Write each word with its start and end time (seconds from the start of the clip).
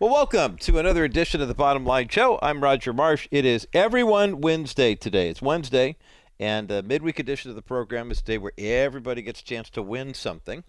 Well, 0.00 0.12
welcome 0.12 0.58
to 0.58 0.78
another 0.78 1.02
edition 1.02 1.40
of 1.40 1.48
the 1.48 1.54
Bottom 1.54 1.84
Line 1.84 2.06
Show. 2.06 2.38
I'm 2.40 2.62
Roger 2.62 2.92
Marsh. 2.92 3.26
It 3.32 3.44
is 3.44 3.66
Everyone 3.72 4.40
Wednesday 4.40 4.94
today. 4.94 5.28
It's 5.28 5.42
Wednesday, 5.42 5.96
and 6.38 6.68
the 6.68 6.84
midweek 6.84 7.18
edition 7.18 7.50
of 7.50 7.56
the 7.56 7.62
program 7.62 8.12
is 8.12 8.20
a 8.20 8.22
day 8.22 8.38
where 8.38 8.52
everybody 8.56 9.22
gets 9.22 9.40
a 9.40 9.44
chance 9.44 9.68
to 9.70 9.82
win 9.82 10.14
something. 10.14 10.62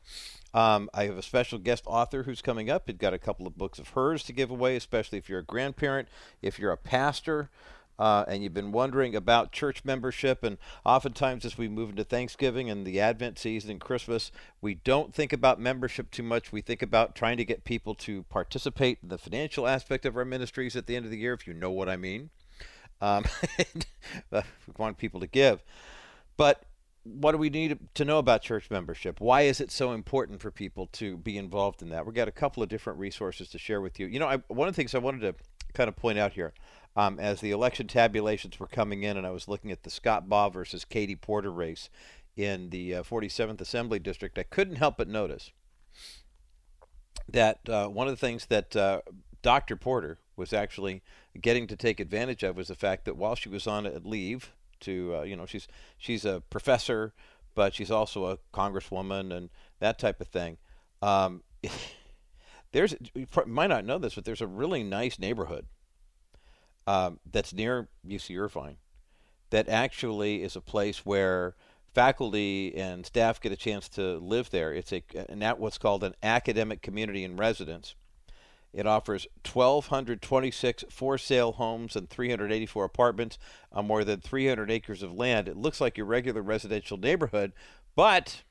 Um, 0.51 0.89
I 0.95 1.03
have 1.03 1.15
a 1.15 1.21
special 1.21 1.59
guest 1.59 1.83
author 1.85 2.23
who's 2.23 2.41
coming 2.41 2.71
up. 2.71 2.85
He's 2.87 2.97
got 2.97 3.13
a 3.13 3.19
couple 3.19 3.45
of 3.45 3.55
books 3.55 3.77
of 3.77 3.89
hers 3.89 4.23
to 4.23 4.33
give 4.33 4.49
away, 4.49 4.75
especially 4.75 5.19
if 5.19 5.29
you're 5.29 5.41
a 5.41 5.45
grandparent, 5.45 6.07
if 6.41 6.57
you're 6.57 6.71
a 6.71 6.77
pastor, 6.77 7.51
uh, 7.99 8.23
and 8.29 8.41
you've 8.41 8.53
been 8.53 8.71
wondering 8.71 9.13
about 9.13 9.51
church 9.51 9.83
membership. 9.83 10.41
And 10.41 10.57
oftentimes, 10.85 11.43
as 11.43 11.57
we 11.57 11.67
move 11.67 11.89
into 11.89 12.05
Thanksgiving 12.05 12.69
and 12.69 12.87
the 12.87 12.99
Advent 13.01 13.37
season 13.37 13.69
and 13.71 13.81
Christmas, 13.81 14.31
we 14.61 14.75
don't 14.75 15.13
think 15.13 15.33
about 15.33 15.59
membership 15.59 16.09
too 16.09 16.23
much. 16.23 16.53
We 16.53 16.61
think 16.61 16.81
about 16.81 17.13
trying 17.13 17.37
to 17.37 17.45
get 17.45 17.65
people 17.65 17.93
to 17.95 18.23
participate 18.23 18.99
in 19.03 19.09
the 19.09 19.17
financial 19.17 19.67
aspect 19.67 20.05
of 20.05 20.15
our 20.15 20.23
ministries 20.23 20.77
at 20.77 20.87
the 20.87 20.95
end 20.95 21.03
of 21.03 21.11
the 21.11 21.17
year, 21.17 21.33
if 21.33 21.45
you 21.45 21.53
know 21.53 21.71
what 21.71 21.89
I 21.89 21.97
mean. 21.97 22.29
Um, 23.01 23.25
we 24.31 24.41
want 24.77 24.97
people 24.97 25.19
to 25.19 25.27
give. 25.27 25.61
But 26.37 26.63
what 27.03 27.33
do 27.33 27.37
we 27.37 27.49
need 27.49 27.77
to 27.95 28.05
know 28.05 28.17
about 28.17 28.41
church 28.41 28.71
membership? 28.71 29.19
Why 29.19 29.41
is 29.41 29.59
it 29.59 29.71
so 29.71 29.91
important 29.91 30.41
for 30.41 30.51
people 30.51 30.87
to 30.93 31.17
be 31.17 31.37
involved 31.37 31.81
in 31.81 31.89
that? 31.89 32.05
We've 32.05 32.15
got 32.15 32.29
a 32.29 32.31
couple 32.31 32.63
of 32.63 32.69
different 32.69 32.97
resources 32.97 33.49
to 33.49 33.57
share 33.57 33.81
with 33.81 33.99
you. 33.99 34.07
You 34.07 34.19
know, 34.19 34.27
I, 34.27 34.37
one 34.47 34.69
of 34.69 34.73
the 34.73 34.77
things 34.77 34.95
I 34.95 34.99
wanted 34.99 35.21
to 35.21 35.35
kind 35.73 35.89
of 35.89 35.97
point 35.97 36.17
out 36.17 36.33
here 36.33 36.53
um, 36.99 37.17
as 37.17 37.39
the 37.39 37.51
election 37.51 37.87
tabulations 37.87 38.59
were 38.59 38.67
coming 38.67 39.03
in, 39.03 39.15
and 39.15 39.25
I 39.25 39.29
was 39.29 39.47
looking 39.47 39.71
at 39.71 39.83
the 39.83 39.89
Scott 39.89 40.27
Baugh 40.27 40.49
versus 40.49 40.83
Katie 40.83 41.15
Porter 41.15 41.49
race 41.49 41.89
in 42.35 42.71
the 42.71 42.95
uh, 42.95 43.03
47th 43.03 43.61
Assembly 43.61 43.99
District, 43.99 44.37
I 44.37 44.43
couldn't 44.43 44.75
help 44.75 44.97
but 44.97 45.07
notice 45.07 45.51
that 47.29 47.69
uh, 47.69 47.87
one 47.87 48.09
of 48.09 48.11
the 48.11 48.19
things 48.19 48.47
that 48.47 48.75
uh, 48.75 48.99
Dr. 49.41 49.77
Porter 49.77 50.19
was 50.35 50.51
actually 50.51 51.01
getting 51.39 51.67
to 51.67 51.77
take 51.77 52.01
advantage 52.01 52.43
of 52.43 52.57
was 52.57 52.67
the 52.67 52.75
fact 52.75 53.05
that 53.05 53.15
while 53.15 53.35
she 53.35 53.47
was 53.47 53.65
on 53.65 53.89
leave 54.03 54.51
to, 54.81 55.15
uh, 55.19 55.21
you 55.21 55.37
know, 55.37 55.45
she's 55.45 55.69
she's 55.97 56.25
a 56.25 56.43
professor, 56.49 57.13
but 57.55 57.73
she's 57.73 57.91
also 57.91 58.25
a 58.25 58.37
congresswoman 58.53 59.33
and 59.33 59.49
that 59.79 59.99
type 59.99 60.19
of 60.19 60.27
thing. 60.27 60.57
Um, 61.01 61.43
there's 62.73 62.93
you 63.13 63.25
might 63.45 63.67
not 63.67 63.85
know 63.85 63.99
this, 63.99 64.15
but 64.15 64.25
there's 64.25 64.41
a 64.41 64.47
really 64.47 64.83
nice 64.83 65.17
neighborhood 65.17 65.65
um, 66.87 67.19
that's 67.31 67.53
near 67.53 67.87
UC 68.07 68.39
Irvine 68.39 68.77
that 69.49 69.67
actually 69.69 70.43
is 70.43 70.55
a 70.55 70.61
place 70.61 71.05
where 71.05 71.55
faculty 71.93 72.75
and 72.75 73.05
staff 73.05 73.41
get 73.41 73.51
a 73.51 73.57
chance 73.57 73.89
to 73.89 74.17
live 74.19 74.49
there. 74.51 74.73
It's 74.73 74.93
a 74.93 75.03
what's 75.57 75.77
called 75.77 76.03
an 76.03 76.15
academic 76.21 76.81
community 76.81 77.23
in 77.23 77.35
residence. 77.35 77.95
It 78.71 78.85
offers 78.85 79.25
1,226 79.51 80.85
for 80.91 81.17
sale 81.17 81.53
homes 81.53 81.95
and 81.95 82.07
384 82.07 82.85
apartments 82.85 83.39
on 83.71 83.87
more 83.87 84.03
than 84.03 84.21
300 84.21 84.69
acres 84.69 85.01
of 85.01 85.11
land. 85.11 85.47
It 85.47 85.57
looks 85.57 85.81
like 85.81 85.97
your 85.97 86.05
regular 86.05 86.43
residential 86.43 86.95
neighborhood, 86.95 87.51
but, 87.95 88.43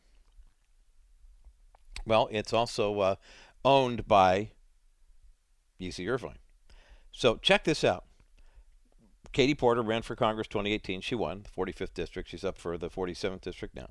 well, 2.05 2.29
it's 2.33 2.53
also 2.53 2.99
uh, 2.99 3.15
owned 3.65 4.09
by 4.09 4.51
UC 5.81 6.11
Irvine. 6.11 6.39
So 7.13 7.37
check 7.37 7.63
this 7.63 7.85
out. 7.85 8.08
Katie 9.39 9.55
Porter 9.55 9.83
ran 9.83 10.03
for 10.03 10.17
Congress 10.17 10.49
2018. 10.49 11.01
She 11.01 11.15
won 11.15 11.45
the 11.45 11.51
45th 11.51 11.95
district. 11.95 12.29
She's 12.29 12.43
up 12.43 12.59
for 12.59 12.77
the 12.77 12.91
47th 12.91 13.41
district 13.41 13.77
now. 13.77 13.91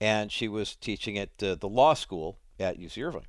And 0.00 0.32
she 0.32 0.48
was 0.48 0.74
teaching 0.74 1.16
at 1.16 1.40
uh, 1.40 1.54
the 1.54 1.68
law 1.68 1.94
school 1.94 2.40
at 2.58 2.80
UC 2.80 3.06
Irvine. 3.06 3.28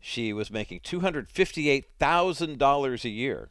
She 0.00 0.34
was 0.34 0.50
making 0.50 0.80
$258,000 0.80 3.04
a 3.04 3.08
year 3.08 3.48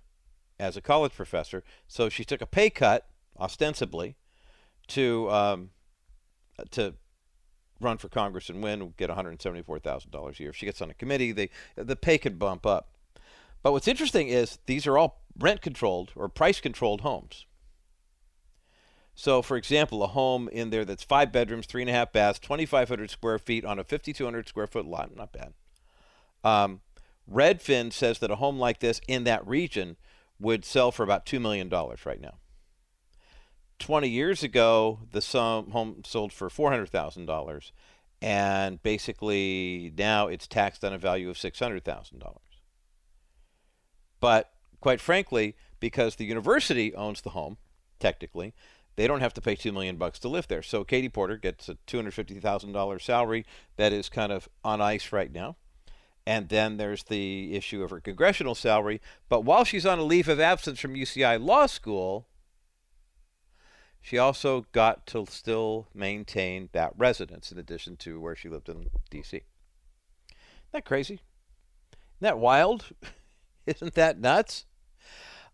as 0.60 0.78
a 0.78 0.82
college 0.82 1.16
professor. 1.16 1.64
So 1.88 2.10
she 2.10 2.24
took 2.24 2.44
a 2.44 2.46
pay 2.46 2.70
cut, 2.70 3.08
ostensibly, 3.40 4.16
to 4.90 5.32
um, 5.32 5.72
to 6.70 6.94
run 7.82 7.98
for 7.98 8.08
Congress 8.08 8.52
and 8.52 8.62
win, 8.62 8.94
get 8.98 9.10
$174,000 9.10 10.40
a 10.40 10.40
year. 10.40 10.52
If 10.52 10.58
she 10.58 10.68
gets 10.68 10.80
on 10.80 10.92
a 10.92 10.94
committee, 10.94 11.32
they, 11.32 11.50
the 11.76 11.96
pay 11.96 12.20
could 12.20 12.38
bump 12.38 12.68
up. 12.68 12.90
But 13.64 13.72
what's 13.72 13.88
interesting 13.88 14.28
is 14.28 14.60
these 14.68 14.86
are 14.86 14.96
all 14.98 15.23
rent 15.38 15.62
controlled 15.62 16.12
or 16.16 16.30
price 16.30 16.60
controlled 16.60 17.02
homes. 17.02 17.46
So, 19.16 19.42
for 19.42 19.58
example, 19.58 20.04
a 20.04 20.08
home 20.08 20.50
in 20.50 20.72
there 20.72 20.86
that's 20.86 21.04
five 21.04 21.32
bedrooms, 21.32 21.68
three 21.68 21.84
and 21.84 21.90
a 21.90 21.94
half 21.94 22.12
baths, 22.12 22.40
2,500 22.40 23.10
square 23.12 23.38
feet 23.38 23.64
on 23.64 23.78
a 23.78 23.84
5,200 23.84 24.48
square 24.48 24.68
foot 24.68 24.86
lot, 24.86 25.16
not 25.16 25.32
bad. 25.32 25.54
Um, 26.44 26.82
Redfin 27.32 27.94
says 27.94 28.20
that 28.20 28.32
a 28.32 28.38
home 28.38 28.58
like 28.58 28.80
this 28.80 29.00
in 29.08 29.24
that 29.26 29.46
region 29.48 29.98
would 30.40 30.66
sell 30.66 30.92
for 30.92 31.04
about 31.04 31.26
$2 31.26 31.40
million 31.40 31.70
right 31.70 32.20
now. 32.20 32.38
20 33.80 34.08
years 34.08 34.44
ago, 34.44 35.00
the 35.12 35.22
home 35.72 36.02
sold 36.06 36.34
for 36.34 36.50
$400,000, 36.50 37.72
and 38.22 38.82
basically 38.82 39.94
now 39.98 40.28
it's 40.28 40.48
taxed 40.48 40.84
on 40.84 40.94
a 40.94 40.98
value 40.98 41.30
of 41.30 41.38
$600,000. 41.38 42.36
But 44.20 44.53
quite 44.84 45.00
frankly, 45.00 45.56
because 45.80 46.18
the 46.18 46.26
university 46.26 46.94
owns 46.94 47.22
the 47.22 47.30
home, 47.30 47.56
technically, 48.02 48.54
they 48.98 49.08
don't 49.08 49.22
have 49.22 49.34
to 49.34 49.40
pay 49.40 49.56
two 49.56 49.72
million 49.72 49.96
bucks 49.96 50.20
to 50.20 50.28
live 50.28 50.50
there. 50.50 50.62
So 50.62 50.84
Katie 50.84 51.08
Porter 51.08 51.38
gets 51.38 51.70
a 51.70 51.78
two 51.88 51.96
hundred 51.96 52.14
fifty 52.14 52.38
thousand 52.38 52.74
dollars 52.74 53.06
salary 53.06 53.46
that 53.78 53.94
is 53.94 54.10
kind 54.10 54.34
of 54.34 54.50
on 54.62 54.82
ice 54.82 55.14
right 55.14 55.32
now. 55.32 55.56
And 56.28 56.50
then 56.50 56.76
there's 56.76 57.04
the 57.04 57.56
issue 57.56 57.82
of 57.82 57.92
her 57.92 58.02
congressional 58.02 58.56
salary. 58.56 59.00
But 59.30 59.46
while 59.46 59.64
she's 59.64 59.86
on 59.86 60.00
a 60.00 60.04
leave 60.04 60.28
of 60.28 60.42
absence 60.42 60.82
from 60.82 60.96
UCI 60.96 61.42
Law 61.42 61.66
School, 61.68 62.28
she 64.02 64.18
also 64.18 64.66
got 64.74 65.08
to 65.08 65.26
still 65.30 65.88
maintain 65.94 66.68
that 66.74 66.92
residence 66.98 67.54
in 67.54 67.58
addition 67.58 67.96
to 67.98 68.20
where 68.20 68.36
she 68.36 68.50
lived 68.50 68.68
in 68.68 68.90
D.C. 69.10 69.38
Isn't 69.38 69.46
that 70.74 70.84
crazy? 70.84 71.14
Isn't 71.14 72.20
that 72.20 72.38
wild? 72.38 72.88
Isn't 73.66 73.94
that 73.94 74.20
nuts? 74.20 74.66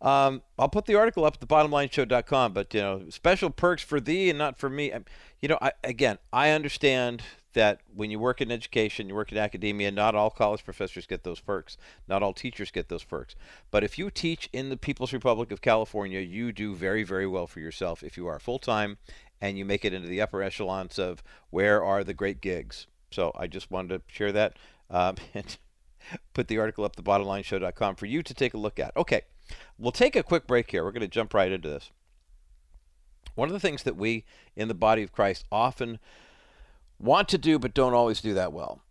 Um, 0.01 0.41
I'll 0.57 0.69
put 0.69 0.85
the 0.85 0.95
article 0.95 1.25
up 1.25 1.37
at 1.41 1.47
thebottomlineshow.com, 1.47 2.53
but 2.53 2.73
you 2.73 2.81
know, 2.81 3.03
special 3.09 3.49
perks 3.49 3.83
for 3.83 3.99
thee 3.99 4.29
and 4.29 4.39
not 4.39 4.57
for 4.57 4.69
me. 4.69 4.93
You 5.41 5.49
know, 5.49 5.57
I, 5.61 5.73
again, 5.83 6.17
I 6.31 6.51
understand 6.51 7.21
that 7.53 7.81
when 7.93 8.11
you 8.11 8.19
work 8.19 8.41
in 8.41 8.51
education, 8.51 9.09
you 9.09 9.15
work 9.15 9.31
in 9.31 9.37
academia, 9.37 9.91
not 9.91 10.15
all 10.15 10.29
college 10.29 10.63
professors 10.63 11.07
get 11.07 11.23
those 11.23 11.39
perks. 11.39 11.77
Not 12.07 12.21
all 12.21 12.33
teachers 12.33 12.71
get 12.71 12.89
those 12.89 13.03
perks. 13.03 13.35
But 13.71 13.83
if 13.83 13.97
you 13.97 14.11
teach 14.11 14.49
in 14.53 14.69
the 14.69 14.77
People's 14.77 15.13
Republic 15.13 15.51
of 15.51 15.61
California, 15.61 16.19
you 16.19 16.51
do 16.51 16.75
very, 16.75 17.03
very 17.03 17.25
well 17.25 17.47
for 17.47 17.59
yourself 17.59 18.03
if 18.03 18.17
you 18.17 18.27
are 18.27 18.39
full 18.39 18.59
time 18.59 18.97
and 19.41 19.57
you 19.57 19.65
make 19.65 19.83
it 19.83 19.93
into 19.93 20.07
the 20.07 20.21
upper 20.21 20.43
echelons 20.43 20.99
of 20.99 21.23
where 21.49 21.83
are 21.83 22.03
the 22.03 22.13
great 22.13 22.39
gigs. 22.41 22.87
So 23.11 23.31
I 23.35 23.47
just 23.47 23.71
wanted 23.71 23.89
to 23.89 24.13
share 24.13 24.31
that 24.31 24.57
um, 24.89 25.15
and 25.33 25.57
put 26.33 26.47
the 26.47 26.59
article 26.59 26.83
up 26.83 26.95
at 26.97 27.03
thebottomlineshow.com 27.03 27.95
for 27.95 28.05
you 28.05 28.21
to 28.21 28.33
take 28.33 28.53
a 28.53 28.57
look 28.57 28.79
at. 28.79 28.95
Okay. 28.95 29.21
We'll 29.77 29.91
take 29.91 30.15
a 30.15 30.23
quick 30.23 30.47
break 30.47 30.71
here. 30.71 30.83
We're 30.83 30.91
going 30.91 31.01
to 31.01 31.07
jump 31.07 31.33
right 31.33 31.51
into 31.51 31.69
this. 31.69 31.91
One 33.35 33.47
of 33.47 33.53
the 33.53 33.59
things 33.59 33.83
that 33.83 33.95
we 33.95 34.25
in 34.55 34.67
the 34.67 34.73
body 34.73 35.03
of 35.03 35.11
Christ 35.11 35.45
often 35.51 35.99
want 36.99 37.29
to 37.29 37.37
do 37.37 37.57
but 37.57 37.73
don't 37.73 37.93
always 37.93 38.21
do 38.21 38.33
that 38.33 38.51
well 38.51 38.81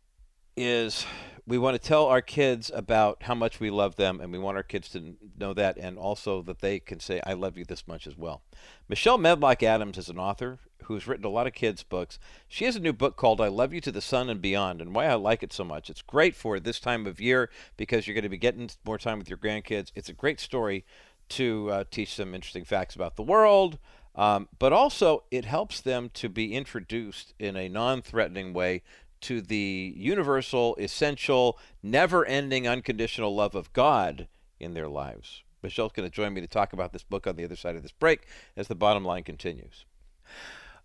is 0.57 1.05
we 1.49 1.57
want 1.57 1.75
to 1.75 1.89
tell 1.89 2.05
our 2.05 2.21
kids 2.21 2.71
about 2.75 3.23
how 3.23 3.35
much 3.35 3.59
we 3.59 3.71
love 3.71 3.97
them 3.97 4.21
and 4.21 4.31
we 4.31 4.39
want 4.39 4.59
our 4.59 4.63
kids 4.63 4.91
to 4.91 5.15
know 5.39 5.55
that 5.55 5.79
and 5.79 5.97
also 5.99 6.43
that 6.43 6.61
they 6.61 6.79
can 6.79 7.01
say 7.01 7.23
i 7.27 7.33
love 7.33 7.57
you 7.57 7.65
this 7.65 7.89
much 7.89 8.07
as 8.07 8.17
well. 8.19 8.43
Michelle 8.87 9.17
medlock 9.17 9.63
adams 9.63 9.97
is 9.97 10.11
an 10.11 10.19
author 10.19 10.59
who's 10.85 11.07
written 11.07 11.25
a 11.25 11.31
lot 11.31 11.47
of 11.47 11.55
kids 11.55 11.83
books. 11.83 12.19
She 12.49 12.67
has 12.67 12.77
a 12.77 12.81
new 12.81 12.93
book 12.93 13.17
called 13.17 13.41
i 13.41 13.49
love 13.49 13.73
you 13.73 13.81
to 13.81 13.91
the 13.91 14.03
sun 14.03 14.29
and 14.29 14.43
beyond 14.43 14.83
and 14.83 14.95
why 14.95 15.07
i 15.07 15.15
like 15.15 15.43
it 15.43 15.53
so 15.55 15.65
much. 15.65 15.89
It's 15.89 16.03
great 16.03 16.37
for 16.37 16.61
this 16.61 16.79
time 16.79 17.07
of 17.07 17.19
year 17.19 17.49
because 17.79 18.07
you're 18.07 18.15
going 18.15 18.23
to 18.25 18.29
be 18.29 18.37
getting 18.37 18.69
more 18.85 18.99
time 18.99 19.19
with 19.19 19.31
your 19.31 19.39
grandkids. 19.39 19.91
It's 19.95 20.11
a 20.11 20.15
great 20.15 20.41
story 20.41 20.85
to 21.31 21.71
uh, 21.71 21.85
teach 21.91 22.17
them 22.17 22.35
interesting 22.35 22.65
facts 22.65 22.95
about 22.95 23.17
the 23.17 23.23
world 23.23 23.79
um, 24.19 24.49
but 24.59 24.73
also, 24.73 25.23
it 25.31 25.45
helps 25.45 25.81
them 25.81 26.11
to 26.15 26.29
be 26.29 26.53
introduced 26.53 27.35
in 27.39 27.57
a 27.57 27.69
non 27.69 28.03
threatening 28.03 28.53
way 28.53 28.83
to 29.23 29.41
the 29.41 29.95
universal, 29.97 30.77
essential, 30.77 31.59
never 31.83 32.25
ending, 32.25 32.67
unconditional 32.67 33.35
love 33.35 33.55
of 33.55 33.73
God 33.73 34.29
in 34.61 34.75
their 34.75 34.89
lives. 34.89 35.43
Michelle's 35.63 35.93
going 35.93 36.09
to 36.09 36.15
join 36.15 36.35
me 36.35 36.41
to 36.41 36.47
talk 36.47 36.73
about 36.73 36.93
this 36.93 37.03
book 37.03 37.27
on 37.27 37.37
the 37.37 37.45
other 37.45 37.57
side 37.57 37.77
of 37.77 37.83
this 37.83 37.93
break 37.93 38.27
as 38.57 38.69
the 38.69 38.75
bottom 38.75 39.05
line 39.05 39.25
continues. 39.25 39.85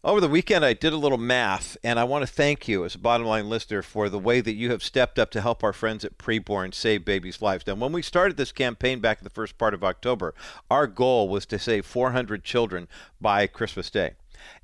Over 0.05 0.19
the 0.19 0.27
weekend, 0.27 0.65
I 0.65 0.73
did 0.73 0.91
a 0.91 0.97
little 0.97 1.17
math, 1.17 1.77
and 1.81 1.97
I 1.97 2.03
want 2.03 2.27
to 2.27 2.33
thank 2.33 2.67
you 2.67 2.83
as 2.83 2.93
a 2.93 2.99
bottom 2.99 3.25
line 3.25 3.49
listener 3.49 3.81
for 3.81 4.09
the 4.09 4.19
way 4.19 4.41
that 4.41 4.55
you 4.55 4.69
have 4.71 4.83
stepped 4.83 5.17
up 5.17 5.29
to 5.31 5.39
help 5.39 5.63
our 5.63 5.71
friends 5.71 6.03
at 6.03 6.17
Preborn 6.17 6.73
save 6.73 7.05
babies' 7.05 7.41
lives. 7.41 7.65
Now, 7.65 7.75
when 7.75 7.93
we 7.93 8.01
started 8.01 8.35
this 8.35 8.51
campaign 8.51 8.99
back 8.99 9.19
in 9.19 9.23
the 9.23 9.29
first 9.29 9.57
part 9.57 9.73
of 9.73 9.81
October, 9.81 10.33
our 10.69 10.87
goal 10.87 11.29
was 11.29 11.45
to 11.45 11.57
save 11.57 11.85
400 11.85 12.43
children 12.43 12.89
by 13.21 13.47
Christmas 13.47 13.89
Day. 13.89 14.15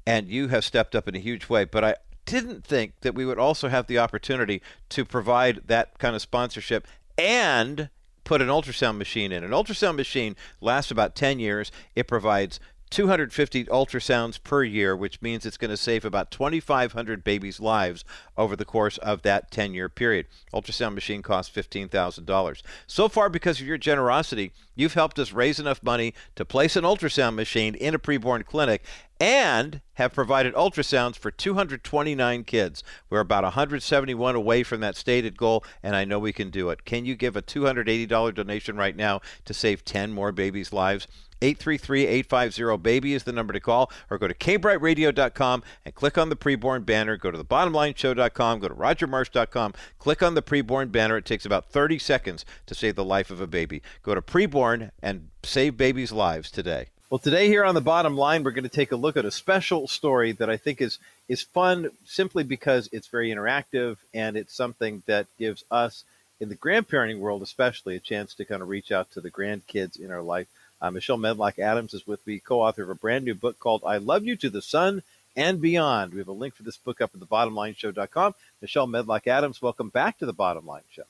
And 0.05 0.27
you 0.27 0.49
have 0.49 0.65
stepped 0.65 0.93
up 0.93 1.07
in 1.07 1.15
a 1.15 1.19
huge 1.19 1.47
way, 1.47 1.63
but 1.63 1.85
I 1.85 1.95
didn't 2.29 2.63
think 2.63 2.93
that 3.01 3.15
we 3.15 3.25
would 3.25 3.39
also 3.39 3.69
have 3.69 3.87
the 3.87 3.97
opportunity 3.99 4.61
to 4.89 5.03
provide 5.03 5.61
that 5.67 5.97
kind 5.97 6.15
of 6.15 6.21
sponsorship 6.21 6.87
and 7.17 7.89
put 8.23 8.41
an 8.41 8.47
ultrasound 8.47 8.97
machine 8.97 9.31
in. 9.31 9.43
An 9.43 9.51
ultrasound 9.51 9.95
machine 9.95 10.35
lasts 10.61 10.91
about 10.91 11.15
10 11.15 11.39
years. 11.39 11.71
It 11.95 12.07
provides 12.07 12.59
250 12.89 13.65
ultrasounds 13.65 14.41
per 14.43 14.63
year, 14.63 14.95
which 14.95 15.21
means 15.21 15.45
it's 15.45 15.57
going 15.57 15.69
to 15.69 15.77
save 15.77 16.03
about 16.03 16.31
2,500 16.31 17.23
babies' 17.23 17.59
lives 17.59 18.03
over 18.37 18.55
the 18.55 18.65
course 18.65 18.97
of 18.99 19.21
that 19.21 19.51
10 19.51 19.73
year 19.73 19.89
period. 19.89 20.25
Ultrasound 20.53 20.95
machine 20.95 21.21
costs 21.21 21.55
$15,000. 21.55 22.61
So 22.87 23.07
far, 23.07 23.29
because 23.29 23.59
of 23.59 23.67
your 23.67 23.77
generosity, 23.77 24.51
you've 24.75 24.93
helped 24.93 25.19
us 25.19 25.31
raise 25.31 25.59
enough 25.59 25.83
money 25.83 26.13
to 26.35 26.45
place 26.45 26.75
an 26.75 26.83
ultrasound 26.83 27.35
machine 27.35 27.75
in 27.75 27.93
a 27.93 27.99
preborn 27.99 28.45
clinic 28.45 28.83
and 29.19 29.81
have 29.95 30.13
provided 30.13 30.53
ultrasounds 30.53 31.17
for 31.17 31.29
229 31.29 32.45
kids. 32.45 32.83
We're 33.09 33.19
about 33.19 33.43
171 33.43 34.35
away 34.35 34.63
from 34.63 34.79
that 34.79 34.95
stated 34.95 35.37
goal, 35.37 35.63
and 35.83 35.95
I 35.95 36.05
know 36.05 36.19
we 36.19 36.31
can 36.31 36.49
do 36.49 36.69
it. 36.69 36.85
Can 36.85 37.05
you 37.05 37.15
give 37.15 37.35
a 37.35 37.41
$280 37.41 38.33
donation 38.33 38.77
right 38.77 38.95
now 38.95 39.19
to 39.45 39.53
save 39.53 39.83
10 39.83 40.13
more 40.13 40.31
babies' 40.31 40.71
lives? 40.71 41.05
833-850-BABY 41.41 43.13
is 43.13 43.23
the 43.23 43.31
number 43.31 43.53
to 43.53 43.59
call, 43.59 43.91
or 44.09 44.17
go 44.17 44.27
to 44.27 44.33
kbrightradio.com 44.33 45.63
and 45.85 45.95
click 45.95 46.17
on 46.17 46.29
the 46.29 46.35
preborn 46.35 46.85
banner. 46.85 47.17
Go 47.17 47.31
to 47.31 47.37
the 47.37 47.45
bottomlineshow.com, 47.45 48.59
go 48.59 48.67
to 48.67 48.75
rogermarsh.com, 48.75 49.73
click 49.97 50.23
on 50.23 50.35
the 50.35 50.41
preborn 50.41 50.91
banner. 50.91 51.17
It 51.17 51.25
takes 51.25 51.45
about 51.45 51.69
30 51.69 51.99
seconds 51.99 52.45
to 52.65 52.75
save 52.75 52.95
the 52.95 53.05
life 53.05 53.31
of 53.31 53.41
a 53.41 53.47
baby. 53.47 53.81
Go 54.03 54.15
to 54.15 54.21
preborn 54.21 54.91
and 55.01 55.29
save 55.43 55.77
babies' 55.77 56.11
lives 56.11 56.51
today. 56.51 56.87
Well, 57.09 57.17
today 57.17 57.47
here 57.47 57.65
on 57.65 57.73
the 57.73 57.81
bottom 57.81 58.15
line, 58.15 58.43
we're 58.43 58.51
going 58.51 58.63
to 58.65 58.69
take 58.69 58.91
a 58.91 58.95
look 58.95 59.17
at 59.17 59.25
a 59.25 59.31
special 59.31 59.87
story 59.87 60.31
that 60.33 60.47
I 60.47 60.57
think 60.57 60.79
is 60.79 60.99
is 61.27 61.41
fun 61.41 61.89
simply 62.05 62.43
because 62.43 62.87
it's 62.91 63.07
very 63.07 63.31
interactive 63.31 63.97
and 64.13 64.37
it's 64.37 64.53
something 64.53 65.01
that 65.07 65.25
gives 65.39 65.63
us 65.71 66.03
in 66.39 66.49
the 66.49 66.55
grandparenting 66.55 67.17
world, 67.17 67.41
especially, 67.41 67.95
a 67.95 67.99
chance 67.99 68.35
to 68.35 68.45
kind 68.45 68.61
of 68.61 68.67
reach 68.67 68.91
out 68.91 69.09
to 69.11 69.21
the 69.21 69.31
grandkids 69.31 69.99
in 69.99 70.11
our 70.11 70.21
life. 70.21 70.47
Uh, 70.81 70.91
Michelle 70.91 71.17
Medlock 71.17 71.59
Adams 71.59 71.93
is 71.93 72.07
with 72.07 72.25
me, 72.25 72.39
co-author 72.39 72.83
of 72.83 72.89
a 72.89 72.95
brand 72.95 73.25
new 73.25 73.35
book 73.35 73.59
called 73.59 73.83
"I 73.85 73.97
Love 73.97 74.25
You 74.25 74.35
to 74.37 74.49
the 74.49 74.61
Sun 74.61 75.03
and 75.35 75.61
Beyond." 75.61 76.13
We 76.13 76.19
have 76.19 76.27
a 76.27 76.33
link 76.33 76.55
for 76.55 76.63
this 76.63 76.77
book 76.77 77.01
up 77.01 77.11
at 77.13 77.19
thebottomlineshow.com. 77.19 78.35
Michelle 78.61 78.87
Medlock 78.87 79.27
Adams, 79.27 79.61
welcome 79.61 79.89
back 79.89 80.19
to 80.19 80.25
the 80.25 80.33
Bottom 80.33 80.65
Line 80.65 80.83
Show. 80.91 81.03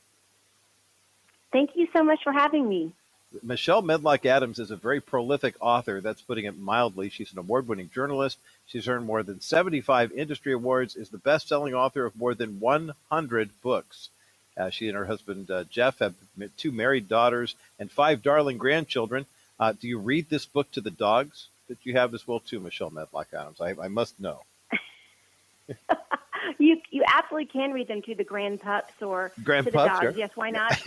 Thank 1.51 1.71
you 1.75 1.87
so 1.93 2.03
much 2.03 2.23
for 2.23 2.31
having 2.31 2.67
me. 2.67 2.93
Michelle 3.43 3.83
Medlock 3.83 4.25
Adams 4.25 4.57
is 4.57 4.71
a 4.71 4.75
very 4.75 4.99
prolific 4.99 5.53
author. 5.59 6.01
That's 6.01 6.21
putting 6.21 6.45
it 6.45 6.57
mildly. 6.57 7.09
She's 7.09 7.31
an 7.31 7.37
award 7.37 7.67
winning 7.67 7.91
journalist. 7.93 8.39
She's 8.65 8.87
earned 8.87 9.05
more 9.05 9.21
than 9.21 9.39
75 9.39 10.11
industry 10.13 10.51
awards, 10.51 10.95
is 10.95 11.09
the 11.09 11.19
best 11.19 11.47
selling 11.47 11.75
author 11.75 12.05
of 12.05 12.15
more 12.15 12.33
than 12.33 12.59
100 12.59 13.49
books. 13.61 14.09
Uh, 14.57 14.71
she 14.71 14.87
and 14.87 14.97
her 14.97 15.05
husband, 15.05 15.49
uh, 15.51 15.63
Jeff, 15.65 15.99
have 15.99 16.15
two 16.57 16.71
married 16.71 17.07
daughters 17.07 17.55
and 17.77 17.91
five 17.91 18.23
darling 18.23 18.57
grandchildren. 18.57 19.27
Uh, 19.59 19.73
do 19.73 19.87
you 19.87 19.99
read 19.99 20.29
this 20.29 20.45
book 20.45 20.71
to 20.71 20.81
the 20.81 20.91
dogs 20.91 21.47
that 21.67 21.77
you 21.83 21.93
have 21.93 22.13
as 22.13 22.27
well, 22.27 22.39
too, 22.39 22.59
Michelle 22.59 22.89
Medlock 22.89 23.27
Adams? 23.33 23.61
I, 23.61 23.75
I 23.81 23.87
must 23.87 24.19
know. 24.19 24.41
you 26.59 26.81
you 26.91 27.03
absolutely 27.05 27.45
can 27.45 27.71
read 27.71 27.87
them 27.87 28.01
to 28.03 28.15
the 28.15 28.23
grand 28.23 28.61
pups 28.61 28.93
or 29.01 29.31
grand 29.43 29.65
to 29.65 29.71
the 29.71 29.77
dogs. 29.77 30.01
Sure. 30.01 30.11
Yes, 30.11 30.31
why 30.35 30.49
not? 30.51 30.79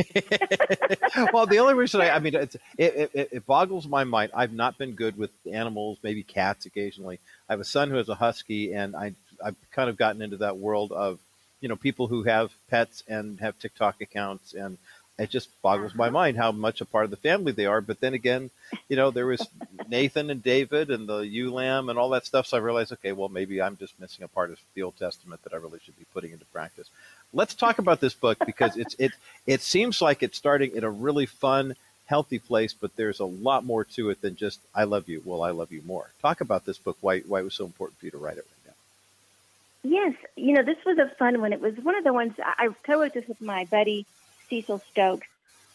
well, 1.32 1.46
the 1.46 1.58
only 1.58 1.74
reason 1.74 2.00
I, 2.00 2.10
I 2.10 2.18
mean, 2.18 2.34
it, 2.34 2.56
it, 2.78 3.10
it, 3.14 3.28
it, 3.32 3.46
boggles 3.46 3.86
my 3.86 4.04
mind. 4.04 4.32
I've 4.34 4.52
not 4.52 4.78
been 4.78 4.92
good 4.92 5.16
with 5.16 5.30
animals, 5.50 5.98
maybe 6.02 6.22
cats 6.22 6.66
occasionally. 6.66 7.20
I 7.48 7.52
have 7.52 7.60
a 7.60 7.64
son 7.64 7.90
who 7.90 7.96
has 7.96 8.08
a 8.08 8.14
husky, 8.14 8.72
and 8.74 8.96
I 8.96 9.14
I've 9.44 9.56
kind 9.72 9.90
of 9.90 9.96
gotten 9.96 10.22
into 10.22 10.38
that 10.38 10.58
world 10.58 10.92
of 10.92 11.18
you 11.60 11.68
know 11.68 11.76
people 11.76 12.06
who 12.06 12.24
have 12.24 12.52
pets 12.68 13.02
and 13.08 13.40
have 13.40 13.58
TikTok 13.58 14.00
accounts 14.00 14.54
and 14.54 14.78
it 15.22 15.30
just 15.30 15.48
boggles 15.62 15.94
my 15.94 16.06
uh-huh. 16.06 16.12
mind 16.12 16.36
how 16.36 16.50
much 16.50 16.80
a 16.80 16.84
part 16.84 17.04
of 17.04 17.10
the 17.10 17.16
family 17.16 17.52
they 17.52 17.66
are. 17.66 17.80
But 17.80 18.00
then 18.00 18.12
again, 18.12 18.50
you 18.88 18.96
know, 18.96 19.12
there 19.12 19.26
was 19.26 19.46
Nathan 19.88 20.30
and 20.30 20.42
David 20.42 20.90
and 20.90 21.08
the 21.08 21.20
ewe 21.20 21.52
lamb 21.52 21.88
and 21.88 21.98
all 21.98 22.10
that 22.10 22.26
stuff. 22.26 22.46
So 22.46 22.56
I 22.56 22.60
realized, 22.60 22.92
okay, 22.92 23.12
well, 23.12 23.28
maybe 23.28 23.62
I'm 23.62 23.76
just 23.76 23.98
missing 24.00 24.24
a 24.24 24.28
part 24.28 24.50
of 24.50 24.58
the 24.74 24.82
Old 24.82 24.98
Testament 24.98 25.42
that 25.44 25.54
I 25.54 25.58
really 25.58 25.78
should 25.84 25.96
be 25.96 26.06
putting 26.12 26.32
into 26.32 26.44
practice. 26.46 26.88
Let's 27.32 27.54
talk 27.54 27.78
about 27.78 28.00
this 28.00 28.14
book 28.14 28.38
because 28.44 28.76
it's 28.76 28.96
it 28.98 29.12
it 29.46 29.62
seems 29.62 30.02
like 30.02 30.22
it's 30.22 30.36
starting 30.36 30.74
in 30.76 30.84
a 30.84 30.90
really 30.90 31.26
fun, 31.26 31.76
healthy 32.06 32.38
place, 32.38 32.74
but 32.74 32.94
there's 32.96 33.20
a 33.20 33.24
lot 33.24 33.64
more 33.64 33.84
to 33.84 34.10
it 34.10 34.20
than 34.20 34.36
just 34.36 34.60
"I 34.74 34.84
love 34.84 35.08
you." 35.08 35.22
Well, 35.24 35.42
I 35.42 35.50
love 35.50 35.72
you 35.72 35.82
more. 35.86 36.10
Talk 36.20 36.40
about 36.40 36.66
this 36.66 36.76
book. 36.78 36.98
Why 37.00 37.20
why 37.20 37.40
it 37.40 37.44
was 37.44 37.54
so 37.54 37.64
important 37.64 37.98
for 37.98 38.06
you 38.06 38.10
to 38.10 38.18
write 38.18 38.36
it 38.36 38.46
right 38.50 38.66
now. 38.66 39.90
Yes, 39.90 40.14
you 40.36 40.52
know, 40.52 40.62
this 40.62 40.84
was 40.84 40.98
a 40.98 41.08
fun 41.14 41.40
one. 41.40 41.54
It 41.54 41.60
was 41.60 41.74
one 41.76 41.94
of 41.94 42.04
the 42.04 42.12
ones 42.12 42.34
I 42.38 42.68
co-wrote 42.82 43.14
this 43.14 43.26
with 43.26 43.40
my 43.40 43.64
buddy 43.64 44.04
Cecil 44.52 44.82
Stokes, 44.90 45.26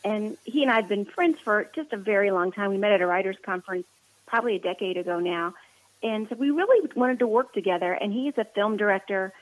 and 0.06 0.38
he 0.44 0.62
and 0.62 0.72
I 0.72 0.76
had 0.76 0.88
been 0.88 1.06
friends 1.06 1.40
for 1.44 1.68
just 1.74 1.92
a 1.94 1.98
very 1.98 2.30
long 2.30 2.52
time. 2.52 2.70
We 2.70 2.78
met 2.78 2.92
at 2.92 3.02
a 3.02 3.08
writers' 3.08 3.38
conference 3.44 3.88
probably 4.28 4.58
a 4.58 4.60
decade 4.60 4.98
ago 4.98 5.20
now, 5.20 5.56
and 6.04 6.30
so 6.30 6.36
we 6.36 6.52
really 6.52 6.88
wanted 6.96 7.18
to 7.20 7.28
work 7.28 7.54
together. 7.54 7.92
And 7.92 8.14
he's 8.14 8.38
a 8.38 8.46
film 8.46 8.78
director 8.78 9.34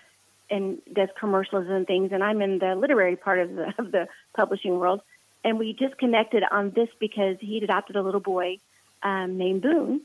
and 0.50 0.82
does 0.92 1.10
commercials 1.20 1.68
and 1.68 1.86
things, 1.86 2.14
and 2.14 2.24
I'm 2.24 2.42
in 2.42 2.60
the 2.60 2.76
literary 2.76 3.18
part 3.18 3.40
of 3.40 3.54
the 3.54 3.74
of 3.78 3.92
the 3.92 4.08
publishing 4.34 4.80
world. 4.80 5.02
And 5.44 5.60
we 5.60 5.74
just 5.74 5.98
connected 5.98 6.44
on 6.50 6.72
this 6.72 6.90
because 6.98 7.36
he'd 7.42 7.64
adopted 7.64 7.98
a 7.98 8.02
little 8.02 8.22
boy 8.22 8.60
um, 9.04 9.38
named 9.38 9.64
Boone, 9.64 10.00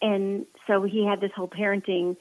and 0.00 0.46
so 0.66 0.84
he 0.84 1.04
had 1.04 1.20
this 1.20 1.32
whole 1.36 1.48
parenting 1.48 2.16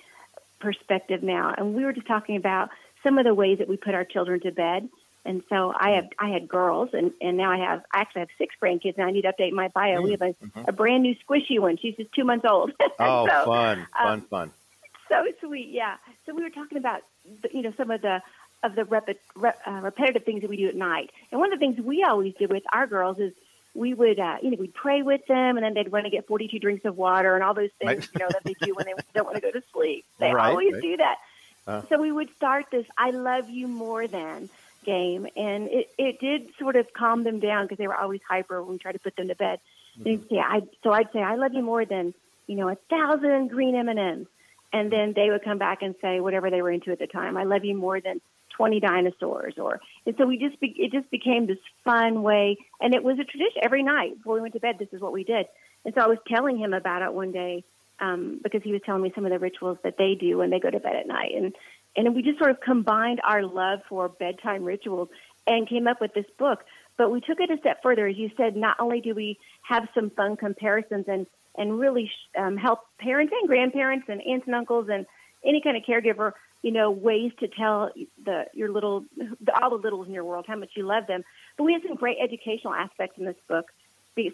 perspective 0.59 1.23
now. 1.23 1.53
And 1.57 1.73
we 1.73 1.85
were 1.85 1.93
just 1.93 2.07
talking 2.07 2.35
about 2.35 2.69
some 3.01 3.17
of 3.17 3.23
the 3.23 3.33
ways 3.33 3.59
that 3.59 3.69
we 3.69 3.77
put 3.77 3.95
our 3.95 4.03
children 4.03 4.41
to 4.41 4.51
bed 4.51 4.89
and 5.25 5.43
so 5.49 5.73
I 5.77 5.91
have 5.91 6.07
I 6.17 6.29
had 6.29 6.47
girls, 6.47 6.89
and 6.93 7.11
and 7.21 7.37
now 7.37 7.51
I 7.51 7.57
have 7.57 7.83
I 7.93 7.99
actually 7.99 8.21
have 8.21 8.29
six 8.37 8.55
grandkids, 8.61 8.97
and 8.97 9.05
I 9.05 9.11
need 9.11 9.23
to 9.23 9.33
update 9.33 9.51
my 9.51 9.67
bio. 9.69 10.01
We 10.01 10.11
have 10.11 10.21
a, 10.21 10.33
mm-hmm. 10.33 10.61
a 10.67 10.71
brand 10.71 11.03
new 11.03 11.15
squishy 11.15 11.59
one. 11.59 11.77
She's 11.77 11.95
just 11.95 12.11
two 12.13 12.23
months 12.23 12.45
old. 12.49 12.71
oh, 12.99 13.27
so, 13.27 13.45
fun, 13.45 13.87
fun, 13.93 14.07
um, 14.07 14.21
fun. 14.21 14.51
So 15.09 15.25
sweet, 15.41 15.69
yeah. 15.69 15.95
So 16.25 16.33
we 16.33 16.43
were 16.43 16.49
talking 16.49 16.77
about 16.77 17.01
the, 17.41 17.49
you 17.53 17.61
know 17.61 17.73
some 17.77 17.91
of 17.91 18.01
the 18.01 18.21
of 18.61 18.75
the 18.75 18.85
rep, 18.85 19.09
rep, 19.35 19.59
uh, 19.65 19.79
repetitive 19.81 20.25
things 20.25 20.41
that 20.41 20.49
we 20.49 20.57
do 20.57 20.67
at 20.67 20.75
night, 20.75 21.11
and 21.31 21.39
one 21.39 21.51
of 21.51 21.59
the 21.59 21.65
things 21.65 21.79
we 21.79 22.03
always 22.03 22.33
do 22.39 22.47
with 22.47 22.63
our 22.71 22.87
girls 22.87 23.19
is 23.19 23.33
we 23.73 23.93
would 23.93 24.19
uh, 24.19 24.37
you 24.41 24.51
know 24.51 24.57
we'd 24.59 24.73
pray 24.73 25.01
with 25.01 25.25
them, 25.27 25.57
and 25.57 25.63
then 25.63 25.73
they'd 25.73 25.91
want 25.91 26.05
to 26.05 26.11
get 26.11 26.27
forty 26.27 26.47
two 26.47 26.59
drinks 26.59 26.85
of 26.85 26.97
water 26.97 27.35
and 27.35 27.43
all 27.43 27.53
those 27.53 27.71
things 27.79 27.89
right. 27.89 28.09
you 28.13 28.19
know 28.19 28.29
that 28.29 28.43
they 28.43 28.53
do 28.61 28.73
when 28.73 28.85
they 28.85 28.93
don't 29.13 29.25
want 29.25 29.35
to 29.35 29.41
go 29.41 29.51
to 29.51 29.61
sleep. 29.73 30.05
They 30.19 30.31
right, 30.31 30.49
always 30.49 30.73
right. 30.73 30.81
do 30.81 30.97
that. 30.97 31.15
Uh. 31.67 31.81
So 31.89 32.01
we 32.01 32.11
would 32.11 32.33
start 32.35 32.65
this 32.71 32.85
"I 32.97 33.11
love 33.11 33.49
you 33.49 33.67
more 33.67 34.07
than." 34.07 34.49
Game, 34.85 35.27
and 35.35 35.67
it, 35.67 35.91
it 35.97 36.19
did 36.19 36.49
sort 36.59 36.75
of 36.75 36.93
calm 36.93 37.23
them 37.23 37.39
down 37.39 37.65
because 37.65 37.77
they 37.77 37.87
were 37.87 37.95
always 37.95 38.21
hyper 38.27 38.61
when 38.61 38.73
we 38.73 38.77
tried 38.77 38.93
to 38.93 38.99
put 38.99 39.15
them 39.15 39.27
to 39.27 39.35
bed. 39.35 39.59
Mm-hmm. 39.99 40.35
And 40.35 40.39
I, 40.41 40.61
so 40.83 40.91
I'd 40.91 41.11
say, 41.11 41.19
I 41.19 41.35
love 41.35 41.53
you 41.53 41.63
more 41.63 41.85
than, 41.85 42.13
you 42.47 42.55
know, 42.55 42.69
a 42.69 42.75
thousand 42.89 43.49
green 43.49 43.75
M&Ms. 43.75 44.27
And 44.71 44.91
then 44.91 45.13
they 45.15 45.31
would 45.31 45.43
come 45.43 45.57
back 45.57 45.81
and 45.81 45.95
say 45.99 46.19
whatever 46.19 46.51
they 46.51 46.61
were 46.61 46.69
into 46.69 46.91
at 46.91 46.99
the 46.99 47.07
time. 47.07 47.37
I 47.37 47.43
love 47.43 47.65
you 47.65 47.75
more 47.75 47.99
than 47.99 48.21
20 48.59 48.81
dinosaurs 48.81 49.53
or 49.57 49.79
and 50.05 50.15
so 50.17 50.25
we 50.25 50.37
just 50.37 50.59
be, 50.59 50.75
it 50.77 50.91
just 50.91 51.09
became 51.09 51.47
this 51.47 51.57
fun 51.85 52.21
way 52.23 52.57
and 52.81 52.93
it 52.93 53.01
was 53.01 53.17
a 53.17 53.23
tradition 53.23 53.61
every 53.61 53.83
night 53.83 54.17
before 54.17 54.35
we 54.35 54.41
went 54.41 54.53
to 54.53 54.59
bed 54.59 54.75
this 54.77 54.89
is 54.91 54.99
what 54.99 55.13
we 55.13 55.23
did 55.23 55.45
and 55.85 55.93
so 55.93 56.01
i 56.01 56.07
was 56.07 56.17
telling 56.27 56.57
him 56.57 56.73
about 56.73 57.01
it 57.01 57.13
one 57.13 57.31
day 57.31 57.63
um, 58.01 58.39
because 58.43 58.61
he 58.61 58.73
was 58.73 58.81
telling 58.85 59.01
me 59.01 59.13
some 59.15 59.25
of 59.25 59.31
the 59.31 59.39
rituals 59.39 59.77
that 59.83 59.97
they 59.97 60.13
do 60.15 60.37
when 60.37 60.49
they 60.49 60.59
go 60.59 60.69
to 60.69 60.79
bed 60.79 60.95
at 60.95 61.07
night 61.07 61.31
and 61.35 61.55
and 61.95 62.15
we 62.15 62.21
just 62.21 62.37
sort 62.37 62.51
of 62.51 62.59
combined 62.61 63.19
our 63.23 63.43
love 63.43 63.79
for 63.89 64.09
bedtime 64.09 64.63
rituals 64.63 65.09
and 65.47 65.67
came 65.67 65.87
up 65.87 65.99
with 66.01 66.13
this 66.13 66.25
book. 66.37 66.63
But 66.97 67.11
we 67.11 67.21
took 67.21 67.39
it 67.39 67.49
a 67.49 67.57
step 67.57 67.81
further. 67.81 68.07
As 68.07 68.17
you 68.17 68.29
said, 68.37 68.55
not 68.55 68.77
only 68.79 69.01
do 69.01 69.15
we 69.15 69.37
have 69.63 69.87
some 69.93 70.09
fun 70.09 70.35
comparisons 70.35 71.05
and, 71.07 71.25
and 71.57 71.79
really 71.79 72.11
um, 72.37 72.57
help 72.57 72.81
parents 72.99 73.33
and 73.39 73.47
grandparents 73.47 74.07
and 74.09 74.21
aunts 74.21 74.45
and 74.45 74.55
uncles 74.55 74.89
and 74.91 75.05
any 75.43 75.61
kind 75.61 75.77
of 75.77 75.83
caregiver, 75.83 76.33
you 76.61 76.71
know, 76.71 76.91
ways 76.91 77.31
to 77.39 77.47
tell 77.47 77.89
the 78.25 78.45
your 78.53 78.69
little, 78.69 79.05
all 79.61 79.69
the 79.69 79.77
littles 79.77 80.07
in 80.07 80.13
your 80.13 80.25
world 80.25 80.45
how 80.47 80.57
much 80.57 80.71
you 80.75 80.85
love 80.85 81.07
them. 81.07 81.23
But 81.57 81.63
we 81.63 81.73
have 81.73 81.81
some 81.87 81.95
great 81.95 82.17
educational 82.21 82.73
aspects 82.73 83.17
in 83.17 83.25
this 83.25 83.37
book 83.47 83.71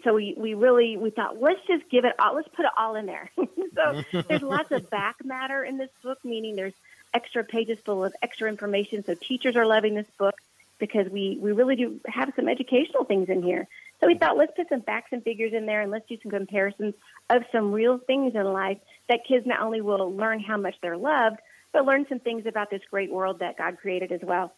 so 0.04 0.14
we, 0.14 0.34
we 0.36 0.54
really 0.54 0.96
we 0.96 1.10
thought 1.10 1.40
let's 1.40 1.60
just 1.66 1.88
give 1.90 2.04
it 2.04 2.12
all 2.18 2.34
let's 2.34 2.48
put 2.48 2.64
it 2.64 2.72
all 2.76 2.96
in 2.96 3.06
there 3.06 3.30
so 3.36 4.22
there's 4.22 4.42
lots 4.42 4.70
of 4.70 4.88
back 4.90 5.16
matter 5.24 5.64
in 5.64 5.78
this 5.78 5.90
book 6.02 6.18
meaning 6.24 6.56
there's 6.56 6.74
extra 7.16 7.42
pages 7.42 7.78
full 7.84 8.04
of 8.04 8.14
extra 8.22 8.46
information. 8.48 9.02
So 9.02 9.14
teachers 9.14 9.56
are 9.56 9.66
loving 9.66 9.94
this 9.94 10.06
book 10.18 10.34
because 10.78 11.08
we, 11.08 11.38
we 11.40 11.52
really 11.52 11.74
do 11.74 11.98
have 12.06 12.32
some 12.36 12.46
educational 12.46 13.04
things 13.04 13.30
in 13.30 13.42
here. 13.42 13.66
So 14.00 14.06
we 14.06 14.18
thought 14.18 14.36
let's 14.36 14.52
put 14.54 14.68
some 14.68 14.82
facts 14.82 15.08
and 15.12 15.24
figures 15.24 15.54
in 15.54 15.64
there 15.64 15.80
and 15.80 15.90
let's 15.90 16.06
do 16.06 16.18
some 16.22 16.30
comparisons 16.30 16.94
of 17.30 17.44
some 17.50 17.72
real 17.72 17.96
things 17.96 18.34
in 18.34 18.44
life 18.44 18.78
that 19.08 19.24
kids 19.24 19.46
not 19.46 19.60
only 19.60 19.80
will 19.80 20.14
learn 20.14 20.40
how 20.40 20.58
much 20.58 20.76
they're 20.82 20.98
loved, 20.98 21.38
but 21.72 21.86
learn 21.86 22.06
some 22.06 22.18
things 22.18 22.44
about 22.44 22.68
this 22.68 22.82
great 22.90 23.10
world 23.10 23.38
that 23.38 23.56
God 23.56 23.78
created 23.78 24.12
as 24.12 24.20
well. 24.22 24.52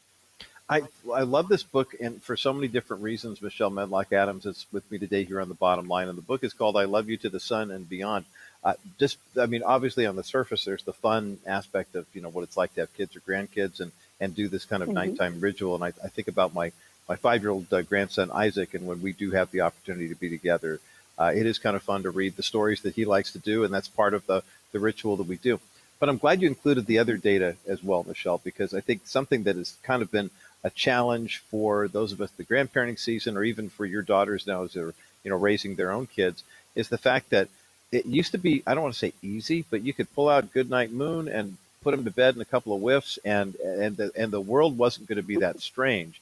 I, 0.68 0.82
I 1.14 1.22
love 1.22 1.48
this 1.48 1.62
book, 1.62 1.94
and 1.98 2.22
for 2.22 2.36
so 2.36 2.52
many 2.52 2.68
different 2.68 3.02
reasons, 3.02 3.40
Michelle 3.40 3.70
Medlock 3.70 4.12
Adams 4.12 4.44
is 4.44 4.66
with 4.70 4.90
me 4.90 4.98
today 4.98 5.24
here 5.24 5.40
on 5.40 5.48
the 5.48 5.54
bottom 5.54 5.88
line. 5.88 6.08
And 6.08 6.18
the 6.18 6.22
book 6.22 6.44
is 6.44 6.52
called 6.52 6.76
I 6.76 6.84
Love 6.84 7.08
You 7.08 7.16
to 7.18 7.30
the 7.30 7.40
Sun 7.40 7.70
and 7.70 7.88
Beyond 7.88 8.26
uh, 8.64 8.74
just 8.98 9.18
I 9.40 9.46
mean, 9.46 9.62
obviously 9.62 10.06
on 10.06 10.16
the 10.16 10.24
surface, 10.24 10.64
there's 10.64 10.82
the 10.82 10.92
fun 10.92 11.38
aspect 11.46 11.94
of 11.94 12.06
you 12.12 12.20
know 12.20 12.28
what 12.28 12.42
it's 12.42 12.56
like 12.56 12.74
to 12.74 12.80
have 12.80 12.94
kids 12.94 13.14
or 13.16 13.20
grandkids 13.20 13.80
and 13.80 13.92
and 14.20 14.34
do 14.34 14.48
this 14.48 14.64
kind 14.64 14.82
of 14.82 14.88
mm-hmm. 14.88 14.96
nighttime 14.96 15.40
ritual. 15.40 15.74
And 15.76 15.84
I, 15.84 15.92
I 16.04 16.08
think 16.08 16.28
about 16.28 16.54
my 16.54 16.72
my 17.08 17.16
five-year-old 17.16 17.72
uh, 17.72 17.82
grandson 17.82 18.30
Isaac, 18.32 18.74
and 18.74 18.86
when 18.86 19.00
we 19.00 19.12
do 19.12 19.30
have 19.30 19.50
the 19.50 19.62
opportunity 19.62 20.08
to 20.08 20.14
be 20.14 20.28
together, 20.28 20.80
uh, 21.18 21.32
it 21.34 21.46
is 21.46 21.58
kind 21.58 21.76
of 21.76 21.82
fun 21.82 22.02
to 22.02 22.10
read 22.10 22.36
the 22.36 22.42
stories 22.42 22.82
that 22.82 22.94
he 22.94 23.04
likes 23.04 23.32
to 23.32 23.38
do, 23.38 23.64
and 23.64 23.72
that's 23.72 23.88
part 23.88 24.14
of 24.14 24.26
the 24.26 24.42
the 24.72 24.80
ritual 24.80 25.16
that 25.16 25.26
we 25.26 25.36
do. 25.36 25.60
But 26.00 26.08
I'm 26.08 26.18
glad 26.18 26.42
you 26.42 26.48
included 26.48 26.86
the 26.86 26.98
other 26.98 27.16
data 27.16 27.56
as 27.66 27.82
well, 27.82 28.04
Michelle, 28.06 28.38
because 28.38 28.72
I 28.74 28.80
think 28.80 29.06
something 29.06 29.44
that 29.44 29.56
has 29.56 29.76
kind 29.82 30.02
of 30.02 30.10
been 30.10 30.30
a 30.62 30.70
challenge 30.70 31.38
for 31.50 31.88
those 31.88 32.12
of 32.12 32.20
us 32.20 32.30
the 32.32 32.44
grandparenting 32.44 32.98
season, 32.98 33.36
or 33.36 33.44
even 33.44 33.68
for 33.68 33.86
your 33.86 34.02
daughters 34.02 34.46
now 34.46 34.64
as 34.64 34.72
they're 34.72 34.94
you 35.22 35.30
know 35.30 35.36
raising 35.36 35.76
their 35.76 35.92
own 35.92 36.06
kids, 36.06 36.42
is 36.74 36.88
the 36.88 36.98
fact 36.98 37.30
that 37.30 37.48
it 37.92 38.06
used 38.06 38.32
to 38.32 38.38
be 38.38 38.62
I 38.66 38.74
don't 38.74 38.82
want 38.82 38.94
to 38.94 38.98
say 38.98 39.12
easy, 39.22 39.64
but 39.70 39.82
you 39.82 39.92
could 39.92 40.12
pull 40.14 40.28
out 40.28 40.52
Goodnight 40.52 40.92
Moon 40.92 41.28
and 41.28 41.56
put 41.82 41.92
them 41.92 42.04
to 42.04 42.10
bed 42.10 42.34
in 42.34 42.40
a 42.40 42.46
couple 42.46 42.74
of 42.74 42.80
whiffs, 42.80 43.18
and 43.24 43.54
and 43.56 43.96
the 43.96 44.10
and 44.16 44.32
the 44.32 44.40
world 44.40 44.78
wasn't 44.78 45.08
going 45.08 45.16
to 45.16 45.22
be 45.22 45.36
that 45.36 45.60
strange. 45.60 46.20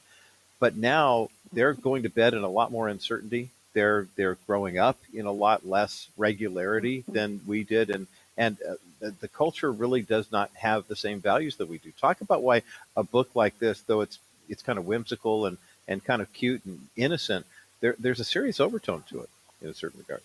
But 0.59 0.75
now 0.75 1.29
they're 1.53 1.73
going 1.73 2.03
to 2.03 2.09
bed 2.09 2.33
in 2.33 2.43
a 2.43 2.49
lot 2.49 2.71
more 2.71 2.87
uncertainty. 2.87 3.49
They're 3.73 4.07
they're 4.15 4.37
growing 4.47 4.77
up 4.77 4.97
in 5.13 5.25
a 5.25 5.31
lot 5.31 5.67
less 5.67 6.07
regularity 6.17 7.03
than 7.07 7.41
we 7.45 7.63
did, 7.63 7.89
and 7.89 8.07
and 8.37 8.57
uh, 8.67 8.75
the, 8.99 9.11
the 9.11 9.27
culture 9.27 9.71
really 9.71 10.01
does 10.01 10.31
not 10.31 10.51
have 10.55 10.87
the 10.87 10.95
same 10.95 11.19
values 11.19 11.57
that 11.57 11.67
we 11.67 11.77
do. 11.79 11.91
Talk 11.99 12.21
about 12.21 12.43
why 12.43 12.61
a 12.95 13.03
book 13.03 13.35
like 13.35 13.59
this, 13.59 13.81
though 13.81 14.01
it's 14.01 14.19
it's 14.49 14.63
kind 14.63 14.79
of 14.79 14.85
whimsical 14.85 15.45
and, 15.45 15.57
and 15.87 16.03
kind 16.03 16.21
of 16.21 16.31
cute 16.33 16.63
and 16.65 16.87
innocent, 16.95 17.45
there, 17.81 17.95
there's 17.99 18.19
a 18.19 18.23
serious 18.23 18.59
overtone 18.59 19.03
to 19.09 19.21
it 19.21 19.29
in 19.61 19.69
a 19.69 19.73
certain 19.73 19.99
regard. 19.99 20.21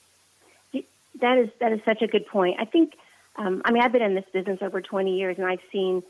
That 1.21 1.39
is 1.39 1.51
that 1.61 1.73
is 1.73 1.81
such 1.85 2.03
a 2.03 2.07
good 2.07 2.27
point. 2.27 2.57
I 2.59 2.65
think, 2.65 2.95
um, 3.37 3.63
I 3.65 3.73
mean, 3.73 3.83
I've 3.83 3.93
been 3.93 4.03
in 4.03 4.15
this 4.15 4.25
business 4.33 4.59
over 4.63 4.81
20 4.81 5.17
years, 5.17 5.37
and 5.39 5.47
I've 5.47 5.61
seen, 5.71 6.03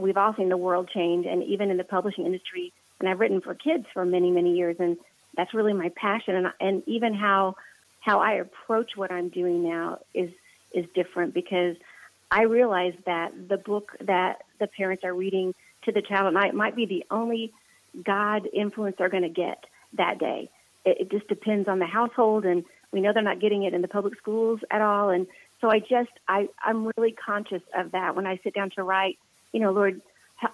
we've 0.00 0.16
all 0.16 0.34
seen 0.36 0.48
the 0.48 0.56
world 0.56 0.90
change, 0.92 1.26
and 1.26 1.42
even 1.44 1.70
in 1.70 1.76
the 1.76 1.84
publishing 1.84 2.26
industry, 2.26 2.72
and 3.00 3.08
I've 3.08 3.20
written 3.20 3.40
for 3.40 3.54
kids 3.54 3.86
for 3.92 4.04
many 4.04 4.30
many 4.30 4.56
years, 4.56 4.76
and 4.78 4.96
that's 5.36 5.54
really 5.54 5.72
my 5.72 5.90
passion, 5.96 6.36
and 6.36 6.46
and 6.60 6.82
even 6.86 7.14
how 7.14 7.56
how 8.00 8.20
I 8.20 8.34
approach 8.34 8.96
what 8.96 9.10
I'm 9.10 9.30
doing 9.30 9.62
now 9.64 9.98
is 10.12 10.30
is 10.72 10.84
different 10.94 11.32
because 11.32 11.76
I 12.30 12.42
realize 12.42 12.94
that 13.06 13.32
the 13.48 13.56
book 13.56 13.92
that 14.00 14.42
the 14.58 14.66
parents 14.66 15.04
are 15.04 15.14
reading 15.14 15.54
to 15.84 15.92
the 15.92 16.02
child 16.02 16.34
night 16.34 16.54
might 16.54 16.76
be 16.76 16.86
the 16.86 17.04
only 17.10 17.52
God 18.02 18.48
influence 18.52 18.96
they're 18.98 19.08
going 19.08 19.22
to 19.22 19.28
get 19.28 19.64
that 19.96 20.18
day. 20.18 20.50
It, 20.84 21.02
it 21.02 21.10
just 21.10 21.28
depends 21.28 21.68
on 21.68 21.78
the 21.78 21.86
household, 21.86 22.44
and 22.44 22.64
we 22.94 23.00
know 23.00 23.12
they're 23.12 23.22
not 23.22 23.40
getting 23.40 23.64
it 23.64 23.74
in 23.74 23.82
the 23.82 23.88
public 23.88 24.16
schools 24.16 24.60
at 24.70 24.80
all. 24.80 25.10
And 25.10 25.26
so 25.60 25.68
I 25.68 25.80
just, 25.80 26.12
I, 26.28 26.48
I'm 26.62 26.90
really 26.96 27.10
conscious 27.12 27.62
of 27.76 27.90
that 27.90 28.14
when 28.14 28.24
I 28.24 28.38
sit 28.44 28.54
down 28.54 28.70
to 28.76 28.84
write. 28.84 29.18
You 29.52 29.60
know, 29.60 29.72
Lord, 29.72 30.00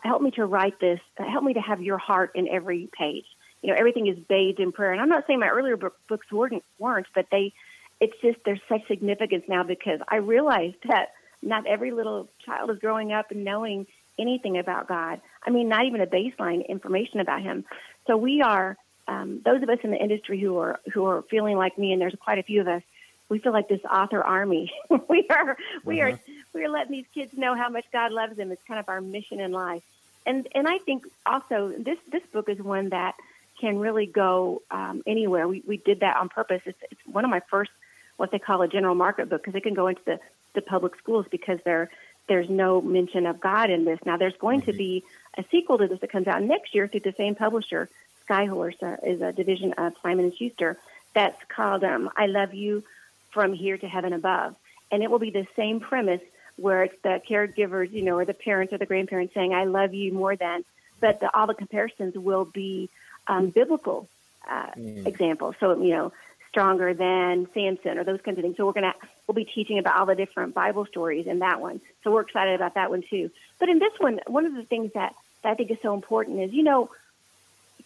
help 0.03 0.23
me 0.23 0.31
to 0.33 0.47
write 0.47 0.81
this. 0.81 1.01
Help 1.17 1.45
me 1.45 1.53
to 1.53 1.61
have 1.61 1.83
your 1.83 1.99
heart 1.99 2.33
in 2.35 2.49
every 2.49 2.89
page. 2.97 3.27
You 3.61 3.71
know, 3.71 3.77
everything 3.79 4.07
is 4.07 4.19
bathed 4.19 4.59
in 4.59 4.73
prayer. 4.73 4.93
And 4.93 5.03
I'm 5.03 5.11
not 5.11 5.27
saying 5.27 5.39
my 5.39 5.49
earlier 5.49 5.77
books 5.77 6.33
weren't, 6.33 6.65
weren't, 6.79 7.07
but 7.15 7.27
they, 7.31 7.53
it's 8.01 8.19
just 8.23 8.39
there's 8.47 8.61
such 8.69 8.89
significance 8.89 9.45
now 9.47 9.63
because 9.63 10.01
I 10.09 10.17
realized 10.17 10.77
that 10.89 11.11
not 11.43 11.67
every 11.67 11.91
little 11.91 12.27
child 12.47 12.71
is 12.71 12.79
growing 12.79 13.13
up 13.13 13.31
and 13.31 13.45
knowing 13.45 13.87
anything 14.19 14.57
about 14.57 14.89
God. 14.89 15.21
I 15.47 15.51
mean, 15.51 15.69
not 15.69 15.85
even 15.85 16.01
a 16.01 16.07
baseline 16.07 16.67
information 16.67 17.21
about 17.21 17.43
Him. 17.43 17.67
So 18.07 18.17
we 18.17 18.41
are 18.41 18.79
um, 19.09 19.41
those 19.45 19.63
of 19.63 19.69
us 19.69 19.79
in 19.83 19.91
the 19.91 19.97
industry 19.97 20.41
who 20.41 20.59
are 20.59 20.81
who 20.93 21.05
are 21.07 21.23
feeling 21.23 21.57
like 21.57 21.79
me, 21.79 21.93
and 21.93 22.01
there's 22.01 22.15
quite 22.21 22.39
a 22.39 22.43
few 22.43 22.61
of 22.61 22.69
us. 22.69 22.83
We 23.29 23.39
feel 23.39 23.53
like 23.53 23.69
this 23.69 23.81
author 23.85 24.23
army. 24.23 24.73
we 25.09 25.27
are 25.31 25.57
we 25.85 26.01
are 26.01 26.13
mm-hmm. 26.13 26.33
we 26.53 26.65
are 26.65 26.69
letting 26.69 26.93
these 26.93 27.07
kids 27.15 27.33
know 27.37 27.55
how 27.55 27.69
much 27.69 27.85
God 27.93 28.13
loves 28.13 28.37
them. 28.37 28.51
It's 28.53 28.63
kind 28.65 28.81
of 28.81 28.89
our 28.89 29.01
mission 29.01 29.41
in 29.41 29.53
life. 29.53 29.83
And 30.27 30.49
and 30.55 30.69
I 30.69 30.79
think 30.79 31.07
also 31.27 31.73
this 31.77 31.99
this 32.11 32.23
book 32.33 32.49
is 32.49 32.59
one 32.59 32.91
that 32.91 33.15
can 33.61 33.79
really 33.79 34.07
go 34.07 34.63
um, 34.71 35.03
anywhere. 35.07 35.47
We 35.47 35.63
we 35.67 35.77
did 35.77 36.01
that 36.01 36.17
on 36.17 36.29
purpose. 36.29 36.63
It's, 36.65 36.79
it's 36.91 37.01
one 37.07 37.25
of 37.25 37.31
my 37.31 37.41
first 37.51 37.71
what 38.17 38.31
they 38.31 38.39
call 38.39 38.63
a 38.63 38.69
general 38.69 38.95
market 38.95 39.29
book 39.29 39.43
because 39.43 39.57
it 39.57 39.63
can 39.63 39.75
go 39.75 39.87
into 39.87 40.03
the 40.05 40.21
the 40.55 40.63
public 40.63 40.97
schools 40.97 41.27
because 41.31 41.59
there 41.65 41.91
there's 42.29 42.49
no 42.49 42.81
mention 42.81 43.27
of 43.27 43.41
God 43.41 43.71
in 43.71 43.85
this. 43.85 43.99
Now 44.05 44.17
there's 44.17 44.37
going 44.37 44.61
mm-hmm. 44.61 44.71
to 44.71 44.77
be 44.77 45.05
a 45.37 45.45
sequel 45.51 45.79
to 45.79 45.89
this 45.89 46.01
that 46.01 46.13
comes 46.13 46.27
out 46.27 46.43
next 46.43 46.75
year 46.75 46.87
through 46.87 47.01
the 47.01 47.15
same 47.17 47.35
publisher. 47.35 47.89
Skyhorse 48.31 48.83
uh, 48.83 48.97
is 49.03 49.21
a 49.21 49.33
division 49.33 49.73
of 49.73 49.95
Simon 50.03 50.27
and 50.27 50.37
Schuster. 50.37 50.79
That's 51.15 51.43
called 51.49 51.83
um, 51.83 52.11
"I 52.17 52.27
Love 52.27 52.55
You 52.55 52.85
from 53.31 53.53
Here 53.53 53.77
to 53.77 53.89
Heaven 53.89 54.13
Above," 54.13 54.55
and 54.93 55.03
it 55.03 55.11
will 55.11 55.19
be 55.19 55.31
the 55.31 55.47
same 55.57 55.81
premise 55.81 56.23
where 56.57 56.85
it's 56.85 57.03
the 57.03 57.21
caregivers, 57.29 57.91
you 57.93 58.03
know, 58.03 58.17
or 58.17 58.25
the 58.25 58.35
parents 58.35 58.73
or 58.73 58.79
the 58.79 58.87
grandparents 58.87 59.35
saying 59.35 59.53
"I 59.53 59.65
love 59.65 59.95
you" 59.95 60.13
more 60.13 60.37
than, 60.37 60.65
but 61.01 61.21
the, 61.21 61.35
all 61.37 61.49
the 61.49 61.55
comparisons 61.55 62.15
will 62.15 62.45
be 62.45 62.89
um, 63.27 63.51
biblical 63.51 64.09
uh, 64.49 64.71
mm. 64.77 65.07
examples. 65.07 65.57
So 65.59 65.83
you 65.83 65.91
know, 65.91 66.13
stronger 66.51 66.95
than 66.95 67.49
Samson 67.53 67.99
or 67.99 68.05
those 68.05 68.21
kinds 68.21 68.39
of 68.39 68.45
things. 68.45 68.57
So 68.57 68.67
we're 68.67 68.73
gonna 68.73 68.95
we'll 69.27 69.35
be 69.35 69.45
teaching 69.45 69.79
about 69.79 69.99
all 69.99 70.07
the 70.07 70.15
different 70.15 70.55
Bible 70.55 70.87
stories 70.87 71.27
in 71.27 71.41
that 71.41 71.61
one. 71.61 71.81
So 72.05 72.13
we're 72.13 72.23
excited 72.23 72.55
about 72.55 72.75
that 72.75 72.91
one 72.91 73.03
too. 73.03 73.31
But 73.59 73.69
in 73.69 73.81
this 73.81 73.93
one, 73.99 74.21
one 74.29 74.47
of 74.47 74.55
the 74.55 74.65
things 74.65 74.93
that, 74.93 75.17
that 75.43 75.51
I 75.51 75.55
think 75.55 75.73
is 75.73 75.79
so 75.83 75.95
important 75.95 76.41
is 76.41 76.53
you 76.53 76.63
know 76.63 76.91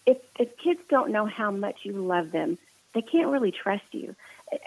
if 0.05 0.17
if 0.39 0.57
kids 0.57 0.81
don't 0.89 1.11
know 1.11 1.25
how 1.25 1.51
much 1.51 1.79
you 1.83 1.93
love 1.93 2.31
them, 2.31 2.57
they 2.93 3.01
can't 3.01 3.29
really 3.29 3.51
trust 3.51 3.85
you. 3.91 4.15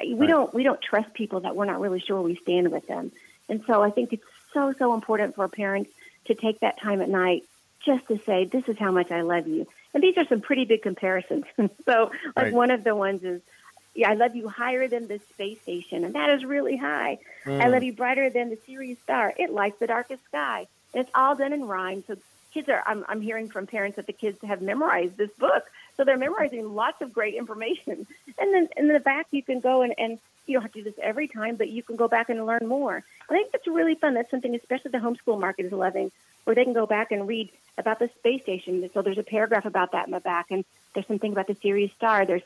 We 0.04 0.14
right. 0.14 0.26
don't 0.28 0.52
we 0.52 0.62
don't 0.62 0.80
trust 0.80 1.14
people 1.14 1.40
that 1.40 1.56
we're 1.56 1.64
not 1.64 1.80
really 1.80 2.00
sure 2.00 2.20
we 2.20 2.36
stand 2.36 2.70
with 2.70 2.86
them. 2.86 3.12
And 3.48 3.62
so 3.66 3.82
I 3.82 3.90
think 3.90 4.12
it's 4.12 4.24
so 4.52 4.72
so 4.78 4.94
important 4.94 5.34
for 5.34 5.48
parents 5.48 5.90
to 6.26 6.34
take 6.34 6.60
that 6.60 6.80
time 6.80 7.00
at 7.00 7.08
night 7.08 7.44
just 7.84 8.06
to 8.08 8.18
say 8.26 8.44
this 8.44 8.68
is 8.68 8.78
how 8.78 8.90
much 8.90 9.10
I 9.10 9.22
love 9.22 9.46
you. 9.46 9.66
And 9.94 10.02
these 10.02 10.18
are 10.18 10.26
some 10.26 10.40
pretty 10.40 10.64
big 10.64 10.82
comparisons. 10.82 11.44
so 11.56 12.10
like 12.36 12.36
right. 12.36 12.52
one 12.52 12.70
of 12.70 12.84
the 12.84 12.94
ones 12.94 13.22
is 13.24 13.40
yeah, 13.94 14.10
I 14.10 14.14
love 14.14 14.36
you 14.36 14.48
higher 14.48 14.86
than 14.86 15.08
the 15.08 15.18
space 15.30 15.60
station, 15.62 16.04
and 16.04 16.14
that 16.14 16.30
is 16.30 16.44
really 16.44 16.76
high. 16.76 17.18
Mm. 17.44 17.60
I 17.60 17.66
love 17.66 17.82
you 17.82 17.92
brighter 17.92 18.30
than 18.30 18.48
the 18.48 18.58
Sirius 18.64 18.98
star. 19.00 19.34
It 19.36 19.50
lights 19.50 19.80
the 19.80 19.88
darkest 19.88 20.24
sky. 20.26 20.68
And 20.94 21.02
it's 21.02 21.10
all 21.16 21.34
done 21.34 21.52
in 21.52 21.66
rhyme. 21.66 22.04
So 22.06 22.16
kids 22.52 22.68
are, 22.68 22.82
I'm, 22.86 23.04
I'm 23.08 23.20
hearing 23.20 23.48
from 23.48 23.66
parents 23.66 23.96
that 23.96 24.06
the 24.06 24.12
kids 24.12 24.38
have 24.42 24.62
memorized 24.62 25.16
this 25.16 25.30
book. 25.38 25.64
So 25.96 26.04
they're 26.04 26.16
memorizing 26.16 26.74
lots 26.74 27.02
of 27.02 27.12
great 27.12 27.34
information. 27.34 28.06
And 28.40 28.54
then 28.54 28.68
in 28.76 28.86
the 28.86 29.00
back, 29.00 29.26
you 29.32 29.42
can 29.42 29.58
go 29.58 29.82
and, 29.82 29.92
and 29.98 30.20
you 30.46 30.54
don't 30.54 30.62
have 30.62 30.72
to 30.72 30.78
do 30.78 30.84
this 30.84 30.98
every 31.02 31.26
time, 31.26 31.56
but 31.56 31.68
you 31.68 31.82
can 31.82 31.96
go 31.96 32.06
back 32.06 32.28
and 32.28 32.46
learn 32.46 32.68
more. 32.68 33.02
I 33.28 33.32
think 33.32 33.50
that's 33.50 33.66
really 33.66 33.96
fun. 33.96 34.14
That's 34.14 34.30
something, 34.30 34.54
especially 34.54 34.92
the 34.92 34.98
homeschool 34.98 35.40
market 35.40 35.66
is 35.66 35.72
loving, 35.72 36.12
where 36.44 36.54
they 36.54 36.62
can 36.62 36.72
go 36.72 36.86
back 36.86 37.10
and 37.10 37.26
read 37.26 37.50
about 37.76 37.98
the 37.98 38.08
space 38.18 38.42
station. 38.42 38.88
So 38.94 39.02
there's 39.02 39.18
a 39.18 39.24
paragraph 39.24 39.64
about 39.64 39.90
that 39.90 40.06
in 40.06 40.12
the 40.12 40.20
back, 40.20 40.52
and 40.52 40.64
there's 40.94 41.06
something 41.08 41.32
about 41.32 41.48
the 41.48 41.56
Sirius 41.60 41.92
star. 41.92 42.24
There's 42.24 42.42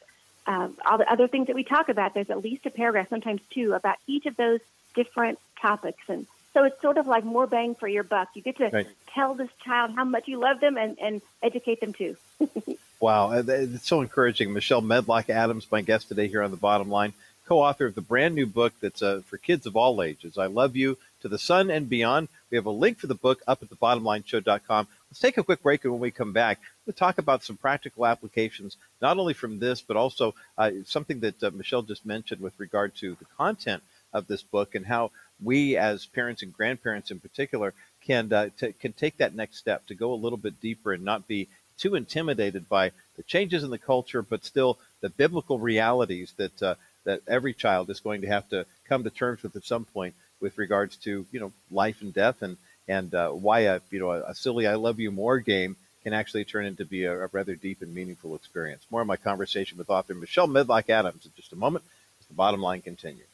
um, 0.46 0.76
all 0.84 0.98
the 0.98 1.10
other 1.10 1.28
things 1.28 1.46
that 1.48 1.56
we 1.56 1.62
talk 1.62 1.88
about, 1.88 2.14
there's 2.14 2.30
at 2.30 2.42
least 2.42 2.66
a 2.66 2.70
paragraph, 2.70 3.08
sometimes 3.08 3.40
two, 3.50 3.74
about 3.74 3.96
each 4.06 4.26
of 4.26 4.36
those 4.36 4.60
different 4.94 5.38
topics. 5.60 6.02
And 6.08 6.26
so 6.54 6.64
it's 6.64 6.80
sort 6.82 6.98
of 6.98 7.06
like 7.06 7.24
more 7.24 7.46
bang 7.46 7.74
for 7.74 7.88
your 7.88 8.02
buck. 8.02 8.28
You 8.34 8.42
get 8.42 8.56
to 8.58 8.68
right. 8.68 8.86
tell 9.14 9.34
this 9.34 9.50
child 9.64 9.92
how 9.94 10.04
much 10.04 10.28
you 10.28 10.38
love 10.38 10.60
them 10.60 10.76
and, 10.76 10.98
and 11.00 11.22
educate 11.42 11.80
them 11.80 11.92
too. 11.92 12.16
wow, 13.00 13.32
uh, 13.32 13.42
it's 13.46 13.86
so 13.86 14.00
encouraging. 14.00 14.52
Michelle 14.52 14.82
Medlock 14.82 15.30
Adams, 15.30 15.66
my 15.70 15.80
guest 15.80 16.08
today 16.08 16.28
here 16.28 16.42
on 16.42 16.50
the 16.50 16.56
bottom 16.56 16.90
line, 16.90 17.14
co 17.46 17.60
author 17.60 17.86
of 17.86 17.94
the 17.94 18.02
brand 18.02 18.34
new 18.34 18.46
book 18.46 18.74
that's 18.80 19.02
uh, 19.02 19.22
for 19.26 19.38
kids 19.38 19.66
of 19.66 19.76
all 19.76 20.02
ages. 20.02 20.36
I 20.36 20.46
Love 20.46 20.76
You 20.76 20.98
to 21.22 21.28
the 21.28 21.38
Sun 21.38 21.70
and 21.70 21.88
Beyond. 21.88 22.28
We 22.50 22.56
have 22.56 22.66
a 22.66 22.70
link 22.70 22.98
for 22.98 23.06
the 23.06 23.14
book 23.14 23.40
up 23.46 23.62
at 23.62 23.70
thebottomlineshow.com. 23.70 24.88
Let's 25.10 25.20
take 25.20 25.38
a 25.38 25.44
quick 25.44 25.62
break, 25.62 25.84
and 25.84 25.92
when 25.92 26.02
we 26.02 26.10
come 26.10 26.32
back, 26.32 26.60
we'll 26.84 26.94
talk 26.94 27.16
about 27.18 27.44
some 27.44 27.56
practical 27.56 28.06
applications, 28.06 28.76
not 29.00 29.18
only 29.18 29.34
from 29.34 29.58
this, 29.58 29.80
but 29.80 29.96
also 29.96 30.34
uh, 30.58 30.70
something 30.84 31.20
that 31.20 31.42
uh, 31.42 31.50
Michelle 31.52 31.82
just 31.82 32.04
mentioned 32.04 32.42
with 32.42 32.58
regard 32.58 32.94
to 32.96 33.14
the 33.14 33.26
content 33.36 33.82
of 34.12 34.26
this 34.26 34.42
book 34.42 34.74
and 34.74 34.84
how 34.84 35.10
we, 35.42 35.76
as 35.76 36.06
parents 36.06 36.42
and 36.42 36.52
grandparents 36.52 37.10
in 37.10 37.20
particular, 37.20 37.74
can 38.04 38.32
uh, 38.32 38.48
t- 38.58 38.72
can 38.72 38.92
take 38.92 39.18
that 39.18 39.34
next 39.34 39.58
step 39.58 39.86
to 39.86 39.94
go 39.94 40.12
a 40.12 40.22
little 40.22 40.38
bit 40.38 40.60
deeper 40.60 40.92
and 40.92 41.04
not 41.04 41.28
be 41.28 41.48
too 41.78 41.94
intimidated 41.94 42.68
by 42.68 42.92
the 43.16 43.22
changes 43.22 43.62
in 43.62 43.70
the 43.70 43.78
culture, 43.78 44.22
but 44.22 44.44
still 44.44 44.78
the 45.00 45.10
biblical 45.10 45.58
realities 45.58 46.32
that 46.36 46.62
uh, 46.62 46.74
that 47.04 47.20
every 47.26 47.54
child 47.54 47.90
is 47.90 48.00
going 48.00 48.20
to 48.20 48.28
have 48.28 48.48
to 48.50 48.66
come 48.88 49.04
to 49.04 49.10
terms 49.10 49.42
with 49.42 49.56
at 49.56 49.64
some 49.64 49.84
point 49.84 50.14
with 50.40 50.58
regards 50.58 50.96
to 50.96 51.26
you 51.32 51.40
know 51.40 51.52
life 51.70 52.02
and 52.02 52.14
death 52.14 52.42
and 52.42 52.56
and 52.88 53.14
uh, 53.14 53.30
why 53.30 53.60
a 53.60 53.80
you 53.90 54.00
know 54.00 54.10
a, 54.10 54.34
silly 54.34 54.66
"I 54.66 54.74
love 54.74 55.00
you 55.00 55.10
more" 55.10 55.38
game 55.38 55.76
can 56.02 56.12
actually 56.12 56.44
turn 56.44 56.66
into 56.66 56.84
be 56.84 57.04
a, 57.04 57.24
a, 57.24 57.26
rather 57.28 57.54
deep 57.54 57.80
and 57.80 57.94
meaningful 57.94 58.34
experience. 58.34 58.84
More 58.90 59.02
of 59.02 59.06
my 59.06 59.16
conversation 59.16 59.78
with 59.78 59.88
author 59.88 60.14
Michelle 60.14 60.48
Medlock 60.48 60.90
Adams 60.90 61.24
in 61.24 61.32
just 61.36 61.52
a 61.52 61.56
moment 61.56 61.84
as 62.20 62.26
the 62.26 62.34
bottom 62.34 62.60
line 62.60 62.82
continues. 62.82 63.31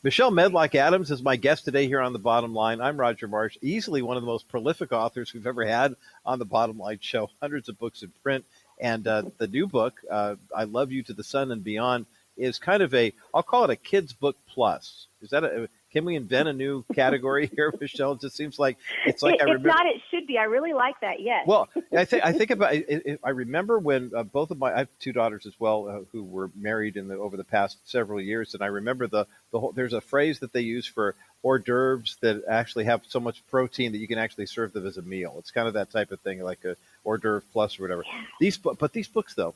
Michelle 0.04 0.32
Medlock 0.32 0.74
Adams 0.74 1.12
is 1.12 1.22
my 1.22 1.36
guest 1.36 1.66
today 1.66 1.86
here 1.86 2.00
on 2.00 2.14
The 2.14 2.20
Bottom 2.20 2.54
Line. 2.54 2.80
I'm 2.80 2.98
Roger 2.98 3.28
Marsh, 3.28 3.58
easily 3.62 4.02
one 4.02 4.16
of 4.16 4.24
the 4.24 4.28
most 4.28 4.48
prolific 4.48 4.94
authors 4.94 5.34
we've 5.34 5.48
ever 5.48 5.66
had 5.66 5.98
on 6.26 6.40
The 6.40 6.46
Bottom 6.46 6.80
Line 6.80 7.00
show. 7.02 7.30
Hundreds 7.42 7.68
of 7.68 7.78
books 7.78 8.04
in 8.04 8.14
print. 8.24 8.46
And 8.80 9.06
uh, 9.06 9.24
the 9.38 9.48
new 9.48 9.68
book, 9.68 10.00
uh, 10.10 10.36
I 10.56 10.64
Love 10.64 10.94
You 10.94 11.04
to 11.04 11.14
the 11.14 11.26
Sun 11.26 11.52
and 11.52 11.62
Beyond, 11.62 12.06
is 12.38 12.58
kind 12.58 12.82
of 12.82 12.94
a, 12.94 13.12
I'll 13.34 13.44
call 13.44 13.66
it 13.66 13.70
a 13.70 13.76
kid's 13.76 14.14
book 14.14 14.38
plus. 14.48 15.08
Is 15.22 15.32
that 15.32 15.44
a, 15.44 15.68
can 15.98 16.06
we 16.06 16.16
invent 16.16 16.48
a 16.48 16.54
new 16.54 16.86
category 16.94 17.48
here, 17.56 17.74
Michelle? 17.82 18.12
It 18.12 18.22
just 18.22 18.36
seems 18.36 18.60
like 18.60 18.78
it's 19.08 19.24
like 19.24 19.36
if 19.36 19.42
I 19.42 19.46
remember. 19.46 19.70
not, 19.70 19.88
it 19.88 20.00
should 20.12 20.28
be. 20.28 20.38
I 20.38 20.44
really 20.44 20.74
like 20.74 21.00
that. 21.02 21.22
Yes. 21.22 21.48
Well, 21.48 21.70
I 21.92 22.06
think 22.06 22.24
I 22.24 22.34
think 22.34 22.52
about. 22.52 22.76
It, 22.76 22.86
it, 22.88 23.20
I 23.24 23.32
remember 23.32 23.80
when 23.80 24.12
uh, 24.16 24.22
both 24.22 24.52
of 24.52 24.60
my 24.60 24.76
I 24.76 24.80
have 24.80 24.90
two 25.00 25.12
daughters 25.12 25.48
as 25.48 25.54
well 25.60 25.88
uh, 25.90 26.00
who 26.12 26.24
were 26.24 26.52
married 26.56 26.98
in 26.98 27.08
the 27.08 27.16
over 27.16 27.36
the 27.36 27.44
past 27.44 27.78
several 27.86 28.22
years, 28.22 28.54
and 28.54 28.62
I 28.62 28.68
remember 28.68 29.08
the 29.08 29.26
the 29.50 29.60
whole. 29.60 29.72
There's 29.72 29.94
a 29.94 30.02
phrase 30.02 30.40
that 30.40 30.54
they 30.54 30.62
use 30.62 30.86
for 30.86 31.16
hors 31.42 31.60
d'oeuvres 31.60 32.18
that 32.22 32.44
actually 32.48 32.86
have 32.86 33.02
so 33.08 33.20
much 33.20 33.42
protein 33.50 33.94
that 33.94 33.98
you 33.98 34.08
can 34.08 34.20
actually 34.20 34.46
serve 34.46 34.74
them 34.74 34.86
as 34.86 34.98
a 34.98 35.02
meal. 35.02 35.36
It's 35.40 35.50
kind 35.50 35.68
of 35.68 35.74
that 35.74 35.90
type 35.90 36.12
of 36.12 36.20
thing, 36.20 36.44
like 36.44 36.64
a 36.64 36.76
hors 37.06 37.18
d'oeuvre 37.18 37.44
plus 37.54 37.80
or 37.80 37.84
whatever. 37.84 38.04
Yeah. 38.06 38.22
These, 38.40 38.58
but 38.58 38.94
these 38.94 39.08
books 39.08 39.34
though, 39.34 39.56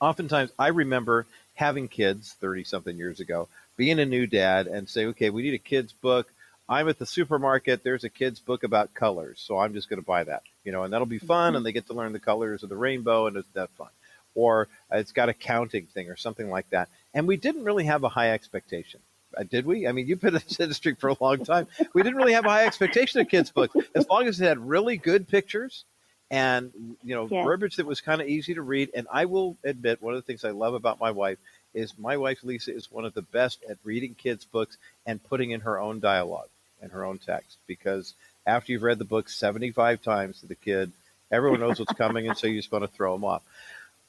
oftentimes 0.00 0.50
I 0.58 0.68
remember 0.68 1.26
having 1.54 1.86
kids 1.86 2.34
30 2.40 2.64
something 2.64 2.96
years 2.96 3.20
ago 3.20 3.48
being 3.80 3.98
a 3.98 4.04
new 4.04 4.26
dad 4.26 4.66
and 4.66 4.86
say, 4.86 5.06
okay, 5.06 5.30
we 5.30 5.40
need 5.40 5.54
a 5.54 5.58
kid's 5.58 5.94
book. 5.94 6.30
I'm 6.68 6.90
at 6.90 6.98
the 6.98 7.06
supermarket. 7.06 7.82
There's 7.82 8.04
a 8.04 8.10
kid's 8.10 8.38
book 8.38 8.62
about 8.62 8.92
colors, 8.92 9.42
so 9.42 9.58
I'm 9.58 9.72
just 9.72 9.88
going 9.88 10.02
to 10.02 10.04
buy 10.06 10.22
that, 10.24 10.42
you 10.64 10.70
know, 10.70 10.82
and 10.82 10.92
that'll 10.92 11.06
be 11.06 11.18
fun, 11.18 11.56
and 11.56 11.64
they 11.64 11.72
get 11.72 11.86
to 11.86 11.94
learn 11.94 12.12
the 12.12 12.18
colors 12.20 12.62
of 12.62 12.68
the 12.68 12.76
rainbow, 12.76 13.26
and 13.26 13.38
it's 13.38 13.48
that 13.54 13.70
fun. 13.78 13.88
Or 14.34 14.68
it's 14.92 15.12
got 15.12 15.30
a 15.30 15.32
counting 15.32 15.86
thing 15.86 16.10
or 16.10 16.16
something 16.16 16.50
like 16.50 16.68
that. 16.72 16.90
And 17.14 17.26
we 17.26 17.38
didn't 17.38 17.64
really 17.64 17.84
have 17.84 18.04
a 18.04 18.10
high 18.10 18.32
expectation. 18.32 19.00
Uh, 19.34 19.44
did 19.44 19.64
we? 19.64 19.88
I 19.88 19.92
mean, 19.92 20.06
you've 20.06 20.20
been 20.20 20.34
in 20.36 20.42
this 20.46 20.60
industry 20.60 20.94
for 20.94 21.08
a 21.08 21.16
long 21.18 21.40
time. 21.40 21.66
We 21.94 22.02
didn't 22.02 22.18
really 22.18 22.34
have 22.34 22.44
a 22.44 22.50
high 22.50 22.66
expectation 22.66 23.22
of 23.22 23.28
kids' 23.30 23.50
books, 23.50 23.74
as 23.94 24.06
long 24.10 24.26
as 24.26 24.38
it 24.42 24.44
had 24.44 24.58
really 24.58 24.98
good 24.98 25.26
pictures 25.26 25.86
and 26.30 26.70
you 27.02 27.14
know 27.14 27.26
Yes. 27.26 27.44
verbiage 27.44 27.76
that 27.76 27.86
was 27.86 28.02
kind 28.02 28.20
of 28.20 28.28
easy 28.28 28.54
to 28.54 28.62
read. 28.62 28.90
And 28.94 29.08
I 29.10 29.24
will 29.24 29.56
admit, 29.64 30.02
one 30.02 30.12
of 30.14 30.18
the 30.18 30.26
things 30.26 30.44
I 30.44 30.50
love 30.50 30.74
about 30.74 31.00
my 31.00 31.12
wife 31.12 31.38
is 31.74 31.98
my 31.98 32.16
wife 32.16 32.42
Lisa 32.42 32.74
is 32.74 32.90
one 32.90 33.04
of 33.04 33.14
the 33.14 33.22
best 33.22 33.62
at 33.68 33.78
reading 33.84 34.14
kids' 34.14 34.44
books 34.44 34.76
and 35.06 35.22
putting 35.22 35.50
in 35.50 35.60
her 35.60 35.78
own 35.78 36.00
dialogue 36.00 36.48
and 36.80 36.92
her 36.92 37.04
own 37.04 37.18
text. 37.18 37.58
Because 37.66 38.14
after 38.46 38.72
you've 38.72 38.82
read 38.82 38.98
the 38.98 39.04
book 39.04 39.28
seventy 39.28 39.70
five 39.70 40.02
times 40.02 40.40
to 40.40 40.46
the 40.46 40.54
kid, 40.54 40.92
everyone 41.30 41.60
knows 41.60 41.78
what's 41.78 41.92
coming, 41.92 42.28
and 42.28 42.36
so 42.36 42.46
you 42.46 42.58
just 42.58 42.72
want 42.72 42.84
to 42.84 42.88
throw 42.88 43.12
them 43.14 43.24
off. 43.24 43.42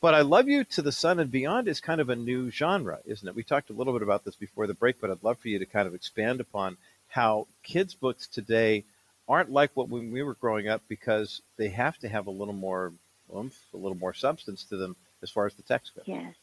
But 0.02 0.16
I 0.16 0.22
Love 0.22 0.48
You 0.48 0.64
to 0.64 0.82
the 0.82 0.92
Sun 0.92 1.20
and 1.20 1.30
Beyond 1.30 1.68
is 1.68 1.80
kind 1.80 2.02
of 2.02 2.10
a 2.10 2.16
new 2.16 2.50
genre, 2.50 3.00
isn't 3.06 3.28
it? 3.28 3.36
We 3.36 3.44
talked 3.44 3.70
a 3.70 3.74
little 3.74 3.94
bit 3.94 4.02
about 4.02 4.26
this 4.26 4.36
before 4.36 4.66
the 4.66 4.74
break, 4.74 5.00
but 5.00 5.12
I'd 5.12 5.24
love 5.24 5.38
for 5.38 5.48
you 5.48 5.60
to 5.60 5.66
kind 5.66 5.88
of 5.88 5.94
expand 5.94 6.42
upon 6.42 6.78
how 7.10 7.46
kids' 7.62 7.94
books 7.94 8.26
today 8.26 8.84
aren't 9.28 9.52
like 9.52 9.70
what 9.76 9.90
when 9.90 10.12
we 10.12 10.24
were 10.24 10.34
growing 10.34 10.68
up 10.68 10.82
because 10.88 11.42
they 11.58 11.70
have 11.70 12.00
to 12.00 12.10
have 12.10 12.26
a 12.26 12.32
little 12.32 12.54
more 12.54 12.94
oomph, 13.36 13.58
a 13.74 13.78
little 13.78 13.98
more 13.98 14.14
substance 14.14 14.64
to 14.64 14.78
them 14.78 14.96
as 15.22 15.30
far 15.30 15.46
as 15.46 15.54
the 15.54 15.62
text 15.62 15.96
goes. 15.96 16.06
Yes. 16.08 16.34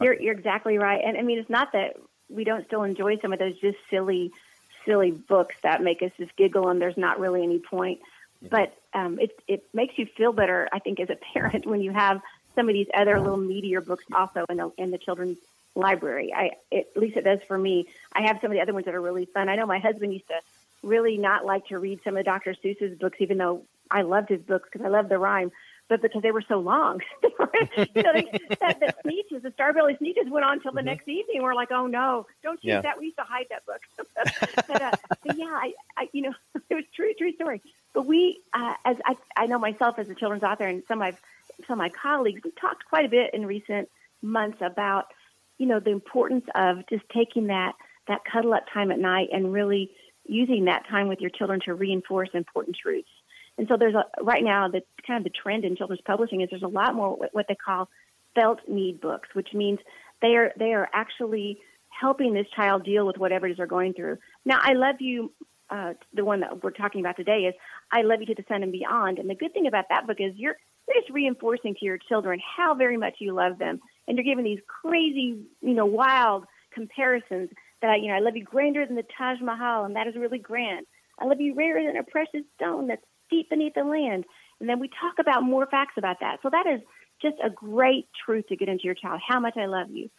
You're 0.00 0.20
you're 0.20 0.34
exactly 0.34 0.78
right. 0.78 1.02
And 1.04 1.16
I 1.16 1.22
mean 1.22 1.38
it's 1.38 1.50
not 1.50 1.72
that 1.72 1.96
we 2.28 2.44
don't 2.44 2.66
still 2.66 2.82
enjoy 2.82 3.18
some 3.18 3.32
of 3.32 3.38
those 3.38 3.58
just 3.58 3.78
silly 3.90 4.32
silly 4.84 5.10
books 5.10 5.56
that 5.62 5.82
make 5.82 6.02
us 6.02 6.10
just 6.18 6.34
giggle 6.36 6.68
and 6.68 6.80
there's 6.80 6.96
not 6.96 7.18
really 7.18 7.42
any 7.42 7.58
point. 7.58 8.00
But 8.42 8.74
um, 8.92 9.18
it 9.18 9.38
it 9.48 9.64
makes 9.72 9.98
you 9.98 10.06
feel 10.06 10.32
better, 10.32 10.68
I 10.72 10.78
think, 10.78 11.00
as 11.00 11.10
a 11.10 11.16
parent 11.32 11.66
when 11.70 11.80
you 11.80 11.92
have 11.92 12.20
some 12.54 12.68
of 12.68 12.74
these 12.74 12.88
other 12.94 13.18
little 13.18 13.38
meatier 13.38 13.84
books 13.84 14.04
also 14.12 14.44
in 14.48 14.58
the 14.58 14.72
in 14.76 14.90
the 14.90 14.98
children's 14.98 15.38
library. 15.74 16.32
I 16.34 16.52
it, 16.70 16.92
at 16.94 17.00
least 17.00 17.16
it 17.16 17.24
does 17.24 17.40
for 17.48 17.56
me. 17.56 17.88
I 18.12 18.22
have 18.22 18.38
some 18.40 18.50
of 18.50 18.54
the 18.54 18.60
other 18.60 18.72
ones 18.72 18.86
that 18.86 18.94
are 18.94 19.00
really 19.00 19.26
fun. 19.26 19.48
I 19.48 19.56
know 19.56 19.66
my 19.66 19.78
husband 19.78 20.12
used 20.12 20.28
to 20.28 20.40
really 20.82 21.16
not 21.16 21.44
like 21.44 21.66
to 21.68 21.78
read 21.78 22.00
some 22.04 22.16
of 22.16 22.24
Dr. 22.24 22.54
Seuss's 22.54 22.98
books, 22.98 23.16
even 23.20 23.38
though 23.38 23.62
I 23.90 24.02
loved 24.02 24.28
his 24.28 24.42
books 24.42 24.68
because 24.70 24.84
I 24.84 24.90
loved 24.90 25.08
the 25.08 25.18
rhyme. 25.18 25.50
But 25.88 26.00
because 26.00 26.22
they 26.22 26.30
were 26.30 26.42
so 26.48 26.58
long, 26.60 27.00
They 27.22 27.28
were- 27.38 27.50
you 27.94 28.02
know, 28.02 28.12
they, 28.14 28.26
that, 28.60 28.80
the 28.80 28.94
sneetches, 29.04 29.42
the 29.42 29.50
Starbelly 29.50 29.98
sneetches 29.98 30.30
went 30.30 30.44
on 30.46 30.60
till 30.60 30.72
the 30.72 30.82
next 30.82 31.06
evening. 31.08 31.42
We're 31.42 31.54
like, 31.54 31.70
oh 31.72 31.86
no, 31.86 32.26
don't 32.42 32.54
use 32.64 32.72
Yeah. 32.72 32.80
that. 32.80 32.98
We 32.98 33.06
used 33.06 33.18
to 33.18 33.24
hide 33.24 33.46
that 33.50 33.64
book. 33.66 33.80
but, 34.66 34.82
uh, 34.82 34.90
but 35.24 35.36
yeah, 35.36 35.44
I, 35.46 35.72
I, 35.96 36.08
you 36.12 36.22
know, 36.22 36.32
it 36.70 36.74
was 36.74 36.84
true, 36.96 37.12
true 37.18 37.32
story. 37.34 37.60
But 37.92 38.06
we, 38.06 38.40
uh, 38.54 38.74
as 38.84 38.96
I, 39.04 39.16
I 39.36 39.46
know 39.46 39.58
myself 39.58 39.98
as 39.98 40.08
a 40.08 40.14
children's 40.14 40.42
author, 40.42 40.64
and 40.66 40.82
some 40.88 41.00
of 41.00 41.12
my, 41.12 41.18
some 41.66 41.74
of 41.74 41.78
my 41.78 41.90
colleagues, 41.90 42.40
we 42.44 42.50
talked 42.52 42.84
quite 42.88 43.04
a 43.04 43.08
bit 43.08 43.34
in 43.34 43.44
recent 43.46 43.88
months 44.22 44.58
about, 44.62 45.06
you 45.58 45.66
know, 45.66 45.80
the 45.80 45.90
importance 45.90 46.44
of 46.54 46.78
just 46.88 47.04
taking 47.14 47.48
that 47.48 47.72
that 48.08 48.20
cuddle 48.30 48.52
up 48.54 48.64
time 48.72 48.90
at 48.90 48.98
night 48.98 49.28
and 49.32 49.52
really 49.52 49.90
using 50.26 50.64
that 50.66 50.86
time 50.88 51.08
with 51.08 51.20
your 51.20 51.30
children 51.30 51.60
to 51.64 51.72
reinforce 51.74 52.28
important 52.34 52.76
truths. 52.82 53.08
And 53.58 53.68
so 53.68 53.76
there's 53.76 53.94
a 53.94 54.04
right 54.22 54.42
now 54.42 54.68
the 54.68 54.82
kind 55.06 55.18
of 55.18 55.24
the 55.24 55.38
trend 55.38 55.64
in 55.64 55.76
children's 55.76 56.02
publishing 56.04 56.40
is 56.40 56.50
there's 56.50 56.62
a 56.62 56.68
lot 56.68 56.94
more 56.94 57.16
what- 57.32 57.46
they 57.48 57.54
call 57.54 57.88
felt 58.34 58.60
need 58.68 59.00
books, 59.00 59.28
which 59.34 59.54
means 59.54 59.78
they 60.20 60.36
are 60.36 60.52
they 60.56 60.72
are 60.72 60.88
actually 60.92 61.60
helping 61.88 62.34
this 62.34 62.46
child 62.56 62.84
deal 62.84 63.06
with 63.06 63.18
whatever 63.18 63.46
it 63.46 63.52
is 63.52 63.56
they're 63.58 63.66
going 63.66 63.94
through. 63.94 64.18
Now, 64.44 64.58
I 64.60 64.72
love 64.72 64.96
you. 65.00 65.32
Uh, 65.70 65.94
the 66.12 66.24
one 66.24 66.40
that 66.40 66.62
we're 66.62 66.70
talking 66.70 67.00
about 67.00 67.16
today 67.16 67.46
is 67.46 67.54
I 67.90 68.02
love 68.02 68.20
you 68.20 68.26
to 68.26 68.34
the 68.34 68.44
sun 68.48 68.62
and 68.62 68.70
beyond. 68.70 69.18
And 69.18 69.30
the 69.30 69.34
good 69.34 69.54
thing 69.54 69.66
about 69.66 69.86
that 69.88 70.06
book 70.06 70.18
is 70.20 70.34
you're 70.36 70.56
you're 70.86 71.00
just 71.00 71.10
reinforcing 71.10 71.74
to 71.74 71.84
your 71.84 71.96
children 71.96 72.40
how 72.56 72.74
very 72.74 72.96
much 72.98 73.14
you 73.18 73.32
love 73.32 73.58
them, 73.58 73.80
and 74.06 74.16
you're 74.16 74.24
giving 74.24 74.44
these 74.44 74.60
crazy, 74.66 75.40
you 75.62 75.74
know, 75.74 75.86
wild 75.86 76.44
comparisons 76.72 77.50
that 77.80 77.90
I, 77.90 77.96
you 77.96 78.08
know, 78.08 78.14
I 78.14 78.20
love 78.20 78.36
you 78.36 78.44
grander 78.44 78.84
than 78.84 78.96
the 78.96 79.04
Taj 79.16 79.40
Mahal, 79.40 79.84
and 79.84 79.96
that 79.96 80.06
is 80.06 80.16
really 80.16 80.38
grand. 80.38 80.86
I 81.18 81.26
love 81.26 81.40
you 81.40 81.54
rarer 81.54 81.82
than 81.82 81.96
a 81.96 82.02
precious 82.02 82.42
stone 82.56 82.88
that's 82.88 83.04
deep 83.30 83.50
beneath 83.50 83.74
the 83.74 83.84
land. 83.84 84.24
And 84.60 84.68
then 84.68 84.80
we 84.80 84.88
talk 84.88 85.14
about 85.18 85.42
more 85.42 85.66
facts 85.66 85.94
about 85.96 86.20
that. 86.20 86.38
So 86.42 86.50
that 86.50 86.66
is 86.66 86.80
just 87.20 87.36
a 87.44 87.50
great 87.50 88.08
truth 88.24 88.46
to 88.48 88.56
get 88.56 88.68
into 88.68 88.84
your 88.84 88.94
child. 88.94 89.20
How 89.26 89.40
much 89.40 89.56
I 89.56 89.66
love 89.66 89.90
you. 89.90 90.10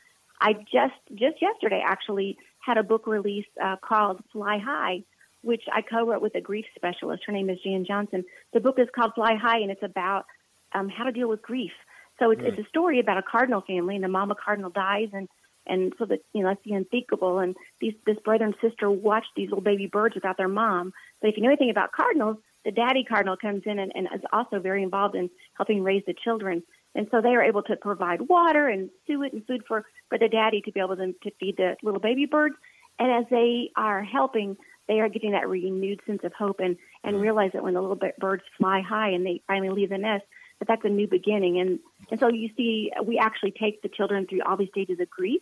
I 0.42 0.54
just 0.54 1.00
just 1.14 1.42
yesterday 1.42 1.82
actually 1.86 2.38
had 2.60 2.78
a 2.78 2.84
book 2.84 3.08
release 3.08 3.46
uh, 3.64 3.78
called 3.82 4.22
Fly 4.34 4.58
High, 4.58 5.04
which 5.42 5.64
I 5.72 5.82
co-wrote 5.82 6.22
with 6.22 6.36
a 6.36 6.42
grief 6.42 6.66
specialist. 6.76 7.24
Her 7.26 7.32
name 7.32 7.50
is 7.50 7.60
Jan 7.64 7.86
Johnson. 7.88 8.26
The 8.54 8.60
book 8.60 8.76
is 8.78 8.88
called 8.94 9.14
Fly 9.16 9.36
High, 9.36 9.60
and 9.60 9.72
it's 9.72 9.84
about 9.84 10.26
um, 10.74 10.90
how 10.90 11.06
to 11.06 11.12
deal 11.12 11.30
with 11.30 11.42
grief. 11.42 11.72
So 12.20 12.32
it's, 12.32 12.42
it's 12.44 12.60
a 12.60 12.70
story 12.70 13.00
about 13.00 13.18
a 13.18 13.24
cardinal 13.24 13.62
family, 13.62 13.96
and 13.96 14.04
the 14.04 14.10
mama 14.10 14.36
cardinal 14.36 14.70
dies, 14.70 15.10
and 15.14 15.30
and 15.68 15.94
so 15.98 16.06
that 16.06 16.20
you 16.34 16.44
know 16.44 16.50
that's 16.50 16.64
the 16.66 16.74
unthinkable. 16.74 17.40
And 17.40 17.56
these 17.80 17.94
this 18.06 18.18
brother 18.24 18.46
and 18.46 18.56
sister 18.62 18.90
watch 18.90 19.26
these 19.36 19.50
little 19.50 19.64
baby 19.64 19.88
birds 19.88 20.16
without 20.16 20.38
their 20.38 20.48
mom. 20.48 20.94
But 21.22 21.30
if 21.30 21.38
you 21.38 21.44
know 21.44 21.50
anything 21.50 21.70
about 21.70 21.92
cardinals, 21.92 22.38
the 22.66 22.72
daddy 22.72 23.04
cardinal 23.04 23.38
comes 23.38 23.62
in 23.66 23.80
and, 23.80 23.92
and 23.96 24.08
is 24.14 24.22
also 24.34 24.60
very 24.60 24.84
involved 24.84 25.16
in 25.16 25.30
helping 25.56 25.84
raise 25.84 26.04
the 26.06 26.16
children. 26.24 26.64
And 26.96 27.08
so 27.12 27.22
they 27.22 27.36
are 27.36 27.44
able 27.44 27.62
to 27.64 27.76
provide 27.76 28.22
water 28.22 28.68
and 28.68 28.90
suet 29.06 29.34
and 29.34 29.46
food 29.46 29.64
for, 29.68 29.86
for 30.10 30.18
the 30.18 30.28
daddy 30.28 30.62
to 30.62 30.72
be 30.72 30.80
able 30.80 30.96
to, 30.96 31.14
to 31.24 31.32
feed 31.40 31.58
the 31.58 31.76
little 31.84 32.00
baby 32.00 32.26
birds. 32.26 32.56
And 32.98 33.12
as 33.12 33.26
they 33.30 33.72
are 33.76 34.04
helping, 34.04 34.58
they 34.88 35.00
are 35.00 35.10
getting 35.10 35.32
that 35.32 35.48
renewed 35.48 36.02
sense 36.08 36.22
of 36.24 36.34
hope 36.34 36.60
and, 36.60 36.78
and 37.04 37.22
realize 37.22 37.52
that 37.54 37.64
when 37.64 37.74
the 37.74 37.82
little 37.82 38.00
birds 38.18 38.44
fly 38.58 38.82
high 38.82 39.10
and 39.10 39.26
they 39.26 39.42
finally 39.48 39.70
leave 39.70 39.90
the 39.90 39.98
nest, 39.98 40.24
that 40.60 40.68
that's 40.68 40.86
a 40.86 40.90
new 40.90 41.08
beginning. 41.08 41.60
And, 41.60 41.80
and 42.10 42.20
so 42.20 42.30
you 42.30 42.50
see, 42.56 42.92
we 43.04 43.18
actually 43.18 43.52
take 43.52 43.82
the 43.82 43.90
children 43.90 44.26
through 44.26 44.42
all 44.44 44.58
these 44.58 44.70
stages 44.70 45.00
of 45.00 45.10
grief 45.10 45.42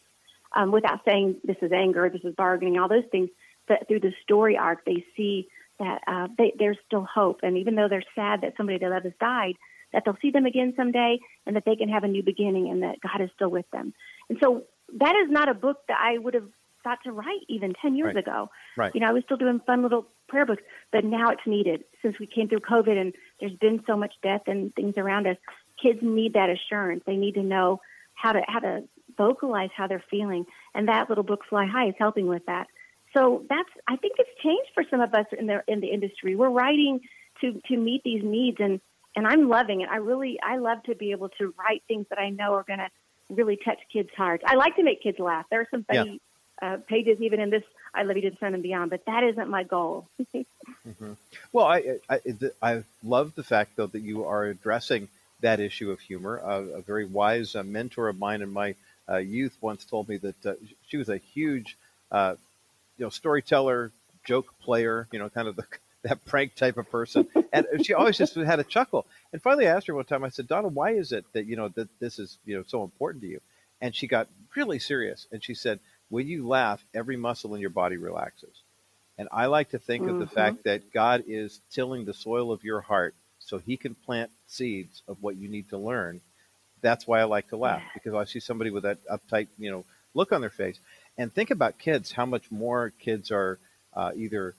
um, 0.55 0.71
without 0.71 1.01
saying 1.05 1.37
this 1.43 1.57
is 1.61 1.71
anger, 1.71 2.09
this 2.09 2.23
is 2.23 2.33
bargaining, 2.35 2.79
all 2.79 2.89
those 2.89 3.03
things. 3.11 3.29
But 3.67 3.87
through 3.87 4.01
the 4.01 4.13
story 4.23 4.57
arc, 4.57 4.83
they 4.85 5.05
see 5.15 5.47
that 5.83 6.01
uh, 6.07 6.27
they, 6.37 6.53
there's 6.57 6.77
still 6.87 7.05
hope. 7.11 7.39
And 7.43 7.57
even 7.57 7.75
though 7.75 7.87
they're 7.89 8.03
sad 8.15 8.41
that 8.41 8.53
somebody 8.57 8.77
they 8.79 8.87
love 8.87 9.03
has 9.03 9.13
died, 9.19 9.55
that 9.91 10.03
they'll 10.05 10.17
see 10.21 10.31
them 10.31 10.45
again 10.45 10.73
someday 10.75 11.19
and 11.45 11.55
that 11.55 11.65
they 11.65 11.75
can 11.75 11.89
have 11.89 12.03
a 12.03 12.07
new 12.07 12.23
beginning 12.23 12.69
and 12.71 12.81
that 12.83 12.97
God 13.01 13.21
is 13.21 13.29
still 13.35 13.49
with 13.49 13.69
them. 13.71 13.93
And 14.29 14.37
so 14.41 14.63
that 14.99 15.15
is 15.23 15.29
not 15.29 15.49
a 15.49 15.53
book 15.53 15.77
that 15.87 15.97
I 16.01 16.17
would 16.17 16.33
have 16.33 16.49
thought 16.83 16.99
to 17.05 17.11
write 17.11 17.41
even 17.47 17.73
10 17.81 17.95
years 17.95 18.15
Right. 18.15 18.23
ago. 18.27 18.49
Right. 18.75 18.91
You 18.93 19.01
know, 19.01 19.07
I 19.07 19.13
was 19.13 19.23
still 19.23 19.37
doing 19.37 19.61
fun 19.65 19.83
little 19.83 20.07
prayer 20.27 20.45
books, 20.45 20.63
but 20.91 21.05
now 21.05 21.29
it's 21.29 21.45
needed 21.45 21.83
since 22.01 22.19
we 22.19 22.27
came 22.27 22.49
through 22.49 22.59
COVID 22.61 22.99
and 22.99 23.13
there's 23.39 23.55
been 23.55 23.83
so 23.87 23.95
much 23.95 24.13
death 24.21 24.41
and 24.47 24.73
things 24.75 24.97
around 24.97 25.27
us. 25.27 25.37
Kids 25.81 25.99
need 26.01 26.33
that 26.33 26.49
assurance. 26.49 27.03
They 27.05 27.15
need 27.15 27.35
to 27.35 27.43
know 27.43 27.79
how 28.15 28.31
to 28.33 28.41
how 28.47 28.59
to 28.59 28.83
vocalize 29.17 29.69
how 29.75 29.87
they're 29.87 30.03
feeling, 30.09 30.45
and 30.75 30.87
that 30.87 31.09
little 31.09 31.23
book 31.23 31.41
Fly 31.49 31.65
High 31.65 31.87
is 31.89 31.95
helping 31.97 32.27
with 32.27 32.45
that. 32.45 32.67
So 33.13 33.45
that's 33.49 33.69
I 33.87 33.95
think 33.97 34.13
it's 34.17 34.29
changed 34.41 34.71
for 34.73 34.83
some 34.89 35.01
of 35.01 35.13
us 35.13 35.25
in 35.37 35.47
the 35.47 35.63
in 35.67 35.79
the 35.79 35.87
industry. 35.87 36.35
We're 36.35 36.49
writing 36.49 37.01
to 37.41 37.61
to 37.67 37.77
meet 37.77 38.01
these 38.03 38.23
needs, 38.23 38.57
and 38.59 38.79
and 39.15 39.27
I'm 39.27 39.49
loving 39.49 39.81
it. 39.81 39.89
I 39.89 39.97
really 39.97 40.39
I 40.41 40.57
love 40.57 40.83
to 40.83 40.95
be 40.95 41.11
able 41.11 41.29
to 41.39 41.53
write 41.57 41.83
things 41.87 42.05
that 42.09 42.19
I 42.19 42.29
know 42.29 42.53
are 42.53 42.63
going 42.63 42.79
to 42.79 42.89
really 43.29 43.57
touch 43.63 43.79
kids' 43.91 44.09
hearts. 44.15 44.43
I 44.45 44.55
like 44.55 44.75
to 44.75 44.83
make 44.83 45.01
kids 45.01 45.19
laugh. 45.19 45.45
There 45.49 45.61
are 45.61 45.67
some 45.71 45.83
funny 45.83 46.21
uh, 46.61 46.77
pages 46.87 47.17
even 47.21 47.39
in 47.39 47.49
this 47.49 47.63
I 47.93 48.03
Love 48.03 48.15
You 48.17 48.23
to 48.23 48.29
the 48.31 48.37
Sun 48.39 48.53
and 48.53 48.63
Beyond, 48.63 48.89
but 48.89 49.05
that 49.05 49.23
isn't 49.23 49.49
my 49.49 49.63
goal. 49.63 50.07
Well, 51.51 51.65
I, 51.65 51.97
I, 52.09 52.15
I 52.15 52.51
I 52.61 52.83
love 53.03 53.35
the 53.35 53.43
fact 53.43 53.75
though 53.75 53.87
that 53.87 54.01
you 54.01 54.25
are 54.25 54.45
addressing 54.45 55.07
that 55.41 55.59
issue 55.59 55.91
of 55.91 55.99
humor. 55.99 56.41
Uh, 56.43 56.77
a 56.77 56.81
very 56.81 57.05
wise 57.05 57.55
uh, 57.55 57.63
mentor 57.63 58.09
of 58.09 58.17
mine 58.17 58.41
in 58.41 58.51
my 58.51 58.75
uh, 59.07 59.17
youth 59.17 59.55
once 59.61 59.85
told 59.85 60.09
me 60.09 60.17
that 60.17 60.45
uh, 60.45 60.53
she 60.87 60.97
was 60.97 61.09
a 61.09 61.17
huge, 61.17 61.77
uh, 62.11 62.35
you 62.97 63.05
know, 63.05 63.09
storyteller, 63.09 63.91
joke 64.25 64.53
player. 64.61 65.07
You 65.11 65.19
know, 65.19 65.29
kind 65.29 65.47
of 65.47 65.55
the 65.55 65.65
that 66.03 66.25
prank 66.25 66.55
type 66.55 66.77
of 66.77 66.89
person, 66.91 67.27
and 67.53 67.65
she 67.85 67.93
always 67.93 68.17
just 68.17 68.35
had 68.35 68.59
a 68.59 68.63
chuckle. 68.63 69.05
And 69.31 69.41
finally, 69.41 69.67
I 69.67 69.75
asked 69.75 69.87
her 69.87 69.95
one 69.95 70.05
time. 70.05 70.23
I 70.23 70.29
said, 70.29 70.47
"Donna, 70.47 70.67
why 70.67 70.91
is 70.91 71.11
it 71.11 71.25
that 71.33 71.45
you 71.45 71.55
know 71.55 71.69
that 71.69 71.89
this 71.99 72.19
is 72.19 72.37
you 72.45 72.55
know 72.57 72.63
so 72.67 72.83
important 72.83 73.23
to 73.23 73.29
you?" 73.29 73.41
And 73.81 73.95
she 73.95 74.07
got 74.07 74.27
really 74.55 74.79
serious, 74.79 75.27
and 75.31 75.43
she 75.43 75.53
said, 75.55 75.79
"When 76.09 76.27
you 76.27 76.47
laugh, 76.47 76.83
every 76.93 77.17
muscle 77.17 77.55
in 77.55 77.61
your 77.61 77.69
body 77.69 77.97
relaxes." 77.97 78.55
And 79.17 79.29
I 79.31 79.45
like 79.47 79.69
to 79.71 79.79
think 79.79 80.07
of 80.07 80.17
the 80.17 80.25
Mhm. 80.25 80.33
fact 80.33 80.63
that 80.65 80.91
God 80.93 81.23
is 81.27 81.61
tilling 81.71 82.05
the 82.05 82.13
soil 82.13 82.51
of 82.51 82.63
your 82.63 82.81
heart 82.81 83.15
so 83.39 83.59
he 83.59 83.77
can 83.77 83.95
plant 83.95 84.31
seeds 84.47 85.03
of 85.07 85.21
what 85.21 85.35
you 85.37 85.47
need 85.49 85.69
to 85.69 85.77
learn. 85.77 86.21
That's 86.81 87.07
why 87.07 87.19
I 87.21 87.25
like 87.25 87.49
to 87.49 87.57
laugh 87.57 87.83
because 87.93 88.13
I 88.13 88.25
see 88.25 88.39
somebody 88.39 88.71
with 88.71 88.83
that 88.83 88.99
uptight, 89.07 89.47
you 89.57 89.71
know, 89.71 89.85
look 90.13 90.31
on 90.31 90.41
their 90.41 90.49
face. 90.49 90.79
And 91.17 91.31
think 91.31 91.51
about 91.51 91.77
kids, 91.77 92.11
how 92.11 92.25
much 92.25 92.51
more 92.51 92.91
kids 92.99 93.31
are 93.31 93.59
uh, 93.95 94.11
either 94.15 94.55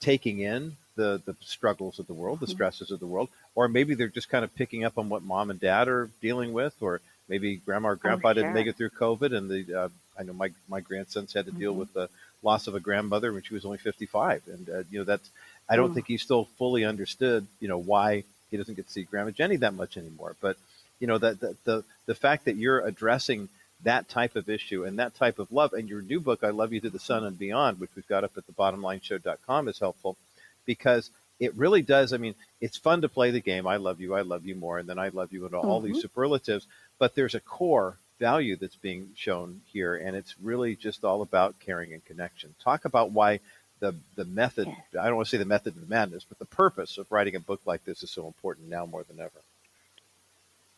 taking 0.00 0.40
in 0.40 0.76
the, 0.94 1.20
the 1.24 1.34
struggles 1.40 1.98
of 1.98 2.06
the 2.06 2.14
world, 2.14 2.40
the 2.40 2.46
Mhm. 2.46 2.50
stresses 2.50 2.90
of 2.90 3.00
the 3.00 3.06
world, 3.06 3.28
or 3.54 3.68
maybe 3.68 3.94
they're 3.94 4.08
just 4.08 4.28
kind 4.28 4.44
of 4.44 4.54
picking 4.54 4.84
up 4.84 4.98
on 4.98 5.08
what 5.08 5.22
mom 5.22 5.50
and 5.50 5.58
dad 5.60 5.88
are 5.88 6.10
dealing 6.20 6.52
with, 6.52 6.74
or 6.80 7.00
maybe 7.28 7.56
grandma 7.56 7.88
or 7.88 7.96
grandpa 7.96 8.32
didn't 8.32 8.52
make 8.52 8.66
it 8.66 8.76
through 8.76 8.90
COVID. 8.90 9.34
And 9.36 9.50
the, 9.50 9.74
uh, 9.74 9.88
I 10.18 10.22
know 10.22 10.32
my, 10.32 10.50
my 10.68 10.80
grandsons 10.80 11.32
had 11.32 11.46
to 11.46 11.50
deal 11.52 11.74
Mhm. 11.74 11.78
with 11.78 11.92
the 11.94 12.08
loss 12.42 12.66
of 12.66 12.74
a 12.74 12.80
grandmother 12.80 13.32
when 13.32 13.42
she 13.42 13.54
was 13.54 13.64
only 13.64 13.78
55. 13.78 14.42
And, 14.48 14.68
uh, 14.68 14.82
you 14.90 14.98
know, 14.98 15.04
that's, 15.04 15.28
I 15.68 15.76
don't 15.76 15.90
Mm. 15.90 15.94
think 15.94 16.06
he 16.06 16.18
still 16.18 16.44
fully 16.58 16.84
understood, 16.84 17.46
you 17.60 17.68
know, 17.68 17.78
why 17.78 18.24
he 18.50 18.56
doesn't 18.56 18.74
get 18.74 18.86
to 18.86 18.92
see 18.92 19.02
Grandma 19.02 19.30
Jenny 19.30 19.56
that 19.56 19.74
much 19.74 19.96
anymore. 19.96 20.36
But, 20.40 20.56
you 21.00 21.06
know, 21.06 21.18
that 21.18 21.40
the, 21.40 21.56
the, 21.64 21.84
the 22.06 22.14
fact 22.14 22.44
that 22.44 22.56
you're 22.56 22.80
addressing 22.80 23.48
that 23.82 24.08
type 24.08 24.36
of 24.36 24.48
issue 24.48 24.84
and 24.84 24.98
that 24.98 25.14
type 25.14 25.38
of 25.38 25.52
love 25.52 25.72
and 25.72 25.88
your 25.88 26.02
new 26.02 26.20
book, 26.20 26.42
I 26.42 26.50
Love 26.50 26.72
You 26.72 26.80
to 26.80 26.90
the 26.90 26.98
Sun 26.98 27.24
and 27.24 27.38
Beyond, 27.38 27.78
which 27.78 27.90
we've 27.94 28.06
got 28.08 28.24
up 28.24 28.36
at 28.36 28.46
the 28.46 28.52
bottomlineshow.com 28.52 29.68
is 29.68 29.78
helpful 29.78 30.16
because 30.64 31.10
it 31.38 31.54
really 31.54 31.82
does. 31.82 32.12
I 32.12 32.16
mean, 32.16 32.34
it's 32.60 32.78
fun 32.78 33.02
to 33.02 33.08
play 33.08 33.30
the 33.30 33.40
game. 33.40 33.66
I 33.66 33.76
love 33.76 34.00
you. 34.00 34.14
I 34.14 34.22
love 34.22 34.46
you 34.46 34.54
more. 34.54 34.78
And 34.78 34.88
then 34.88 34.98
I 34.98 35.08
love 35.08 35.32
you 35.32 35.44
and 35.44 35.54
all 35.54 35.80
these 35.80 35.98
Mhm. 35.98 36.02
superlatives, 36.02 36.66
but 36.98 37.14
there's 37.14 37.34
a 37.34 37.40
core 37.40 37.98
value 38.18 38.56
that's 38.56 38.76
being 38.76 39.12
shown 39.14 39.60
here. 39.66 39.94
And 39.94 40.16
it's 40.16 40.34
really 40.40 40.74
just 40.74 41.04
all 41.04 41.20
about 41.20 41.60
caring 41.60 41.92
and 41.92 42.04
connection. 42.04 42.54
Talk 42.58 42.86
about 42.86 43.10
why 43.10 43.40
the, 43.78 43.94
the 44.14 44.24
method, 44.24 44.68
I 44.98 45.06
don't 45.06 45.16
want 45.16 45.28
to 45.28 45.30
say 45.30 45.36
the 45.36 45.44
method 45.44 45.74
of 45.74 45.82
the 45.82 45.94
madness, 45.94 46.24
but 46.24 46.38
the 46.38 46.46
purpose 46.46 46.96
of 46.96 47.12
writing 47.12 47.36
a 47.36 47.40
book 47.40 47.60
like 47.66 47.84
this 47.84 48.02
is 48.02 48.10
so 48.10 48.26
important 48.26 48.70
now 48.70 48.86
more 48.86 49.04
than 49.04 49.20
ever. 49.20 49.42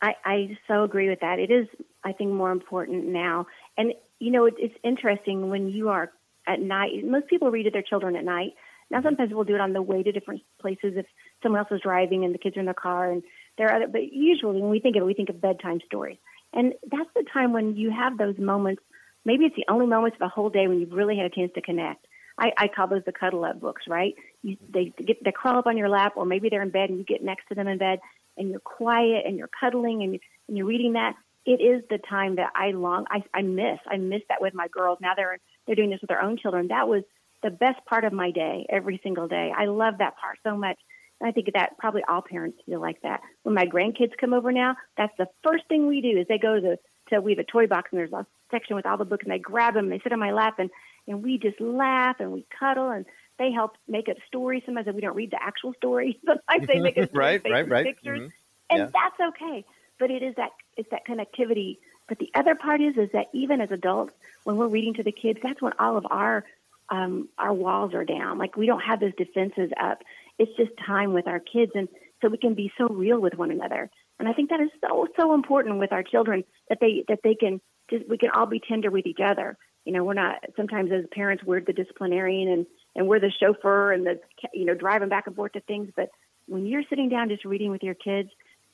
I, 0.01 0.15
I 0.25 0.59
so 0.69 0.85
agree 0.85 1.09
with 1.09 1.21
that. 1.21 1.39
It 1.39 1.51
is, 1.51 1.67
I 2.05 2.13
think, 2.13 2.33
more 2.33 2.53
important 2.53 3.07
now. 3.07 3.47
And, 3.77 3.95
you 4.19 4.31
know, 4.31 4.47
it, 4.47 4.55
it's 4.59 4.75
interesting 4.85 5.51
when 5.51 5.69
you 5.69 5.89
are 5.89 6.13
at 6.47 6.61
night. 6.61 6.91
Most 7.05 7.27
people 7.27 7.51
read 7.51 7.65
to 7.65 7.71
their 7.71 7.83
children 7.83 8.17
at 8.17 8.25
night. 8.25 8.53
Now, 8.91 8.99
mm-hmm. 8.99 9.09
sometimes 9.09 9.33
we'll 9.33 9.45
do 9.45 9.55
it 9.55 9.61
on 9.61 9.73
the 9.73 9.83
way 9.83 10.03
to 10.03 10.13
different 10.13 10.43
places 10.61 10.95
if 10.97 11.07
someone 11.43 11.61
else 11.61 11.69
is 11.73 11.81
driving 11.83 12.25
and 12.25 12.35
the 12.35 12.39
kids 12.39 12.57
are 12.57 12.61
in 12.61 12.67
the 12.67 12.75
car. 12.75 13.11
And 13.11 13.23
there 13.57 13.69
are 13.69 13.77
other, 13.77 13.89
but 13.89 14.13
usually 14.13 14.61
when 14.61 14.71
we 14.71 14.81
think 14.81 14.97
of 14.97 15.03
it, 15.03 15.07
we 15.07 15.15
think 15.15 15.31
of 15.31 15.41
bedtime 15.41 15.81
stories. 15.87 16.19
And 16.53 16.75
that's 16.91 17.11
the 17.15 17.25
time 17.33 17.53
when 17.53 17.77
you 17.77 17.91
have 17.91 18.17
those 18.17 18.39
moments. 18.39 18.83
Maybe 19.25 19.45
it's 19.45 19.57
the 19.57 19.67
only 19.69 19.87
moments 19.87 20.15
of 20.15 20.21
the 20.21 20.29
whole 20.29 20.49
day 20.49 20.69
when 20.69 20.81
you've 20.81 20.93
really 20.93 21.17
had 21.17 21.27
a 21.27 21.35
chance 21.35 21.53
to 21.55 21.61
connect. 21.61 22.07
I, 22.39 22.53
I 22.57 22.69
call 22.69 22.87
those 22.87 23.03
the 23.05 23.13
cuddle 23.13 23.45
up 23.45 23.61
books, 23.61 23.83
right? 23.89 24.15
You, 24.43 24.57
they 24.73 24.93
get 24.97 25.23
they 25.25 25.33
crawl 25.33 25.59
up 25.59 25.67
on 25.67 25.77
your 25.77 25.89
lap, 25.89 26.13
or 26.17 26.25
maybe 26.25 26.49
they're 26.49 26.63
in 26.63 26.71
bed 26.71 26.89
and 26.89 26.99
you 26.99 27.05
get 27.05 27.23
next 27.23 27.49
to 27.49 27.57
them 27.57 27.67
in 27.67 27.79
bed, 27.79 27.99
and 28.39 28.51
you're 28.51 28.61
quiet 28.61 29.25
and 29.27 29.37
you're 29.37 29.51
cuddling 29.61 30.03
and, 30.03 30.19
and 30.49 30.57
you're 30.57 30.67
reading 30.67 30.95
that. 30.95 31.15
It 31.45 31.63
is 31.63 31.83
the 31.89 31.99
time 31.99 32.37
that 32.37 32.51
I 32.55 32.73
long, 32.73 33.07
I, 33.11 33.23
I 33.33 33.43
miss. 33.43 33.79
I 33.87 33.97
miss 33.97 34.23
that 34.29 34.41
with 34.41 34.55
my 34.55 34.69
girls. 34.69 34.99
Now 35.01 35.15
they're 35.17 35.39
they're 35.67 35.77
doing 35.77 35.91
this 35.91 36.01
with 36.01 36.09
their 36.09 36.23
own 36.23 36.37
children. 36.37 36.69
That 36.69 36.89
was 36.89 37.05
the 37.43 37.51
best 37.51 37.85
part 37.87 38.05
of 38.05 38.13
my 38.13 38.31
day 38.31 38.67
every 38.69 39.01
single 39.03 39.29
day. 39.29 39.53
I 39.57 39.67
love 39.67 39.99
that 39.99 40.17
part 40.17 40.39
so 40.43 40.57
much. 40.57 40.79
I 41.23 41.33
think 41.33 41.49
that 41.55 41.77
probably 41.79 42.03
all 42.09 42.23
parents 42.23 42.59
feel 42.65 42.81
like 42.81 43.03
that. 43.03 43.21
When 43.43 43.55
my 43.55 43.67
grandkids 43.67 44.17
come 44.21 44.33
over 44.33 44.53
now, 44.53 44.77
that's 44.97 45.13
the 45.19 45.27
first 45.43 45.65
thing 45.69 45.87
we 45.87 46.01
do 46.01 46.19
is 46.19 46.27
they 46.29 46.39
go 46.39 46.61
to 46.61 46.79
to 47.11 47.21
we 47.21 47.33
have 47.33 47.39
a 47.39 47.45
toy 47.45 47.67
box 47.67 47.89
and 47.91 47.99
there's 47.99 48.13
a 48.13 48.27
section 48.51 48.77
with 48.77 48.87
all 48.87 48.97
the 48.97 49.05
books 49.05 49.25
and 49.25 49.33
they 49.33 49.39
grab 49.39 49.75
them 49.75 49.85
and 49.85 49.93
they 49.93 50.01
sit 50.03 50.13
on 50.13 50.21
my 50.21 50.33
lap 50.33 50.59
and 50.59 50.71
and 51.07 51.23
we 51.23 51.39
just 51.39 51.61
laugh 51.61 52.17
and 52.21 52.33
we 52.33 52.47
cuddle 52.59 52.91
and 52.91 53.07
they 53.39 53.53
help 53.53 53.73
make 53.87 54.09
a 54.09 54.15
story. 54.27 54.63
Sometimes 54.67 54.89
we 54.95 55.01
don't 55.01 55.17
read 55.17 55.31
the 55.31 55.43
actual 55.43 55.73
story. 55.75 56.19
Sometimes 56.27 56.67
they 56.67 56.81
make 56.81 56.95
story 57.09 57.09
right, 57.13 57.43
right, 57.45 57.69
right. 57.69 57.87
pictures 57.87 58.21
Mhm. 58.21 58.33
and 58.71 58.79
Yeah. 58.79 58.91
that's 58.93 59.21
okay. 59.35 59.65
But 59.99 60.11
it 60.11 60.23
is 60.23 60.35
that 60.37 60.51
it's 60.77 60.91
that 60.91 61.07
connectivity. 61.07 61.79
But 62.09 62.19
the 62.19 62.31
other 62.35 62.55
part 62.55 62.81
is 62.81 62.97
is 62.97 63.11
that 63.13 63.27
even 63.33 63.61
as 63.61 63.71
adults, 63.71 64.15
when 64.45 64.57
we're 64.57 64.69
reading 64.69 64.95
to 64.95 65.03
the 65.03 65.13
kids, 65.13 65.41
that's 65.43 65.61
when 65.61 65.73
all 65.79 65.97
of 65.97 66.07
our 66.11 66.45
um, 66.91 67.29
our 67.39 67.53
walls 67.53 67.95
are 67.95 68.05
down. 68.05 68.39
Like 68.39 68.57
we 68.57 68.67
don't 68.67 68.81
have 68.81 69.01
those 69.01 69.15
defenses 69.17 69.71
up. 69.81 70.03
It's 70.39 70.57
just 70.57 70.71
time 70.87 71.13
with 71.13 71.27
our 71.27 71.41
kids, 71.41 71.73
and 71.75 71.89
so 72.23 72.29
we 72.29 72.39
can 72.39 72.55
be 72.55 72.73
so 72.79 72.87
real 72.89 73.21
with 73.21 73.35
one 73.35 73.51
another. 73.51 73.91
And 74.19 74.29
I 74.29 74.33
think 74.33 74.51
that 74.51 74.61
is 74.61 74.71
so 74.81 75.07
so 75.19 75.35
important 75.35 75.79
with 75.79 75.93
our 75.93 76.03
children 76.03 76.45
that 76.69 76.79
they 76.81 77.05
that 77.09 77.21
they 77.23 77.35
can 77.35 77.61
just 77.91 78.09
we 78.09 78.19
can 78.19 78.31
all 78.31 78.47
be 78.47 78.61
tender 78.61 78.91
with 78.91 79.07
each 79.07 79.21
other. 79.25 79.57
You 79.85 79.93
know, 79.93 80.05
we're 80.05 80.15
not 80.15 80.45
sometimes 80.57 80.91
as 80.93 81.05
parents 81.13 81.45
we're 81.45 81.61
the 81.61 81.73
disciplinarian 81.73 82.49
and 82.49 82.67
and 82.99 83.07
we're 83.07 83.21
the 83.21 83.33
chauffeur 83.41 83.93
and 83.93 84.05
the 84.05 84.21
you 84.53 84.67
know 84.67 84.75
driving 84.75 85.09
back 85.09 85.29
and 85.29 85.37
forth 85.37 85.53
to 85.53 85.61
things. 85.61 85.91
But 85.97 86.11
when 86.47 86.67
you're 86.67 86.83
sitting 86.91 87.09
down 87.09 87.29
just 87.29 87.45
reading 87.45 87.71
with 87.71 87.83
your 87.83 87.95
kids, 87.95 88.29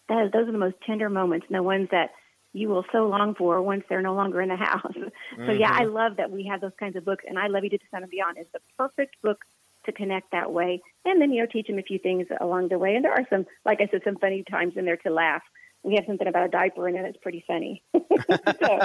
that 0.08 0.24
is, 0.24 0.32
those 0.32 0.48
are 0.48 0.52
the 0.52 0.58
most 0.58 0.76
tender 0.84 1.10
moments, 1.10 1.46
and 1.48 1.56
the 1.56 1.62
ones 1.62 1.88
that 1.92 2.10
you 2.54 2.68
will 2.68 2.84
so 2.90 3.06
long 3.06 3.34
for 3.34 3.60
once 3.60 3.84
they're 3.88 4.00
no 4.00 4.14
longer 4.14 4.40
in 4.40 4.48
the 4.48 4.56
house. 4.56 4.94
so 5.46 5.52
yeah, 5.52 5.70
I 5.72 5.84
love 5.84 6.16
that 6.16 6.30
we 6.30 6.46
have 6.50 6.62
those 6.62 6.72
kinds 6.80 6.96
of 6.96 7.04
books, 7.04 7.24
and 7.28 7.38
I 7.38 7.48
love 7.48 7.64
you 7.64 7.70
to 7.70 7.78
the 7.78 7.84
sun 7.90 8.02
and 8.02 8.10
beyond. 8.10 8.38
It's 8.38 8.50
the 8.52 8.60
perfect 8.78 9.20
book 9.22 9.44
to 9.84 9.92
connect 9.92 10.32
that 10.32 10.50
way, 10.50 10.80
and 11.04 11.20
then 11.20 11.30
you 11.30 11.42
know 11.42 11.48
teach 11.52 11.66
them 11.66 11.78
a 11.78 11.82
few 11.82 11.98
things 11.98 12.26
along 12.40 12.68
the 12.68 12.78
way. 12.78 12.94
And 12.94 13.04
there 13.04 13.12
are 13.12 13.26
some, 13.28 13.44
like 13.66 13.82
I 13.82 13.88
said, 13.90 14.00
some 14.04 14.16
funny 14.16 14.42
times 14.50 14.72
in 14.76 14.86
there 14.86 14.96
to 14.98 15.10
laugh. 15.10 15.42
We 15.82 15.96
have 15.96 16.04
something 16.06 16.26
about 16.26 16.46
a 16.46 16.48
diaper 16.48 16.88
in 16.88 16.96
it 16.96 17.02
that's 17.02 17.18
pretty 17.18 17.44
funny. 17.46 17.82
so, 17.94 18.78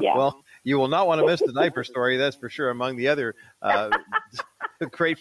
yeah. 0.00 0.16
Well, 0.16 0.42
you 0.64 0.78
will 0.78 0.88
not 0.88 1.06
want 1.06 1.20
to 1.20 1.26
miss 1.26 1.42
the 1.42 1.52
diaper 1.52 1.84
story, 1.84 2.16
that's 2.16 2.36
for 2.36 2.48
sure, 2.48 2.70
among 2.70 2.96
the 2.96 3.08
other 3.08 3.34
uh, 3.60 3.90
great 4.90 5.18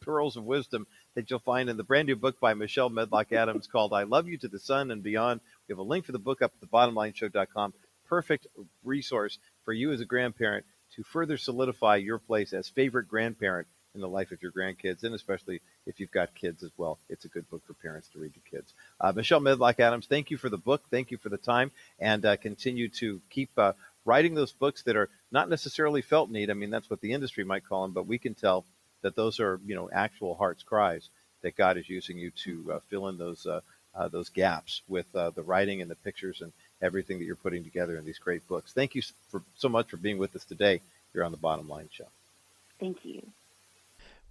pearls 0.00 0.36
of 0.36 0.44
wisdom 0.44 0.86
that 1.14 1.30
you'll 1.30 1.38
find 1.38 1.68
in 1.68 1.76
the 1.76 1.84
brand 1.84 2.06
new 2.06 2.16
book 2.16 2.40
by 2.40 2.54
Michelle 2.54 2.88
Medlock 2.88 3.32
Adams 3.32 3.66
called 3.66 3.92
I 3.92 4.04
Love 4.04 4.28
You 4.28 4.38
to 4.38 4.48
the 4.48 4.58
Sun 4.58 4.90
and 4.90 5.02
Beyond. 5.02 5.40
We 5.68 5.72
have 5.72 5.78
a 5.78 5.82
link 5.82 6.04
for 6.04 6.12
the 6.12 6.18
book 6.18 6.42
up 6.42 6.52
at 6.60 6.68
thebottomlineshow.com. 6.68 7.74
Perfect 8.06 8.46
resource 8.82 9.38
for 9.64 9.72
you 9.72 9.92
as 9.92 10.00
a 10.00 10.06
grandparent 10.06 10.64
to 10.96 11.02
further 11.02 11.36
solidify 11.36 11.96
your 11.96 12.18
place 12.18 12.52
as 12.52 12.68
favorite 12.68 13.08
grandparent 13.08 13.66
in 13.94 14.00
the 14.00 14.08
life 14.08 14.32
of 14.32 14.42
your 14.42 14.50
grandkids, 14.50 15.04
and 15.04 15.14
especially 15.14 15.60
if 15.86 16.00
you've 16.00 16.10
got 16.10 16.34
kids 16.34 16.62
as 16.62 16.70
well. 16.76 16.98
It's 17.08 17.24
a 17.24 17.28
good 17.28 17.48
book 17.48 17.62
for 17.66 17.74
parents 17.74 18.08
to 18.08 18.18
read 18.18 18.34
to 18.34 18.40
kids. 18.40 18.74
Uh, 19.00 19.12
Michelle 19.12 19.40
Medlock 19.40 19.78
Adams, 19.78 20.06
thank 20.06 20.30
you 20.30 20.36
for 20.36 20.48
the 20.48 20.58
book. 20.58 20.82
Thank 20.90 21.10
you 21.10 21.18
for 21.18 21.28
the 21.28 21.36
time, 21.36 21.70
and 22.00 22.24
uh, 22.26 22.36
continue 22.36 22.88
to 22.88 23.20
keep 23.30 23.50
uh, 23.56 23.72
writing 24.04 24.34
those 24.34 24.52
books 24.52 24.82
that 24.82 24.96
are 24.96 25.10
not 25.30 25.48
necessarily 25.48 26.02
felt 26.02 26.30
need. 26.30 26.50
I 26.50 26.54
mean, 26.54 26.70
that's 26.70 26.90
what 26.90 27.00
the 27.00 27.12
industry 27.12 27.44
might 27.44 27.66
call 27.66 27.82
them, 27.82 27.92
but 27.92 28.06
we 28.06 28.18
can 28.18 28.34
tell 28.34 28.64
that 29.04 29.14
those 29.14 29.38
are, 29.38 29.60
you 29.64 29.74
know, 29.74 29.88
actual 29.92 30.34
heart's 30.34 30.62
cries 30.62 31.08
that 31.42 31.56
God 31.56 31.76
is 31.76 31.88
using 31.88 32.18
you 32.18 32.30
to 32.44 32.72
uh, 32.72 32.80
fill 32.88 33.06
in 33.08 33.18
those 33.18 33.46
uh, 33.46 33.60
uh, 33.94 34.08
those 34.08 34.28
gaps 34.28 34.82
with 34.88 35.06
uh, 35.14 35.30
the 35.30 35.42
writing 35.42 35.80
and 35.80 35.90
the 35.90 35.94
pictures 35.94 36.40
and 36.40 36.52
everything 36.82 37.18
that 37.18 37.24
you're 37.26 37.36
putting 37.36 37.62
together 37.62 37.96
in 37.96 38.04
these 38.04 38.18
great 38.18 38.46
books. 38.48 38.72
Thank 38.72 38.96
you 38.96 39.02
for 39.28 39.42
so 39.54 39.68
much 39.68 39.88
for 39.88 39.98
being 39.98 40.18
with 40.18 40.34
us 40.34 40.44
today 40.44 40.80
here 41.12 41.22
on 41.22 41.30
the 41.30 41.38
Bottom 41.38 41.68
Line 41.68 41.88
Show. 41.92 42.08
Thank 42.80 43.04
you. 43.04 43.22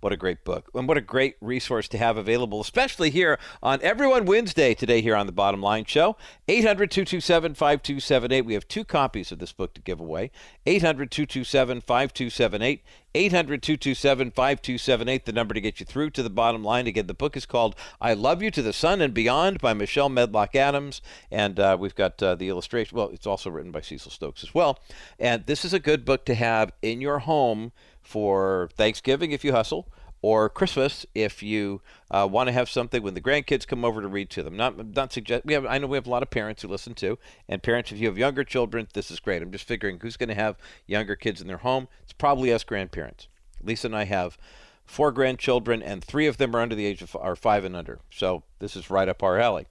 What 0.03 0.11
a 0.11 0.17
great 0.17 0.43
book. 0.43 0.69
And 0.73 0.85
what 0.85 0.97
a 0.97 1.01
great 1.01 1.37
resource 1.39 1.87
to 1.87 1.97
have 1.97 2.17
available, 2.17 2.59
especially 2.59 3.09
here 3.09 3.39
on 3.61 3.79
Everyone 3.81 4.25
Wednesday 4.25 4.73
today 4.73 4.99
here 5.01 5.15
on 5.15 5.27
the 5.27 5.31
Bottom 5.31 5.61
Line 5.61 5.85
Show. 5.85 6.17
800 6.49 6.91
227 6.91 7.53
5278. 7.53 8.45
We 8.45 8.53
have 8.53 8.67
two 8.67 8.83
copies 8.83 9.31
of 9.31 9.39
this 9.39 9.53
book 9.53 9.73
to 9.75 9.81
give 9.81 10.01
away. 10.01 10.31
800 10.65 11.09
227 11.09 11.79
5278. 11.79 12.83
800 13.15 13.61
227 13.61 14.31
5278, 14.31 15.25
the 15.25 15.31
number 15.31 15.53
to 15.53 15.61
get 15.61 15.79
you 15.79 15.85
through 15.85 16.09
to 16.09 16.23
the 16.23 16.31
bottom 16.31 16.63
line. 16.63 16.87
Again, 16.87 17.05
the 17.05 17.13
book 17.13 17.37
is 17.37 17.45
called 17.45 17.75
I 18.01 18.13
Love 18.13 18.41
You 18.41 18.49
to 18.51 18.61
the 18.61 18.73
Sun 18.73 19.01
and 19.01 19.13
Beyond 19.13 19.59
by 19.59 19.73
Michelle 19.73 20.09
Medlock 20.09 20.55
Adams. 20.55 21.01
And 21.31 21.59
uh, 21.59 21.77
we've 21.79 21.95
got 21.95 22.21
uh, 22.23 22.35
the 22.35 22.49
illustration. 22.49 22.97
Well, 22.97 23.09
it's 23.09 23.27
also 23.27 23.51
written 23.51 23.71
by 23.71 23.81
Cecil 23.81 24.11
Stokes 24.11 24.43
as 24.43 24.53
well. 24.53 24.79
And 25.19 25.45
this 25.45 25.63
is 25.63 25.73
a 25.73 25.79
good 25.79 26.05
book 26.05 26.25
to 26.25 26.35
have 26.35 26.71
in 26.81 27.01
your 27.01 27.19
home 27.19 27.71
for 28.03 28.69
Thanksgiving 28.75 29.31
if 29.31 29.43
you 29.43 29.53
hustle 29.53 29.87
or 30.23 30.49
Christmas 30.49 31.05
if 31.13 31.43
you 31.43 31.81
uh, 32.09 32.27
want 32.31 32.47
to 32.47 32.53
have 32.53 32.69
something 32.69 33.03
when 33.03 33.13
the 33.13 33.21
grandkids 33.21 33.67
come 33.67 33.83
over 33.83 34.01
to 34.01 34.07
read 34.07 34.29
to 34.31 34.41
them. 34.41 34.55
Not 34.55 34.95
not 34.95 35.13
suggest 35.13 35.45
we 35.45 35.53
have 35.53 35.65
I 35.65 35.77
know 35.77 35.87
we 35.87 35.97
have 35.97 36.07
a 36.07 36.09
lot 36.09 36.23
of 36.23 36.31
parents 36.31 36.63
who 36.63 36.69
listen 36.69 36.95
to, 36.95 37.19
and 37.47 37.61
parents 37.61 37.91
if 37.91 37.99
you 37.99 38.07
have 38.07 38.17
younger 38.17 38.43
children, 38.43 38.87
this 38.93 39.11
is 39.11 39.19
great. 39.19 39.43
I'm 39.43 39.51
just 39.51 39.67
figuring 39.67 39.99
who's 40.01 40.17
going 40.17 40.29
to 40.29 40.35
have 40.35 40.57
younger 40.87 41.15
kids 41.15 41.41
in 41.41 41.47
their 41.47 41.57
home. 41.57 41.89
It's 42.01 42.13
probably 42.13 42.51
us 42.51 42.63
grandparents. 42.63 43.27
Lisa 43.61 43.87
and 43.87 43.95
I 43.95 44.05
have 44.05 44.37
four 44.85 45.11
grandchildren, 45.11 45.83
and 45.83 46.03
three 46.03 46.27
of 46.27 46.37
them 46.37 46.55
are 46.55 46.61
under 46.61 46.75
the 46.75 46.85
age 46.85 47.01
of 47.01 47.15
are 47.19 47.35
five 47.35 47.65
and 47.65 47.75
under. 47.75 47.99
So 48.09 48.43
this 48.59 48.75
is 48.77 48.89
right 48.89 49.09
up 49.09 49.21
our 49.21 49.39
alley. 49.39 49.67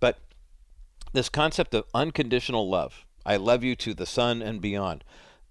But 0.00 0.18
this 1.12 1.28
concept 1.28 1.72
of 1.72 1.84
unconditional 1.94 2.68
love, 2.68 3.04
I 3.24 3.36
love 3.36 3.62
you 3.62 3.76
to 3.76 3.94
the 3.94 4.06
sun 4.06 4.42
and 4.42 4.60
beyond 4.60 5.04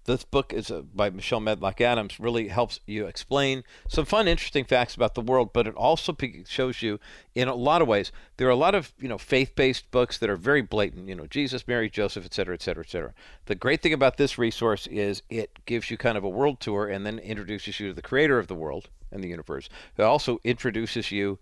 this 0.04 0.24
book 0.24 0.52
is 0.52 0.70
uh, 0.70 0.82
by 0.94 1.10
Michelle 1.10 1.40
Medlock 1.40 1.80
Adams. 1.80 2.20
Really 2.20 2.48
helps 2.48 2.80
you 2.86 3.06
explain 3.06 3.64
some 3.88 4.04
fun, 4.04 4.28
interesting 4.28 4.64
facts 4.64 4.94
about 4.94 5.14
the 5.14 5.20
world, 5.20 5.52
but 5.52 5.66
it 5.66 5.74
also 5.74 6.16
shows 6.46 6.82
you, 6.82 7.00
in 7.34 7.48
a 7.48 7.54
lot 7.54 7.82
of 7.82 7.88
ways, 7.88 8.12
there 8.36 8.46
are 8.46 8.50
a 8.50 8.56
lot 8.56 8.74
of 8.74 8.92
you 8.98 9.08
know 9.08 9.18
faith-based 9.18 9.90
books 9.90 10.18
that 10.18 10.30
are 10.30 10.36
very 10.36 10.62
blatant. 10.62 11.08
You 11.08 11.14
know, 11.14 11.26
Jesus, 11.26 11.66
Mary, 11.66 11.88
Joseph, 11.88 12.24
et 12.24 12.34
cetera, 12.34 12.54
et 12.54 12.62
cetera, 12.62 12.84
et 12.84 12.90
cetera. 12.90 13.14
The 13.46 13.54
great 13.54 13.82
thing 13.82 13.92
about 13.92 14.16
this 14.16 14.38
resource 14.38 14.86
is 14.86 15.22
it 15.30 15.64
gives 15.66 15.90
you 15.90 15.96
kind 15.96 16.18
of 16.18 16.24
a 16.24 16.28
world 16.28 16.60
tour 16.60 16.86
and 16.86 17.04
then 17.04 17.18
introduces 17.18 17.80
you 17.80 17.88
to 17.88 17.94
the 17.94 18.02
creator 18.02 18.38
of 18.38 18.48
the 18.48 18.54
world 18.54 18.88
and 19.10 19.22
the 19.22 19.28
universe. 19.28 19.68
It 19.96 20.02
also 20.02 20.40
introduces 20.44 21.10
you 21.12 21.38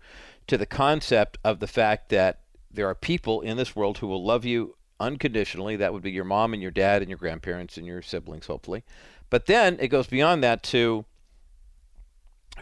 to 0.47 0.57
the 0.57 0.65
concept 0.65 1.37
of 1.43 1.59
the 1.59 1.67
fact 1.67 2.09
that 2.09 2.39
there 2.71 2.87
are 2.87 2.95
people 2.95 3.41
in 3.41 3.57
this 3.57 3.75
world 3.75 3.99
who 3.99 4.07
will 4.07 4.23
love 4.23 4.45
you 4.45 4.75
unconditionally. 5.03 5.75
That 5.75 5.93
would 5.93 6.01
be 6.01 6.11
your 6.11 6.23
mom 6.23 6.53
and 6.53 6.61
your 6.61 6.71
dad 6.71 7.01
and 7.01 7.09
your 7.09 7.17
grandparents 7.17 7.77
and 7.77 7.85
your 7.85 8.01
siblings, 8.01 8.47
hopefully. 8.47 8.83
But 9.29 9.45
then 9.45 9.77
it 9.79 9.89
goes 9.89 10.07
beyond 10.07 10.43
that 10.43 10.63
to 10.63 11.05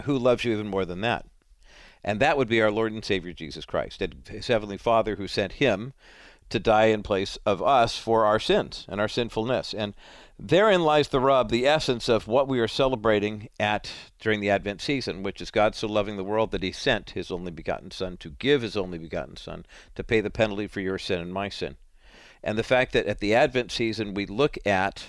who 0.03 0.17
loves 0.17 0.43
you 0.43 0.53
even 0.53 0.67
more 0.67 0.85
than 0.85 1.01
that. 1.01 1.25
And 2.03 2.19
that 2.19 2.37
would 2.37 2.47
be 2.47 2.61
our 2.61 2.71
Lord 2.71 2.93
and 2.93 3.05
Savior 3.05 3.33
Jesus 3.33 3.65
Christ, 3.65 4.03
his 4.27 4.47
Heavenly 4.47 4.77
Father 4.77 5.15
who 5.15 5.27
sent 5.27 5.53
him 5.53 5.93
to 6.49 6.59
die 6.59 6.85
in 6.85 7.03
place 7.03 7.37
of 7.45 7.61
us 7.61 7.97
for 7.97 8.25
our 8.25 8.39
sins 8.39 8.85
and 8.89 8.99
our 8.99 9.07
sinfulness. 9.07 9.73
And 9.73 9.93
therein 10.37 10.81
lies 10.81 11.09
the 11.09 11.19
rub, 11.19 11.49
the 11.49 11.67
essence 11.67 12.09
of 12.09 12.27
what 12.27 12.47
we 12.47 12.59
are 12.59 12.67
celebrating 12.67 13.49
at 13.59 13.91
during 14.19 14.39
the 14.41 14.49
Advent 14.49 14.81
season, 14.81 15.23
which 15.23 15.41
is 15.41 15.51
God 15.51 15.75
so 15.75 15.87
loving 15.87 16.17
the 16.17 16.23
world 16.23 16.51
that 16.51 16.63
he 16.63 16.71
sent 16.71 17.11
his 17.11 17.31
only 17.31 17.51
begotten 17.51 17.91
Son 17.91 18.17
to 18.17 18.31
give 18.31 18.63
his 18.63 18.75
only 18.75 18.97
begotten 18.97 19.37
Son 19.37 19.65
to 19.95 20.03
pay 20.03 20.19
the 20.19 20.29
penalty 20.29 20.67
for 20.67 20.81
your 20.81 20.97
sin 20.97 21.19
and 21.21 21.33
my 21.33 21.47
sin 21.47 21.77
and 22.43 22.57
the 22.57 22.63
fact 22.63 22.93
that 22.93 23.05
at 23.05 23.19
the 23.19 23.33
Advent 23.33 23.71
season 23.71 24.13
we 24.13 24.25
look 24.25 24.57
at 24.65 25.05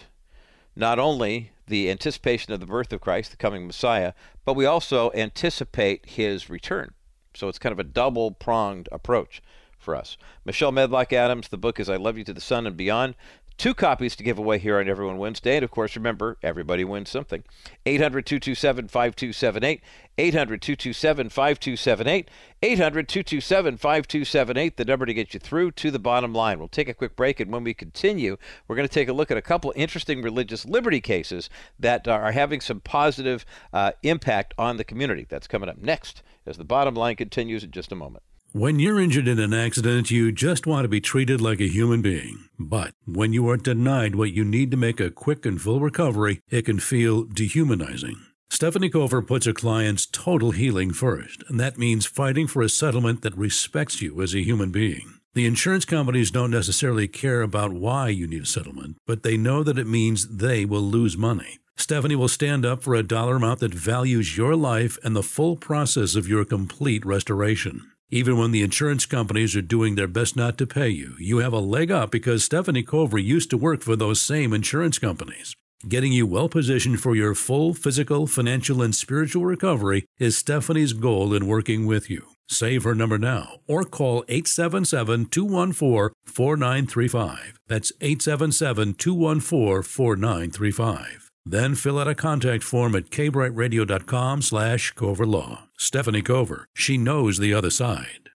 not 0.74 0.98
only 0.98 1.52
the 1.66 1.90
anticipation 1.90 2.52
of 2.52 2.60
the 2.60 2.66
birth 2.66 2.92
of 2.92 3.00
Christ, 3.00 3.30
the 3.30 3.36
coming 3.36 3.66
Messiah, 3.66 4.12
but 4.44 4.54
we 4.54 4.66
also 4.66 5.10
anticipate 5.12 6.06
his 6.06 6.50
return. 6.50 6.92
So 7.34 7.48
it's 7.48 7.58
kind 7.58 7.72
of 7.72 7.78
a 7.78 7.84
double 7.84 8.30
pronged 8.30 8.88
approach 8.92 9.42
for 9.78 9.96
us. 9.96 10.16
Michelle 10.44 10.72
Medlock 10.72 11.12
Adams, 11.12 11.48
the 11.48 11.58
book 11.58 11.80
is 11.80 11.88
I 11.88 11.96
Love 11.96 12.16
You 12.16 12.24
to 12.24 12.34
the 12.34 12.40
Sun 12.40 12.66
and 12.66 12.76
Beyond. 12.76 13.14
Two 13.56 13.74
copies 13.74 14.16
to 14.16 14.24
give 14.24 14.38
away 14.38 14.58
here 14.58 14.78
on 14.78 14.88
Everyone 14.88 15.18
Wednesday. 15.18 15.56
And 15.56 15.64
of 15.64 15.70
course, 15.70 15.96
remember, 15.96 16.36
everybody 16.42 16.84
wins 16.84 17.10
something. 17.10 17.44
800 17.86 18.26
227 18.26 18.88
5278. 18.88 19.80
800 20.18 20.62
227 20.62 21.28
5278. 21.28 22.28
800 22.64 23.08
227 23.08 23.76
5278, 23.76 24.76
the 24.76 24.84
number 24.84 25.04
to 25.04 25.14
get 25.14 25.34
you 25.34 25.40
through 25.40 25.72
to 25.72 25.90
the 25.90 25.98
bottom 25.98 26.32
line. 26.32 26.58
We'll 26.60 26.68
take 26.68 26.88
a 26.88 26.94
quick 26.94 27.16
break, 27.16 27.40
and 27.40 27.50
when 27.50 27.64
we 27.64 27.74
continue, 27.74 28.36
we're 28.68 28.76
going 28.76 28.86
to 28.86 28.92
take 28.94 29.08
a 29.08 29.12
look 29.12 29.32
at 29.32 29.36
a 29.36 29.42
couple 29.42 29.72
interesting 29.74 30.22
religious 30.22 30.64
liberty 30.64 31.00
cases 31.00 31.50
that 31.80 32.06
are 32.06 32.30
having 32.30 32.60
some 32.60 32.80
positive 32.80 33.44
uh, 33.72 33.92
impact 34.04 34.54
on 34.58 34.76
the 34.76 34.84
community. 34.84 35.26
That's 35.28 35.48
coming 35.48 35.68
up 35.68 35.78
next 35.78 36.22
as 36.46 36.56
the 36.56 36.64
bottom 36.64 36.94
line 36.94 37.16
continues 37.16 37.64
in 37.64 37.72
just 37.72 37.90
a 37.90 37.96
moment. 37.96 38.22
When 38.54 38.78
you're 38.78 39.00
injured 39.00 39.28
in 39.28 39.38
an 39.38 39.54
accident, 39.54 40.10
you 40.10 40.30
just 40.30 40.66
want 40.66 40.84
to 40.84 40.88
be 40.88 41.00
treated 41.00 41.40
like 41.40 41.58
a 41.58 41.72
human 41.72 42.02
being. 42.02 42.50
But 42.58 42.92
when 43.06 43.32
you 43.32 43.48
are 43.48 43.56
denied 43.56 44.14
what 44.14 44.34
you 44.34 44.44
need 44.44 44.70
to 44.72 44.76
make 44.76 45.00
a 45.00 45.10
quick 45.10 45.46
and 45.46 45.58
full 45.58 45.80
recovery, 45.80 46.40
it 46.50 46.66
can 46.66 46.78
feel 46.78 47.24
dehumanizing. 47.24 48.16
Stephanie 48.50 48.90
Cover 48.90 49.22
puts 49.22 49.46
her 49.46 49.54
clients' 49.54 50.04
total 50.04 50.50
healing 50.50 50.92
first, 50.92 51.42
and 51.48 51.58
that 51.60 51.78
means 51.78 52.04
fighting 52.04 52.46
for 52.46 52.60
a 52.60 52.68
settlement 52.68 53.22
that 53.22 53.34
respects 53.38 54.02
you 54.02 54.20
as 54.20 54.34
a 54.34 54.44
human 54.44 54.70
being. 54.70 55.14
The 55.32 55.46
insurance 55.46 55.86
companies 55.86 56.30
don't 56.30 56.50
necessarily 56.50 57.08
care 57.08 57.40
about 57.40 57.72
why 57.72 58.10
you 58.10 58.26
need 58.26 58.42
a 58.42 58.46
settlement, 58.46 58.98
but 59.06 59.22
they 59.22 59.38
know 59.38 59.62
that 59.62 59.78
it 59.78 59.86
means 59.86 60.28
they 60.28 60.66
will 60.66 60.82
lose 60.82 61.16
money. 61.16 61.60
Stephanie 61.78 62.16
will 62.16 62.28
stand 62.28 62.66
up 62.66 62.82
for 62.82 62.94
a 62.94 63.02
dollar 63.02 63.36
amount 63.36 63.60
that 63.60 63.72
values 63.72 64.36
your 64.36 64.54
life 64.56 64.98
and 65.02 65.16
the 65.16 65.22
full 65.22 65.56
process 65.56 66.14
of 66.14 66.28
your 66.28 66.44
complete 66.44 67.06
restoration. 67.06 67.91
Even 68.14 68.36
when 68.36 68.50
the 68.50 68.60
insurance 68.60 69.06
companies 69.06 69.56
are 69.56 69.62
doing 69.62 69.94
their 69.94 70.06
best 70.06 70.36
not 70.36 70.58
to 70.58 70.66
pay 70.66 70.90
you, 70.90 71.14
you 71.18 71.38
have 71.38 71.54
a 71.54 71.58
leg 71.58 71.90
up 71.90 72.10
because 72.10 72.44
Stephanie 72.44 72.82
Cover 72.82 73.16
used 73.16 73.48
to 73.48 73.56
work 73.56 73.80
for 73.80 73.96
those 73.96 74.20
same 74.20 74.52
insurance 74.52 74.98
companies. 74.98 75.56
Getting 75.88 76.12
you 76.12 76.26
well 76.26 76.50
positioned 76.50 77.00
for 77.00 77.16
your 77.16 77.34
full 77.34 77.72
physical, 77.72 78.26
financial, 78.26 78.82
and 78.82 78.94
spiritual 78.94 79.46
recovery 79.46 80.04
is 80.18 80.36
Stephanie's 80.36 80.92
goal 80.92 81.32
in 81.32 81.46
working 81.46 81.86
with 81.86 82.10
you. 82.10 82.26
Save 82.50 82.84
her 82.84 82.94
number 82.94 83.16
now 83.16 83.60
or 83.66 83.82
call 83.82 84.24
877 84.28 85.24
214 85.30 86.14
4935. 86.26 87.60
That's 87.66 87.92
877 88.02 88.92
214 88.92 89.82
4935. 89.82 91.31
Then 91.44 91.74
fill 91.74 91.98
out 91.98 92.06
a 92.06 92.14
contact 92.14 92.62
form 92.62 92.94
at 92.94 93.10
kbrightradio.com 93.10 94.42
slash 94.42 94.94
coverlaw. 94.94 95.64
Stephanie 95.76 96.22
Cover, 96.22 96.68
she 96.72 96.96
knows 96.96 97.38
the 97.38 97.52
other 97.52 97.70
side. 97.70 98.30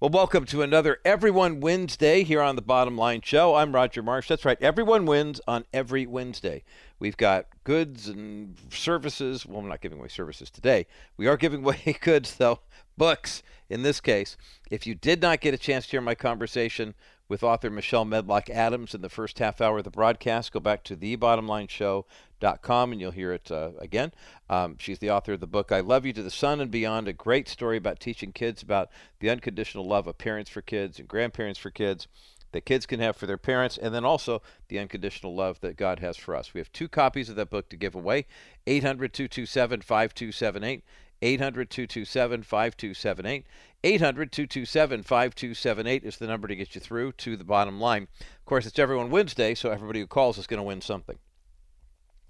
Well, 0.00 0.10
welcome 0.10 0.44
to 0.46 0.60
another 0.60 0.98
Everyone 1.04 1.60
Wednesday 1.60 2.22
here 2.24 2.42
on 2.42 2.56
the 2.56 2.62
Bottom 2.62 2.98
Line 2.98 3.22
Show. 3.22 3.54
I'm 3.54 3.74
Roger 3.74 4.02
Marsh. 4.02 4.28
That's 4.28 4.44
right, 4.44 4.60
everyone 4.60 5.06
wins 5.06 5.40
on 5.46 5.64
every 5.72 6.04
Wednesday. 6.04 6.64
We've 6.98 7.16
got 7.16 7.46
goods 7.64 8.08
and 8.08 8.56
services. 8.70 9.46
Well, 9.46 9.62
we're 9.62 9.68
not 9.68 9.80
giving 9.80 9.98
away 9.98 10.08
services 10.08 10.50
today. 10.50 10.86
We 11.16 11.28
are 11.28 11.36
giving 11.36 11.60
away 11.64 11.96
goods, 12.00 12.34
though, 12.36 12.60
books 12.98 13.42
in 13.70 13.84
this 13.84 14.00
case. 14.00 14.36
If 14.70 14.86
you 14.86 14.94
did 14.94 15.22
not 15.22 15.40
get 15.40 15.54
a 15.54 15.58
chance 15.58 15.86
to 15.86 15.92
hear 15.92 16.00
my 16.00 16.14
conversation 16.14 16.94
with 17.28 17.42
author 17.42 17.70
Michelle 17.70 18.04
Medlock 18.04 18.50
Adams 18.50 18.94
in 18.94 19.00
the 19.00 19.08
first 19.08 19.38
half 19.38 19.60
hour 19.60 19.78
of 19.78 19.84
the 19.84 19.90
broadcast. 19.90 20.52
Go 20.52 20.60
back 20.60 20.84
to 20.84 20.96
thebottomlineshow.com 20.96 22.92
and 22.92 23.00
you'll 23.00 23.10
hear 23.10 23.32
it 23.32 23.50
uh, 23.50 23.70
again. 23.78 24.12
Um, 24.48 24.76
she's 24.78 24.98
the 24.98 25.10
author 25.10 25.32
of 25.32 25.40
the 25.40 25.46
book 25.46 25.72
I 25.72 25.80
Love 25.80 26.06
You 26.06 26.12
to 26.12 26.22
the 26.22 26.30
Sun 26.30 26.60
and 26.60 26.70
Beyond, 26.70 27.08
a 27.08 27.12
great 27.12 27.48
story 27.48 27.76
about 27.76 28.00
teaching 28.00 28.32
kids 28.32 28.62
about 28.62 28.90
the 29.20 29.30
unconditional 29.30 29.86
love 29.86 30.06
of 30.06 30.18
parents 30.18 30.50
for 30.50 30.62
kids 30.62 30.98
and 30.98 31.08
grandparents 31.08 31.58
for 31.58 31.70
kids 31.70 32.06
that 32.52 32.64
kids 32.64 32.86
can 32.86 33.00
have 33.00 33.16
for 33.16 33.26
their 33.26 33.36
parents, 33.36 33.76
and 33.76 33.94
then 33.94 34.04
also 34.04 34.40
the 34.68 34.78
unconditional 34.78 35.34
love 35.34 35.60
that 35.60 35.76
God 35.76 35.98
has 35.98 36.16
for 36.16 36.34
us. 36.34 36.54
We 36.54 36.60
have 36.60 36.72
two 36.72 36.88
copies 36.88 37.28
of 37.28 37.36
that 37.36 37.50
book 37.50 37.68
to 37.68 37.76
give 37.76 37.94
away 37.94 38.26
800 38.66 39.12
227 39.12 39.82
5278. 39.82 40.84
800 41.22 41.70
227 41.70 42.42
5278. 42.42 43.46
800 43.84 44.32
227 44.32 45.02
5278 45.02 46.04
is 46.04 46.16
the 46.16 46.26
number 46.26 46.48
to 46.48 46.56
get 46.56 46.74
you 46.74 46.80
through 46.80 47.12
to 47.12 47.36
the 47.36 47.44
bottom 47.44 47.80
line. 47.80 48.08
Of 48.20 48.44
course, 48.44 48.66
it's 48.66 48.78
Everyone 48.78 49.10
Wednesday, 49.10 49.54
so 49.54 49.70
everybody 49.70 50.00
who 50.00 50.06
calls 50.06 50.38
is 50.38 50.46
going 50.46 50.58
to 50.58 50.64
win 50.64 50.80
something. 50.80 51.18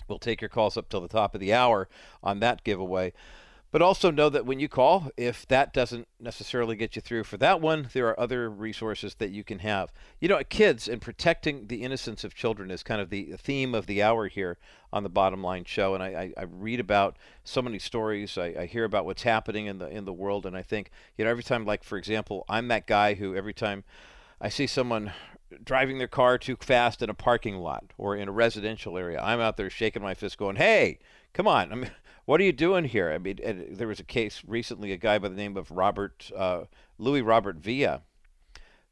We'll 0.08 0.18
take 0.18 0.40
your 0.40 0.50
calls 0.50 0.76
up 0.76 0.88
till 0.88 1.00
the 1.00 1.08
top 1.08 1.34
of 1.34 1.40
the 1.40 1.52
hour 1.52 1.88
on 2.22 2.40
that 2.40 2.62
giveaway. 2.62 3.12
But 3.72 3.82
also 3.82 4.10
know 4.10 4.28
that 4.30 4.46
when 4.46 4.60
you 4.60 4.68
call, 4.68 5.10
if 5.16 5.46
that 5.48 5.74
doesn't 5.74 6.06
necessarily 6.20 6.76
get 6.76 6.96
you 6.96 7.02
through 7.02 7.24
for 7.24 7.36
that 7.38 7.60
one, 7.60 7.88
there 7.92 8.06
are 8.08 8.18
other 8.18 8.48
resources 8.48 9.16
that 9.16 9.30
you 9.30 9.44
can 9.44 9.58
have. 9.58 9.92
You 10.20 10.28
know, 10.28 10.40
kids 10.48 10.88
and 10.88 11.00
protecting 11.00 11.66
the 11.66 11.82
innocence 11.82 12.24
of 12.24 12.34
children 12.34 12.70
is 12.70 12.82
kind 12.82 13.00
of 13.00 13.10
the 13.10 13.34
theme 13.36 13.74
of 13.74 13.86
the 13.86 14.02
hour 14.02 14.28
here 14.28 14.56
on 14.92 15.02
the 15.02 15.08
Bottom 15.08 15.42
Line 15.42 15.64
Show. 15.64 15.94
And 15.94 16.02
I, 16.02 16.06
I, 16.06 16.32
I 16.38 16.44
read 16.44 16.80
about 16.80 17.16
so 17.44 17.60
many 17.60 17.78
stories. 17.78 18.38
I, 18.38 18.54
I 18.60 18.66
hear 18.66 18.84
about 18.84 19.04
what's 19.04 19.24
happening 19.24 19.66
in 19.66 19.78
the 19.78 19.88
in 19.88 20.04
the 20.04 20.12
world, 20.12 20.46
and 20.46 20.56
I 20.56 20.62
think, 20.62 20.90
you 21.18 21.24
know, 21.24 21.30
every 21.30 21.42
time, 21.42 21.64
like 21.64 21.82
for 21.82 21.98
example, 21.98 22.44
I'm 22.48 22.68
that 22.68 22.86
guy 22.86 23.14
who 23.14 23.34
every 23.34 23.54
time 23.54 23.84
I 24.40 24.48
see 24.48 24.66
someone 24.66 25.12
driving 25.64 25.98
their 25.98 26.08
car 26.08 26.38
too 26.38 26.56
fast 26.60 27.02
in 27.02 27.10
a 27.10 27.14
parking 27.14 27.56
lot 27.56 27.92
or 27.98 28.16
in 28.16 28.28
a 28.28 28.32
residential 28.32 28.96
area, 28.96 29.20
I'm 29.20 29.40
out 29.40 29.56
there 29.56 29.70
shaking 29.70 30.02
my 30.02 30.14
fist, 30.14 30.38
going, 30.38 30.56
"Hey, 30.56 30.98
come 31.32 31.48
on!" 31.48 31.72
I 31.72 31.74
mean, 31.74 31.90
what 32.26 32.40
are 32.40 32.44
you 32.44 32.52
doing 32.52 32.84
here? 32.84 33.10
I 33.10 33.18
mean, 33.18 33.38
there 33.70 33.88
was 33.88 34.00
a 34.00 34.04
case 34.04 34.42
recently, 34.46 34.92
a 34.92 34.96
guy 34.96 35.18
by 35.18 35.28
the 35.28 35.36
name 35.36 35.56
of 35.56 35.70
Robert 35.70 36.30
uh, 36.36 36.64
Louis 36.98 37.22
Robert 37.22 37.56
Villa, 37.56 38.02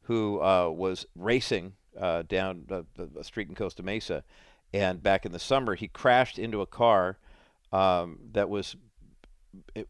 who 0.03 0.41
uh, 0.41 0.69
was 0.69 1.05
racing 1.15 1.73
uh, 1.99 2.23
down 2.23 2.65
a 3.17 3.23
street 3.23 3.49
in 3.49 3.55
Costa 3.55 3.83
Mesa, 3.83 4.23
and 4.73 5.03
back 5.03 5.25
in 5.25 5.31
the 5.31 5.39
summer 5.39 5.75
he 5.75 5.87
crashed 5.87 6.39
into 6.39 6.61
a 6.61 6.65
car 6.65 7.17
um, 7.71 8.19
that 8.31 8.49
was 8.49 8.75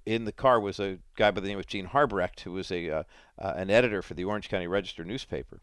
in 0.06 0.26
the 0.26 0.32
car 0.32 0.60
was 0.60 0.80
a 0.80 1.00
guy 1.16 1.32
by 1.32 1.42
the 1.42 1.48
name 1.48 1.60
of 1.60 1.68
Gene 1.68 1.88
Harbrecht, 1.88 2.42
who 2.42 2.52
was 2.52 2.72
a 2.72 2.90
uh, 2.90 3.04
uh, 3.40 3.54
an 3.56 3.70
editor 3.70 4.02
for 4.02 4.16
the 4.16 4.24
Orange 4.24 4.50
County 4.50 4.68
Register 4.68 5.04
newspaper. 5.04 5.62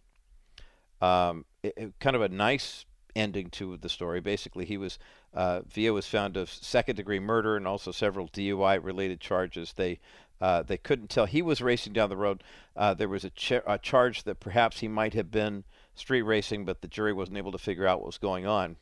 Um, 1.01 1.45
it, 1.63 1.75
it, 1.77 1.93
kind 1.99 2.15
of 2.15 2.23
a 2.23 2.29
nice 2.29 2.85
ending 3.17 3.51
to 3.51 3.77
the 3.77 3.89
story. 3.89 4.21
Basically, 4.21 4.65
he 4.65 4.77
was 4.77 4.99
uh, 5.35 5.61
Villa 5.67 5.95
was 5.95 6.07
found 6.07 6.37
of 6.37 6.51
second 6.51 6.97
degree 6.97 7.19
murder 7.19 7.57
and 7.57 7.67
also 7.67 7.91
several 7.91 8.29
DUI 8.29 8.83
related 8.83 9.21
charges. 9.21 9.73
They 9.73 9.99
uh, 10.41 10.63
they 10.63 10.77
couldn't 10.77 11.09
tell 11.09 11.27
he 11.27 11.41
was 11.41 11.63
racing 11.63 11.93
down 11.93 12.11
the 12.11 12.17
road. 12.17 12.43
Uh, 12.77 12.93
there 12.95 13.09
was 13.09 13.25
a, 13.25 13.31
ch- 13.31 13.63
a, 13.65 13.79
charge 13.81 14.25
that 14.25 14.41
perhaps 14.41 14.81
he 14.81 14.89
might 14.89 15.15
have 15.15 15.31
been 15.31 15.63
street 15.95 16.23
racing, 16.23 16.65
but 16.65 16.81
the 16.81 16.89
jury 16.89 17.13
wasn't 17.13 17.39
able 17.39 17.53
to 17.53 17.59
figure 17.59 17.87
out 17.87 18.01
what 18.01 18.09
was 18.09 18.19
going 18.19 18.45
on. 18.45 18.77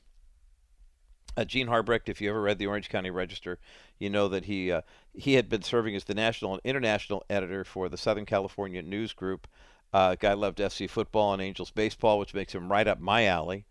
Uh, 1.37 1.45
Gene 1.45 1.67
Harbrecht, 1.67 2.09
if 2.09 2.21
you 2.21 2.31
ever 2.31 2.41
read 2.41 2.59
the 2.59 2.67
Orange 2.67 2.89
County 2.89 3.11
Register, 3.11 3.59
you 3.99 4.09
know 4.09 4.27
that 4.29 4.47
he 4.47 4.73
uh, 4.73 4.81
he 5.13 5.35
had 5.35 5.49
been 5.51 5.63
serving 5.63 5.95
as 5.95 6.05
the 6.05 6.15
national 6.15 6.55
and 6.55 6.63
international 6.65 7.25
editor 7.29 7.63
for 7.63 7.91
the 7.91 7.99
Southern 7.99 8.27
California 8.27 8.83
News 8.83 9.13
Group. 9.13 9.47
Uh, 9.93 10.15
guy 10.15 10.33
loved 10.33 10.59
FC 10.59 10.89
football 10.89 11.35
and 11.35 11.43
Angels 11.43 11.71
baseball, 11.71 12.19
which 12.19 12.33
makes 12.33 12.55
him 12.55 12.71
right 12.73 12.89
up 12.89 13.01
my 13.01 13.27
alley. 13.27 13.67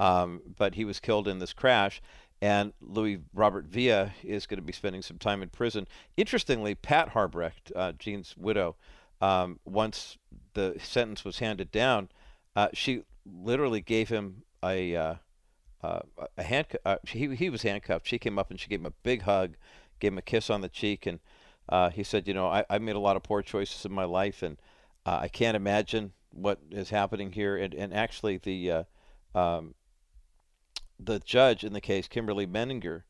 Um, 0.00 0.40
but 0.56 0.76
he 0.76 0.86
was 0.86 0.98
killed 0.98 1.28
in 1.28 1.40
this 1.40 1.52
crash, 1.52 2.00
and 2.40 2.72
Louis 2.80 3.18
Robert 3.34 3.66
Villa 3.66 4.14
is 4.24 4.46
going 4.46 4.56
to 4.56 4.64
be 4.64 4.72
spending 4.72 5.02
some 5.02 5.18
time 5.18 5.42
in 5.42 5.50
prison. 5.50 5.86
Interestingly, 6.16 6.74
Pat 6.74 7.10
Harbrecht, 7.10 7.70
uh, 7.76 7.92
widow, 8.38 8.76
um, 9.20 9.60
once 9.66 10.16
the 10.54 10.74
sentence 10.82 11.22
was 11.22 11.40
handed 11.40 11.70
down, 11.70 12.08
uh, 12.56 12.68
she 12.72 13.02
literally 13.26 13.82
gave 13.82 14.08
him 14.08 14.42
a 14.64 14.96
uh, 14.96 15.14
uh 15.82 16.00
a 16.38 16.42
hand. 16.44 16.68
Uh, 16.82 16.96
he 17.06 17.36
he 17.36 17.50
was 17.50 17.60
handcuffed. 17.60 18.08
She 18.08 18.18
came 18.18 18.38
up 18.38 18.50
and 18.50 18.58
she 18.58 18.68
gave 18.68 18.80
him 18.80 18.86
a 18.86 19.02
big 19.02 19.20
hug, 19.22 19.56
gave 19.98 20.12
him 20.12 20.18
a 20.18 20.22
kiss 20.22 20.48
on 20.48 20.62
the 20.62 20.70
cheek, 20.70 21.04
and 21.04 21.20
uh, 21.68 21.90
he 21.90 22.04
said, 22.04 22.26
"You 22.26 22.32
know, 22.32 22.48
I, 22.48 22.64
I 22.70 22.78
made 22.78 22.96
a 22.96 23.00
lot 23.00 23.16
of 23.16 23.22
poor 23.22 23.42
choices 23.42 23.84
in 23.84 23.92
my 23.92 24.04
life, 24.04 24.42
and 24.42 24.56
I 25.04 25.28
can't 25.28 25.56
imagine 25.56 26.12
what 26.30 26.58
is 26.70 26.88
happening 26.88 27.32
here." 27.32 27.58
And 27.58 27.74
and 27.74 27.92
actually, 27.92 28.38
the 28.38 28.86
um, 29.34 29.74
the 31.04 31.18
judge 31.20 31.64
in 31.64 31.72
the 31.72 31.80
case, 31.80 32.08
Kimberly 32.08 32.46
Menninger, 32.46 33.02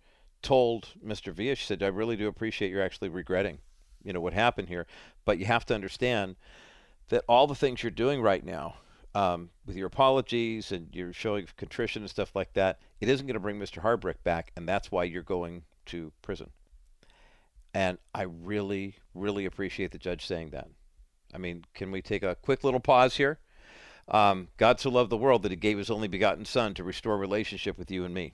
told 0.42 0.88
Mr. 1.04 1.32
Villa, 1.32 1.54
she 1.54 1.66
said, 1.66 1.82
I 1.82 1.88
really 1.88 2.16
do 2.16 2.28
appreciate 2.28 2.70
you're 2.70 2.82
actually 2.82 3.08
regretting, 3.08 3.58
you 4.02 4.12
know, 4.12 4.20
what 4.20 4.32
happened 4.32 4.68
here. 4.68 4.86
But 5.24 5.38
you 5.38 5.46
have 5.46 5.66
to 5.66 5.74
understand 5.74 6.36
that 7.08 7.24
all 7.28 7.46
the 7.46 7.54
things 7.54 7.82
you're 7.82 7.90
doing 7.90 8.22
right 8.22 8.44
now, 8.44 8.76
um, 9.14 9.50
with 9.66 9.76
your 9.76 9.88
apologies 9.88 10.70
and 10.70 10.88
you're 10.92 11.12
showing 11.12 11.46
contrition 11.56 12.02
and 12.02 12.10
stuff 12.10 12.34
like 12.34 12.52
that, 12.54 12.78
it 13.00 13.08
isn't 13.08 13.26
going 13.26 13.34
to 13.34 13.40
bring 13.40 13.58
Mr. 13.58 13.82
Harbrecht 13.82 14.22
back, 14.22 14.52
and 14.56 14.68
that's 14.68 14.90
why 14.90 15.04
you're 15.04 15.22
going 15.22 15.64
to 15.86 16.12
prison. 16.22 16.50
And 17.74 17.98
I 18.14 18.22
really, 18.22 18.96
really 19.14 19.46
appreciate 19.46 19.90
the 19.90 19.98
judge 19.98 20.26
saying 20.26 20.50
that. 20.50 20.68
I 21.34 21.38
mean, 21.38 21.64
can 21.74 21.90
we 21.90 22.02
take 22.02 22.22
a 22.22 22.34
quick 22.36 22.64
little 22.64 22.80
pause 22.80 23.16
here? 23.16 23.38
Um, 24.10 24.48
God 24.56 24.80
so 24.80 24.90
loved 24.90 25.10
the 25.10 25.16
world 25.16 25.42
that 25.42 25.52
he 25.52 25.56
gave 25.56 25.78
his 25.78 25.90
only 25.90 26.08
begotten 26.08 26.44
Son 26.44 26.74
to 26.74 26.84
restore 26.84 27.16
relationship 27.16 27.78
with 27.78 27.90
you 27.90 28.04
and 28.04 28.12
me. 28.12 28.32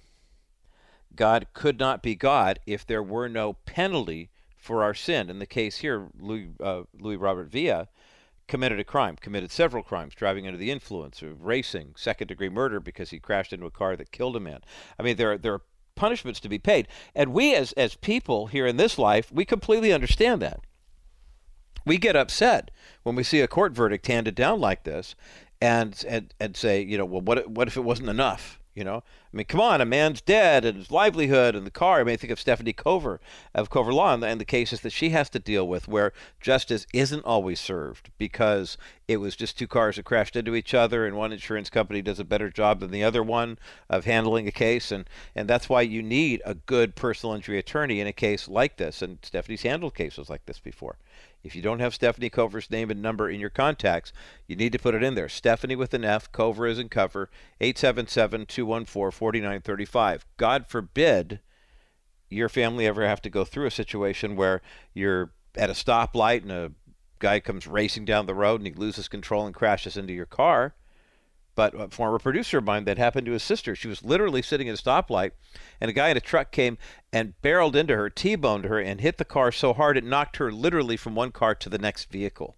God 1.15 1.47
could 1.53 1.79
not 1.79 2.03
be 2.03 2.15
God 2.15 2.59
if 2.67 2.87
there 2.87 3.03
were 3.03 3.29
no 3.29 3.55
penalty 3.65 4.31
for 4.57 4.83
our 4.83 4.95
sin. 4.95 5.31
In 5.31 5.39
the 5.39 5.47
case 5.47 5.79
here, 5.79 6.09
Louis, 6.19 6.49
uh, 6.63 6.83
Louis 6.99 7.17
Robert 7.17 7.49
Villa 7.49 7.89
committed 8.49 8.79
a 8.79 8.85
crime, 8.85 9.17
committed 9.17 9.51
several 9.51 9.83
crimes, 9.83 10.15
driving 10.15 10.47
under 10.47 10.59
the 10.59 10.71
influence 10.71 11.23
of 11.23 11.45
racing, 11.45 11.95
second 11.97 12.29
degree 12.29 12.49
murder 12.49 12.81
because 12.81 13.11
he 13.11 13.19
crashed 13.19 13.53
into 13.53 13.67
a 13.67 13.71
car 13.71 13.97
that 13.97 14.13
killed 14.13 14.37
a 14.37 14.41
man. 14.41 14.61
I 14.99 15.03
mean, 15.03 15.17
there 15.17 15.33
are, 15.33 15.39
there 15.39 15.55
are 15.55 15.63
punishments 15.95 16.41
to 16.41 16.49
be 16.49 16.59
paid. 16.59 16.87
And 17.15 17.33
we, 17.33 17.55
as, 17.55 17.73
as 17.73 17.97
people 17.97 18.47
here 18.47 18.67
in 18.67 18.77
this 18.77 18.99
life, 18.99 19.33
we 19.33 19.45
completely 19.45 19.93
understand 19.93 20.43
that. 20.43 20.61
We 21.85 21.99
get 21.99 22.17
upset 22.17 22.73
when 23.05 23.15
we 23.15 23.23
see 23.23 23.41
a 23.41 23.49
court 23.49 23.73
verdict 23.73 24.07
handed 24.09 24.35
down 24.35 24.61
like 24.61 24.83
this 24.83 25.15
and 25.61 26.05
and 26.09 26.35
and 26.41 26.57
say, 26.57 26.83
you 26.83 26.99
know, 26.99 27.05
well, 27.05 27.21
what 27.21 27.51
what 27.51 27.69
if 27.69 27.77
it 27.77 27.85
wasn't 27.85 28.09
enough? 28.09 28.61
You 28.75 28.85
know, 28.85 29.03
I 29.33 29.37
mean, 29.37 29.47
come 29.47 29.61
on, 29.63 29.81
a 29.81 29.87
man's 29.87 30.21
dead 30.21 30.67
and 30.67 30.77
his 30.77 30.91
livelihood 30.91 31.55
and 31.55 31.67
the 31.67 31.71
car. 31.71 32.01
I 32.01 32.05
mean, 32.05 32.19
think 32.19 32.31
of 32.31 32.39
Stephanie 32.39 32.75
Cover 32.75 33.21
of 33.55 33.71
Cover 33.71 33.91
Law 33.91 34.13
and 34.13 34.23
the, 34.23 34.27
and 34.27 34.39
the 34.39 34.45
cases 34.45 34.83
that 34.83 34.93
she 34.93 35.11
has 35.11 35.31
to 35.31 35.39
deal 35.39 35.67
with 35.67 35.89
where 35.89 36.13
justice 36.43 36.87
isn't 36.93 37.25
always 37.25 37.59
served 37.59 38.11
because 38.19 38.77
it 39.09 39.17
was 39.17 39.35
just 39.35 39.59
two 39.59 39.67
cars 39.67 39.97
that 39.97 40.05
crashed 40.05 40.37
into 40.37 40.55
each 40.55 40.75
other 40.75 41.07
and 41.07 41.17
one 41.17 41.33
insurance 41.33 41.71
company 41.71 42.03
does 42.03 42.21
a 42.21 42.25
better 42.25 42.51
job 42.51 42.81
than 42.81 42.91
the 42.91 43.03
other 43.03 43.23
one 43.23 43.59
of 43.89 44.05
handling 44.05 44.47
a 44.47 44.53
case. 44.53 44.93
And, 44.93 45.09
and 45.35 45.49
that's 45.49 45.71
why 45.71 45.81
you 45.81 46.03
need 46.03 46.43
a 46.45 46.53
good 46.53 46.95
personal 46.95 47.35
injury 47.35 47.59
attorney 47.59 48.01
in 48.01 48.07
a 48.07 48.13
case 48.13 48.47
like 48.47 48.77
this. 48.77 49.01
And 49.01 49.19
Stephanie's 49.23 49.63
handled 49.63 49.95
cases 49.95 50.29
like 50.29 50.45
this 50.45 50.59
before. 50.59 50.99
If 51.43 51.55
you 51.55 51.63
don't 51.63 51.81
have 51.81 51.95
Stephanie 51.95 52.31
Cover's 52.31 52.71
name 52.71 52.91
and 52.91 53.01
number 53.01 53.31
in 53.31 53.39
your 53.39 53.51
contacts, 53.51 54.13
you 54.47 54.57
need 54.57 54.73
to 54.73 54.79
put 54.79 54.95
it 54.95 55.03
in 55.03 55.15
there. 55.15 55.29
Stephanie 55.29 55.77
with 55.77 55.95
an 55.95 56.05
F, 56.05 56.31
Cover 56.33 56.67
is 56.67 56.79
in 56.79 56.89
cover, 56.89 57.31
877 57.61 58.47
214 58.47 59.11
4935. 59.13 60.27
God 60.37 60.67
forbid 60.67 61.41
your 62.29 62.49
family 62.49 62.87
ever 62.87 63.07
have 63.07 63.23
to 63.23 63.31
go 63.31 63.45
through 63.45 63.67
a 63.67 63.71
situation 63.71 64.35
where 64.37 64.61
you're 64.93 65.31
at 65.55 65.71
a 65.71 65.75
stoplight 65.75 66.43
and 66.43 66.53
a 66.53 66.73
guy 67.19 67.41
comes 67.41 67.67
racing 67.67 68.05
down 68.05 68.27
the 68.27 68.35
road 68.35 68.61
and 68.61 68.67
he 68.67 68.75
loses 68.75 69.09
control 69.09 69.47
and 69.47 69.55
crashes 69.55 69.97
into 69.97 70.13
your 70.13 70.27
car. 70.27 70.75
But 71.57 71.75
a 71.75 71.89
former 71.89 72.21
producer 72.21 72.59
of 72.59 72.65
mine, 72.65 72.85
that 72.85 72.99
happened 72.99 73.27
to 73.27 73.33
his 73.33 73.43
sister. 73.43 73.75
She 73.75 73.89
was 73.89 74.05
literally 74.05 74.43
sitting 74.43 74.69
at 74.69 74.79
a 74.79 74.83
stoplight, 74.83 75.33
and 75.81 75.89
a 75.89 75.95
guy 75.95 76.11
in 76.11 76.17
a 76.17 76.21
truck 76.21 76.53
came 76.53 76.79
and 77.13 77.41
barreled 77.43 77.75
into 77.75 77.97
her, 77.97 78.09
T-boned 78.09 78.67
her, 78.67 78.79
and 78.79 79.01
hit 79.01 79.19
the 79.19 79.25
car 79.25 79.51
so 79.51 79.73
hard 79.73 79.97
it 79.97 80.05
knocked 80.05 80.37
her 80.37 80.53
literally 80.53 80.97
from 80.97 81.17
one 81.17 81.33
car 81.33 81.57
to 81.57 81.69
the 81.69 81.79
next 81.79 82.13
vehicle. 82.13 82.57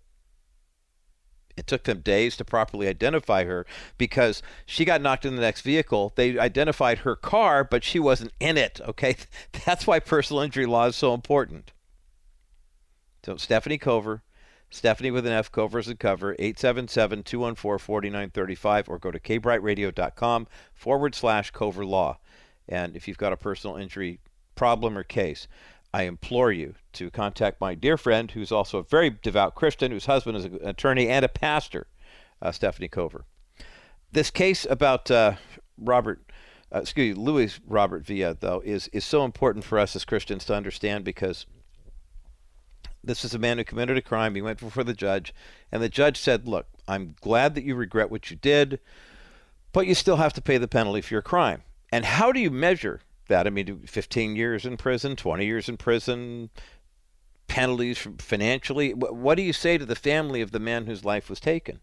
It 1.58 1.66
took 1.66 1.84
them 1.84 2.00
days 2.00 2.36
to 2.36 2.44
properly 2.44 2.86
identify 2.86 3.44
her 3.44 3.66
because 3.98 4.42
she 4.64 4.84
got 4.84 5.00
knocked 5.00 5.24
in 5.24 5.34
the 5.34 5.42
next 5.42 5.62
vehicle. 5.62 6.12
They 6.14 6.38
identified 6.38 6.98
her 6.98 7.16
car, 7.16 7.64
but 7.64 7.82
she 7.82 7.98
wasn't 7.98 8.32
in 8.38 8.56
it. 8.56 8.80
Okay, 8.80 9.16
that's 9.64 9.86
why 9.86 9.98
personal 9.98 10.42
injury 10.42 10.66
law 10.66 10.86
is 10.86 10.96
so 10.96 11.14
important. 11.14 11.72
So 13.24 13.36
Stephanie 13.36 13.78
Cover, 13.78 14.22
Stephanie 14.70 15.10
with 15.10 15.26
an 15.26 15.32
F, 15.32 15.50
Covers 15.50 15.88
and 15.88 15.98
Cover, 15.98 16.36
877 16.38 17.22
214 17.22 17.78
4935, 17.78 18.88
or 18.88 18.98
go 18.98 19.10
to 19.10 19.18
kbrightradio.com 19.18 20.46
forward 20.74 21.14
slash 21.14 21.50
Cover 21.50 21.86
Law. 21.86 22.18
And 22.68 22.94
if 22.94 23.08
you've 23.08 23.18
got 23.18 23.32
a 23.32 23.36
personal 23.36 23.76
injury 23.76 24.20
problem 24.54 24.98
or 24.98 25.02
case, 25.02 25.48
I 25.94 26.02
implore 26.02 26.52
you 26.52 26.74
to 26.94 27.10
contact 27.10 27.60
my 27.60 27.74
dear 27.74 27.96
friend, 27.96 28.30
who's 28.30 28.52
also 28.52 28.78
a 28.78 28.82
very 28.82 29.10
devout 29.22 29.54
Christian, 29.54 29.90
whose 29.90 30.06
husband 30.06 30.36
is 30.36 30.44
an 30.44 30.58
attorney 30.62 31.08
and 31.08 31.24
a 31.24 31.28
pastor, 31.28 31.86
uh, 32.42 32.52
Stephanie 32.52 32.88
Cover. 32.88 33.24
This 34.12 34.30
case 34.30 34.66
about 34.68 35.10
uh, 35.10 35.34
Robert, 35.78 36.30
uh, 36.74 36.80
excuse 36.80 37.16
me, 37.16 37.22
Louis 37.22 37.58
Robert 37.66 38.04
Villa, 38.04 38.36
though, 38.38 38.60
is, 38.64 38.88
is 38.88 39.04
so 39.04 39.24
important 39.24 39.64
for 39.64 39.78
us 39.78 39.96
as 39.96 40.04
Christians 40.04 40.44
to 40.46 40.54
understand 40.54 41.04
because 41.04 41.46
this 43.08 43.24
is 43.24 43.34
a 43.34 43.38
man 43.38 43.58
who 43.58 43.64
committed 43.64 43.96
a 43.96 44.02
crime. 44.02 44.34
He 44.34 44.42
went 44.42 44.60
before 44.60 44.84
the 44.84 44.94
judge, 44.94 45.34
and 45.72 45.82
the 45.82 45.88
judge 45.88 46.18
said, 46.18 46.46
Look, 46.46 46.66
I'm 46.86 47.16
glad 47.20 47.54
that 47.56 47.64
you 47.64 47.74
regret 47.74 48.10
what 48.10 48.30
you 48.30 48.36
did, 48.36 48.78
but 49.72 49.86
you 49.86 49.94
still 49.94 50.16
have 50.16 50.32
to 50.34 50.42
pay 50.42 50.58
the 50.58 50.68
penalty 50.68 51.00
for 51.00 51.14
your 51.14 51.22
crime. 51.22 51.62
And 51.90 52.04
how 52.04 52.30
do 52.32 52.38
you 52.38 52.50
measure 52.50 53.00
that? 53.28 53.46
I 53.46 53.50
mean, 53.50 53.80
15 53.86 54.36
years 54.36 54.64
in 54.64 54.76
prison, 54.76 55.16
20 55.16 55.44
years 55.44 55.68
in 55.68 55.76
prison, 55.76 56.50
penalties 57.48 58.06
financially? 58.18 58.92
What 58.92 59.34
do 59.34 59.42
you 59.42 59.52
say 59.52 59.78
to 59.78 59.86
the 59.86 59.96
family 59.96 60.40
of 60.40 60.52
the 60.52 60.60
man 60.60 60.86
whose 60.86 61.04
life 61.04 61.28
was 61.28 61.40
taken? 61.40 61.80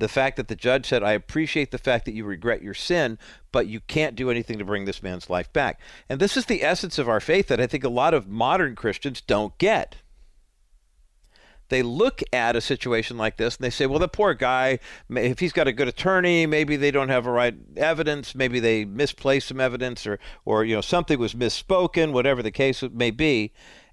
The 0.00 0.08
fact 0.08 0.36
that 0.36 0.48
the 0.48 0.56
judge 0.56 0.86
said, 0.86 1.02
I 1.02 1.12
appreciate 1.12 1.70
the 1.70 1.78
fact 1.78 2.04
that 2.06 2.14
you 2.14 2.24
regret 2.24 2.62
your 2.62 2.74
sin, 2.74 3.18
but 3.52 3.66
you 3.66 3.80
can't 3.80 4.16
do 4.16 4.30
anything 4.30 4.58
to 4.58 4.64
bring 4.64 4.84
this 4.84 5.02
man's 5.02 5.30
life 5.30 5.52
back. 5.52 5.80
And 6.08 6.20
this 6.20 6.36
is 6.36 6.46
the 6.46 6.64
essence 6.64 6.98
of 6.98 7.08
our 7.08 7.20
faith 7.20 7.48
that 7.48 7.60
I 7.60 7.66
think 7.66 7.84
a 7.84 7.88
lot 7.88 8.14
of 8.14 8.28
modern 8.28 8.74
Christians 8.74 9.20
don't 9.20 9.56
get. 9.58 9.96
They 11.68 11.82
look 11.82 12.20
at 12.32 12.56
a 12.56 12.60
situation 12.60 13.16
like 13.16 13.36
this 13.36 13.56
and 13.56 13.64
they 13.64 13.70
say, 13.70 13.86
well, 13.86 14.00
the 14.00 14.08
poor 14.08 14.34
guy, 14.34 14.80
if 15.08 15.38
he's 15.38 15.52
got 15.52 15.68
a 15.68 15.72
good 15.72 15.86
attorney, 15.86 16.44
maybe 16.44 16.74
they 16.76 16.90
don't 16.90 17.10
have 17.10 17.24
the 17.24 17.30
right 17.30 17.54
evidence, 17.76 18.34
maybe 18.34 18.58
they 18.58 18.84
misplaced 18.84 19.48
some 19.48 19.60
evidence 19.60 20.04
or, 20.04 20.18
or 20.44 20.64
you 20.64 20.74
know, 20.74 20.80
something 20.80 21.16
was 21.16 21.34
misspoken, 21.34 22.10
whatever 22.12 22.42
the 22.42 22.50
case 22.50 22.82
may 22.92 23.12
be 23.12 23.52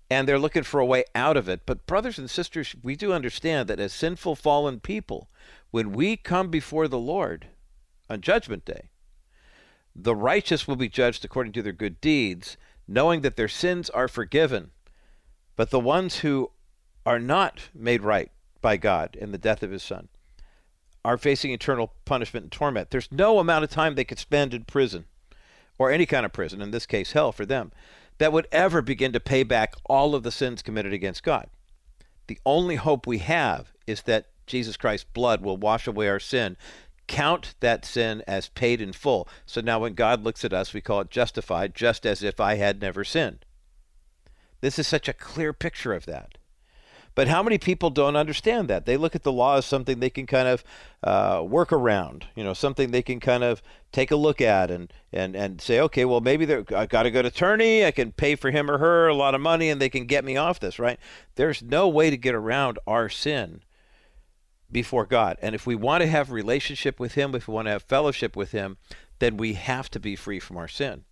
and 0.10 0.28
they're 0.28 0.40
looking 0.40 0.64
for 0.64 0.80
a 0.80 0.86
way 0.86 1.04
out 1.16 1.38
of 1.38 1.50
it. 1.50 1.62
But, 1.66 1.86
brothers 1.86 2.18
and 2.18 2.30
sisters, 2.30 2.76
we 2.82 2.96
do 2.96 3.14
understand 3.14 3.68
that 3.70 3.80
as 3.80 3.94
sinful, 3.94 4.36
fallen 4.36 4.80
people, 4.80 5.30
when 5.72 5.92
we 5.92 6.16
come 6.18 6.50
before 6.50 6.88
the 6.88 6.98
Lord 6.98 7.48
on 8.10 8.22
Judgment 8.22 8.66
Day, 8.66 8.90
the 9.96 10.16
righteous 10.16 10.68
will 10.68 10.76
be 10.76 10.90
judged 10.90 11.26
according 11.26 11.54
to 11.54 11.62
their 11.62 11.74
good 11.74 12.00
deeds, 12.00 12.58
knowing 12.88 13.22
that 13.22 13.36
their 13.36 13.48
sins 13.48 13.90
are 13.90 14.08
forgiven. 14.08 14.72
But 15.56 15.72
the 15.72 15.80
ones 15.80 16.20
who 16.20 16.52
are 17.06 17.20
not 17.20 17.70
made 17.74 18.04
right 18.04 18.32
by 18.62 18.78
God 18.78 19.16
in 19.16 19.32
the 19.32 19.38
death 19.38 19.64
of 19.64 19.72
his 19.72 19.84
son 19.84 20.10
are 21.04 21.18
facing 21.18 21.52
eternal 21.52 21.94
punishment 22.06 22.44
and 22.44 22.52
torment. 22.52 22.92
There's 22.92 23.12
no 23.12 23.40
amount 23.40 23.64
of 23.64 23.70
time 23.70 23.96
they 23.96 24.04
could 24.04 24.20
spend 24.20 24.54
in 24.54 24.66
prison 24.66 25.06
or 25.80 25.92
any 25.92 26.06
kind 26.06 26.26
of 26.26 26.34
prison, 26.34 26.62
in 26.62 26.72
this 26.72 26.86
case, 26.86 27.14
hell 27.14 27.32
for 27.32 27.46
them, 27.46 27.72
that 28.18 28.34
would 28.34 28.48
ever 28.52 28.82
begin 28.82 29.14
to 29.14 29.20
pay 29.20 29.44
back 29.44 29.76
all 29.86 30.16
of 30.16 30.24
the 30.24 30.32
sins 30.32 30.62
committed 30.62 30.92
against 30.92 31.24
God. 31.24 31.48
The 32.28 32.40
only 32.46 32.76
hope 32.76 33.08
we 33.08 33.20
have 33.20 33.72
is 33.86 34.02
that 34.04 34.28
Jesus 34.48 34.78
Christ's 34.78 35.08
blood 35.14 35.42
will 35.42 35.58
wash 35.58 35.86
away 35.86 36.08
our 36.08 36.20
sin, 36.20 36.58
count 37.08 37.56
that 37.60 37.86
sin 37.86 38.24
as 38.28 38.50
paid 38.50 38.82
in 38.82 38.94
full. 38.94 39.28
So 39.46 39.62
now 39.62 39.80
when 39.80 39.94
God 39.94 40.24
looks 40.24 40.44
at 40.44 40.54
us, 40.54 40.74
we 40.74 40.82
call 40.82 41.02
it 41.02 41.10
justified, 41.10 41.76
just 41.76 42.06
as 42.06 42.24
if 42.24 42.40
I 42.40 42.56
had 42.56 42.82
never 42.82 43.04
sinned. 43.04 43.46
This 44.62 44.80
is 44.80 44.88
such 44.88 45.08
a 45.08 45.14
clear 45.14 45.54
picture 45.54 45.94
of 45.94 46.06
that. 46.06 46.38
But 47.18 47.28
how 47.28 47.42
many 47.42 47.58
people 47.58 47.90
don't 47.90 48.16
understand 48.16 48.68
that? 48.68 48.86
They 48.86 48.96
look 48.96 49.16
at 49.16 49.24
the 49.24 49.32
law 49.32 49.58
as 49.58 49.66
something 49.66 50.00
they 50.00 50.10
can 50.12 50.28
kind 50.28 50.48
of 50.48 50.64
uh, 51.04 51.44
work 51.44 51.74
around, 51.74 52.28
you 52.36 52.44
know, 52.44 52.54
something 52.54 52.92
they 52.92 53.02
can 53.02 53.20
kind 53.20 53.44
of 53.44 53.64
take 53.92 54.12
a 54.12 54.16
look 54.16 54.40
at 54.40 54.70
and, 54.70 54.94
and, 55.12 55.36
and 55.36 55.60
say, 55.60 55.80
okay, 55.80 56.06
well, 56.06 56.22
maybe 56.22 56.64
I 56.76 56.86
got 56.86 57.08
a 57.08 57.12
good 57.12 57.26
attorney. 57.26 57.84
I 57.84 57.90
can 57.90 58.12
pay 58.12 58.36
for 58.36 58.52
him 58.52 58.70
or 58.70 58.78
her 58.78 59.08
a 59.08 59.16
lot 59.16 59.34
of 59.34 59.42
money 59.42 59.72
and 59.72 59.82
they 59.82 59.90
can 59.90 60.06
get 60.06 60.26
me 60.26 60.38
off 60.38 60.60
this, 60.60 60.78
right? 60.78 61.00
There's 61.34 61.64
no 61.64 61.88
way 61.88 62.12
to 62.12 62.18
get 62.18 62.36
around 62.36 62.78
our 62.86 63.10
sin 63.10 63.64
before 64.72 65.06
God. 65.06 65.38
And 65.42 65.56
if 65.56 65.66
we 65.66 65.76
want 65.76 66.02
to 66.02 66.08
have 66.08 66.32
relationship 66.32 67.00
with 67.00 67.14
him, 67.14 67.34
if 67.36 67.48
we 67.48 67.54
want 67.54 67.68
to 67.68 67.72
have 67.72 67.84
fellowship 67.84 68.36
with 68.36 68.52
him, 68.52 68.78
then 69.20 69.38
we 69.38 69.54
have 69.54 69.90
to 69.92 70.00
be 70.00 70.16
free 70.16 70.40
from 70.40 70.58
our 70.58 70.68
sin. 70.68 71.04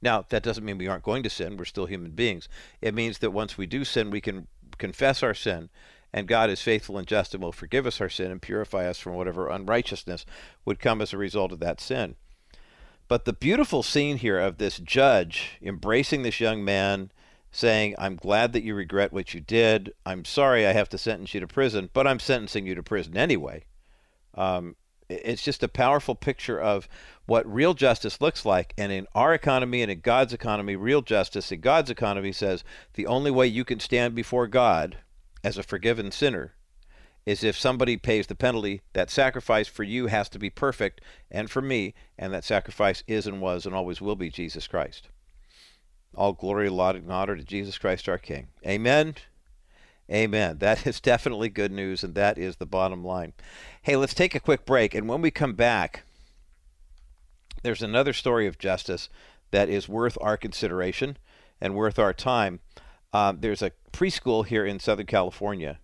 Now, 0.00 0.24
that 0.30 0.42
doesn't 0.42 0.64
mean 0.64 0.78
we 0.78 0.88
aren't 0.88 1.04
going 1.04 1.22
to 1.22 1.30
sin. 1.30 1.56
We're 1.56 1.64
still 1.64 1.86
human 1.86 2.12
beings. 2.12 2.48
It 2.80 2.94
means 2.94 3.18
that 3.18 3.30
once 3.30 3.56
we 3.56 3.66
do 3.66 3.84
sin, 3.84 4.10
we 4.10 4.20
can 4.20 4.48
confess 4.78 5.22
our 5.22 5.34
sin, 5.34 5.70
and 6.12 6.26
God 6.26 6.50
is 6.50 6.60
faithful 6.60 6.98
and 6.98 7.06
just 7.06 7.34
and 7.34 7.42
will 7.42 7.52
forgive 7.52 7.86
us 7.86 8.00
our 8.00 8.08
sin 8.08 8.30
and 8.30 8.42
purify 8.42 8.88
us 8.88 8.98
from 8.98 9.14
whatever 9.14 9.48
unrighteousness 9.48 10.26
would 10.64 10.80
come 10.80 11.00
as 11.00 11.12
a 11.12 11.18
result 11.18 11.52
of 11.52 11.60
that 11.60 11.80
sin. 11.80 12.16
But 13.08 13.24
the 13.24 13.32
beautiful 13.32 13.82
scene 13.82 14.18
here 14.18 14.38
of 14.38 14.58
this 14.58 14.78
judge 14.78 15.58
embracing 15.62 16.22
this 16.22 16.40
young 16.40 16.64
man, 16.64 17.12
saying, 17.52 17.94
I'm 17.98 18.16
glad 18.16 18.54
that 18.54 18.64
you 18.64 18.74
regret 18.74 19.12
what 19.12 19.34
you 19.34 19.40
did. 19.40 19.92
I'm 20.04 20.24
sorry 20.24 20.66
I 20.66 20.72
have 20.72 20.88
to 20.88 20.98
sentence 20.98 21.34
you 21.34 21.40
to 21.40 21.46
prison, 21.46 21.90
but 21.92 22.06
I'm 22.06 22.18
sentencing 22.18 22.66
you 22.66 22.74
to 22.74 22.82
prison 22.82 23.16
anyway. 23.16 23.64
Um, 24.34 24.74
it's 25.10 25.42
just 25.42 25.62
a 25.62 25.68
powerful 25.68 26.14
picture 26.14 26.58
of 26.58 26.88
what 27.26 27.52
real 27.52 27.74
justice 27.74 28.22
looks 28.22 28.46
like. 28.46 28.72
And 28.78 28.90
in 28.90 29.06
our 29.14 29.34
economy 29.34 29.82
and 29.82 29.90
in 29.90 30.00
God's 30.00 30.32
economy, 30.32 30.76
real 30.76 31.02
justice 31.02 31.52
in 31.52 31.60
God's 31.60 31.90
economy 31.90 32.32
says 32.32 32.64
the 32.94 33.06
only 33.06 33.30
way 33.30 33.46
you 33.46 33.64
can 33.64 33.78
stand 33.78 34.14
before 34.14 34.46
God 34.46 34.98
as 35.44 35.58
a 35.58 35.62
forgiven 35.62 36.10
sinner 36.10 36.54
is 37.26 37.44
if 37.44 37.58
somebody 37.58 37.98
pays 37.98 38.26
the 38.26 38.34
penalty. 38.34 38.80
That 38.94 39.10
sacrifice 39.10 39.68
for 39.68 39.82
you 39.82 40.06
has 40.06 40.30
to 40.30 40.38
be 40.38 40.50
perfect 40.50 41.02
and 41.30 41.50
for 41.50 41.60
me, 41.60 41.94
and 42.18 42.32
that 42.32 42.44
sacrifice 42.44 43.04
is 43.06 43.26
and 43.26 43.42
was 43.42 43.66
and 43.66 43.74
always 43.74 44.00
will 44.00 44.16
be 44.16 44.30
Jesus 44.30 44.66
Christ. 44.66 45.08
All 46.14 46.32
glory, 46.32 46.68
laud, 46.68 46.96
and 46.96 47.10
honor 47.10 47.36
to 47.36 47.44
Jesus 47.44 47.78
Christ 47.78 48.08
our 48.08 48.18
King. 48.18 48.48
Amen. 48.66 49.14
Amen. 50.10 50.58
That 50.58 50.86
is 50.86 51.00
definitely 51.00 51.48
good 51.48 51.72
news, 51.72 52.04
and 52.04 52.14
that 52.14 52.36
is 52.38 52.56
the 52.56 52.66
bottom 52.66 53.04
line. 53.04 53.32
Hey, 53.82 53.96
let's 53.96 54.14
take 54.14 54.34
a 54.34 54.40
quick 54.40 54.66
break, 54.66 54.94
and 54.94 55.08
when 55.08 55.22
we 55.22 55.30
come 55.30 55.54
back, 55.54 56.04
there's 57.62 57.82
another 57.82 58.12
story 58.12 58.46
of 58.46 58.58
justice 58.58 59.08
that 59.52 59.68
is 59.68 59.88
worth 59.88 60.18
our 60.20 60.36
consideration 60.36 61.16
and 61.60 61.74
worth 61.74 61.98
our 61.98 62.12
time. 62.12 62.60
Um, 63.12 63.38
there's 63.40 63.62
a 63.62 63.72
preschool 63.92 64.44
here 64.44 64.66
in 64.66 64.80
Southern 64.80 65.06
California 65.06 65.78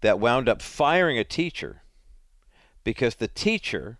that 0.00 0.20
wound 0.20 0.48
up 0.48 0.60
firing 0.62 1.18
a 1.18 1.24
teacher 1.24 1.82
because 2.84 3.16
the 3.16 3.28
teacher 3.28 3.98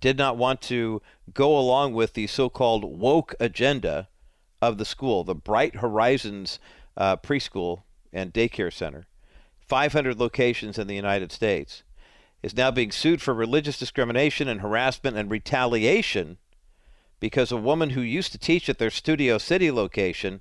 did 0.00 0.18
not 0.18 0.36
want 0.36 0.60
to 0.62 1.00
go 1.32 1.58
along 1.58 1.94
with 1.94 2.12
the 2.12 2.26
so 2.26 2.48
called 2.48 2.84
woke 2.84 3.34
agenda 3.40 4.08
of 4.66 4.78
the 4.78 4.84
school, 4.84 5.24
the 5.24 5.34
Bright 5.34 5.76
Horizons 5.76 6.58
uh, 6.96 7.16
preschool 7.16 7.82
and 8.12 8.32
daycare 8.32 8.72
center, 8.72 9.06
500 9.60 10.18
locations 10.18 10.78
in 10.78 10.86
the 10.86 10.94
United 10.94 11.32
States 11.32 11.82
is 12.42 12.56
now 12.56 12.70
being 12.70 12.92
sued 12.92 13.20
for 13.22 13.34
religious 13.34 13.78
discrimination 13.78 14.48
and 14.48 14.60
harassment 14.60 15.16
and 15.16 15.30
retaliation 15.30 16.38
because 17.18 17.50
a 17.50 17.56
woman 17.56 17.90
who 17.90 18.00
used 18.00 18.32
to 18.32 18.38
teach 18.38 18.68
at 18.68 18.78
their 18.78 18.90
Studio 18.90 19.38
City 19.38 19.70
location 19.70 20.40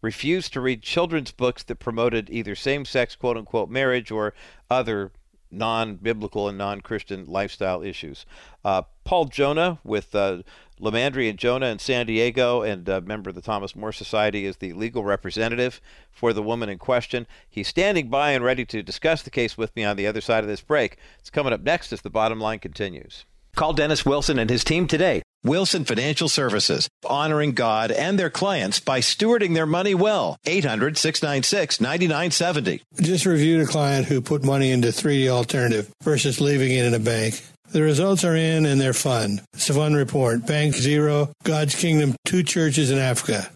refused 0.00 0.52
to 0.52 0.60
read 0.60 0.82
children's 0.82 1.32
books 1.32 1.62
that 1.62 1.76
promoted 1.76 2.30
either 2.30 2.54
same 2.54 2.84
sex 2.84 3.16
quote 3.16 3.36
unquote 3.36 3.70
marriage 3.70 4.10
or 4.10 4.34
other 4.70 5.12
non 5.50 5.96
biblical 5.96 6.48
and 6.48 6.58
non 6.58 6.80
Christian 6.80 7.26
lifestyle 7.26 7.82
issues. 7.82 8.26
Uh, 8.64 8.82
Paul 9.04 9.26
Jonna 9.28 9.78
with 9.84 10.14
uh, 10.14 10.42
LiMandri 10.80 11.28
and 11.28 11.38
Jonna 11.38 11.72
in 11.72 11.78
San 11.78 12.06
Diego, 12.06 12.62
and 12.62 12.88
a 12.88 13.00
member 13.00 13.30
of 13.30 13.36
the 13.36 13.42
Thomas 13.42 13.74
More 13.74 13.92
Society, 13.92 14.44
is 14.44 14.58
the 14.58 14.72
legal 14.72 15.04
representative 15.04 15.80
for 16.10 16.32
the 16.32 16.42
woman 16.42 16.68
in 16.68 16.78
question. 16.78 17.26
He's 17.48 17.68
standing 17.68 18.08
by 18.08 18.32
and 18.32 18.44
ready 18.44 18.64
to 18.66 18.82
discuss 18.82 19.22
the 19.22 19.30
case 19.30 19.58
with 19.58 19.74
me 19.74 19.84
on 19.84 19.96
the 19.96 20.06
other 20.06 20.20
side 20.20 20.44
of 20.44 20.48
this 20.48 20.60
break. 20.60 20.98
It's 21.18 21.30
coming 21.30 21.52
up 21.52 21.62
next 21.62 21.92
as 21.92 22.02
the 22.02 22.10
bottom 22.10 22.40
line 22.40 22.58
continues. 22.58 23.24
Call 23.58 23.72
Dennis 23.72 24.06
Wilson 24.06 24.38
and 24.38 24.48
his 24.48 24.62
team 24.62 24.86
today. 24.86 25.20
Wilson 25.42 25.84
Financial 25.84 26.28
Services, 26.28 26.88
honoring 27.04 27.54
God 27.54 27.90
and 27.90 28.16
their 28.16 28.30
clients 28.30 28.78
by 28.78 29.00
stewarding 29.00 29.54
their 29.54 29.66
money 29.66 29.96
well. 29.96 30.36
800 30.46 30.96
696 30.96 31.80
9970. 31.80 32.82
Just 33.00 33.26
reviewed 33.26 33.62
a 33.62 33.66
client 33.66 34.06
who 34.06 34.20
put 34.20 34.44
money 34.44 34.70
into 34.70 34.88
3D 34.88 35.28
alternative 35.28 35.90
versus 36.04 36.40
leaving 36.40 36.70
it 36.70 36.84
in 36.84 36.94
a 36.94 37.00
bank. 37.00 37.42
The 37.72 37.82
results 37.82 38.22
are 38.22 38.36
in 38.36 38.64
and 38.64 38.80
they're 38.80 38.92
fun. 38.92 39.40
It's 39.54 39.68
a 39.68 39.74
fun 39.74 39.94
report. 39.94 40.46
Bank 40.46 40.76
Zero, 40.76 41.32
God's 41.42 41.74
Kingdom, 41.74 42.14
two 42.24 42.44
churches 42.44 42.92
in 42.92 42.98
Africa. 42.98 43.50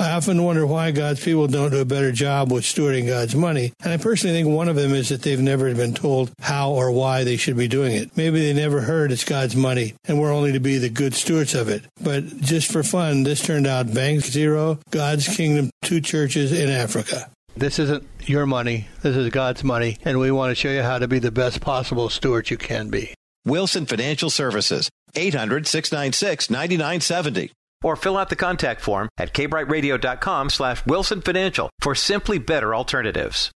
I 0.00 0.12
often 0.12 0.44
wonder 0.44 0.64
why 0.64 0.92
God's 0.92 1.24
people 1.24 1.48
don't 1.48 1.72
do 1.72 1.80
a 1.80 1.84
better 1.84 2.12
job 2.12 2.52
with 2.52 2.62
stewarding 2.62 3.08
God's 3.08 3.34
money. 3.34 3.72
And 3.82 3.92
I 3.92 3.96
personally 3.96 4.36
think 4.36 4.48
one 4.48 4.68
of 4.68 4.76
them 4.76 4.94
is 4.94 5.08
that 5.08 5.22
they've 5.22 5.40
never 5.40 5.74
been 5.74 5.92
told 5.92 6.30
how 6.38 6.70
or 6.70 6.92
why 6.92 7.24
they 7.24 7.36
should 7.36 7.56
be 7.56 7.66
doing 7.66 7.96
it. 7.96 8.16
Maybe 8.16 8.38
they 8.40 8.52
never 8.52 8.80
heard 8.80 9.10
it's 9.10 9.24
God's 9.24 9.56
money 9.56 9.94
and 10.04 10.20
we're 10.20 10.32
only 10.32 10.52
to 10.52 10.60
be 10.60 10.78
the 10.78 10.88
good 10.88 11.14
stewards 11.14 11.52
of 11.54 11.68
it. 11.68 11.84
But 12.00 12.24
just 12.38 12.70
for 12.70 12.84
fun, 12.84 13.24
this 13.24 13.44
turned 13.44 13.66
out 13.66 13.92
Bank 13.92 14.20
Zero, 14.24 14.78
God's 14.90 15.26
Kingdom, 15.36 15.70
two 15.82 16.00
churches 16.00 16.52
in 16.52 16.68
Africa. 16.68 17.28
This 17.56 17.80
isn't 17.80 18.06
your 18.24 18.46
money. 18.46 18.86
This 19.02 19.16
is 19.16 19.30
God's 19.30 19.64
money. 19.64 19.98
And 20.04 20.20
we 20.20 20.30
want 20.30 20.52
to 20.52 20.54
show 20.54 20.70
you 20.70 20.82
how 20.82 21.00
to 21.00 21.08
be 21.08 21.18
the 21.18 21.32
best 21.32 21.60
possible 21.60 22.08
steward 22.08 22.50
you 22.50 22.56
can 22.56 22.88
be. 22.88 23.14
Wilson 23.44 23.84
Financial 23.84 24.30
Services, 24.30 24.88
800 25.16 25.66
696 25.66 26.50
9970. 26.50 27.50
Or 27.82 27.96
fill 27.96 28.16
out 28.16 28.28
the 28.28 28.36
contact 28.36 28.80
form 28.80 29.08
at 29.18 29.32
kbrightradio.com 29.32 30.50
slash 30.50 30.84
Wilson 30.84 31.20
Financial 31.20 31.70
for 31.80 31.94
simply 31.94 32.38
better 32.38 32.74
alternatives. 32.74 33.52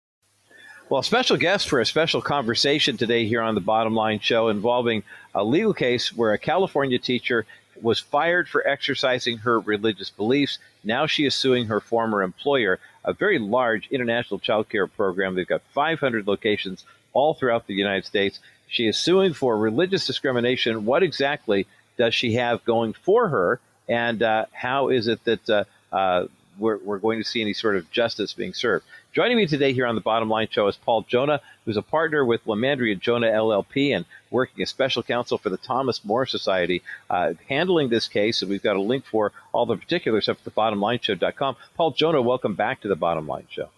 Well, 0.88 1.02
special 1.02 1.38
guest 1.38 1.68
for 1.68 1.80
a 1.80 1.86
special 1.86 2.20
conversation 2.20 2.98
today 2.98 3.26
here 3.26 3.40
on 3.40 3.54
the 3.54 3.62
Bottom 3.62 3.94
Line 3.94 4.20
Show 4.20 4.48
involving 4.48 5.04
a 5.34 5.42
legal 5.42 5.72
case 5.72 6.14
where 6.14 6.32
a 6.32 6.38
California 6.38 6.98
teacher 6.98 7.46
was 7.80 7.98
fired 7.98 8.48
for 8.48 8.66
exercising 8.66 9.38
her 9.38 9.58
religious 9.58 10.10
beliefs. 10.10 10.58
Now 10.84 11.06
she 11.06 11.24
is 11.24 11.34
suing 11.34 11.66
her 11.66 11.80
former 11.80 12.22
employer, 12.22 12.78
a 13.04 13.12
very 13.12 13.38
large 13.38 13.88
international 13.90 14.38
child 14.38 14.68
care 14.68 14.86
program. 14.86 15.34
They've 15.34 15.46
got 15.46 15.62
500 15.72 16.26
locations 16.26 16.84
all 17.12 17.34
throughout 17.34 17.66
the 17.66 17.74
United 17.74 18.04
States. 18.04 18.38
She 18.68 18.86
is 18.86 18.98
suing 18.98 19.32
for 19.32 19.56
religious 19.56 20.06
discrimination. 20.06 20.84
What 20.84 21.02
exactly 21.02 21.66
does 21.96 22.14
she 22.14 22.34
have 22.34 22.64
going 22.64 22.92
for 22.92 23.28
her? 23.28 23.60
And 23.88 24.22
uh, 24.22 24.46
how 24.52 24.88
is 24.88 25.08
it 25.08 25.24
that 25.24 25.50
uh, 25.50 25.64
uh, 25.92 26.26
we're, 26.58 26.78
we're, 26.78 26.98
going 26.98 27.18
to 27.18 27.28
see 27.28 27.40
any 27.40 27.52
sort 27.52 27.76
of 27.76 27.90
justice 27.90 28.32
being 28.32 28.54
served? 28.54 28.84
Joining 29.12 29.36
me 29.36 29.46
today 29.46 29.72
here 29.72 29.86
on 29.86 29.94
the 29.94 30.00
Bottom 30.00 30.28
Line 30.28 30.48
Show 30.50 30.68
is 30.68 30.76
Paul 30.76 31.04
Jonna, 31.04 31.40
who's 31.64 31.76
a 31.76 31.82
partner 31.82 32.24
with 32.24 32.44
LiMandri 32.46 32.92
and 32.92 33.02
Jonna 33.02 33.30
LLP 33.30 33.94
and 33.94 34.06
working 34.30 34.62
as 34.62 34.70
special 34.70 35.02
counsel 35.02 35.38
for 35.38 35.50
the 35.50 35.58
Thomas 35.58 36.04
More 36.04 36.24
Society, 36.24 36.82
uh, 37.10 37.34
handling 37.48 37.88
this 37.88 38.08
case. 38.08 38.40
And 38.40 38.50
we've 38.50 38.62
got 38.62 38.76
a 38.76 38.80
link 38.80 39.04
for 39.04 39.32
all 39.52 39.66
the 39.66 39.76
particulars 39.76 40.28
up 40.28 40.38
at 40.46 40.54
thebottomlineshow.com. 40.54 41.56
Paul 41.76 41.92
Jonna, 41.92 42.24
welcome 42.24 42.54
back 42.54 42.80
to 42.82 42.88
the 42.88 42.96
Bottom 42.96 43.26
Line 43.26 43.46
Show. 43.50 43.68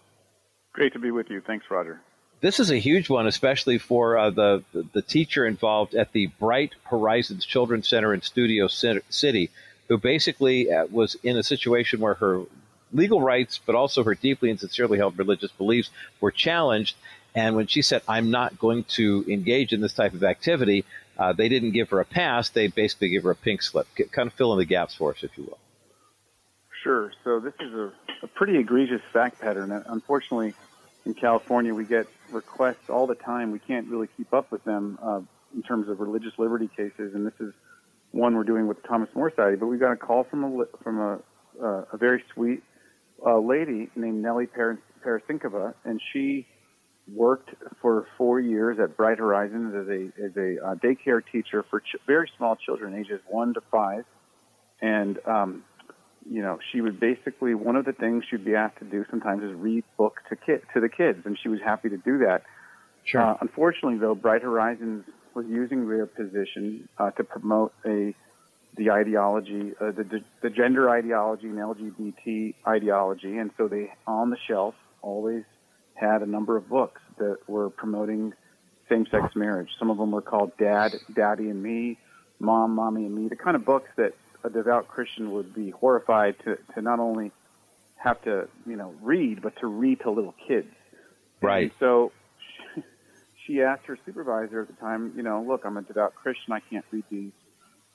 Great 0.73 0.93
to 0.93 0.99
be 0.99 1.11
with 1.11 1.29
you. 1.29 1.41
Thanks, 1.41 1.65
Roger 1.69 2.01
this 2.45 2.59
is 2.59 2.69
a 2.69 2.77
huge 2.77 3.09
one, 3.09 3.25
especially 3.25 3.79
for 3.79 4.17
uh, 4.17 4.29
the 4.29 4.63
the 4.93 5.01
teacher 5.01 5.47
involved 5.47 5.95
at 5.95 6.11
the 6.11 6.27
Bright 6.27 6.75
Horizons 6.83 7.43
Children's 7.43 7.87
Center 7.87 8.13
in 8.13 8.21
Studio 8.21 8.67
City, 8.67 9.49
who 9.87 9.97
basically 9.97 10.71
uh, 10.71 10.85
was 10.87 11.15
in 11.23 11.37
a 11.37 11.43
situation 11.43 11.99
where 11.99 12.15
her 12.15 12.43
legal 12.93 13.21
rights, 13.21 13.59
but 13.65 13.75
also 13.75 14.03
her 14.03 14.15
deeply 14.15 14.49
and 14.49 14.59
sincerely 14.59 14.97
held 14.97 15.17
religious 15.17 15.51
beliefs, 15.51 15.89
were 16.21 16.31
challenged. 16.31 16.95
And 17.33 17.55
when 17.55 17.67
she 17.67 17.81
said, 17.81 18.01
"I'm 18.07 18.31
not 18.31 18.57
going 18.57 18.85
to 18.95 19.25
engage 19.27 19.73
in 19.73 19.81
this 19.81 19.93
type 19.93 20.13
of 20.13 20.23
activity," 20.23 20.85
uh, 21.17 21.33
they 21.33 21.49
didn't 21.49 21.71
give 21.71 21.89
her 21.89 21.99
a 21.99 22.05
pass. 22.05 22.49
They 22.49 22.67
basically 22.67 23.09
gave 23.09 23.23
her 23.23 23.31
a 23.31 23.35
pink 23.35 23.61
slip. 23.61 23.87
Kind 24.11 24.27
of 24.27 24.33
fill 24.33 24.53
in 24.53 24.59
the 24.59 24.65
gaps 24.65 24.95
for 24.95 25.11
us, 25.11 25.23
if 25.23 25.37
you 25.37 25.43
will. 25.43 25.59
Sure. 26.83 27.11
So 27.23 27.39
this 27.39 27.53
is 27.59 27.73
a, 27.73 27.91
a 28.23 28.27
pretty 28.27 28.57
egregious 28.57 29.01
fact 29.11 29.41
pattern. 29.41 29.71
Unfortunately, 29.87 30.53
in 31.05 31.13
California, 31.13 31.73
we 31.73 31.83
get 31.83 32.07
requests 32.31 32.89
all 32.89 33.07
the 33.07 33.15
time. 33.15 33.51
We 33.51 33.59
can't 33.59 33.87
really 33.87 34.07
keep 34.15 34.33
up 34.33 34.51
with 34.51 34.63
them 34.63 34.97
uh, 35.01 35.21
in 35.53 35.63
terms 35.63 35.89
of 35.89 35.99
religious 35.99 36.33
liberty 36.37 36.69
cases, 36.75 37.15
and 37.15 37.25
this 37.25 37.39
is 37.39 37.53
one 38.15 38.33
we're 38.35 38.43
doing 38.43 38.65
with 38.65 38.81
the 38.81 38.87
Thomas 38.87 39.09
More 39.13 39.29
Society. 39.29 39.57
But 39.57 39.67
we 39.67 39.77
got 39.77 39.91
a 39.91 39.97
call 39.97 40.23
from 40.23 40.43
a 40.43 40.65
from 40.81 40.99
a, 40.99 41.19
uh, 41.61 41.85
a 41.93 41.97
very 41.97 42.23
sweet 42.33 42.63
uh, 43.25 43.39
lady 43.39 43.89
named 43.95 44.23
Nellie 44.23 44.47
Parasinkova, 44.47 45.73
and 45.83 46.01
she 46.13 46.47
worked 47.13 47.49
for 47.81 48.07
four 48.17 48.39
years 48.39 48.77
at 48.81 48.97
Bright 48.97 49.19
Horizons 49.19 49.75
as 49.75 49.87
a 49.87 50.25
as 50.25 50.31
a 50.37 50.65
uh, 50.65 50.75
daycare 50.75 51.21
teacher 51.31 51.65
for 51.69 51.81
ch- 51.81 51.97
very 52.07 52.31
small 52.37 52.55
children, 52.55 52.95
ages 52.95 53.19
one 53.27 53.53
to 53.53 53.61
five, 53.69 54.05
and 54.81 55.19
um, 55.27 55.63
you 56.29 56.41
know 56.41 56.57
she 56.71 56.79
would 56.79 56.99
basically 56.99 57.53
one 57.53 57.75
of 57.75 57.83
the 57.83 57.93
things 57.93 58.23
she'd 58.29 58.45
be 58.45 58.55
asked 58.55 58.79
to 58.79 58.85
do 58.85 59.05
sometimes 59.09 59.43
is 59.43 59.53
read 59.53 59.83
books 59.97 60.23
to 60.29 60.37
kid 60.37 60.61
to 60.73 60.79
the 60.79 60.89
kids, 60.89 61.19
and 61.25 61.37
she 61.43 61.49
was 61.49 61.59
happy 61.63 61.89
to 61.89 61.97
do 61.97 62.19
that. 62.19 62.43
Sure. 63.03 63.21
Uh, 63.21 63.37
unfortunately, 63.41 63.99
though, 63.99 64.15
Bright 64.15 64.41
Horizons 64.41 65.03
was 65.35 65.45
using 65.47 65.87
their 65.87 66.05
position 66.05 66.87
uh, 66.97 67.11
to 67.11 67.23
promote 67.23 67.73
a 67.85 68.15
the 68.77 68.91
ideology, 68.91 69.71
uh, 69.79 69.91
the, 69.91 70.21
the 70.41 70.49
gender 70.49 70.89
ideology 70.89 71.47
and 71.47 71.57
LGBT 71.57 72.55
ideology, 72.67 73.37
and 73.37 73.51
so 73.57 73.69
they 73.69 73.93
on 74.05 74.29
the 74.29 74.37
shelf 74.47 74.75
always 75.01 75.43
had 75.93 76.21
a 76.21 76.25
number 76.25 76.57
of 76.57 76.67
books 76.67 77.01
that 77.17 77.37
were 77.47 77.69
promoting 77.69 78.33
same-sex 78.89 79.33
marriage. 79.33 79.69
Some 79.79 79.89
of 79.89 79.97
them 79.97 80.11
were 80.11 80.21
called 80.21 80.51
Dad, 80.57 80.91
Daddy 81.15 81.49
and 81.49 81.63
Me, 81.63 81.97
Mom, 82.39 82.75
Mommy 82.75 83.05
and 83.05 83.15
Me, 83.15 83.29
the 83.29 83.37
kind 83.37 83.55
of 83.55 83.65
books 83.65 83.89
that 83.95 84.11
a 84.43 84.49
devout 84.49 84.87
Christian 84.87 85.31
would 85.31 85.55
be 85.55 85.69
horrified 85.69 86.35
to, 86.43 86.57
to 86.73 86.81
not 86.81 86.99
only 86.99 87.31
have 87.95 88.21
to, 88.23 88.47
you 88.67 88.75
know, 88.75 88.93
read, 89.01 89.41
but 89.41 89.53
to 89.61 89.67
read 89.67 90.01
to 90.01 90.11
little 90.11 90.35
kids. 90.47 90.67
Right. 91.41 91.63
And 91.63 91.71
so 91.79 92.11
she 93.45 93.61
asked 93.61 93.85
her 93.85 93.97
supervisor 94.05 94.61
at 94.61 94.67
the 94.67 94.73
time, 94.73 95.13
you 95.15 95.23
know, 95.23 95.43
look, 95.47 95.61
I'm 95.65 95.77
a 95.77 95.81
devout 95.81 96.15
Christian, 96.15 96.53
I 96.53 96.59
can't 96.59 96.85
read 96.91 97.03
these. 97.09 97.31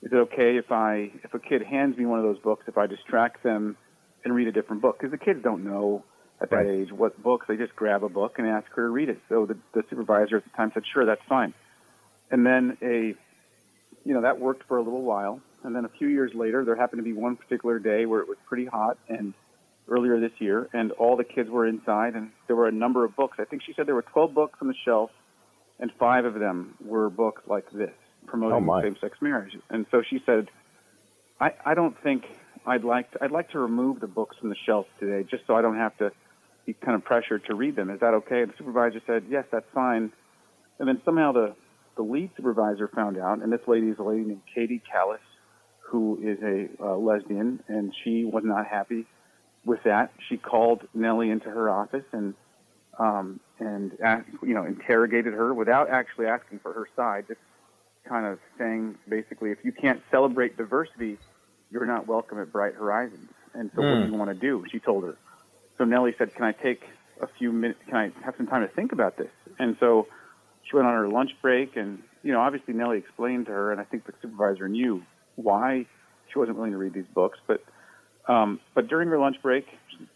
Is 0.01 0.11
it 0.11 0.15
okay 0.15 0.57
if 0.57 0.71
I, 0.71 1.11
if 1.23 1.33
a 1.33 1.39
kid 1.39 1.61
hands 1.61 1.97
me 1.97 2.05
one 2.05 2.19
of 2.19 2.25
those 2.25 2.39
books, 2.39 2.65
if 2.67 2.77
I 2.77 2.87
distract 2.87 3.43
them 3.43 3.77
and 4.23 4.33
read 4.33 4.47
a 4.47 4.51
different 4.51 4.81
book? 4.81 4.97
Because 4.99 5.11
the 5.11 5.23
kids 5.23 5.41
don't 5.43 5.63
know 5.63 6.03
at 6.41 6.49
that 6.49 6.55
right. 6.55 6.67
age 6.67 6.91
what 6.91 7.21
books. 7.21 7.45
They 7.47 7.55
just 7.55 7.75
grab 7.75 8.03
a 8.03 8.09
book 8.09 8.39
and 8.39 8.47
ask 8.47 8.67
her 8.73 8.87
to 8.87 8.89
read 8.89 9.09
it. 9.09 9.19
So 9.29 9.45
the, 9.45 9.57
the 9.73 9.83
supervisor 9.89 10.37
at 10.37 10.43
the 10.43 10.49
time 10.57 10.71
said, 10.73 10.83
sure, 10.91 11.05
that's 11.05 11.21
fine. 11.29 11.53
And 12.31 12.45
then 12.45 12.77
a, 12.81 13.13
you 14.03 14.13
know, 14.13 14.21
that 14.21 14.39
worked 14.39 14.67
for 14.67 14.77
a 14.77 14.81
little 14.81 15.03
while. 15.03 15.39
And 15.63 15.75
then 15.75 15.85
a 15.85 15.89
few 15.89 16.07
years 16.07 16.31
later, 16.33 16.65
there 16.65 16.75
happened 16.75 16.99
to 16.99 17.03
be 17.03 17.13
one 17.13 17.35
particular 17.35 17.77
day 17.77 18.07
where 18.07 18.21
it 18.21 18.27
was 18.27 18.37
pretty 18.47 18.65
hot 18.65 18.97
and 19.07 19.35
earlier 19.87 20.19
this 20.19 20.31
year, 20.39 20.69
and 20.73 20.91
all 20.93 21.17
the 21.17 21.23
kids 21.23 21.49
were 21.49 21.67
inside, 21.67 22.15
and 22.15 22.31
there 22.47 22.55
were 22.55 22.67
a 22.67 22.71
number 22.71 23.03
of 23.03 23.15
books. 23.15 23.37
I 23.39 23.45
think 23.45 23.61
she 23.65 23.73
said 23.75 23.87
there 23.87 23.95
were 23.95 24.01
12 24.01 24.33
books 24.33 24.57
on 24.61 24.67
the 24.67 24.73
shelf, 24.85 25.11
and 25.81 25.91
five 25.99 26.23
of 26.25 26.35
them 26.35 26.75
were 26.85 27.09
books 27.09 27.41
like 27.47 27.69
this, 27.71 27.91
promoting 28.27 28.69
oh 28.69 28.81
same-sex 28.81 29.17
marriage. 29.19 29.57
And 29.69 29.85
so 29.91 30.01
she 30.07 30.21
said, 30.25 30.47
I, 31.39 31.53
I 31.65 31.73
don't 31.73 31.95
think 32.01 32.23
I'd 32.65 32.83
like 32.83 33.11
to, 33.11 33.23
I'd 33.23 33.31
like 33.31 33.49
to 33.51 33.59
remove 33.59 33.99
the 33.99 34.07
books 34.07 34.37
from 34.39 34.49
the 34.49 34.55
shelf 34.65 34.85
today, 34.99 35.27
just 35.29 35.43
so 35.47 35.55
I 35.55 35.61
don't 35.61 35.77
have 35.77 35.97
to 35.97 36.11
be 36.65 36.73
kind 36.73 36.95
of 36.95 37.03
pressured 37.03 37.43
to 37.45 37.55
read 37.55 37.75
them. 37.75 37.89
Is 37.89 37.99
that 37.99 38.13
okay? 38.13 38.43
And 38.43 38.51
the 38.51 38.57
supervisor 38.57 39.01
said, 39.07 39.23
yes, 39.27 39.45
that's 39.51 39.65
fine. 39.73 40.11
And 40.77 40.87
then 40.87 41.01
somehow 41.03 41.31
the, 41.31 41.55
the 41.97 42.03
lead 42.03 42.29
supervisor 42.37 42.87
found 42.87 43.17
out, 43.17 43.41
and 43.41 43.51
this 43.51 43.61
lady 43.67 43.87
is 43.87 43.97
a 43.97 44.03
lady 44.03 44.21
named 44.21 44.41
Katie 44.53 44.81
Callis, 44.91 45.19
who 45.79 46.19
is 46.23 46.37
a 46.43 46.69
uh, 46.81 46.95
lesbian, 46.95 47.61
and 47.67 47.93
she 48.03 48.23
was 48.23 48.43
not 48.45 48.67
happy 48.67 49.05
with 49.65 49.79
that. 49.83 50.13
She 50.29 50.37
called 50.37 50.87
Nellie 50.93 51.29
into 51.29 51.49
her 51.49 51.69
office 51.69 52.05
and 52.13 52.33
um, 52.97 53.39
and 53.61 53.91
asked, 54.03 54.27
you 54.41 54.53
know 54.53 54.65
interrogated 54.65 55.33
her 55.33 55.53
without 55.53 55.89
actually 55.89 56.25
asking 56.25 56.59
for 56.59 56.73
her 56.73 56.87
side, 56.95 57.25
just 57.27 57.39
kind 58.07 58.25
of 58.25 58.39
saying 58.57 58.97
basically, 59.07 59.51
if 59.51 59.59
you 59.63 59.71
can't 59.71 60.01
celebrate 60.09 60.57
diversity, 60.57 61.17
you're 61.69 61.85
not 61.85 62.07
welcome 62.07 62.39
at 62.41 62.51
Bright 62.51 62.73
Horizons. 62.73 63.29
And 63.53 63.69
so, 63.75 63.81
mm. 63.81 63.99
what 63.99 64.05
do 64.05 64.11
you 64.11 64.17
want 64.17 64.29
to 64.31 64.39
do? 64.39 64.65
She 64.71 64.79
told 64.79 65.03
her. 65.03 65.15
So 65.77 65.85
Nellie 65.85 66.15
said, 66.17 66.33
"Can 66.33 66.43
I 66.43 66.51
take 66.51 66.81
a 67.21 67.27
few 67.27 67.51
minutes? 67.51 67.79
Can 67.87 67.95
I 67.95 68.11
have 68.25 68.35
some 68.35 68.47
time 68.47 68.61
to 68.61 68.67
think 68.67 68.91
about 68.91 69.17
this?" 69.17 69.31
And 69.59 69.77
so 69.79 70.07
she 70.63 70.75
went 70.75 70.87
on 70.87 70.93
her 70.93 71.07
lunch 71.07 71.31
break, 71.41 71.75
and 71.75 72.01
you 72.23 72.31
know, 72.31 72.39
obviously 72.39 72.73
Nellie 72.73 72.97
explained 72.97 73.45
to 73.45 73.51
her, 73.51 73.71
and 73.71 73.79
I 73.79 73.83
think 73.83 74.05
the 74.05 74.13
supervisor 74.21 74.67
knew 74.67 75.03
why 75.35 75.85
she 76.31 76.39
wasn't 76.39 76.57
willing 76.57 76.71
to 76.71 76.77
read 76.77 76.93
these 76.93 77.11
books. 77.13 77.39
But 77.45 77.63
um, 78.27 78.59
but 78.73 78.87
during 78.87 79.09
her 79.09 79.19
lunch 79.19 79.37
break, 79.43 79.67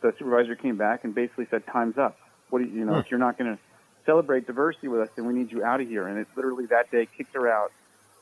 the 0.02 0.14
supervisor 0.18 0.56
came 0.56 0.78
back 0.78 1.04
and 1.04 1.14
basically 1.14 1.48
said, 1.52 1.64
"Time's 1.72 1.98
up. 1.98 2.18
What 2.56 2.64
do 2.64 2.70
you, 2.70 2.80
you 2.80 2.86
know? 2.86 2.98
If 3.00 3.12
you're 3.12 3.20
not 3.20 3.38
going 3.38 3.54
to 3.54 3.60
celebrate 4.06 4.48
diversity 4.48 4.88
with 4.88 5.02
us, 5.02 5.10
then 5.18 5.26
we 5.26 5.34
need 5.34 5.52
you 5.52 5.62
out 5.62 5.82
of 5.82 5.90
here." 5.90 6.08
And 6.08 6.18
it 6.18 6.28
literally 6.38 6.68
that 6.68 6.90
day 6.90 7.06
kicked 7.18 7.34
her 7.34 7.50
out 7.50 7.74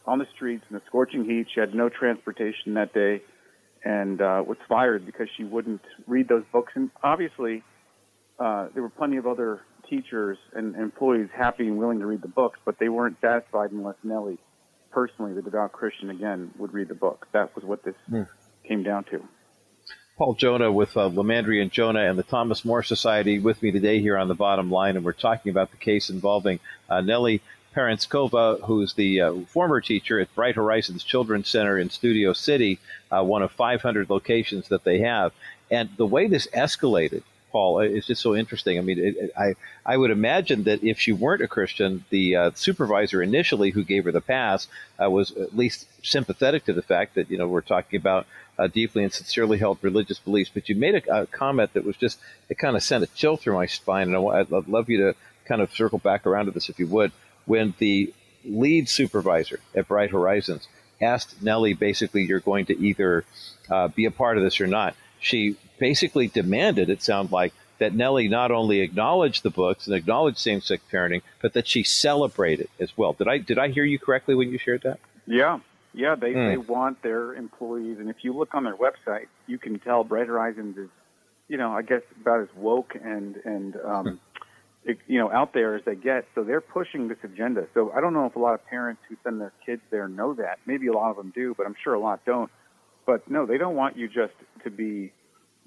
on 0.08 0.18
the 0.18 0.26
streets 0.34 0.66
in 0.72 0.76
the 0.76 0.82
scorching 0.88 1.24
heat. 1.24 1.46
She 1.54 1.60
had 1.60 1.76
no 1.76 1.88
transportation 1.88 2.74
that 2.74 2.96
day 2.96 3.22
and 3.86 4.20
uh, 4.20 4.44
was 4.44 4.58
fired 4.68 5.06
because 5.06 5.28
she 5.38 5.44
wouldn't 5.44 5.82
read 6.08 6.28
those 6.28 6.44
books. 6.52 6.72
And 6.74 6.90
obviously, 7.04 7.62
uh, 8.40 8.70
there 8.74 8.82
were 8.82 8.90
plenty 8.90 9.18
of 9.18 9.28
other 9.28 9.62
teachers 9.88 10.40
and 10.54 10.76
employees 10.76 11.30
happy 11.36 11.68
and 11.68 11.78
willing 11.78 12.00
to 12.00 12.08
read 12.08 12.24
the 12.24 12.28
books, 12.28 12.58
but 12.66 12.80
they 12.80 12.90
weren't 12.90 13.18
satisfied 13.22 13.72
unless 13.72 13.98
Nellie, 14.04 14.40
personally, 14.90 15.34
the 15.34 15.44
devout 15.44 15.74
Christian, 15.74 16.10
again, 16.10 16.52
would 16.58 16.74
read 16.74 16.88
the 16.88 16.96
book. 16.96 17.28
That 17.34 17.56
was 17.56 17.64
what 17.64 17.84
this 17.84 17.96
mm. 18.10 18.28
came 18.68 18.82
down 18.82 19.04
to. 19.06 19.24
Paul 20.16 20.36
Jonna 20.36 20.72
with 20.72 20.96
uh, 20.96 21.10
LiMandri 21.10 21.60
and 21.60 21.72
Jonna 21.72 22.08
and 22.08 22.20
the 22.20 22.24
Thomas 22.24 22.64
More 22.64 22.84
Society 22.84 23.40
with 23.40 23.64
me 23.64 23.72
today 23.72 24.00
here 24.00 24.16
on 24.16 24.28
the 24.28 24.36
bottom 24.36 24.70
line, 24.70 24.96
and 24.96 25.04
we're 25.04 25.12
talking 25.12 25.50
about 25.50 25.72
the 25.72 25.78
case 25.78 26.12
involving 26.12 26.60
uh, 26.88 27.02
Nellie 27.02 27.42
Parasnkova, 27.76 28.64
who's 28.66 28.94
the 28.94 29.22
uh, 29.22 29.34
former 29.48 29.82
teacher 29.82 30.20
at 30.20 30.34
Bright 30.36 30.54
Horizons 30.54 31.04
Children's 31.04 31.50
Center 31.50 31.80
in 31.80 31.90
Studio 31.90 32.32
City, 32.34 32.78
uh, 33.12 33.24
one 33.24 33.42
of 33.42 33.52
500 33.54 34.08
locations 34.08 34.68
that 34.68 34.84
they 34.84 35.00
have. 35.00 35.34
And 35.72 35.90
the 35.98 36.06
way 36.06 36.28
this 36.28 36.48
escalated, 36.54 37.24
Paul, 37.54 37.80
it's 37.80 38.08
just 38.08 38.22
so 38.22 38.36
interesting. 38.36 38.78
I 38.78 38.82
mean, 38.82 39.00
it, 39.00 39.16
it, 39.16 39.32
I 39.38 39.54
I 39.86 39.96
would 39.96 40.12
imagine 40.12 40.64
that 40.64 40.84
if 40.84 41.00
she 41.00 41.14
weren't 41.14 41.42
a 41.42 41.48
Christian, 41.48 42.04
the 42.10 42.36
uh, 42.36 42.52
supervisor 42.56 43.24
initially 43.24 43.70
who 43.70 43.86
gave 43.86 44.04
her 44.04 44.12
the 44.12 44.20
pass 44.20 44.68
uh, 45.02 45.10
was 45.10 45.32
at 45.38 45.56
least 45.56 45.88
sympathetic 46.06 46.66
to 46.66 46.74
the 46.74 46.82
fact 46.82 47.16
that 47.16 47.32
you 47.32 47.38
know 47.38 47.48
we're 47.48 47.62
talking 47.62 47.98
about 47.98 48.28
uh, 48.60 48.68
deeply 48.68 49.04
and 49.04 49.14
sincerely 49.14 49.58
held 49.58 49.78
religious 49.82 50.20
beliefs. 50.20 50.52
But 50.54 50.68
you 50.68 50.76
made 50.76 50.96
a, 50.96 51.22
a, 51.22 51.26
comment 51.28 51.72
that 51.74 51.86
was 51.86 51.96
just 51.96 52.20
it 52.50 52.58
kind 52.58 52.76
of 52.76 52.84
sent 52.84 53.06
a 53.06 53.08
chill 53.08 53.38
through 53.38 53.54
my 53.54 53.68
spine, 53.68 54.14
and 54.14 54.18
I, 54.18 54.40
I'd 54.40 54.68
love 54.68 54.90
you 54.90 54.98
to 54.98 55.16
kind 55.46 55.62
of 55.62 55.74
circle 55.74 56.00
back 56.00 56.26
around 56.26 56.48
to 56.48 56.52
this 56.52 56.68
if 56.70 56.80
you 56.80 56.88
would 56.88 57.14
when 57.46 57.74
the 57.78 58.14
lead 58.46 58.90
supervisor 58.90 59.60
at 59.76 59.88
Bright 59.88 60.12
Horizons 60.12 60.68
asked 61.02 61.42
Nellie, 61.42 61.74
basically, 61.74 62.24
you're 62.24 62.40
going 62.40 62.66
to 62.68 62.80
either 62.80 63.26
uh, 63.70 63.88
be 63.90 64.06
a 64.06 64.12
part 64.12 64.38
of 64.38 64.44
this 64.44 64.62
or 64.62 64.68
not. 64.68 64.96
She 65.24 65.56
basically 65.80 66.28
demanded, 66.28 66.90
it 66.90 67.02
sounded 67.02 67.32
like, 67.32 67.54
that 67.80 67.94
Nellie 67.94 68.28
not 68.28 68.52
only 68.52 68.82
acknowledge 68.82 69.42
the 69.42 69.50
books 69.50 69.88
and 69.88 69.96
acknowledge 69.96 70.38
same-sex 70.38 70.84
parenting, 70.92 71.22
but 71.42 71.54
that 71.54 71.68
she 71.68 71.84
celebrate 71.84 72.60
it 72.60 72.70
as 72.80 72.96
well. 72.98 73.14
Did 73.14 73.28
I 73.28 73.40
did 73.40 73.58
I 73.58 73.70
hear 73.70 73.84
you 73.84 73.98
correctly 73.98 74.36
when 74.36 74.52
you 74.52 74.58
shared 74.58 74.84
that? 74.84 75.00
Yeah, 75.26 75.60
yeah. 75.94 76.16
They 76.16 76.34
mm. 76.34 76.52
they 76.52 76.58
want 76.58 77.02
their 77.02 77.34
employees, 77.34 77.98
and 78.00 78.10
if 78.10 78.18
you 78.22 78.34
look 78.34 78.54
on 78.54 78.64
their 78.64 78.76
website, 78.76 79.28
you 79.48 79.58
can 79.58 79.80
tell 79.80 80.04
Bright 80.04 80.28
Horizons 80.28 80.78
is, 80.78 80.90
you 81.48 81.58
know, 81.58 81.72
I 81.72 81.82
guess 81.82 82.04
about 82.22 82.42
as 82.42 82.50
woke 82.56 82.96
and 82.96 83.38
and 83.44 83.76
um, 83.84 84.20
you 84.86 85.20
know, 85.20 85.32
out 85.32 85.54
there 85.54 85.76
as 85.76 85.84
they 85.84 85.96
get. 85.96 86.26
So 86.36 86.44
they're 86.44 86.62
pushing 86.62 87.08
this 87.08 87.18
agenda. 87.24 87.68
So 87.74 87.92
I 87.92 88.02
don't 88.02 88.14
know 88.14 88.26
if 88.26 88.36
a 88.36 88.40
lot 88.40 88.54
of 88.54 88.66
parents 88.68 89.02
who 89.10 89.16
send 89.24 89.42
their 89.42 89.54
kids 89.66 89.82
there 89.90 90.08
know 90.08 90.34
that. 90.36 90.60
Maybe 90.66 90.88
a 90.88 90.94
lot 90.94 91.10
of 91.12 91.18
them 91.18 91.32
do, 91.34 91.54
but 91.58 91.66
I'm 91.66 91.76
sure 91.84 91.94
a 91.94 92.00
lot 92.00 92.20
don't. 92.26 92.52
But 93.06 93.30
no, 93.30 93.46
they 93.46 93.58
don't 93.58 93.76
want 93.76 93.98
you 93.98 94.08
just 94.08 94.34
to 94.64 94.70
be, 94.70 95.12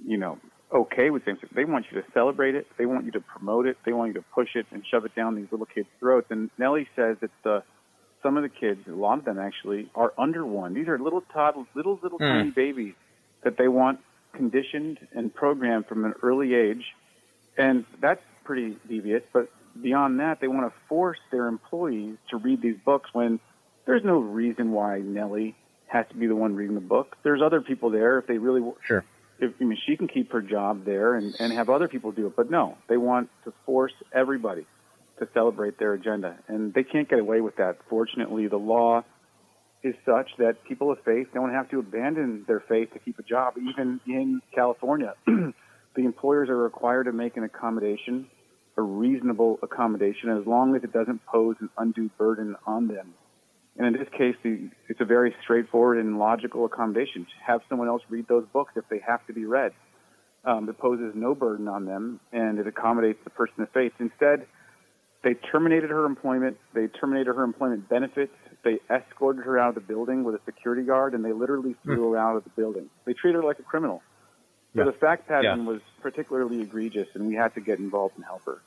you 0.05 0.17
know, 0.17 0.39
okay 0.73 1.11
with 1.11 1.25
same 1.25 1.39
sex. 1.41 1.53
They 1.55 1.65
want 1.65 1.87
you 1.91 2.01
to 2.01 2.09
celebrate 2.13 2.55
it. 2.55 2.67
They 2.79 2.87
want 2.87 3.05
you 3.05 3.13
to 3.13 3.21
promote 3.21 3.67
it. 3.67 3.77
They 3.85 3.93
want 3.93 4.09
you 4.09 4.21
to 4.21 4.27
push 4.35 4.51
it 4.55 4.67
and 4.71 4.83
shove 4.91 5.05
it 5.05 5.15
down 5.15 5.35
these 5.35 5.49
little 5.51 5.67
kids' 5.67 5.89
throats. 6.01 6.29
And 6.31 6.51
Nellie 6.59 6.89
says 6.97 7.17
that 7.21 7.31
the 7.45 7.63
some 8.23 8.37
of 8.37 8.43
the 8.43 8.49
kids, 8.49 8.81
a 8.89 8.91
lot 8.91 9.19
of 9.19 9.25
them 9.25 9.39
actually, 9.39 9.91
are 9.95 10.13
under 10.19 10.45
one. 10.45 10.75
These 10.75 10.89
are 10.89 10.99
little 10.99 11.23
toddlers, 11.33 11.69
little 11.75 11.99
little 12.03 12.19
mm. 12.19 12.29
tiny 12.29 12.51
babies 12.51 12.95
that 13.45 13.57
they 13.57 13.69
want 13.69 14.01
conditioned 14.33 14.99
and 15.13 15.33
programmed 15.33 15.87
from 15.87 16.05
an 16.05 16.15
early 16.23 16.55
age. 16.55 16.85
And 17.57 17.85
that's 18.01 18.21
pretty 18.45 18.77
devious. 18.89 19.23
But 19.33 19.49
beyond 19.81 20.21
that, 20.21 20.41
they 20.41 20.49
want 20.49 20.73
to 20.73 20.79
force 20.89 21.19
their 21.31 21.47
employees 21.47 22.17
to 22.31 22.37
read 22.37 22.61
these 22.61 22.77
books 22.85 23.11
when 23.13 23.41
there's 23.87 24.05
no 24.05 24.19
reason 24.19 24.73
why 24.73 24.99
Nellie 24.99 25.55
has 25.87 26.07
to 26.11 26.15
be 26.17 26.27
the 26.27 26.37
one 26.37 26.55
reading 26.55 26.75
the 26.75 26.81
book. 26.81 27.17
There's 27.23 27.41
other 27.43 27.61
people 27.61 27.91
there 27.91 28.19
if 28.19 28.27
they 28.27 28.39
really 28.39 28.61
want. 28.61 28.79
sure. 28.87 29.05
If, 29.39 29.53
I 29.61 29.65
mean, 29.65 29.79
she 29.87 29.97
can 29.97 30.09
keep 30.09 30.33
her 30.33 30.41
job 30.41 30.85
there 30.85 31.15
and, 31.15 31.35
and 31.39 31.53
have 31.53 31.69
other 31.69 31.89
people 31.89 32.11
do 32.11 32.27
it. 32.27 32.37
But 32.37 32.51
no, 32.51 32.79
they 32.89 32.97
want 32.97 33.29
to 33.45 33.53
force 33.67 33.93
everybody 34.13 34.67
to 35.19 35.29
celebrate 35.33 35.79
their 35.79 35.95
agenda, 35.95 36.37
and 36.49 36.75
they 36.75 36.83
can't 36.83 37.09
get 37.09 37.19
away 37.19 37.41
with 37.41 37.57
that. 37.57 37.79
Fortunately, 37.89 38.49
the 38.49 38.59
law 38.59 39.03
is 39.83 39.95
such 40.05 40.31
that 40.39 40.65
people 40.65 40.91
of 40.91 40.99
faith 41.05 41.29
don't 41.33 41.53
have 41.53 41.71
to 41.71 41.79
abandon 41.79 42.45
their 42.47 42.61
faith 42.61 42.93
to 42.93 42.99
keep 42.99 43.19
a 43.19 43.23
job. 43.23 43.55
Even 43.57 44.01
in 44.07 44.41
California, 44.55 45.15
the 45.27 45.53
employers 45.97 46.49
are 46.49 46.57
required 46.57 47.05
to 47.05 47.13
make 47.13 47.37
an 47.37 47.45
accommodation, 47.45 48.27
a 48.77 48.83
reasonable 48.83 49.59
accommodation, 49.63 50.31
as 50.31 50.47
long 50.47 50.77
as 50.77 50.83
it 50.83 50.93
doesn't 50.93 51.25
pose 51.27 51.57
an 51.61 51.71
undue 51.79 52.11
burden 52.19 52.57
on 52.67 52.89
them. 52.89 53.15
And 53.79 53.87
in 53.87 53.93
this 53.93 54.09
case, 54.17 54.37
it's 54.89 55.01
a 55.01 55.05
very 55.05 55.35
straightforward 55.43 55.99
and 55.99 56.19
logical 56.19 56.65
accommodation. 56.65 57.25
To 57.25 57.45
have 57.47 57.61
someone 57.69 57.89
else 57.89 58.03
read 58.09 58.27
those 58.27 58.47
books 58.53 58.73
if 58.77 58.85
they 58.89 59.01
have 59.07 59.27
to 59.27 59.33
be 59.33 59.45
read. 59.45 59.73
Um, 60.45 60.69
it 60.69 60.79
poses 60.79 61.13
no 61.15 61.35
burden 61.35 61.69
on 61.69 61.85
them, 61.85 62.21
and 62.33 62.59
it 62.59 62.67
accommodates 62.67 63.19
the 63.25 63.31
person 63.31 63.63
of 63.63 63.71
faith. 63.73 63.93
Instead, 63.99 64.47
they 65.23 65.35
terminated 65.35 65.91
her 65.91 66.07
employment. 66.07 66.57
They 66.73 66.87
terminated 66.87 67.35
her 67.35 67.43
employment 67.43 67.89
benefits. 67.89 68.33
They 68.63 68.79
escorted 68.89 69.45
her 69.45 69.59
out 69.59 69.71
of 69.71 69.75
the 69.75 69.81
building 69.81 70.25
with 70.25 70.37
a 70.37 70.41
security 70.45 70.83
guard, 70.83 71.15
and 71.15 71.25
they 71.25 71.33
literally 71.33 71.75
threw 71.83 71.99
mm. 71.99 72.13
her 72.13 72.17
out 72.17 72.37
of 72.37 72.45
the 72.45 72.51
building. 72.51 72.89
They 73.05 73.13
treated 73.13 73.39
her 73.39 73.45
like 73.45 73.59
a 73.59 73.65
criminal. 73.65 74.03
So 74.75 74.85
yeah. 74.85 74.91
the 74.91 74.93
fact 74.93 75.27
pattern 75.27 75.63
yeah. 75.63 75.67
was 75.67 75.81
particularly 76.01 76.61
egregious, 76.61 77.09
and 77.15 77.27
we 77.27 77.35
had 77.35 77.55
to 77.55 77.61
get 77.61 77.79
involved 77.79 78.15
and 78.17 78.25
help 78.25 78.45
her. 78.45 78.63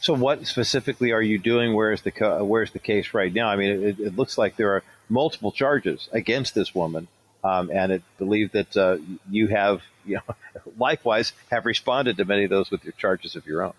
So, 0.00 0.14
what 0.14 0.46
specifically 0.46 1.12
are 1.12 1.22
you 1.22 1.38
doing? 1.38 1.74
Where's 1.74 2.02
the 2.02 2.10
co- 2.10 2.44
where's 2.44 2.72
the 2.72 2.78
case 2.78 3.14
right 3.14 3.32
now? 3.32 3.48
I 3.48 3.56
mean, 3.56 3.82
it, 3.82 4.00
it, 4.00 4.16
looks 4.16 4.38
like 4.38 4.56
there 4.56 4.74
are 4.74 4.82
multiple 5.08 5.52
charges 5.52 6.08
against 6.12 6.54
this 6.54 6.74
woman, 6.74 7.08
um, 7.44 7.70
and 7.70 7.92
it 7.92 8.02
believed 8.18 8.52
that 8.52 8.76
uh, 8.76 8.98
you 9.30 9.48
have, 9.48 9.82
you 10.04 10.16
know, 10.16 10.34
likewise 10.78 11.32
have 11.50 11.66
responded 11.66 12.16
to 12.16 12.24
many 12.24 12.44
of 12.44 12.50
those 12.50 12.70
with 12.70 12.84
your 12.84 12.92
charges 12.92 13.36
of 13.36 13.46
your 13.46 13.62
own. 13.62 13.74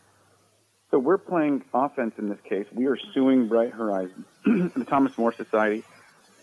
So 0.92 1.00
we're 1.00 1.18
playing 1.18 1.64
offense 1.74 2.14
in 2.18 2.30
this 2.30 2.40
case. 2.48 2.66
We 2.72 2.86
are 2.88 2.98
suing 3.14 3.48
Bright 3.48 3.74
Horizons, 3.74 4.26
the 4.46 4.86
Thomas 4.88 5.18
More 5.18 5.34
Society, 5.34 5.84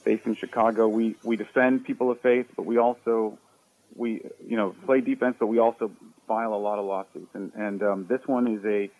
based 0.04 0.26
in 0.26 0.34
Chicago. 0.34 0.88
We 0.88 1.16
we 1.22 1.36
defend 1.36 1.84
people 1.84 2.10
of 2.10 2.20
faith, 2.20 2.46
but 2.56 2.66
we 2.66 2.78
also 2.78 3.38
we 3.94 4.20
you 4.46 4.56
know 4.56 4.74
play 4.84 5.00
defense, 5.00 5.36
but 5.38 5.46
we 5.46 5.58
also 5.58 5.90
file 6.26 6.54
a 6.54 6.56
lot 6.56 6.78
of 6.78 6.84
lawsuits. 6.84 7.34
And 7.34 7.52
and 7.54 7.82
um, 7.82 8.06
this 8.08 8.20
one 8.26 8.46
is 8.48 8.64
a 8.64 8.90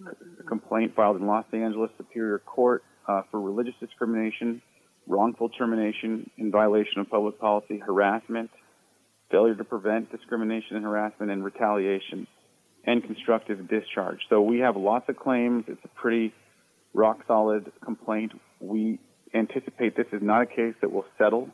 a 0.00 0.42
complaint 0.44 0.94
filed 0.94 1.16
in 1.16 1.26
Los 1.26 1.44
Angeles 1.52 1.90
Superior 1.96 2.38
Court 2.40 2.82
uh, 3.08 3.22
for 3.30 3.40
religious 3.40 3.74
discrimination, 3.80 4.60
wrongful 5.06 5.48
termination 5.50 6.30
in 6.38 6.50
violation 6.50 7.00
of 7.00 7.10
public 7.10 7.38
policy, 7.38 7.78
harassment, 7.78 8.50
failure 9.30 9.54
to 9.54 9.64
prevent 9.64 10.10
discrimination 10.10 10.76
and 10.76 10.84
harassment, 10.84 11.30
and 11.30 11.44
retaliation, 11.44 12.26
and 12.84 13.02
constructive 13.04 13.68
discharge. 13.68 14.18
So 14.28 14.40
we 14.42 14.58
have 14.60 14.76
lots 14.76 15.08
of 15.08 15.16
claims. 15.16 15.64
It's 15.68 15.84
a 15.84 16.00
pretty 16.00 16.32
rock 16.92 17.18
solid 17.26 17.70
complaint. 17.84 18.32
We 18.60 18.98
anticipate 19.34 19.96
this 19.96 20.06
is 20.12 20.22
not 20.22 20.42
a 20.42 20.46
case 20.46 20.74
that 20.80 20.92
will 20.92 21.06
settle. 21.18 21.48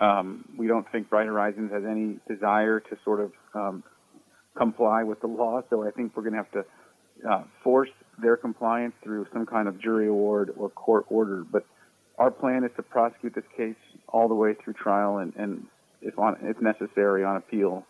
Um, 0.00 0.44
we 0.58 0.66
don't 0.66 0.90
think 0.90 1.10
Bright 1.10 1.26
Horizons 1.26 1.70
has 1.72 1.82
any 1.88 2.18
desire 2.28 2.80
to 2.80 2.96
sort 3.04 3.20
of 3.20 3.32
um, 3.54 3.84
comply 4.56 5.02
with 5.02 5.20
the 5.20 5.26
law, 5.26 5.62
so 5.68 5.86
I 5.86 5.90
think 5.90 6.16
we're 6.16 6.22
going 6.22 6.32
to 6.32 6.38
have 6.38 6.52
to 6.52 6.64
uh, 7.28 7.44
force 7.62 7.90
their 8.20 8.36
compliance 8.36 8.94
through 9.02 9.26
some 9.32 9.46
kind 9.46 9.68
of 9.68 9.80
jury 9.80 10.08
award 10.08 10.52
or 10.56 10.68
court 10.68 11.06
order. 11.08 11.44
But 11.50 11.64
our 12.18 12.30
plan 12.30 12.64
is 12.64 12.70
to 12.76 12.82
prosecute 12.82 13.34
this 13.34 13.44
case 13.56 13.76
all 14.08 14.28
the 14.28 14.34
way 14.34 14.54
through 14.54 14.74
trial 14.74 15.18
and, 15.18 15.32
and 15.36 15.66
if, 16.02 16.18
on, 16.18 16.36
if 16.42 16.60
necessary, 16.60 17.24
on 17.24 17.36
appeal 17.36 17.86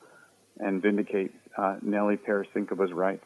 and 0.59 0.83
vindicate 0.83 1.33
uh, 1.57 1.77
Nellie 1.83 2.17
Peresinkova's 2.17 2.93
rights. 2.93 3.25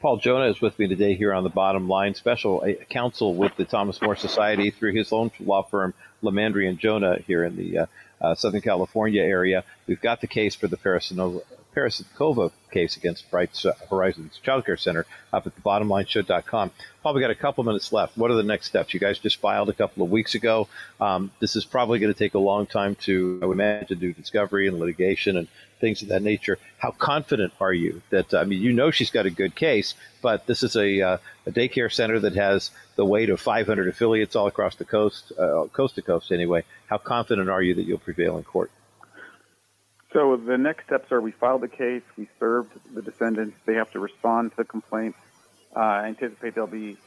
Paul 0.00 0.18
Jonna 0.18 0.50
is 0.50 0.60
with 0.60 0.76
me 0.80 0.88
today 0.88 1.14
here 1.14 1.32
on 1.32 1.44
the 1.44 1.50
bottom 1.50 1.88
line, 1.88 2.14
special 2.14 2.64
uh, 2.66 2.84
counsel 2.90 3.36
with 3.36 3.54
the 3.56 3.64
Thomas 3.64 4.02
More 4.02 4.16
Society 4.16 4.70
through 4.70 4.94
his 4.94 5.12
own 5.12 5.30
law 5.38 5.62
firm, 5.62 5.94
LiMandri 6.24 6.68
and 6.68 6.80
Jonna, 6.80 7.22
here 7.22 7.44
in 7.44 7.54
the 7.54 7.78
uh, 7.78 7.86
uh, 8.20 8.34
Southern 8.34 8.62
California 8.62 9.22
area. 9.22 9.62
We've 9.86 10.00
got 10.00 10.20
the 10.20 10.26
case 10.26 10.56
for 10.56 10.66
the 10.66 10.76
Peresinova, 10.76 11.42
Parasitkova 11.74 12.50
case 12.70 12.96
against 12.96 13.30
Bright 13.30 13.64
Horizons 13.90 14.38
Child 14.42 14.66
Care 14.66 14.76
Center 14.76 15.06
up 15.32 15.46
at 15.46 15.54
the 15.54 15.60
bottomlineshow.com. 15.60 16.70
Probably 17.02 17.20
got 17.20 17.30
a 17.30 17.34
couple 17.34 17.64
minutes 17.64 17.92
left. 17.92 18.16
What 18.16 18.30
are 18.30 18.34
the 18.34 18.42
next 18.42 18.66
steps? 18.66 18.94
You 18.94 19.00
guys 19.00 19.18
just 19.18 19.40
filed 19.40 19.68
a 19.68 19.72
couple 19.72 20.02
of 20.02 20.10
weeks 20.10 20.34
ago. 20.34 20.68
Um, 21.00 21.30
this 21.40 21.56
is 21.56 21.64
probably 21.64 21.98
going 21.98 22.12
to 22.12 22.18
take 22.18 22.34
a 22.34 22.38
long 22.38 22.66
time 22.66 22.94
to, 23.02 23.38
I 23.42 23.46
would 23.46 23.54
imagine, 23.54 23.98
do 23.98 24.12
discovery 24.12 24.68
and 24.68 24.78
litigation 24.78 25.36
and 25.36 25.48
things 25.80 26.02
of 26.02 26.08
that 26.08 26.22
nature. 26.22 26.58
How 26.78 26.92
confident 26.92 27.52
are 27.60 27.72
you 27.72 28.02
that, 28.10 28.32
I 28.34 28.44
mean, 28.44 28.62
you 28.62 28.72
know 28.72 28.90
she's 28.90 29.10
got 29.10 29.26
a 29.26 29.30
good 29.30 29.54
case, 29.54 29.94
but 30.20 30.46
this 30.46 30.62
is 30.62 30.76
a, 30.76 31.00
uh, 31.00 31.18
a 31.46 31.50
daycare 31.50 31.92
center 31.92 32.20
that 32.20 32.34
has 32.36 32.70
the 32.96 33.04
weight 33.04 33.30
of 33.30 33.40
500 33.40 33.88
affiliates 33.88 34.36
all 34.36 34.46
across 34.46 34.76
the 34.76 34.84
coast, 34.84 35.32
uh, 35.38 35.64
coast 35.72 35.96
to 35.96 36.02
coast 36.02 36.32
anyway. 36.32 36.64
How 36.86 36.98
confident 36.98 37.48
are 37.48 37.62
you 37.62 37.74
that 37.74 37.82
you'll 37.82 37.98
prevail 37.98 38.36
in 38.36 38.44
court? 38.44 38.70
So 40.12 40.36
the 40.36 40.58
next 40.58 40.84
steps 40.86 41.10
are 41.10 41.20
we 41.20 41.32
filed 41.32 41.62
the 41.62 41.68
case, 41.68 42.02
we 42.18 42.28
served 42.38 42.72
the 42.94 43.00
defendants, 43.00 43.56
they 43.64 43.74
have 43.74 43.90
to 43.92 43.98
respond 43.98 44.50
to 44.50 44.56
the 44.58 44.64
complaint. 44.64 45.14
Uh, 45.74 45.80
I 45.80 46.06
anticipate 46.06 46.54
there'll 46.54 46.68
be, 46.68 46.98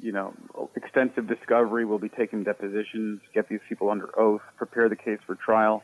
you 0.00 0.12
know, 0.12 0.32
extensive 0.74 1.28
discovery. 1.28 1.84
We'll 1.84 1.98
be 1.98 2.08
taking 2.08 2.42
depositions, 2.42 3.20
get 3.34 3.48
these 3.48 3.60
people 3.68 3.90
under 3.90 4.18
oath, 4.18 4.40
prepare 4.56 4.88
the 4.88 4.96
case 4.96 5.18
for 5.26 5.34
trial. 5.34 5.82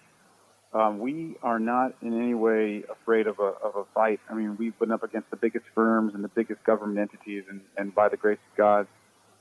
Um, 0.73 1.01
we 1.01 1.37
are 1.43 1.59
not 1.59 1.97
in 2.01 2.19
any 2.19 2.33
way 2.33 2.85
afraid 2.89 3.27
of 3.27 3.41
a, 3.41 3.43
of 3.43 3.77
a 3.77 3.85
fight. 3.93 4.21
I 4.31 4.35
mean, 4.35 4.57
we've 4.57 4.79
been 4.79 4.93
up 4.93 5.03
against 5.03 5.31
the 5.31 5.37
biggest 5.37 5.67
firms 5.75 6.15
and 6.15 6.25
the 6.25 6.29
biggest 6.29 6.65
government 6.65 6.99
entities, 6.99 7.45
and, 7.51 7.61
and 7.77 7.95
by 7.95 8.09
the 8.09 8.17
grace 8.17 8.39
of 8.53 8.57
God, 8.57 8.87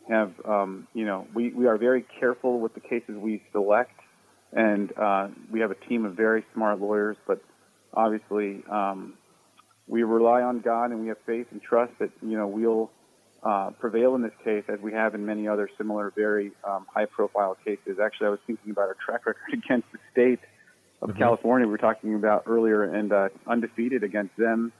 have, 0.10 0.34
um, 0.44 0.88
you 0.94 1.06
know, 1.06 1.28
we, 1.34 1.52
we 1.52 1.68
are 1.68 1.78
very 1.78 2.04
careful 2.20 2.60
with 2.60 2.74
the 2.74 2.80
cases 2.80 3.16
we 3.16 3.44
select 3.52 3.99
and 4.54 4.92
uh, 4.98 5.28
we 5.52 5.60
have 5.60 5.72
a 5.72 5.76
team 5.76 6.06
of 6.06 6.16
very 6.16 6.44
smart 6.54 6.80
lawyers. 6.80 7.18
But 7.28 7.42
obviously, 7.94 8.64
um, 8.70 9.14
we 9.88 10.04
rely 10.04 10.42
on 10.42 10.60
God 10.60 10.92
and 10.92 11.02
we 11.02 11.08
have 11.08 11.18
faith 11.26 11.48
and 11.52 11.62
trust 11.62 11.94
that 12.00 12.12
you 12.22 12.38
know 12.38 12.48
we'll 12.48 12.92
uh, 13.44 13.72
prevail 13.80 14.16
in 14.16 14.22
this 14.22 14.34
case, 14.44 14.64
as 14.68 14.80
we 14.80 14.92
have 14.92 15.16
in 15.16 15.26
many 15.26 15.48
other 15.48 15.70
similar, 15.78 16.12
very 16.16 16.52
um, 16.64 16.86
high-profile 16.94 17.58
cases. 17.64 17.98
Actually, 18.04 18.28
I 18.28 18.30
was 18.32 18.40
thinking 18.46 18.72
about 18.72 18.90
our 18.90 18.98
track 19.06 19.26
record 19.26 19.54
against 19.54 19.92
the 19.92 20.00
state 20.12 20.40
of 21.02 21.10
mm-hmm. 21.10 21.20
California. 21.20 21.66
We 21.66 21.72
were 21.72 21.78
talking 21.78 22.16
about 22.16 22.44
earlier, 22.48 22.84
and 22.84 23.12
uh, 23.12 23.30
undefeated 23.48 24.04
against 24.04 24.36
them. 24.38 24.74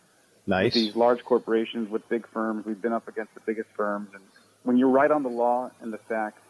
Nice. 0.46 0.74
these 0.74 0.96
large 0.96 1.24
corporations 1.24 1.92
with 1.92 2.08
big 2.10 2.28
firms, 2.34 2.66
we've 2.66 2.82
been 2.82 2.94
up 2.94 3.08
against 3.08 3.36
the 3.36 3.42
biggest 3.46 3.70
firms, 3.78 4.10
and 4.14 4.24
when 4.64 4.78
you're 4.78 4.90
right 4.90 5.12
on 5.12 5.22
the 5.22 5.30
law 5.30 5.70
and 5.80 5.94
the 5.94 6.00
facts, 6.10 6.42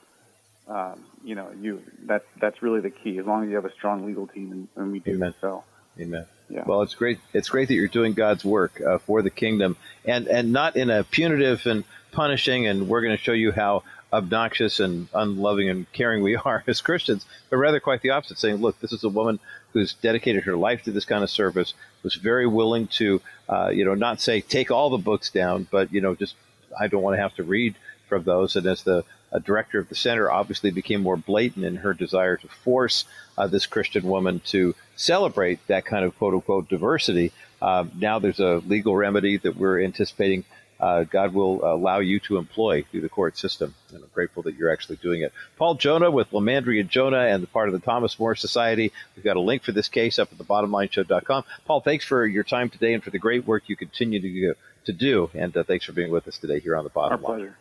um, 0.70 1.04
you 1.24 1.36
know, 1.36 1.50
you 1.60 1.82
that's 2.04 2.26
that's 2.40 2.62
really 2.62 2.80
the 2.80 2.92
key. 2.92 3.18
As 3.18 3.26
long 3.26 3.44
as 3.44 3.50
you 3.50 3.56
have 3.56 3.66
a 3.66 3.74
strong 3.74 4.06
legal 4.06 4.28
team, 4.28 4.52
and, 4.52 4.68
and 4.76 4.92
we 4.92 5.00
do. 5.00 5.12
Amen. 5.12 5.34
So, 5.42 5.64
Amen. 6.00 6.26
Yeah. 6.50 6.64
Well, 6.66 6.82
it's 6.82 6.96
great. 6.96 7.20
It's 7.34 7.50
great 7.50 7.68
that 7.68 7.74
you're 7.74 7.88
doing 7.88 8.14
God's 8.14 8.46
work 8.46 8.82
uh, 8.82 9.00
for 9.00 9.22
the 9.22 9.30
kingdom, 9.30 9.78
and 10.06 10.28
and 10.28 10.52
not 10.52 10.76
in 10.76 10.90
a 10.90 11.04
punitive 11.04 11.66
and 11.66 11.84
punishing. 12.12 12.68
And 12.68 12.88
we're 12.88 13.02
going 13.02 13.16
to 13.16 13.22
show 13.22 13.34
you 13.34 13.52
how 13.52 13.84
obnoxious 14.14 14.80
and 14.80 15.08
unloving 15.14 15.70
and 15.70 15.92
caring 15.92 16.24
we 16.24 16.36
are 16.46 16.64
as 16.68 16.82
Christians, 16.82 17.26
but 17.50 17.58
rather 17.58 17.80
quite 17.80 18.02
the 18.02 18.12
opposite. 18.12 18.38
Saying, 18.38 18.58
look, 18.58 18.80
this 18.80 18.94
is 18.94 19.04
a 19.04 19.10
woman 19.10 19.40
who's 19.74 19.94
dedicated 19.96 20.44
her 20.44 20.56
life 20.56 20.84
to 20.84 20.92
this 20.92 21.06
kind 21.06 21.24
of 21.24 21.30
service, 21.30 21.74
was 22.02 22.16
very 22.16 22.48
willing 22.48 22.88
to, 22.88 23.22
uh, 23.48 23.70
you 23.70 23.86
know, 23.86 23.94
not 23.94 24.20
say 24.20 24.42
take 24.42 24.72
all 24.72 24.90
the 24.90 24.98
books 24.98 25.30
down, 25.30 25.68
but 25.70 25.92
you 25.92 26.02
know, 26.02 26.16
just 26.16 26.36
I 26.80 26.88
don't 26.88 27.02
want 27.02 27.16
to 27.16 27.22
have 27.22 27.36
to 27.36 27.44
read 27.44 27.76
from 28.08 28.24
those. 28.24 28.56
And 28.56 28.66
as 28.66 28.84
the 28.84 29.04
a 29.32 29.40
director 29.40 29.80
of 29.80 29.90
the 29.90 29.96
center, 29.96 30.30
obviously 30.30 30.72
became 30.72 31.02
more 31.02 31.18
blatant 31.18 31.66
in 31.66 31.78
her 31.78 31.94
desire 31.94 32.38
to 32.38 32.48
force 32.48 33.06
uh, 33.38 33.48
this 33.48 33.66
Christian 33.66 34.04
woman 34.04 34.42
to 34.46 34.76
celebrate 34.96 35.66
that 35.68 35.86
kind 35.86 36.06
of 36.06 36.18
quote 36.18 36.34
unquote 36.34 36.70
diversity. 36.70 37.32
Um, 37.62 37.92
now 37.96 38.20
there's 38.20 38.40
a 38.40 38.62
legal 38.66 38.96
remedy 38.96 39.38
that 39.38 39.56
we're 39.56 39.82
anticipating 39.84 40.46
uh, 40.80 41.04
God 41.04 41.34
will 41.34 41.64
allow 41.66 42.00
you 42.00 42.20
to 42.22 42.38
employ 42.38 42.84
through 42.84 43.02
the 43.02 43.10
court 43.10 43.38
system. 43.38 43.76
And 43.94 44.02
I'm 44.02 44.10
grateful 44.14 44.44
that 44.44 44.56
you're 44.56 44.72
actually 44.72 44.96
doing 44.98 45.22
it. 45.22 45.34
Paul 45.58 45.76
Jonna 45.76 46.12
with 46.12 46.32
LiMandri 46.32 46.80
and 46.80 46.90
Jonna 46.90 47.34
and 47.34 47.44
the 47.44 47.48
part 47.48 47.68
of 47.68 47.74
the 47.74 47.80
Thomas 47.80 48.18
More 48.18 48.36
Society. 48.36 48.94
We've 49.16 49.26
got 49.26 49.36
a 49.36 49.42
link 49.42 49.64
for 49.64 49.74
this 49.74 49.90
case 49.90 50.20
up 50.20 50.32
at 50.32 50.38
the 50.38 50.46
thebottomlineshow.com. 50.46 51.44
Paul, 51.66 51.82
thanks 51.82 52.06
for 52.06 52.26
your 52.26 52.44
time 52.44 52.70
today 52.70 52.94
and 52.94 53.04
for 53.04 53.10
the 53.10 53.20
great 53.20 53.46
work 53.46 53.64
you 53.68 53.76
continue 53.76 54.22
to, 54.22 54.56
to 54.86 54.94
do. 54.94 55.30
And 55.34 55.56
uh, 55.56 55.64
thanks 55.64 55.86
for 55.86 55.92
being 55.92 56.12
with 56.12 56.28
us 56.28 56.38
today 56.38 56.62
here 56.62 56.78
on 56.78 56.86
the 56.86 56.90
bottom 56.90 57.24
Our 57.26 57.30
line. 57.30 57.40
pleasure. 57.40 57.58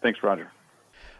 Thanks, 0.00 0.22
Roger. 0.22 0.50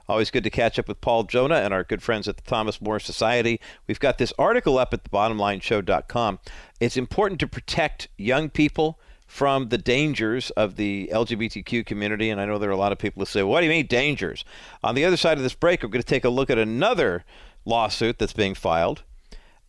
Always 0.09 0.31
good 0.31 0.45
to 0.45 0.51
catch 0.51 0.79
up 0.79 0.89
with 0.89 1.01
Paul 1.01 1.25
Jonna 1.25 1.65
and 1.65 1.73
our 1.73 1.85
good 1.85 2.03
friends 2.03 2.29
at 2.29 2.37
the 2.37 2.43
Thomas 2.43 2.81
More 2.81 3.01
Society. 3.01 3.61
We've 3.87 4.01
got 4.01 4.19
this 4.19 4.33
article 4.39 4.77
up 4.77 4.93
at 4.93 5.05
thebottomlineshow.com. 5.05 6.39
It's 6.81 6.97
important 6.97 7.41
to 7.41 7.47
protect 7.47 8.09
young 8.19 8.51
people 8.51 8.99
from 9.27 9.71
the 9.71 9.79
dangers 9.79 10.51
of 10.51 10.77
the 10.77 11.09
LGBTQ 11.13 11.87
community. 11.87 12.29
And 12.29 12.41
I 12.41 12.45
know 12.45 12.59
there 12.59 12.69
are 12.69 12.73
a 12.73 12.77
lot 12.77 12.93
of 12.93 12.99
people 12.99 13.21
who 13.21 13.27
say, 13.27 13.43
what 13.43 13.61
do 13.61 13.67
you 13.67 13.71
mean 13.71 13.87
dangers? 13.87 14.45
On 14.83 14.95
the 14.95 15.05
other 15.05 15.17
side 15.17 15.39
of 15.39 15.43
this 15.43 15.55
break, 15.55 15.83
we're 15.83 15.89
going 15.89 16.03
to 16.03 16.07
take 16.07 16.25
a 16.25 16.29
look 16.29 16.51
at 16.51 16.59
another 16.59 17.25
lawsuit 17.65 18.19
that's 18.19 18.35
being 18.35 18.55
filed 18.55 19.03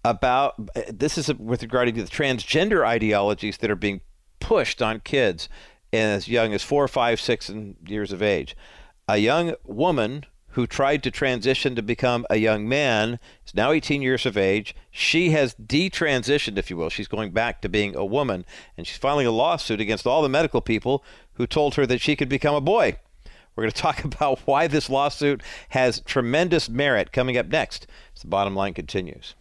about 0.04 0.54
this 0.94 1.18
is 1.18 1.34
with 1.34 1.64
regard 1.64 1.88
to 1.88 2.04
the 2.04 2.08
transgender 2.08 2.86
ideologies 2.86 3.58
that 3.58 3.72
are 3.72 3.76
being 3.76 4.02
pushed 4.40 4.82
on 4.82 5.00
kids 5.00 5.50
as 5.92 6.28
young 6.28 6.54
as 6.54 6.62
four, 6.62 6.88
five, 6.88 7.20
six 7.20 7.52
years 7.88 8.12
of 8.12 8.22
age 8.22 8.56
a 9.08 9.18
young 9.18 9.56
woman 9.64 10.26
who 10.50 10.66
tried 10.66 11.04
to 11.04 11.12
transition 11.12 11.76
to 11.76 11.82
become 11.82 12.26
a 12.30 12.38
young 12.38 12.68
man, 12.68 13.20
is 13.46 13.54
now 13.54 13.72
18 13.72 14.02
years 14.02 14.26
of 14.26 14.38
age. 14.38 14.74
She 14.90 15.32
has 15.32 15.54
detransitioned, 15.56 16.58
if 16.58 16.70
you 16.70 16.78
will. 16.78 16.90
She's 16.90 17.10
going 17.10 17.32
back 17.32 17.62
to 17.62 17.70
being 17.70 17.94
a 17.94 18.06
woman, 18.06 18.46
and 18.78 18.88
she's 18.88 18.98
filing 18.98 19.28
a 19.28 19.32
lawsuit 19.32 19.82
against 19.82 20.08
all 20.08 20.22
the 20.22 20.30
medical 20.30 20.62
people 20.62 21.04
who 21.34 21.46
told 21.46 21.76
her 21.76 21.86
that 21.86 22.00
she 22.00 22.16
could 22.16 22.30
become 22.30 22.56
a 22.56 22.62
boy. 22.62 22.98
We're 23.56 23.64
going 23.64 23.72
to 23.74 23.82
talk 23.82 24.06
about 24.06 24.40
why 24.46 24.68
this 24.68 24.90
lawsuit 24.90 25.44
has 25.70 26.00
tremendous 26.02 26.70
merit 26.70 27.12
coming 27.12 27.38
up 27.38 27.48
next 27.48 27.86
as 28.16 28.22
the 28.22 28.30
bottom 28.30 28.56
line 28.56 28.74
continues. 28.74 29.36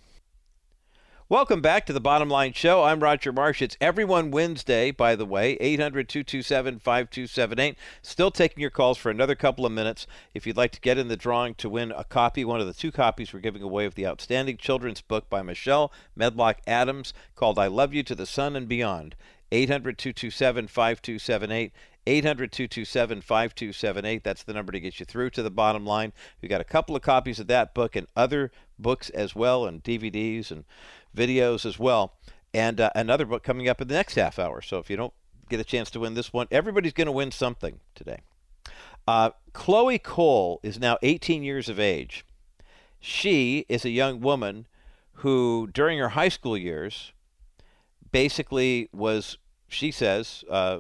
Welcome 1.31 1.63
back 1.63 1.87
to 1.87 1.95
the 1.95 2.03
Bottom 2.03 2.29
Line 2.29 2.53
Show. 2.53 2.85
I'm 2.85 3.01
Roger 3.01 3.33
Marsh. 3.33 3.63
It's 3.63 3.79
Everyone 3.81 4.31
Wednesday, 4.31 4.91
by 4.91 5.17
the 5.17 5.25
way, 5.25 5.53
800 5.53 6.07
227 6.07 6.81
5278. 6.81 7.79
Still 8.03 8.31
taking 8.31 8.61
your 8.61 8.69
calls 8.69 8.99
for 8.99 9.11
another 9.11 9.35
couple 9.35 9.65
of 9.65 9.73
minutes. 9.73 10.07
If 10.35 10.47
you'd 10.47 10.59
like 10.59 10.73
to 10.73 10.83
get 10.83 10.99
in 10.99 11.09
the 11.09 11.17
drawing 11.17 11.55
to 11.55 11.71
win 11.71 11.93
a 11.93 12.05
copy, 12.05 12.45
one 12.45 12.61
of 12.61 12.67
the 12.67 12.75
two 12.75 12.93
copies 12.93 13.33
we're 13.33 13.41
giving 13.41 13.63
away 13.63 13.87
of 13.87 13.95
the 13.95 14.07
outstanding 14.07 14.59
children's 14.59 15.01
book 15.01 15.31
by 15.31 15.41
Michelle 15.41 15.91
Medlock 16.15 16.59
Adams 16.67 17.15
called 17.35 17.59
I 17.59 17.69
Love 17.69 17.95
You 17.95 18.03
to 18.03 18.15
the 18.15 18.27
Sun 18.27 18.55
and 18.55 18.69
Beyond. 18.69 19.17
800 19.51 19.97
227 19.97 20.67
5278. 20.69 21.73
800 22.07 22.53
227 22.53 23.21
5278. 23.21 24.25
That's 24.25 24.43
the 24.43 24.53
number 24.53 24.73
to 24.73 24.81
get 24.81 25.01
you 25.01 25.07
through 25.07 25.31
to 25.31 25.43
the 25.43 25.51
bottom 25.51 25.87
line. 25.87 26.13
We've 26.41 26.51
got 26.51 26.61
a 26.61 26.65
couple 26.65 26.95
of 26.95 27.03
copies 27.03 27.41
of 27.41 27.47
that 27.49 27.75
book 27.75 27.97
and 27.97 28.07
other 28.15 28.51
books 28.79 29.11
as 29.11 29.35
well, 29.35 29.67
and 29.67 29.83
DVDs 29.83 30.51
and 30.51 30.65
videos 31.17 31.65
as 31.65 31.79
well, 31.79 32.15
and 32.53 32.81
uh, 32.81 32.91
another 32.95 33.25
book 33.25 33.43
coming 33.43 33.69
up 33.69 33.81
in 33.81 33.89
the 33.89 33.95
next 33.95 34.17
half 34.17 34.39
hour. 34.39 34.61
So 34.61 34.79
if 34.79 34.91
you 34.91 34.97
don't 34.97 35.15
get 35.49 35.61
a 35.61 35.65
chance 35.65 35.91
to 35.91 36.01
win 36.01 36.15
this 36.15 36.33
one, 36.33 36.47
everybody's 36.51 36.93
going 36.93 37.07
to 37.07 37.13
win 37.13 37.31
something 37.31 37.81
today. 37.95 38.21
Uh, 39.07 39.31
Chloe 39.53 39.99
Cole 39.99 40.61
is 40.63 40.79
now 40.79 40.99
18 41.03 41.43
years 41.43 41.69
of 41.69 41.79
age. 41.79 42.25
She 43.01 43.67
is 43.69 43.85
a 43.85 43.91
young 43.91 44.21
woman 44.21 44.67
who, 45.19 45.69
during 45.73 45.99
her 45.99 46.11
high 46.11 46.31
school 46.31 46.57
years, 46.57 47.13
basically 48.11 48.89
was, 48.93 49.37
she 49.69 49.91
says, 49.91 50.45
uh, 50.49 50.79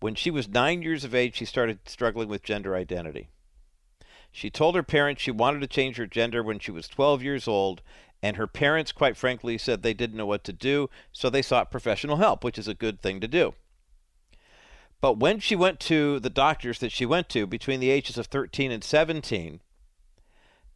when 0.00 0.14
she 0.14 0.30
was 0.30 0.48
nine 0.48 0.82
years 0.82 1.04
of 1.04 1.14
age, 1.14 1.36
she 1.36 1.44
started 1.44 1.78
struggling 1.86 2.28
with 2.28 2.42
gender 2.42 2.74
identity. 2.74 3.28
She 4.32 4.50
told 4.50 4.74
her 4.74 4.82
parents 4.82 5.22
she 5.22 5.30
wanted 5.30 5.60
to 5.60 5.66
change 5.66 5.96
her 5.96 6.06
gender 6.06 6.42
when 6.42 6.58
she 6.58 6.70
was 6.70 6.88
12 6.88 7.22
years 7.22 7.46
old, 7.46 7.82
and 8.22 8.36
her 8.36 8.46
parents, 8.46 8.92
quite 8.92 9.16
frankly, 9.16 9.58
said 9.58 9.82
they 9.82 9.94
didn't 9.94 10.16
know 10.16 10.26
what 10.26 10.44
to 10.44 10.52
do, 10.52 10.88
so 11.12 11.28
they 11.28 11.42
sought 11.42 11.70
professional 11.70 12.16
help, 12.16 12.44
which 12.44 12.58
is 12.58 12.68
a 12.68 12.74
good 12.74 13.00
thing 13.00 13.20
to 13.20 13.28
do. 13.28 13.54
But 15.00 15.18
when 15.18 15.40
she 15.40 15.56
went 15.56 15.80
to 15.80 16.20
the 16.20 16.30
doctors 16.30 16.78
that 16.80 16.92
she 16.92 17.06
went 17.06 17.28
to 17.30 17.46
between 17.46 17.80
the 17.80 17.90
ages 17.90 18.18
of 18.18 18.26
13 18.26 18.70
and 18.70 18.84
17, 18.84 19.60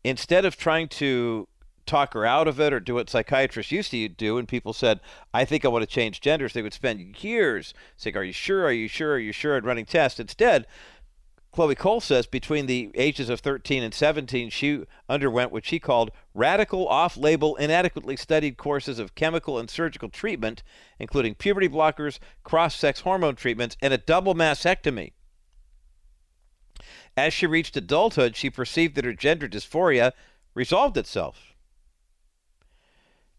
instead 0.03 0.45
of 0.45 0.57
trying 0.57 0.89
to 0.89 1.49
talk 1.87 2.14
her 2.14 2.26
out 2.26 2.49
of 2.49 2.61
it 2.61 2.72
or 2.72 2.80
do 2.80 2.95
what 2.95 3.11
psychiatrists 3.11 3.72
used 3.72 3.91
to 3.91 4.09
do 4.09 4.39
and 4.39 4.47
people 4.47 4.72
said, 4.72 5.01
I 5.32 5.45
think 5.45 5.64
I 5.64 5.68
want 5.68 5.82
to 5.82 5.87
change 5.87 6.20
genders, 6.20 6.53
they 6.53 6.62
would 6.62 6.74
spend 6.74 7.22
years 7.22 7.74
saying, 7.97 8.16
Are 8.16 8.24
you 8.24 8.32
sure? 8.32 8.64
Are 8.64 8.72
you 8.72 8.89
sure? 8.89 9.14
Are 9.14 9.18
you 9.18 9.32
sure? 9.32 9.57
and 9.57 9.66
running 9.66 9.87
tests. 9.87 10.20
Instead, 10.20 10.66
Chloe 11.53 11.76
Cole 11.76 12.01
says 12.01 12.26
between 12.26 12.66
the 12.66 12.91
ages 12.95 13.28
of 13.28 13.39
13 13.39 13.82
and 13.82 13.95
17, 13.95 14.51
she 14.51 14.85
underwent 15.09 15.53
what 15.53 15.64
she 15.64 15.78
called 15.78 16.11
radical, 16.35 16.89
off 16.89 17.16
label, 17.16 17.55
inadequately 17.57 18.16
studied 18.16 18.57
courses 18.57 18.99
of 18.99 19.14
chemical 19.14 19.59
and 19.59 19.70
surgical 19.70 20.09
treatment, 20.09 20.64
including 20.99 21.37
puberty 21.37 21.68
blockers, 21.68 22.18
cross 22.43 22.74
sex 22.74 23.01
hormone 23.01 23.37
treatments, 23.37 23.76
and 23.80 23.95
a 23.95 23.99
double 23.99 24.35
mastectomy. 24.35 25.12
As 27.16 27.32
she 27.32 27.47
reached 27.47 27.76
adulthood, 27.76 28.35
she 28.35 28.51
perceived 28.51 28.97
that 28.97 29.05
her 29.05 29.12
gender 29.12 29.49
dysphoria 29.49 30.12
resolved 30.55 30.97
itself. 30.97 31.53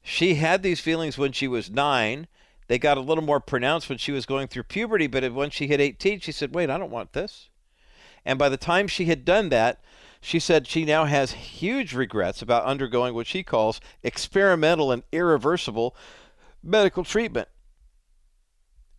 She 0.08 0.36
had 0.36 0.62
these 0.62 0.80
feelings 0.80 1.18
when 1.18 1.32
she 1.32 1.48
was 1.48 1.72
nine. 1.72 2.28
They 2.68 2.78
got 2.78 3.00
a 3.00 3.02
little 3.02 3.24
more 3.24 3.40
pronounced 3.40 3.90
when 3.90 3.98
she 3.98 4.12
was 4.12 4.28
going 4.28 4.48
through 4.48 4.64
puberty, 4.64 5.08
but 5.08 5.34
when 5.34 5.50
she 5.50 5.66
hit 5.66 5.82
18, 5.82 6.20
she 6.20 6.32
said, 6.32 6.54
Wait, 6.54 6.70
I 6.70 6.78
don't 6.78 6.92
want 6.92 7.14
this. 7.14 7.50
And 8.24 8.38
by 8.38 8.50
the 8.50 8.56
time 8.56 8.88
she 8.88 9.06
had 9.06 9.26
done 9.26 9.50
that, 9.50 9.82
she 10.22 10.40
said 10.40 10.68
she 10.68 10.86
now 10.86 11.06
has 11.06 11.32
huge 11.32 11.96
regrets 11.96 12.44
about 12.44 12.66
undergoing 12.66 13.16
what 13.16 13.26
she 13.26 13.42
calls 13.42 13.82
experimental 14.04 14.92
and 14.92 15.02
irreversible 15.12 15.96
medical 16.62 17.04
treatment. 17.04 17.48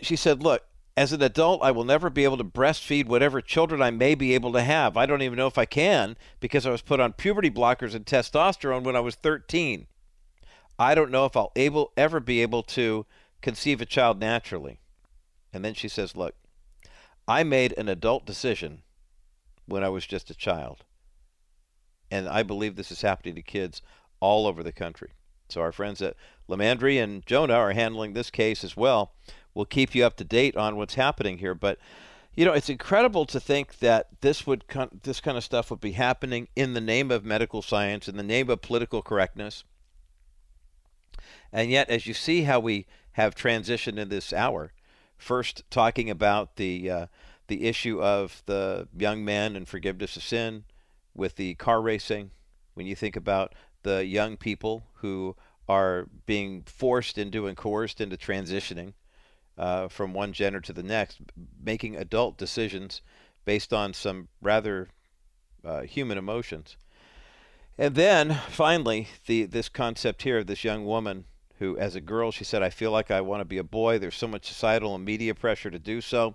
She 0.00 0.16
said, 0.16 0.42
Look, 0.42 0.64
as 0.96 1.12
an 1.12 1.22
adult, 1.22 1.62
I 1.62 1.70
will 1.70 1.84
never 1.84 2.11
be 2.11 2.24
able 2.24 2.38
to 2.38 2.44
breastfeed 2.44 3.07
whatever 3.07 3.40
children 3.40 3.80
I 3.80 3.92
may 3.92 4.16
be 4.16 4.34
able 4.34 4.52
to 4.54 4.61
have. 4.61 4.96
I 4.96 5.07
don't 5.07 5.22
even 5.22 5.36
know 5.36 5.46
if 5.46 5.57
I 5.57 5.66
can 5.66 6.16
because 6.40 6.66
I 6.66 6.70
was 6.70 6.82
put 6.82 6.98
on 6.98 7.12
puberty 7.12 7.50
blockers 7.50 7.94
and 7.94 8.04
testosterone 8.04 8.82
when 8.82 8.96
I 8.96 9.00
was 9.00 9.14
13. 9.14 9.86
I 10.78 10.94
don't 10.94 11.10
know 11.10 11.24
if 11.24 11.36
I'll 11.36 11.52
able 11.56 11.92
ever 11.96 12.20
be 12.20 12.42
able 12.42 12.62
to 12.64 13.06
conceive 13.40 13.80
a 13.80 13.86
child 13.86 14.20
naturally. 14.20 14.80
And 15.52 15.64
then 15.64 15.74
she 15.74 15.88
says, 15.88 16.16
Look, 16.16 16.34
I 17.28 17.42
made 17.42 17.74
an 17.76 17.88
adult 17.88 18.26
decision 18.26 18.82
when 19.66 19.82
I 19.82 19.88
was 19.88 20.06
just 20.06 20.30
a 20.30 20.34
child. 20.34 20.84
And 22.10 22.28
I 22.28 22.42
believe 22.42 22.76
this 22.76 22.92
is 22.92 23.02
happening 23.02 23.34
to 23.34 23.42
kids 23.42 23.82
all 24.20 24.46
over 24.46 24.62
the 24.62 24.72
country. 24.72 25.10
So 25.48 25.60
our 25.60 25.72
friends 25.72 26.02
at 26.02 26.16
LiMandri 26.48 27.02
and 27.02 27.24
Jonna 27.24 27.54
are 27.54 27.72
handling 27.72 28.12
this 28.12 28.30
case 28.30 28.64
as 28.64 28.76
well. 28.76 29.12
We'll 29.54 29.64
keep 29.64 29.94
you 29.94 30.04
up 30.04 30.16
to 30.16 30.24
date 30.24 30.56
on 30.56 30.76
what's 30.76 30.94
happening 30.94 31.38
here, 31.38 31.54
but 31.54 31.78
you 32.34 32.44
know, 32.44 32.52
it's 32.52 32.68
incredible 32.68 33.24
to 33.26 33.40
think 33.40 33.78
that 33.78 34.08
this 34.20 34.46
would 34.46 34.64
this 35.02 35.20
kind 35.20 35.38
of 35.38 35.44
stuff 35.44 35.70
would 35.70 35.80
be 35.80 35.92
happening 35.92 36.48
in 36.54 36.74
the 36.74 36.82
name 36.82 37.10
of 37.10 37.24
medical 37.24 37.62
science, 37.62 38.08
in 38.08 38.18
the 38.18 38.22
name 38.22 38.50
of 38.50 38.60
political 38.60 39.00
correctness. 39.00 39.64
And 41.52 41.70
yet, 41.70 41.90
as 41.90 42.06
you 42.06 42.14
see 42.14 42.42
how 42.42 42.60
we 42.60 42.86
have 43.12 43.34
transitioned 43.34 43.98
in 43.98 44.08
this 44.08 44.32
hour, 44.32 44.72
first 45.16 45.62
talking 45.70 46.10
about 46.10 46.56
the 46.56 46.90
uh, 46.90 47.06
the 47.48 47.64
issue 47.64 48.02
of 48.02 48.42
the 48.46 48.88
young 48.96 49.24
man 49.24 49.56
and 49.56 49.68
forgiveness 49.68 50.16
of 50.16 50.22
sin 50.22 50.64
with 51.14 51.36
the 51.36 51.54
car 51.54 51.80
racing. 51.80 52.30
When 52.74 52.86
you 52.86 52.94
think 52.94 53.16
about 53.16 53.54
the 53.82 54.04
young 54.04 54.36
people 54.36 54.86
who 54.94 55.36
are 55.68 56.08
being 56.26 56.62
forced 56.66 57.18
into 57.18 57.46
and 57.46 57.56
coerced 57.56 58.00
into 58.00 58.16
transitioning 58.16 58.92
uh, 59.56 59.88
from 59.88 60.12
one 60.12 60.32
gender 60.32 60.60
to 60.60 60.72
the 60.72 60.82
next, 60.82 61.18
making 61.62 61.96
adult 61.96 62.36
decisions 62.36 63.00
based 63.44 63.72
on 63.72 63.94
some 63.94 64.28
rather 64.42 64.88
uh, 65.64 65.82
human 65.82 66.18
emotions. 66.18 66.76
And 67.78 67.94
then 67.94 68.40
finally, 68.48 69.08
the 69.26 69.44
this 69.44 69.68
concept 69.68 70.22
here 70.22 70.38
of 70.38 70.46
this 70.46 70.64
young 70.64 70.86
woman 70.86 71.24
who, 71.58 71.76
as 71.78 71.94
a 71.94 72.00
girl, 72.00 72.30
she 72.30 72.44
said, 72.44 72.62
"I 72.62 72.70
feel 72.70 72.90
like 72.90 73.10
I 73.10 73.20
want 73.20 73.40
to 73.40 73.44
be 73.44 73.58
a 73.58 73.64
boy." 73.64 73.98
There's 73.98 74.16
so 74.16 74.28
much 74.28 74.46
societal 74.46 74.94
and 74.94 75.04
media 75.04 75.34
pressure 75.34 75.70
to 75.70 75.78
do 75.78 76.00
so. 76.00 76.34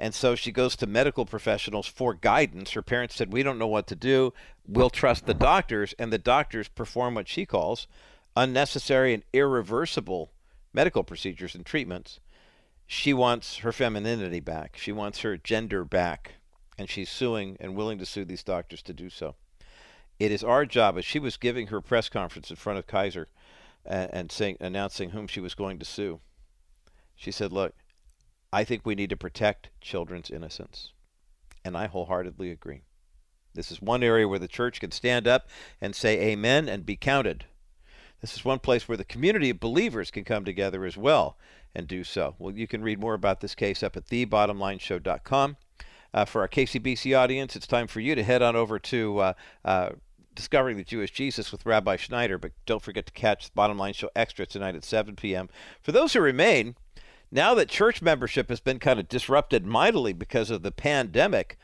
And 0.00 0.14
so 0.14 0.34
she 0.34 0.50
goes 0.50 0.76
to 0.76 0.86
medical 0.86 1.26
professionals 1.26 1.86
for 1.86 2.14
guidance. 2.14 2.70
Her 2.70 2.80
parents 2.80 3.14
said, 3.14 3.34
We 3.34 3.42
don't 3.42 3.58
know 3.58 3.66
what 3.66 3.86
to 3.88 3.94
do. 3.94 4.32
We'll 4.66 4.88
trust 4.88 5.26
the 5.26 5.34
doctors. 5.34 5.94
And 5.98 6.10
the 6.10 6.18
doctors 6.18 6.68
perform 6.68 7.14
what 7.14 7.28
she 7.28 7.44
calls 7.44 7.86
unnecessary 8.34 9.12
and 9.12 9.24
irreversible 9.34 10.32
medical 10.72 11.04
procedures 11.04 11.54
and 11.54 11.66
treatments. 11.66 12.18
She 12.86 13.12
wants 13.12 13.58
her 13.58 13.72
femininity 13.72 14.40
back, 14.40 14.78
she 14.78 14.90
wants 14.90 15.20
her 15.20 15.36
gender 15.36 15.84
back. 15.84 16.36
And 16.78 16.88
she's 16.88 17.10
suing 17.10 17.58
and 17.60 17.76
willing 17.76 17.98
to 17.98 18.06
sue 18.06 18.24
these 18.24 18.42
doctors 18.42 18.80
to 18.84 18.94
do 18.94 19.10
so. 19.10 19.34
It 20.20 20.30
is 20.30 20.44
our 20.44 20.66
job, 20.66 20.98
as 20.98 21.06
she 21.06 21.18
was 21.18 21.38
giving 21.38 21.68
her 21.68 21.80
press 21.80 22.10
conference 22.10 22.50
in 22.50 22.56
front 22.56 22.78
of 22.78 22.86
Kaiser 22.86 23.28
and, 23.86 24.10
and 24.12 24.30
saying, 24.30 24.58
announcing 24.60 25.10
whom 25.10 25.26
she 25.26 25.40
was 25.40 25.54
going 25.54 25.78
to 25.78 25.84
sue, 25.86 26.20
she 27.16 27.30
said, 27.30 27.54
Look, 27.54 27.74
I 28.52 28.62
think 28.64 28.84
we 28.84 28.94
need 28.94 29.08
to 29.10 29.16
protect 29.16 29.70
children's 29.80 30.30
innocence. 30.30 30.92
And 31.64 31.74
I 31.74 31.86
wholeheartedly 31.86 32.50
agree. 32.50 32.82
This 33.54 33.72
is 33.72 33.80
one 33.80 34.02
area 34.02 34.28
where 34.28 34.38
the 34.38 34.46
church 34.46 34.78
can 34.78 34.90
stand 34.90 35.26
up 35.26 35.48
and 35.80 35.96
say 35.96 36.20
amen 36.20 36.68
and 36.68 36.84
be 36.84 36.96
counted. 36.96 37.46
This 38.20 38.34
is 38.34 38.44
one 38.44 38.58
place 38.58 38.86
where 38.86 38.98
the 38.98 39.04
community 39.04 39.48
of 39.48 39.58
believers 39.58 40.10
can 40.10 40.24
come 40.24 40.44
together 40.44 40.84
as 40.84 40.98
well 40.98 41.38
and 41.74 41.88
do 41.88 42.04
so. 42.04 42.34
Well, 42.38 42.54
you 42.54 42.66
can 42.66 42.82
read 42.82 43.00
more 43.00 43.14
about 43.14 43.40
this 43.40 43.54
case 43.54 43.82
up 43.82 43.96
at 43.96 44.06
thebottomlineshow.com. 44.06 45.56
Uh, 46.12 46.24
for 46.24 46.42
our 46.42 46.48
KCBC 46.48 47.16
audience, 47.16 47.56
it's 47.56 47.66
time 47.66 47.86
for 47.86 48.00
you 48.00 48.14
to 48.14 48.22
head 48.22 48.42
on 48.42 48.56
over 48.56 48.78
to 48.78 49.18
uh, 49.18 49.32
uh, 49.64 49.90
Discovering 50.40 50.78
the 50.78 50.84
Jewish 50.84 51.10
Jesus 51.10 51.52
with 51.52 51.66
Rabbi 51.66 51.96
Schneider. 51.96 52.38
But 52.38 52.52
don't 52.64 52.80
forget 52.80 53.04
to 53.04 53.12
catch 53.12 53.44
the 53.44 53.54
Bottom 53.54 53.76
Line 53.76 53.92
Show 53.92 54.08
Extra 54.16 54.46
tonight 54.46 54.74
at 54.74 54.84
7 54.86 55.14
p.m. 55.14 55.50
For 55.82 55.92
those 55.92 56.14
who 56.14 56.20
remain, 56.22 56.76
now 57.30 57.52
that 57.52 57.68
church 57.68 58.00
membership 58.00 58.48
has 58.48 58.58
been 58.58 58.78
kind 58.78 58.98
of 58.98 59.06
disrupted 59.06 59.66
mightily 59.66 60.14
because 60.14 60.48
of 60.48 60.62
the 60.62 60.72
pandemic, 60.72 61.58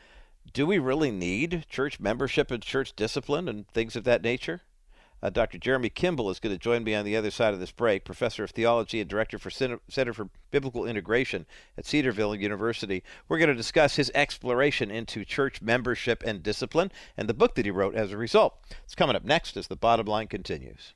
do 0.53 0.67
we 0.67 0.77
really 0.77 1.09
need 1.09 1.65
church 1.67 1.99
membership 1.99 2.51
and 2.51 2.61
church 2.61 2.95
discipline 2.95 3.49
and 3.49 3.67
things 3.69 3.95
of 3.95 4.03
that 4.03 4.21
nature? 4.21 4.61
Uh, 5.21 5.29
Dr. 5.29 5.57
Jeremy 5.57 5.89
Kimble 5.89 6.29
is 6.29 6.39
going 6.39 6.55
to 6.55 6.61
join 6.61 6.83
me 6.83 6.93
on 6.93 7.03
the 7.03 7.15
other 7.15 7.31
side 7.31 7.53
of 7.53 7.59
this 7.59 7.71
break, 7.71 8.05
professor 8.05 8.43
of 8.43 8.51
theology 8.51 9.01
and 9.01 9.09
director 9.09 9.39
for 9.39 9.49
Center, 9.49 9.79
Center 9.89 10.13
for 10.13 10.29
Biblical 10.51 10.85
Integration 10.85 11.45
at 11.77 11.85
Cedarville 11.85 12.35
University. 12.35 13.03
We're 13.27 13.39
going 13.39 13.49
to 13.49 13.55
discuss 13.55 13.95
his 13.95 14.11
exploration 14.13 14.91
into 14.91 15.25
church 15.25 15.61
membership 15.61 16.23
and 16.25 16.43
discipline 16.43 16.91
and 17.15 17.27
the 17.27 17.33
book 17.33 17.55
that 17.55 17.65
he 17.65 17.71
wrote 17.71 17.95
as 17.95 18.11
a 18.11 18.17
result. 18.17 18.55
It's 18.83 18.95
coming 18.95 19.15
up 19.15 19.25
next 19.25 19.57
as 19.57 19.67
the 19.67 19.75
bottom 19.75 20.05
line 20.05 20.27
continues. 20.27 20.93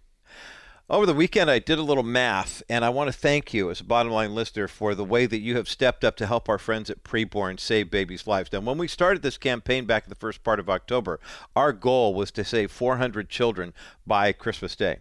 Over 0.91 1.05
the 1.05 1.13
weekend, 1.13 1.49
I 1.49 1.59
did 1.59 1.79
a 1.79 1.83
little 1.83 2.03
math, 2.03 2.61
and 2.67 2.83
I 2.83 2.89
want 2.89 3.07
to 3.07 3.17
thank 3.17 3.53
you 3.53 3.71
as 3.71 3.79
a 3.79 3.85
bottom 3.85 4.11
line 4.11 4.35
listener 4.35 4.67
for 4.67 4.93
the 4.93 5.05
way 5.05 5.25
that 5.25 5.39
you 5.39 5.55
have 5.55 5.69
stepped 5.69 6.03
up 6.03 6.17
to 6.17 6.27
help 6.27 6.49
our 6.49 6.57
friends 6.57 6.89
at 6.89 7.05
Preborn 7.05 7.61
save 7.61 7.89
babies' 7.89 8.27
lives. 8.27 8.51
Now, 8.51 8.59
when 8.59 8.77
we 8.77 8.89
started 8.89 9.23
this 9.23 9.37
campaign 9.37 9.85
back 9.85 10.03
in 10.03 10.09
the 10.09 10.15
first 10.15 10.43
part 10.43 10.59
of 10.59 10.69
October, 10.69 11.21
our 11.55 11.71
goal 11.71 12.13
was 12.13 12.29
to 12.31 12.43
save 12.43 12.71
400 12.71 13.29
children 13.29 13.73
by 14.05 14.33
Christmas 14.33 14.75
Day. 14.75 14.97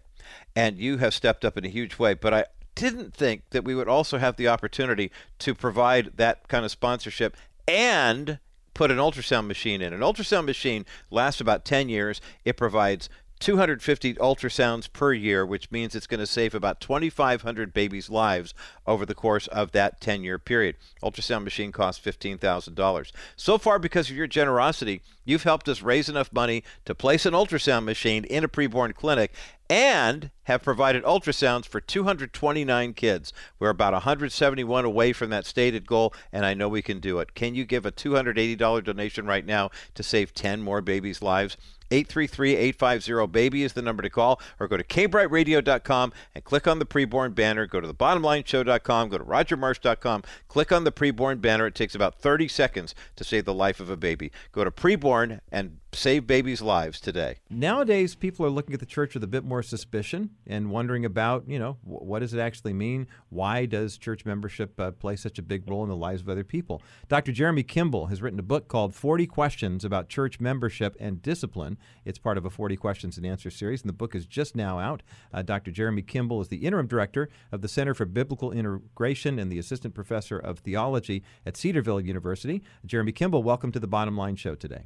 And 0.55 0.77
you 0.77 0.99
have 0.99 1.13
stepped 1.13 1.43
up 1.43 1.57
in 1.57 1.65
a 1.65 1.69
huge 1.69 1.99
way, 1.99 2.13
but 2.13 2.33
I 2.33 2.45
didn't 2.73 3.13
think 3.13 3.49
that 3.49 3.65
we 3.65 3.75
would 3.75 3.89
also 3.89 4.17
have 4.17 4.37
the 4.37 4.47
opportunity 4.47 5.11
to 5.39 5.53
provide 5.53 6.11
that 6.15 6.47
kind 6.47 6.63
of 6.63 6.71
sponsorship 6.71 7.35
and 7.67 8.39
put 8.73 8.91
an 8.91 8.97
ultrasound 8.97 9.47
machine 9.47 9.81
in. 9.81 9.91
An 9.91 9.99
ultrasound 9.99 10.45
machine 10.45 10.85
lasts 11.09 11.41
about 11.41 11.65
10 11.65 11.89
years. 11.89 12.21
It 12.45 12.55
provides 12.55 13.09
250 13.41 14.13
ultrasounds 14.15 14.91
per 14.91 15.13
year, 15.13 15.45
which 15.45 15.71
means 15.71 15.95
it's 15.95 16.07
going 16.07 16.19
to 16.19 16.27
save 16.27 16.53
about 16.53 16.79
2,500 16.79 17.73
babies' 17.73 18.09
lives 18.09 18.53
over 18.85 19.05
the 19.05 19.15
course 19.15 19.47
of 19.47 19.71
that 19.71 19.99
10 19.99 20.23
year 20.23 20.37
period. 20.37 20.75
Ultrasound 21.03 21.43
machine 21.43 21.71
costs 21.71 22.05
$15,000. 22.05 23.11
So 23.35 23.57
far, 23.57 23.79
because 23.79 24.09
of 24.09 24.15
your 24.15 24.27
generosity, 24.27 25.01
you've 25.25 25.43
helped 25.43 25.67
us 25.67 25.81
raise 25.81 26.07
enough 26.07 26.31
money 26.31 26.63
to 26.85 26.93
place 26.93 27.25
an 27.25 27.33
ultrasound 27.33 27.83
machine 27.83 28.23
in 28.25 28.43
a 28.43 28.47
preborn 28.47 28.93
clinic 28.93 29.33
and 29.71 30.29
have 30.43 30.61
provided 30.61 31.03
ultrasounds 31.03 31.65
for 31.65 31.81
229 31.81 32.93
kids. 32.93 33.33
We're 33.57 33.69
about 33.69 33.93
171 33.93 34.85
away 34.85 35.13
from 35.13 35.29
that 35.31 35.45
stated 35.45 35.87
goal, 35.87 36.13
and 36.31 36.45
I 36.45 36.53
know 36.53 36.69
we 36.69 36.81
can 36.81 36.99
do 36.99 37.19
it. 37.19 37.33
Can 37.33 37.55
you 37.55 37.65
give 37.65 37.85
a 37.85 37.91
$280 37.91 38.83
donation 38.83 39.25
right 39.25 39.45
now 39.45 39.71
to 39.95 40.03
save 40.03 40.33
10 40.33 40.61
more 40.61 40.81
babies' 40.81 41.21
lives? 41.21 41.57
833-850-BABY 41.91 43.63
is 43.63 43.73
the 43.73 43.81
number 43.81 44.01
to 44.01 44.09
call, 44.09 44.41
or 44.59 44.67
go 44.67 44.77
to 44.77 44.83
kbrightradio.com 44.83 46.13
and 46.33 46.43
click 46.43 46.67
on 46.67 46.79
the 46.79 46.85
preborn 46.85 47.35
banner. 47.35 47.67
Go 47.67 47.81
to 47.81 47.87
the 47.87 47.93
bottomlineshow.com, 47.93 49.09
go 49.09 49.17
to 49.17 49.23
rogermarsh.com, 49.23 50.23
click 50.47 50.71
on 50.71 50.83
the 50.83 50.91
preborn 50.91 51.41
banner. 51.41 51.67
It 51.67 51.75
takes 51.75 51.93
about 51.93 52.15
30 52.15 52.47
seconds 52.47 52.95
to 53.17 53.23
save 53.23 53.45
the 53.45 53.53
life 53.53 53.79
of 53.79 53.89
a 53.89 53.97
baby. 53.97 54.31
Go 54.51 54.63
to 54.63 54.71
preborn 54.71 55.41
and 55.51 55.80
save 55.93 56.25
babies' 56.25 56.61
lives 56.61 56.99
today. 56.99 57.37
Nowadays, 57.49 58.15
people 58.15 58.45
are 58.45 58.49
looking 58.49 58.73
at 58.73 58.79
the 58.79 58.85
church 58.85 59.13
with 59.13 59.23
a 59.23 59.27
bit 59.27 59.43
more 59.43 59.61
suspicion 59.61 60.29
and 60.47 60.71
wondering 60.71 61.05
about, 61.05 61.47
you 61.47 61.59
know, 61.59 61.77
what 61.83 62.19
does 62.19 62.33
it 62.33 62.39
actually 62.39 62.73
mean? 62.73 63.07
Why 63.29 63.65
does 63.65 63.97
church 63.97 64.25
membership 64.25 64.79
uh, 64.79 64.91
play 64.91 65.15
such 65.15 65.37
a 65.37 65.41
big 65.41 65.69
role 65.69 65.83
in 65.83 65.89
the 65.89 65.95
lives 65.95 66.21
of 66.21 66.29
other 66.29 66.43
people? 66.43 66.81
Dr. 67.09 67.31
Jeremy 67.31 67.63
Kimble 67.63 68.07
has 68.07 68.21
written 68.21 68.39
a 68.39 68.43
book 68.43 68.67
called 68.67 68.95
40 68.95 69.27
Questions 69.27 69.83
About 69.83 70.07
Church 70.07 70.39
Membership 70.39 70.95
and 70.99 71.21
Discipline. 71.21 71.77
It's 72.05 72.19
part 72.19 72.37
of 72.37 72.45
a 72.45 72.49
40 72.49 72.77
Questions 72.77 73.17
and 73.17 73.25
Answers 73.25 73.55
series, 73.55 73.81
and 73.81 73.89
the 73.89 73.93
book 73.93 74.15
is 74.15 74.25
just 74.25 74.55
now 74.55 74.79
out. 74.79 75.03
Uh, 75.33 75.41
Dr. 75.41 75.71
Jeremy 75.71 76.03
Kimble 76.03 76.41
is 76.41 76.47
the 76.47 76.65
interim 76.65 76.87
director 76.87 77.29
of 77.51 77.61
the 77.61 77.67
Center 77.67 77.93
for 77.93 78.05
Biblical 78.05 78.51
Integration 78.51 79.39
and 79.39 79.51
the 79.51 79.59
assistant 79.59 79.93
professor 79.93 80.37
of 80.37 80.59
theology 80.59 81.23
at 81.45 81.57
Cedarville 81.57 81.99
University. 81.99 82.61
Jeremy 82.85 83.11
Kimble, 83.11 83.43
welcome 83.43 83.71
to 83.73 83.79
the 83.79 83.87
Bottom 83.87 84.15
Line 84.15 84.35
Show 84.37 84.55
today. 84.55 84.85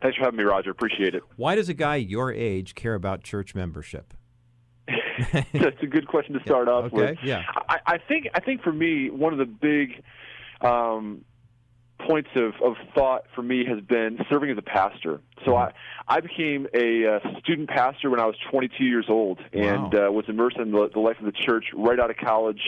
Thanks 0.00 0.16
for 0.16 0.24
having 0.24 0.38
me, 0.38 0.44
Roger. 0.44 0.70
Appreciate 0.70 1.14
it. 1.14 1.22
Why 1.36 1.54
does 1.56 1.68
a 1.68 1.74
guy 1.74 1.96
your 1.96 2.32
age 2.32 2.74
care 2.74 2.94
about 2.94 3.22
church 3.22 3.54
membership? 3.54 4.14
That's 5.52 5.82
a 5.82 5.86
good 5.86 6.06
question 6.06 6.34
to 6.34 6.40
start 6.44 6.68
yeah. 6.68 6.72
off 6.72 6.84
okay. 6.86 6.96
with. 6.96 7.18
Yeah. 7.22 7.42
I, 7.68 7.78
I 7.86 7.98
think 7.98 8.28
I 8.34 8.40
think 8.40 8.62
for 8.62 8.72
me 8.72 9.10
one 9.10 9.32
of 9.32 9.38
the 9.38 9.44
big 9.44 10.02
um, 10.60 11.24
points 12.06 12.30
of, 12.36 12.52
of 12.62 12.76
thought 12.94 13.24
for 13.34 13.42
me 13.42 13.64
has 13.66 13.80
been 13.80 14.18
serving 14.30 14.50
as 14.50 14.58
a 14.58 14.62
pastor. 14.62 15.20
So 15.44 15.52
Mm-hmm. 15.52 15.72
I 16.08 16.16
I 16.16 16.20
became 16.20 16.66
a 16.72 17.16
uh, 17.16 17.38
student 17.40 17.68
pastor 17.68 18.08
when 18.08 18.18
I 18.18 18.24
was 18.24 18.34
22 18.50 18.82
years 18.84 19.06
old 19.10 19.40
and 19.52 19.92
Wow. 19.92 20.08
uh, 20.08 20.10
was 20.10 20.24
immersed 20.28 20.56
in 20.56 20.70
the, 20.72 20.88
the 20.94 21.00
life 21.00 21.18
of 21.18 21.26
the 21.26 21.32
church 21.32 21.66
right 21.74 22.00
out 22.00 22.08
of 22.10 22.16
college, 22.16 22.62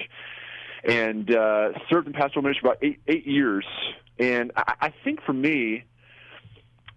and 0.85 1.35
uh, 1.35 1.70
served 1.89 2.07
in 2.07 2.12
pastoral 2.12 2.43
ministry 2.43 2.68
about 2.68 2.78
eight 2.83 3.01
eight 3.09 3.26
years. 3.26 3.64
And 4.18 4.53
I, 4.57 4.74
I 4.81 4.93
think 5.05 5.22
for 5.22 5.33
me, 5.33 5.85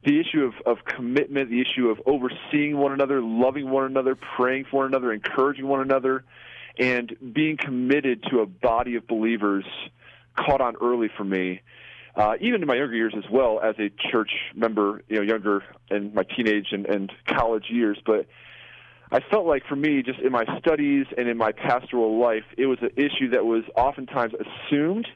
the 0.06 0.20
issue 0.20 0.44
of, 0.44 0.54
of 0.66 0.86
commitment, 0.86 1.50
the 1.50 1.62
issue 1.62 1.90
of 1.90 2.02
overseeing 2.06 2.78
one 2.78 2.92
another, 2.92 3.22
loving 3.22 3.70
one 3.70 3.86
another, 3.86 4.16
praying 4.16 4.66
for 4.70 4.78
one 4.78 4.88
another, 4.88 5.12
encouraging 5.14 5.68
one 5.68 5.82
another, 5.82 6.24
and 6.78 7.16
being 7.34 7.58
committed 7.58 8.24
to 8.30 8.40
a 8.40 8.46
body 8.46 8.96
of 8.96 9.08
believers 9.08 9.66
caught 10.36 10.62
on 10.62 10.76
early 10.82 11.10
for 11.16 11.24
me. 11.24 11.62
Uh, 12.16 12.34
even 12.42 12.62
in 12.62 12.68
my 12.68 12.76
younger 12.76 12.96
years 12.96 13.14
as 13.18 13.24
well 13.32 13.60
as 13.60 13.76
a 13.80 13.90
church 14.12 14.32
member, 14.54 15.02
you 15.08 15.16
know, 15.16 15.24
younger 15.24 15.64
in 15.90 16.14
my 16.14 16.24
teenage 16.24 16.68
and, 16.72 16.86
and 16.86 17.12
college 17.28 17.66
years. 17.70 17.98
But 18.06 18.28
I 19.12 19.20
felt 19.32 19.48
like 19.48 19.66
for 19.68 19.76
me, 19.76 20.04
just 20.04 20.20
in 20.20 20.32
my 20.32 20.44
studies 20.60 21.08
and 21.18 21.28
in 21.28 21.38
my 21.38 21.52
pastoral 21.52 22.20
life, 22.20 22.44
it 22.56 22.68
was 22.68 22.78
an 22.82 22.92
issue 22.98 23.30
that 23.32 23.46
was 23.46 23.64
oftentimes 23.76 24.34
assumed 24.34 25.08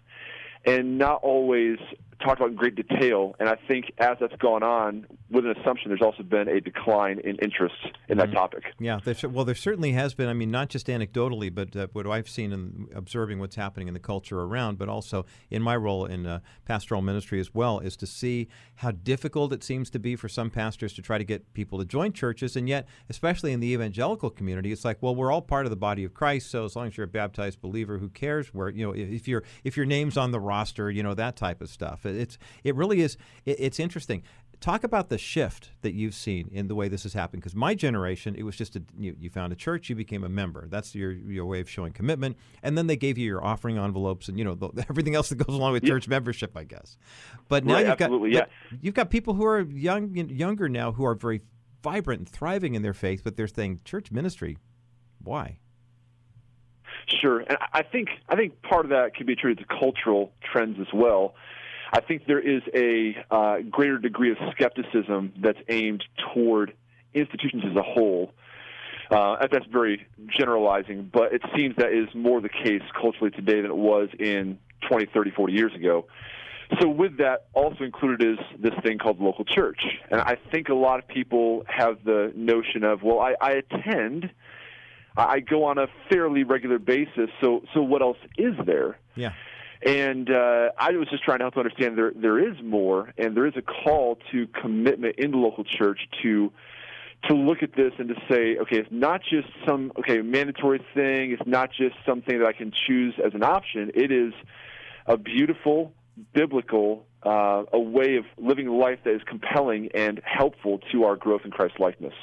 and 0.65 0.97
not 0.97 1.21
always 1.23 1.77
talked 2.20 2.39
about 2.39 2.49
in 2.49 2.55
great 2.55 2.76
detail. 2.76 3.36
And 3.39 3.49
I 3.49 3.57
think 3.68 3.91
as 3.97 4.18
that's 4.20 4.36
gone 4.38 4.63
on, 4.63 5.05
with 5.30 5.45
an 5.45 5.55
assumption, 5.59 5.89
there's 5.89 6.01
also 6.01 6.24
been 6.24 6.47
a 6.47 6.61
decline 6.61 7.20
in 7.20 7.36
interest 7.38 7.76
in 8.07 8.18
that 8.18 8.32
topic. 8.32 8.63
Yeah, 8.80 8.99
well, 9.24 9.45
there 9.45 9.55
certainly 9.55 9.91
has 9.91 10.13
been. 10.13 10.30
I 10.30 10.34
mean, 10.34 10.51
not 10.51 10.70
just 10.70 10.88
anecdotally, 10.88 11.53
but 11.53 11.76
uh, 11.76 11.88
what 11.93 12.07
I've 12.07 12.30
seen 12.30 12.51
in 12.53 12.88
observing 12.95 13.39
what's 13.39 13.55
happening 13.55 13.88
in 13.88 13.93
the 13.93 13.99
culture 13.99 14.41
around, 14.41 14.78
but 14.78 14.89
also 14.89 15.26
in 15.49 15.61
my 15.61 15.76
role 15.76 16.05
in 16.05 16.26
uh, 16.26 16.39
pastoral 16.65 17.01
ministry 17.01 17.39
as 17.39 17.53
well, 17.53 17.80
is 17.80 17.97
to 17.97 18.07
see 18.07 18.47
how 18.76 18.91
difficult 18.91 19.51
it 19.53 19.63
seems 19.63 19.89
to 19.89 19.99
be 19.99 20.15
for 20.15 20.30
some 20.30 20.49
pastors 20.49 20.93
to 20.93 21.01
try 21.01 21.18
to 21.18 21.24
get 21.24 21.53
people 21.53 21.80
to 21.80 21.86
join 21.86 22.13
churches, 22.13 22.55
and 22.55 22.70
yet, 22.70 22.88
especially 23.09 23.51
in 23.53 23.59
the 23.59 23.74
evangelical 23.74 24.30
community, 24.30 24.72
it's 24.72 24.86
like, 24.86 24.97
well, 25.01 25.15
we're 25.15 25.32
all 25.32 25.41
part 25.41 25.65
of 25.65 25.70
the 25.70 25.76
body 25.76 26.03
of 26.03 26.13
Christ, 26.13 26.49
so 26.49 26.65
as 26.65 26.76
long 26.76 26.88
as 26.88 26.97
you're 26.97 27.05
a 27.05 27.07
baptized 27.07 27.61
believer, 27.61 27.97
who 27.97 28.09
cares 28.09 28.53
where 28.53 28.70
you 28.70 28.86
know 28.86 28.93
if 28.93 29.28
your 29.28 29.43
if 29.63 29.76
your 29.76 29.86
name's 29.86 30.18
on 30.18 30.32
the 30.32 30.39
roster, 30.39 30.89
you 30.89 31.03
know 31.03 31.13
that 31.13 31.36
type 31.36 31.61
of 31.61 31.70
stuff. 31.70 32.05
It's 32.15 32.37
it 32.63 32.75
really 32.75 33.01
is. 33.01 33.17
It, 33.45 33.57
it's 33.59 33.79
interesting 33.79 34.23
talk 34.59 34.83
about 34.83 35.09
the 35.09 35.17
shift 35.19 35.69
that 35.81 35.93
you've 35.93 36.15
seen 36.15 36.49
in 36.51 36.67
the 36.67 36.73
way 36.73 36.87
this 36.87 37.03
has 37.03 37.13
happened 37.13 37.41
because 37.41 37.53
my 37.55 37.75
generation 37.75 38.33
it 38.35 38.41
was 38.41 38.55
just 38.55 38.75
a, 38.75 38.81
you, 38.97 39.15
you, 39.19 39.29
found 39.29 39.53
a 39.53 39.55
church 39.55 39.87
you 39.87 39.95
became 39.95 40.23
a 40.23 40.29
member 40.29 40.67
that's 40.67 40.95
your 40.95 41.11
your 41.11 41.45
way 41.45 41.59
of 41.59 41.69
showing 41.69 41.93
commitment 41.93 42.35
and 42.63 42.75
then 42.75 42.87
they 42.87 42.95
gave 42.95 43.19
you 43.19 43.25
your 43.27 43.45
offering 43.45 43.77
envelopes 43.77 44.27
and 44.27 44.39
you 44.39 44.43
know 44.43 44.55
the, 44.55 44.69
everything 44.89 45.13
else 45.13 45.29
that 45.29 45.35
goes 45.35 45.55
along 45.55 45.73
with 45.73 45.83
Yeah. 45.83 45.89
church 45.89 46.07
membership 46.07 46.57
i 46.57 46.63
guess 46.63 46.97
but 47.47 47.65
now 47.65 47.75
Right, 47.75 47.87
you've 47.87 47.97
got 47.99 48.31
yeah. 48.31 48.45
you've 48.81 48.95
got 48.95 49.11
people 49.11 49.35
who 49.35 49.45
are 49.45 49.61
young 49.61 50.15
younger 50.15 50.67
now 50.67 50.91
who 50.91 51.05
are 51.05 51.13
very 51.13 51.41
vibrant 51.83 52.21
and 52.21 52.27
thriving 52.29 52.73
in 52.73 52.81
their 52.81 52.95
faith 52.95 53.21
but 53.23 53.37
they're 53.37 53.47
saying 53.47 53.81
church 53.85 54.11
ministry 54.11 54.57
why 55.23 55.59
Sure, 57.21 57.39
and 57.39 57.57
I- 57.61 57.79
I 57.79 57.81
think 57.83 58.09
I 58.27 58.35
think 58.35 58.61
part 58.63 58.85
of 58.85 58.89
that 58.89 59.15
could 59.15 59.27
be 59.27 59.33
attributed 59.33 59.67
to 59.69 59.75
cultural 59.79 60.33
trends 60.41 60.77
as 60.79 60.91
well. 60.93 61.35
I 61.91 62.01
think 62.01 62.25
there 62.25 62.39
is 62.39 62.61
a 62.73 63.15
uh, 63.31 63.57
greater 63.69 63.97
degree 63.97 64.31
of 64.31 64.38
skepticism 64.51 65.33
that's 65.41 65.59
aimed 65.69 66.03
toward 66.33 66.73
institutions 67.13 67.63
as 67.69 67.75
a 67.75 67.83
whole. 67.83 68.31
Uh, 69.09 69.47
that's 69.49 69.65
very 69.67 70.05
generalizing, 70.38 71.09
but 71.13 71.33
it 71.33 71.41
seems 71.55 71.75
that 71.77 71.93
is 71.93 72.13
more 72.13 72.41
the 72.41 72.49
case 72.49 72.81
culturally 72.99 73.31
today 73.31 73.61
than 73.61 73.71
it 73.71 73.77
was 73.77 74.09
in 74.19 74.59
20, 74.89 75.05
30, 75.13 75.31
40 75.31 75.53
years 75.53 75.73
ago. 75.73 76.05
So 76.81 76.89
with 76.89 77.17
that 77.19 77.45
also 77.53 77.85
included 77.85 78.33
is 78.33 78.45
this 78.59 78.73
thing 78.83 78.97
called 78.97 79.21
local 79.21 79.45
church. 79.45 79.79
And 80.11 80.19
I 80.19 80.35
think 80.51 80.67
a 80.67 80.73
lot 80.73 80.99
of 80.99 81.07
people 81.07 81.63
have 81.67 82.03
the 82.03 82.33
notion 82.35 82.83
of, 82.83 83.01
well, 83.01 83.21
I, 83.21 83.35
I 83.39 83.51
attend, 83.51 84.29
I 85.15 85.39
go 85.39 85.63
on 85.63 85.77
a 85.77 85.88
fairly 86.09 86.43
regular 86.43 86.77
basis, 86.77 87.29
so 87.39 87.63
so 87.73 87.81
what 87.81 88.01
else 88.01 88.17
is 88.38 88.53
there? 88.65 88.99
yeah 89.15 89.31
And 89.86 90.30
uh, 90.30 90.69
I 90.78 90.91
was 90.91 91.07
just 91.09 91.23
trying 91.23 91.39
to 91.39 91.43
help 91.43 91.55
them 91.55 91.65
understand 91.65 91.97
there 91.97 92.11
there 92.15 92.39
is 92.39 92.55
more, 92.63 93.13
and 93.17 93.36
there 93.36 93.45
is 93.45 93.53
a 93.55 93.61
call 93.61 94.17
to 94.32 94.47
commitment 94.47 95.15
in 95.17 95.32
the 95.32 95.38
local 95.38 95.63
church 95.63 95.99
to 96.23 96.51
to 97.28 97.36
look 97.36 97.63
at 97.63 97.75
this 97.75 97.93
and 97.97 98.09
to 98.09 98.15
say, 98.30 98.57
okay, 98.57 98.78
it's 98.78 98.91
not 98.91 99.21
just 99.21 99.47
some 99.67 99.91
okay 99.99 100.21
mandatory 100.21 100.80
thing. 100.93 101.32
It's 101.32 101.47
not 101.47 101.71
just 101.71 101.95
something 102.05 102.39
that 102.39 102.47
I 102.47 102.53
can 102.53 102.71
choose 102.88 103.15
as 103.23 103.34
an 103.34 103.43
option. 103.43 103.91
It 103.93 104.11
is 104.11 104.34
a 105.05 105.17
beautiful 105.17 105.93
biblical 106.34 107.05
uh, 107.23 107.63
a 107.73 107.80
way 107.80 108.15
of 108.15 108.25
living 108.38 108.67
life 108.67 108.99
that 109.03 109.13
is 109.13 109.21
compelling 109.28 109.89
and 109.93 110.21
helpful 110.23 110.80
to 110.91 111.03
our 111.03 111.15
growth 111.15 111.41
in 111.45 111.51
Christ 111.51 111.80
likeness. 111.80 112.13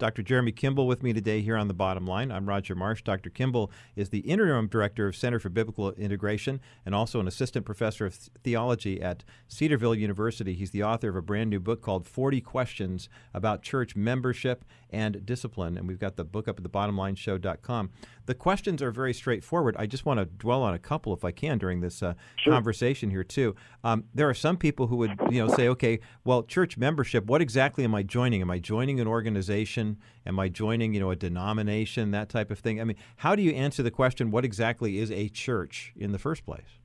Dr. 0.00 0.22
Jeremy 0.22 0.50
Kimble 0.50 0.86
with 0.86 1.02
me 1.02 1.12
today 1.12 1.42
here 1.42 1.58
on 1.58 1.68
the 1.68 1.74
bottom 1.74 2.06
line. 2.06 2.32
I'm 2.32 2.48
Roger 2.48 2.74
Marsh. 2.74 3.02
Dr. 3.02 3.28
Kimble 3.28 3.70
is 3.94 4.08
the 4.08 4.20
interim 4.20 4.66
director 4.66 5.06
of 5.06 5.14
Center 5.14 5.38
for 5.38 5.50
Biblical 5.50 5.92
Integration 5.92 6.58
and 6.86 6.94
also 6.94 7.20
an 7.20 7.28
assistant 7.28 7.66
professor 7.66 8.06
of 8.06 8.14
theology 8.14 9.02
at 9.02 9.24
Cedarville 9.46 9.94
University. 9.94 10.54
He's 10.54 10.70
the 10.70 10.82
author 10.82 11.10
of 11.10 11.16
a 11.16 11.22
brand 11.22 11.50
new 11.50 11.60
book 11.60 11.82
called 11.82 12.06
40 12.06 12.40
Questions 12.40 13.10
about 13.34 13.60
Church 13.60 13.94
Membership 13.94 14.64
and 14.88 15.26
Discipline. 15.26 15.76
And 15.76 15.86
we've 15.86 15.98
got 15.98 16.16
the 16.16 16.24
book 16.24 16.48
up 16.48 16.58
at 16.58 16.64
thebottomlineshow.com. 16.64 17.90
The 18.30 18.34
questions 18.36 18.80
are 18.80 18.92
very 18.92 19.12
straightforward. 19.12 19.74
I 19.76 19.86
just 19.86 20.06
want 20.06 20.20
to 20.20 20.24
dwell 20.24 20.62
on 20.62 20.72
a 20.72 20.78
couple, 20.78 21.12
if 21.12 21.24
I 21.24 21.32
can, 21.32 21.58
during 21.58 21.80
this 21.80 22.00
uh, 22.00 22.14
sure. 22.36 22.52
conversation 22.52 23.10
here, 23.10 23.24
too. 23.24 23.56
Um, 23.82 24.04
there 24.14 24.28
are 24.28 24.34
some 24.34 24.56
people 24.56 24.86
who 24.86 24.98
would 24.98 25.10
you 25.32 25.44
know, 25.44 25.52
say, 25.52 25.66
okay, 25.66 25.98
well, 26.22 26.44
church 26.44 26.78
membership, 26.78 27.26
what 27.26 27.42
exactly 27.42 27.82
am 27.82 27.92
I 27.92 28.04
joining? 28.04 28.40
Am 28.40 28.48
I 28.48 28.60
joining 28.60 29.00
an 29.00 29.08
organization? 29.08 29.96
Am 30.24 30.38
I 30.38 30.48
joining, 30.48 30.94
you 30.94 31.00
know, 31.00 31.10
a 31.10 31.16
denomination, 31.16 32.12
that 32.12 32.28
type 32.28 32.52
of 32.52 32.60
thing? 32.60 32.80
I 32.80 32.84
mean, 32.84 32.98
how 33.16 33.34
do 33.34 33.42
you 33.42 33.50
answer 33.50 33.82
the 33.82 33.90
question, 33.90 34.30
what 34.30 34.44
exactly 34.44 34.98
is 34.98 35.10
a 35.10 35.28
church 35.28 35.92
in 35.96 36.12
the 36.12 36.18
first 36.20 36.44
place? 36.44 36.78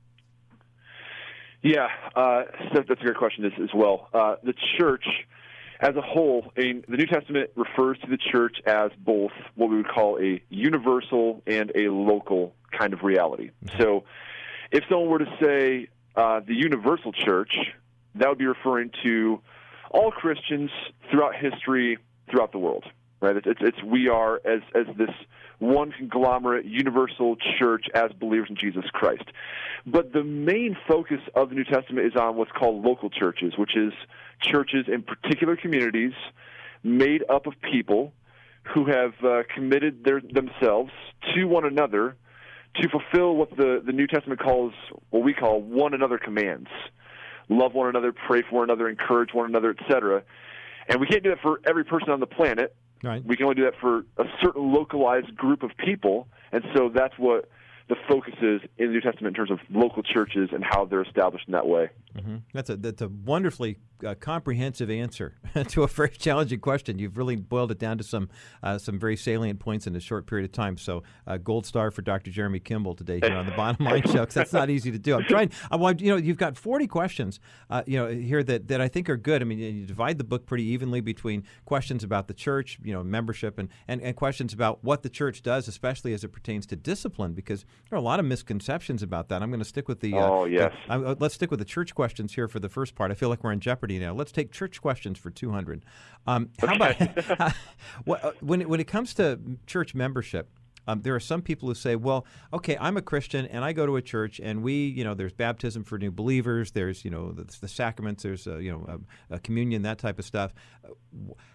Yeah, 1.62 1.86
uh, 2.16 2.42
that's 2.74 2.90
a 2.90 2.94
great 3.04 3.16
question 3.16 3.44
as, 3.44 3.52
as 3.62 3.70
well. 3.72 4.08
Uh, 4.12 4.34
the 4.42 4.54
church 4.80 5.04
as 5.80 5.94
a 5.96 6.00
whole, 6.00 6.52
I 6.56 6.60
mean, 6.60 6.84
the 6.88 6.96
New 6.96 7.06
Testament 7.06 7.50
refers 7.54 7.98
to 8.00 8.06
the 8.08 8.16
church 8.16 8.58
as 8.66 8.90
both 8.98 9.32
what 9.54 9.70
we 9.70 9.76
would 9.76 9.88
call 9.88 10.18
a 10.20 10.42
universal 10.48 11.42
and 11.46 11.70
a 11.74 11.88
local 11.88 12.54
kind 12.76 12.92
of 12.92 13.02
reality. 13.02 13.50
Mm-hmm. 13.64 13.82
So, 13.82 14.04
if 14.72 14.84
someone 14.88 15.08
were 15.08 15.18
to 15.20 15.36
say 15.40 15.88
uh, 16.16 16.40
the 16.40 16.54
universal 16.54 17.12
church, 17.12 17.54
that 18.16 18.28
would 18.28 18.38
be 18.38 18.46
referring 18.46 18.90
to 19.02 19.40
all 19.90 20.10
Christians 20.10 20.70
throughout 21.10 21.36
history, 21.36 21.98
throughout 22.30 22.52
the 22.52 22.58
world. 22.58 22.84
Right? 23.20 23.36
It's, 23.36 23.46
it's, 23.46 23.60
it's 23.62 23.82
we 23.82 24.08
are 24.08 24.40
as 24.44 24.60
as 24.74 24.86
this 24.96 25.10
one 25.58 25.90
conglomerate 25.92 26.66
universal 26.66 27.36
church 27.58 27.86
as 27.94 28.12
believers 28.12 28.48
in 28.50 28.56
Jesus 28.56 28.84
Christ. 28.92 29.24
But 29.86 30.12
the 30.12 30.22
main 30.22 30.76
focus 30.86 31.20
of 31.34 31.48
the 31.48 31.54
New 31.54 31.64
Testament 31.64 32.06
is 32.06 32.12
on 32.14 32.36
what's 32.36 32.52
called 32.52 32.84
local 32.84 33.08
churches, 33.08 33.54
which 33.56 33.76
is 33.76 33.92
churches 34.40 34.86
in 34.86 35.02
particular 35.02 35.56
communities 35.56 36.12
made 36.82 37.24
up 37.30 37.46
of 37.46 37.54
people 37.62 38.12
who 38.74 38.86
have 38.86 39.12
uh, 39.24 39.42
committed 39.54 40.04
their, 40.04 40.20
themselves 40.20 40.90
to 41.34 41.44
one 41.44 41.64
another 41.64 42.16
to 42.76 42.88
fulfill 42.88 43.36
what 43.36 43.50
the, 43.56 43.82
the 43.84 43.92
New 43.92 44.06
Testament 44.06 44.40
calls, 44.40 44.72
what 45.10 45.22
we 45.22 45.32
call 45.32 45.60
one 45.62 45.94
another 45.94 46.18
commands. 46.18 46.68
Love 47.48 47.74
one 47.74 47.88
another, 47.88 48.12
pray 48.12 48.42
for 48.42 48.56
one 48.56 48.64
another, 48.64 48.88
encourage 48.88 49.32
one 49.32 49.46
another, 49.46 49.74
etc. 49.78 50.22
And 50.88 51.00
we 51.00 51.06
can't 51.06 51.22
do 51.22 51.30
that 51.30 51.40
for 51.40 51.60
every 51.66 51.84
person 51.84 52.10
on 52.10 52.20
the 52.20 52.26
planet. 52.26 52.74
Right. 53.02 53.24
We 53.24 53.36
can 53.36 53.44
only 53.44 53.56
do 53.56 53.64
that 53.64 53.78
for 53.80 54.04
a 54.16 54.24
certain 54.42 54.72
localized 54.72 55.36
group 55.36 55.62
of 55.62 55.70
people. 55.76 56.28
And 56.52 56.64
so 56.74 56.88
that's 56.88 57.14
what 57.18 57.48
the 57.88 57.96
focus 58.08 58.34
is 58.42 58.60
in 58.78 58.88
the 58.88 58.92
New 58.94 59.00
Testament 59.00 59.36
in 59.36 59.46
terms 59.46 59.50
of 59.50 59.60
local 59.70 60.02
churches 60.02 60.50
and 60.52 60.64
how 60.64 60.84
they're 60.84 61.02
established 61.02 61.46
in 61.46 61.52
that 61.52 61.66
way. 61.66 61.90
Mm-hmm. 62.16 62.36
That's 62.52 62.70
a 62.70 62.76
that's 62.76 63.02
a 63.02 63.08
wonderfully 63.08 63.78
uh, 64.04 64.14
comprehensive 64.14 64.90
answer 64.90 65.34
to 65.68 65.82
a 65.82 65.86
very 65.86 66.10
challenging 66.10 66.60
question. 66.60 66.98
You've 66.98 67.16
really 67.16 67.36
boiled 67.36 67.70
it 67.70 67.78
down 67.78 67.98
to 67.98 68.04
some 68.04 68.28
uh, 68.62 68.78
some 68.78 68.98
very 68.98 69.16
salient 69.16 69.60
points 69.60 69.86
in 69.86 69.94
a 69.94 70.00
short 70.00 70.26
period 70.26 70.44
of 70.46 70.52
time. 70.52 70.76
So, 70.78 71.02
uh, 71.26 71.36
gold 71.36 71.66
star 71.66 71.90
for 71.90 72.02
Dr. 72.02 72.30
Jeremy 72.30 72.58
Kimble 72.58 72.94
today 72.94 73.20
here 73.22 73.36
on 73.36 73.46
the 73.46 73.52
Bottom 73.52 73.86
Line 73.86 74.02
Show. 74.06 74.24
That's 74.24 74.52
not 74.52 74.68
easy 74.70 74.90
to 74.90 74.98
do. 74.98 75.14
I'm 75.14 75.24
trying. 75.24 75.52
I 75.70 75.76
want 75.76 76.00
you 76.00 76.10
know 76.10 76.16
you've 76.16 76.38
got 76.38 76.56
40 76.56 76.86
questions 76.86 77.40
uh, 77.70 77.82
you 77.86 77.98
know 77.98 78.08
here 78.08 78.42
that, 78.42 78.68
that 78.68 78.80
I 78.80 78.88
think 78.88 79.08
are 79.08 79.16
good. 79.16 79.42
I 79.42 79.44
mean, 79.44 79.58
you 79.58 79.86
divide 79.86 80.18
the 80.18 80.24
book 80.24 80.46
pretty 80.46 80.64
evenly 80.64 81.00
between 81.00 81.44
questions 81.64 82.02
about 82.02 82.28
the 82.28 82.34
church, 82.34 82.78
you 82.82 82.92
know, 82.92 83.02
membership, 83.02 83.58
and, 83.58 83.68
and 83.86 84.00
and 84.00 84.16
questions 84.16 84.52
about 84.52 84.82
what 84.82 85.02
the 85.02 85.08
church 85.08 85.42
does, 85.42 85.68
especially 85.68 86.12
as 86.12 86.24
it 86.24 86.28
pertains 86.28 86.66
to 86.66 86.76
discipline, 86.76 87.32
because 87.32 87.64
there 87.88 87.96
are 87.96 88.00
a 88.00 88.04
lot 88.04 88.18
of 88.18 88.26
misconceptions 88.26 89.02
about 89.02 89.28
that. 89.28 89.42
I'm 89.42 89.50
going 89.50 89.60
to 89.60 89.64
stick 89.64 89.86
with 89.88 90.00
the. 90.00 90.14
Uh, 90.14 90.28
oh 90.28 90.44
yes. 90.44 90.72
Uh, 90.88 91.14
let's 91.18 91.34
stick 91.34 91.50
with 91.50 91.60
the 91.60 91.64
church 91.64 91.94
questions 91.94 92.34
here 92.34 92.48
for 92.48 92.58
the 92.58 92.68
first 92.68 92.94
part. 92.94 93.10
I 93.10 93.14
feel 93.14 93.28
like 93.28 93.44
we're 93.44 93.52
in 93.52 93.60
jeopardy 93.60 93.98
now. 93.98 94.12
Let's 94.12 94.32
take 94.32 94.50
church 94.50 94.80
questions 94.80 95.18
for 95.18 95.30
200. 95.30 95.84
Um, 96.26 96.50
how 96.58 96.74
about 96.74 96.96
uh, 97.40 98.32
when 98.40 98.62
it, 98.62 98.68
when 98.68 98.80
it 98.80 98.88
comes 98.88 99.14
to 99.14 99.38
church 99.66 99.94
membership? 99.94 100.48
Um, 100.86 101.02
there 101.02 101.14
are 101.14 101.20
some 101.20 101.42
people 101.42 101.68
who 101.68 101.74
say, 101.74 101.96
well, 101.96 102.26
okay, 102.52 102.76
I'm 102.80 102.96
a 102.96 103.02
Christian 103.02 103.46
and 103.46 103.64
I 103.64 103.72
go 103.72 103.86
to 103.86 103.96
a 103.96 104.02
church 104.02 104.40
and 104.40 104.62
we, 104.62 104.86
you 104.86 105.04
know, 105.04 105.14
there's 105.14 105.32
baptism 105.32 105.84
for 105.84 105.98
new 105.98 106.10
believers, 106.10 106.70
there's, 106.72 107.04
you 107.04 107.10
know, 107.10 107.32
the, 107.32 107.44
the 107.60 107.68
sacraments, 107.68 108.22
there's, 108.22 108.46
uh, 108.46 108.58
you 108.58 108.70
know, 108.70 109.00
a, 109.30 109.36
a, 109.36 109.38
communion, 109.40 109.82
that 109.82 109.98
type 109.98 110.18
of 110.18 110.24
stuff. 110.24 110.52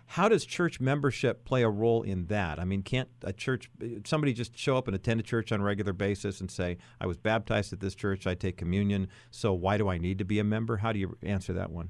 How 0.08 0.28
does 0.28 0.46
church 0.46 0.80
membership 0.80 1.46
play 1.46 1.64
a 1.64 1.70
role 1.70 2.02
in 2.04 2.26
that? 2.28 2.60
I 2.60 2.66
mean, 2.66 2.84
can't 2.84 3.10
a 3.24 3.32
church, 3.32 3.70
somebody 4.06 4.34
just 4.34 4.58
show 4.58 4.78
up 4.78 4.88
and 4.88 4.96
attend 4.96 5.20
a 5.20 5.24
church 5.24 5.52
on 5.52 5.62
a 5.62 5.64
regular 5.64 5.94
basis 5.94 6.42
and 6.42 6.52
say, 6.52 6.78
I 7.00 7.06
was 7.06 7.18
baptized 7.18 7.72
at 7.72 7.80
this 7.80 7.96
church, 7.96 8.28
I 8.28 8.36
take 8.36 8.58
communion, 8.58 9.08
so 9.30 9.54
why 9.54 9.78
do 9.78 9.88
I 9.88 9.98
need 9.98 10.18
to 10.20 10.26
be 10.26 10.40
a 10.40 10.44
member? 10.44 10.78
How 10.78 10.92
do 10.92 11.00
you 11.00 11.18
answer 11.24 11.54
that 11.54 11.72
one? 11.72 11.90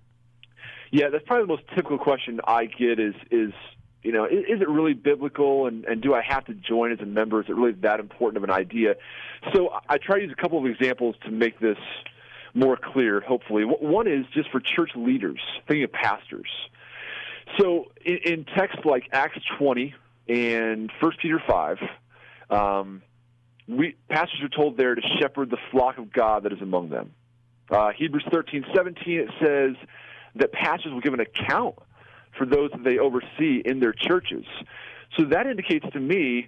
Yeah, 0.91 1.09
that's 1.09 1.23
probably 1.25 1.45
the 1.45 1.47
most 1.47 1.63
typical 1.69 1.97
question 1.97 2.39
I 2.45 2.65
get 2.65 2.99
is 2.99 3.15
is 3.31 3.53
you 4.03 4.11
know, 4.11 4.25
is, 4.25 4.43
is, 4.47 4.61
it 4.61 4.69
really 4.69 4.93
biblical 4.93 5.67
and, 5.67 5.85
and 5.85 6.01
do 6.01 6.13
I 6.13 6.21
have 6.21 6.45
to 6.45 6.53
join 6.53 6.91
as 6.91 6.99
a 6.99 7.05
member? 7.05 7.41
Is 7.41 7.49
it 7.49 7.55
really 7.55 7.73
that 7.81 7.99
important 7.99 8.37
of 8.37 8.43
an 8.43 8.51
idea? 8.51 8.95
So 9.53 9.69
I 9.87 9.97
try 9.97 10.17
to 10.17 10.23
use 10.23 10.33
a 10.37 10.41
couple 10.41 10.57
of 10.57 10.65
examples 10.65 11.15
to 11.25 11.31
make 11.31 11.59
this 11.59 11.77
more 12.53 12.77
clear, 12.77 13.21
hopefully. 13.21 13.63
One 13.63 14.07
is 14.07 14.25
just 14.33 14.49
for 14.51 14.59
church 14.59 14.91
leaders, 14.95 15.39
thinking 15.67 15.83
of 15.83 15.91
pastors. 15.91 16.49
So 17.59 17.91
in, 18.03 18.17
in 18.17 18.45
texts 18.45 18.81
like 18.85 19.09
Acts 19.11 19.39
20 19.57 19.93
and 20.27 20.91
1 20.99 21.11
Peter 21.21 21.41
5, 21.45 21.77
um, 22.49 23.01
we, 23.67 23.95
pastors 24.09 24.41
are 24.41 24.49
told 24.49 24.77
there 24.77 24.95
to 24.95 25.01
shepherd 25.19 25.49
the 25.49 25.57
flock 25.71 25.97
of 25.97 26.11
God 26.11 26.43
that 26.43 26.53
is 26.53 26.61
among 26.61 26.89
them. 26.89 27.13
Uh, 27.69 27.91
Hebrews 27.95 28.25
13, 28.31 28.65
17, 28.75 29.19
it 29.19 29.29
says 29.39 29.75
that 30.35 30.51
pastors 30.51 30.91
will 30.91 31.01
give 31.01 31.13
an 31.13 31.21
account 31.21 31.75
for 32.37 32.45
those 32.45 32.71
that 32.71 32.83
they 32.83 32.97
oversee 32.97 33.61
in 33.63 33.79
their 33.79 33.93
churches. 33.93 34.45
So 35.17 35.25
that 35.25 35.47
indicates 35.47 35.85
to 35.93 35.99
me 35.99 36.47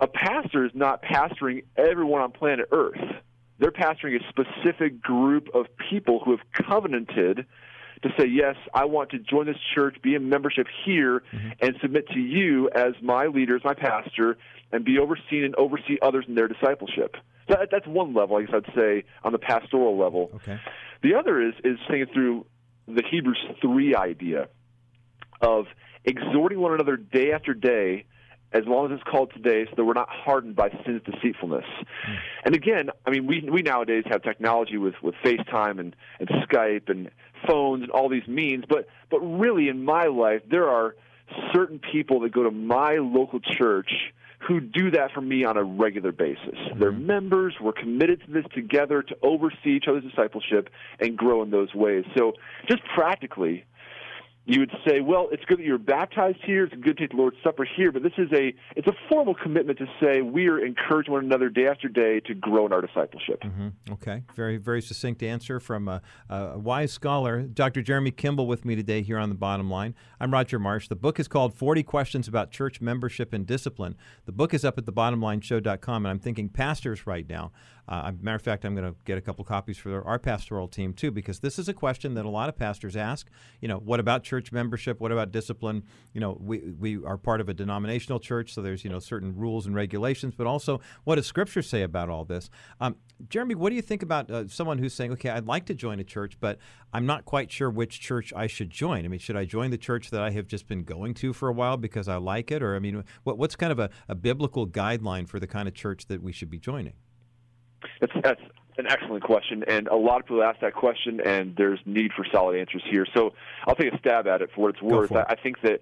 a 0.00 0.06
pastor 0.06 0.64
is 0.64 0.72
not 0.74 1.02
pastoring 1.02 1.64
everyone 1.76 2.22
on 2.22 2.32
planet 2.32 2.68
Earth. 2.72 3.00
They're 3.58 3.70
pastoring 3.70 4.18
a 4.20 4.28
specific 4.28 5.00
group 5.00 5.48
of 5.54 5.66
people 5.90 6.20
who 6.24 6.32
have 6.32 6.40
covenanted 6.66 7.46
to 8.02 8.08
say, 8.18 8.26
Yes, 8.26 8.56
I 8.72 8.84
want 8.86 9.10
to 9.10 9.18
join 9.18 9.46
this 9.46 9.56
church, 9.74 9.96
be 10.02 10.14
in 10.14 10.28
membership 10.28 10.66
here, 10.84 11.22
mm-hmm. 11.32 11.50
and 11.60 11.76
submit 11.80 12.08
to 12.08 12.18
you 12.18 12.68
as 12.70 12.94
my 13.00 13.26
leader, 13.26 13.56
as 13.56 13.64
my 13.64 13.74
pastor, 13.74 14.36
and 14.72 14.84
be 14.84 14.98
overseen 14.98 15.44
and 15.44 15.54
oversee 15.54 15.98
others 16.02 16.24
in 16.26 16.34
their 16.34 16.48
discipleship. 16.48 17.16
So 17.48 17.56
that's 17.70 17.86
one 17.86 18.14
level, 18.14 18.36
I 18.36 18.42
guess 18.42 18.54
I'd 18.54 18.74
say, 18.74 19.04
on 19.22 19.32
the 19.32 19.38
pastoral 19.38 19.98
level. 19.98 20.30
Okay. 20.36 20.58
The 21.02 21.14
other 21.14 21.40
is, 21.40 21.54
is 21.62 21.78
thinking 21.88 22.12
through 22.12 22.46
the 22.88 23.02
Hebrews 23.08 23.38
3 23.60 23.94
idea 23.94 24.48
of 25.44 25.66
exhorting 26.04 26.58
one 26.58 26.74
another 26.74 26.96
day 26.96 27.32
after 27.32 27.54
day 27.54 28.04
as 28.52 28.62
long 28.66 28.86
as 28.86 28.92
it's 28.92 29.10
called 29.10 29.32
today, 29.34 29.64
so 29.68 29.74
that 29.76 29.84
we're 29.84 29.94
not 29.94 30.08
hardened 30.08 30.54
by 30.54 30.70
sin's 30.86 31.02
deceitfulness. 31.02 31.64
Mm. 32.08 32.16
And 32.44 32.54
again, 32.54 32.90
I 33.04 33.10
mean, 33.10 33.26
we 33.26 33.48
we 33.50 33.62
nowadays 33.62 34.04
have 34.06 34.22
technology 34.22 34.78
with 34.78 34.94
with 35.02 35.16
FaceTime 35.24 35.80
and 35.80 35.96
and 36.20 36.28
Skype 36.28 36.88
and 36.88 37.10
phones 37.48 37.82
and 37.82 37.90
all 37.90 38.08
these 38.08 38.26
means, 38.28 38.64
but 38.68 38.86
but 39.10 39.18
really 39.20 39.68
in 39.68 39.84
my 39.84 40.04
life 40.04 40.42
there 40.48 40.68
are 40.68 40.94
certain 41.52 41.80
people 41.92 42.20
that 42.20 42.32
go 42.32 42.44
to 42.44 42.50
my 42.50 42.96
local 43.00 43.40
church 43.40 43.90
who 44.46 44.60
do 44.60 44.90
that 44.90 45.10
for 45.12 45.22
me 45.22 45.44
on 45.44 45.56
a 45.56 45.64
regular 45.64 46.12
basis. 46.12 46.54
Mm-hmm. 46.54 46.78
They're 46.78 46.92
members. 46.92 47.54
We're 47.60 47.72
committed 47.72 48.22
to 48.26 48.30
this 48.30 48.44
together 48.54 49.02
to 49.02 49.16
oversee 49.22 49.76
each 49.76 49.86
other's 49.88 50.04
discipleship 50.04 50.68
and 51.00 51.16
grow 51.16 51.42
in 51.42 51.50
those 51.50 51.74
ways. 51.74 52.04
So, 52.16 52.34
just 52.68 52.82
practically, 52.94 53.64
you 54.46 54.60
would 54.60 54.72
say, 54.86 55.00
well, 55.00 55.28
it's 55.32 55.44
good 55.46 55.58
that 55.58 55.64
you're 55.64 55.78
baptized 55.78 56.38
here. 56.44 56.64
It's 56.64 56.74
good 56.74 56.98
to 56.98 57.02
take 57.04 57.10
the 57.12 57.16
Lord's 57.16 57.36
Supper 57.42 57.64
here, 57.64 57.90
but 57.90 58.02
this 58.02 58.12
is 58.18 58.30
a 58.32 58.54
it's 58.76 58.86
a 58.86 58.92
formal 59.08 59.34
commitment 59.34 59.78
to 59.78 59.86
say 60.00 60.20
we 60.20 60.48
are 60.48 60.58
encouraging 60.58 61.14
one 61.14 61.24
another 61.24 61.48
day 61.48 61.66
after 61.66 61.88
day 61.88 62.20
to 62.20 62.34
grow 62.34 62.66
in 62.66 62.72
our 62.72 62.82
discipleship. 62.82 63.42
Mm-hmm. 63.42 63.92
Okay, 63.92 64.22
very 64.34 64.58
very 64.58 64.82
succinct 64.82 65.22
answer 65.22 65.60
from 65.60 65.88
a, 65.88 66.02
a, 66.28 66.58
wise 66.58 66.92
scholar, 66.92 67.42
Dr. 67.42 67.80
Jeremy 67.80 68.10
Kimble, 68.10 68.46
with 68.46 68.64
me 68.64 68.76
today 68.76 69.00
here 69.02 69.18
on 69.18 69.30
the 69.30 69.34
Bottom 69.34 69.70
Line. 69.70 69.94
I'm 70.20 70.32
Roger 70.32 70.58
Marsh. 70.58 70.88
The 70.88 70.96
book 70.96 71.18
is 71.18 71.26
called 71.26 71.54
40 71.54 71.82
Questions 71.82 72.28
About 72.28 72.50
Church 72.50 72.80
Membership 72.80 73.32
and 73.32 73.46
Discipline. 73.46 73.96
The 74.26 74.32
book 74.32 74.52
is 74.52 74.64
up 74.64 74.76
at 74.76 74.84
thebottomlineshow.com, 74.84 76.04
and 76.04 76.10
I'm 76.10 76.18
thinking 76.18 76.50
pastors 76.50 77.06
right 77.06 77.28
now. 77.28 77.52
Uh, 77.86 78.12
matter 78.20 78.36
of 78.36 78.42
fact, 78.42 78.64
I'm 78.64 78.74
going 78.74 78.90
to 78.90 78.96
get 79.04 79.18
a 79.18 79.20
couple 79.20 79.44
copies 79.44 79.76
for 79.76 80.02
our 80.06 80.18
pastoral 80.18 80.68
team 80.68 80.94
too, 80.94 81.10
because 81.10 81.40
this 81.40 81.58
is 81.58 81.68
a 81.68 81.74
question 81.74 82.14
that 82.14 82.24
a 82.24 82.30
lot 82.30 82.48
of 82.48 82.56
pastors 82.56 82.96
ask. 82.96 83.28
You 83.60 83.68
know, 83.68 83.76
what 83.76 84.00
about 84.00 84.22
church? 84.22 84.52
membership? 84.54 85.00
What 85.00 85.12
about 85.12 85.32
discipline? 85.32 85.84
You 86.14 86.20
know, 86.20 86.38
we, 86.40 86.58
we 86.58 87.04
are 87.04 87.18
part 87.18 87.40
of 87.40 87.48
a 87.48 87.54
denominational 87.54 88.20
church, 88.20 88.54
so 88.54 88.62
there's, 88.62 88.84
you 88.84 88.90
know, 88.90 89.00
certain 89.00 89.36
rules 89.36 89.66
and 89.66 89.74
regulations, 89.74 90.34
but 90.34 90.46
also 90.46 90.80
what 91.04 91.16
does 91.16 91.26
Scripture 91.26 91.60
say 91.60 91.82
about 91.82 92.08
all 92.08 92.24
this? 92.24 92.48
Um, 92.80 92.96
Jeremy, 93.28 93.54
what 93.54 93.70
do 93.70 93.76
you 93.76 93.82
think 93.82 94.02
about 94.02 94.30
uh, 94.30 94.48
someone 94.48 94.78
who's 94.78 94.94
saying, 94.94 95.12
okay, 95.12 95.30
I'd 95.30 95.46
like 95.46 95.66
to 95.66 95.74
join 95.74 96.00
a 96.00 96.04
church, 96.04 96.38
but 96.40 96.58
I'm 96.92 97.06
not 97.06 97.24
quite 97.24 97.50
sure 97.50 97.68
which 97.68 98.00
church 98.00 98.32
I 98.34 98.46
should 98.46 98.70
join? 98.70 99.04
I 99.04 99.08
mean, 99.08 99.20
should 99.20 99.36
I 99.36 99.44
join 99.44 99.70
the 99.70 99.78
church 99.78 100.10
that 100.10 100.22
I 100.22 100.30
have 100.30 100.46
just 100.46 100.66
been 100.66 100.84
going 100.84 101.14
to 101.14 101.32
for 101.32 101.48
a 101.48 101.52
while 101.52 101.76
because 101.76 102.08
I 102.08 102.16
like 102.16 102.50
it? 102.50 102.62
Or, 102.62 102.74
I 102.74 102.78
mean, 102.78 103.04
what, 103.24 103.36
what's 103.36 103.56
kind 103.56 103.72
of 103.72 103.78
a, 103.78 103.90
a 104.08 104.14
biblical 104.14 104.66
guideline 104.66 105.28
for 105.28 105.38
the 105.38 105.46
kind 105.46 105.68
of 105.68 105.74
church 105.74 106.06
that 106.06 106.22
we 106.22 106.32
should 106.32 106.50
be 106.50 106.58
joining? 106.58 106.94
That's, 108.00 108.12
that's 108.22 108.40
an 108.78 108.86
excellent 108.88 109.22
question, 109.22 109.64
and 109.68 109.86
a 109.88 109.96
lot 109.96 110.20
of 110.20 110.26
people 110.26 110.42
ask 110.42 110.60
that 110.60 110.74
question, 110.74 111.20
and 111.20 111.54
there's 111.56 111.78
need 111.86 112.12
for 112.12 112.26
solid 112.32 112.58
answers 112.58 112.82
here. 112.90 113.06
So 113.14 113.34
I'll 113.66 113.76
take 113.76 113.92
a 113.92 113.98
stab 113.98 114.26
at 114.26 114.42
it 114.42 114.50
for 114.54 114.62
what 114.62 114.70
it's 114.74 114.82
worth. 114.82 115.12
it. 115.12 115.24
I 115.28 115.36
think 115.36 115.60
that 115.62 115.80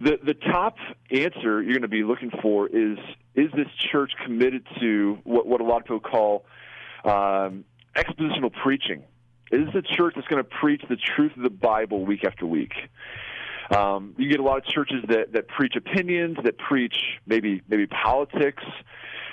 the 0.00 0.18
the 0.24 0.34
top 0.34 0.76
answer 1.10 1.62
you're 1.62 1.74
going 1.74 1.82
to 1.82 1.88
be 1.88 2.02
looking 2.02 2.30
for 2.42 2.66
is 2.66 2.98
is 3.34 3.50
this 3.52 3.68
church 3.78 4.12
committed 4.24 4.66
to 4.80 5.18
what 5.24 5.46
what 5.46 5.60
a 5.60 5.64
lot 5.64 5.78
of 5.78 5.84
people 5.84 6.00
call 6.00 6.44
um, 7.04 7.64
expositional 7.96 8.52
preaching? 8.62 9.04
Is 9.50 9.66
this 9.66 9.84
a 9.84 9.96
church 9.96 10.14
that's 10.16 10.26
going 10.28 10.42
to 10.42 10.48
preach 10.48 10.82
the 10.88 10.96
truth 10.96 11.36
of 11.36 11.42
the 11.42 11.50
Bible 11.50 12.04
week 12.04 12.24
after 12.24 12.46
week? 12.46 12.72
Um, 13.70 14.14
you 14.18 14.28
get 14.28 14.40
a 14.40 14.42
lot 14.42 14.58
of 14.58 14.64
churches 14.64 15.04
that, 15.08 15.32
that 15.32 15.48
preach 15.48 15.76
opinions, 15.76 16.36
that 16.44 16.58
preach 16.58 16.96
maybe 17.26 17.62
maybe 17.68 17.86
politics. 17.86 18.64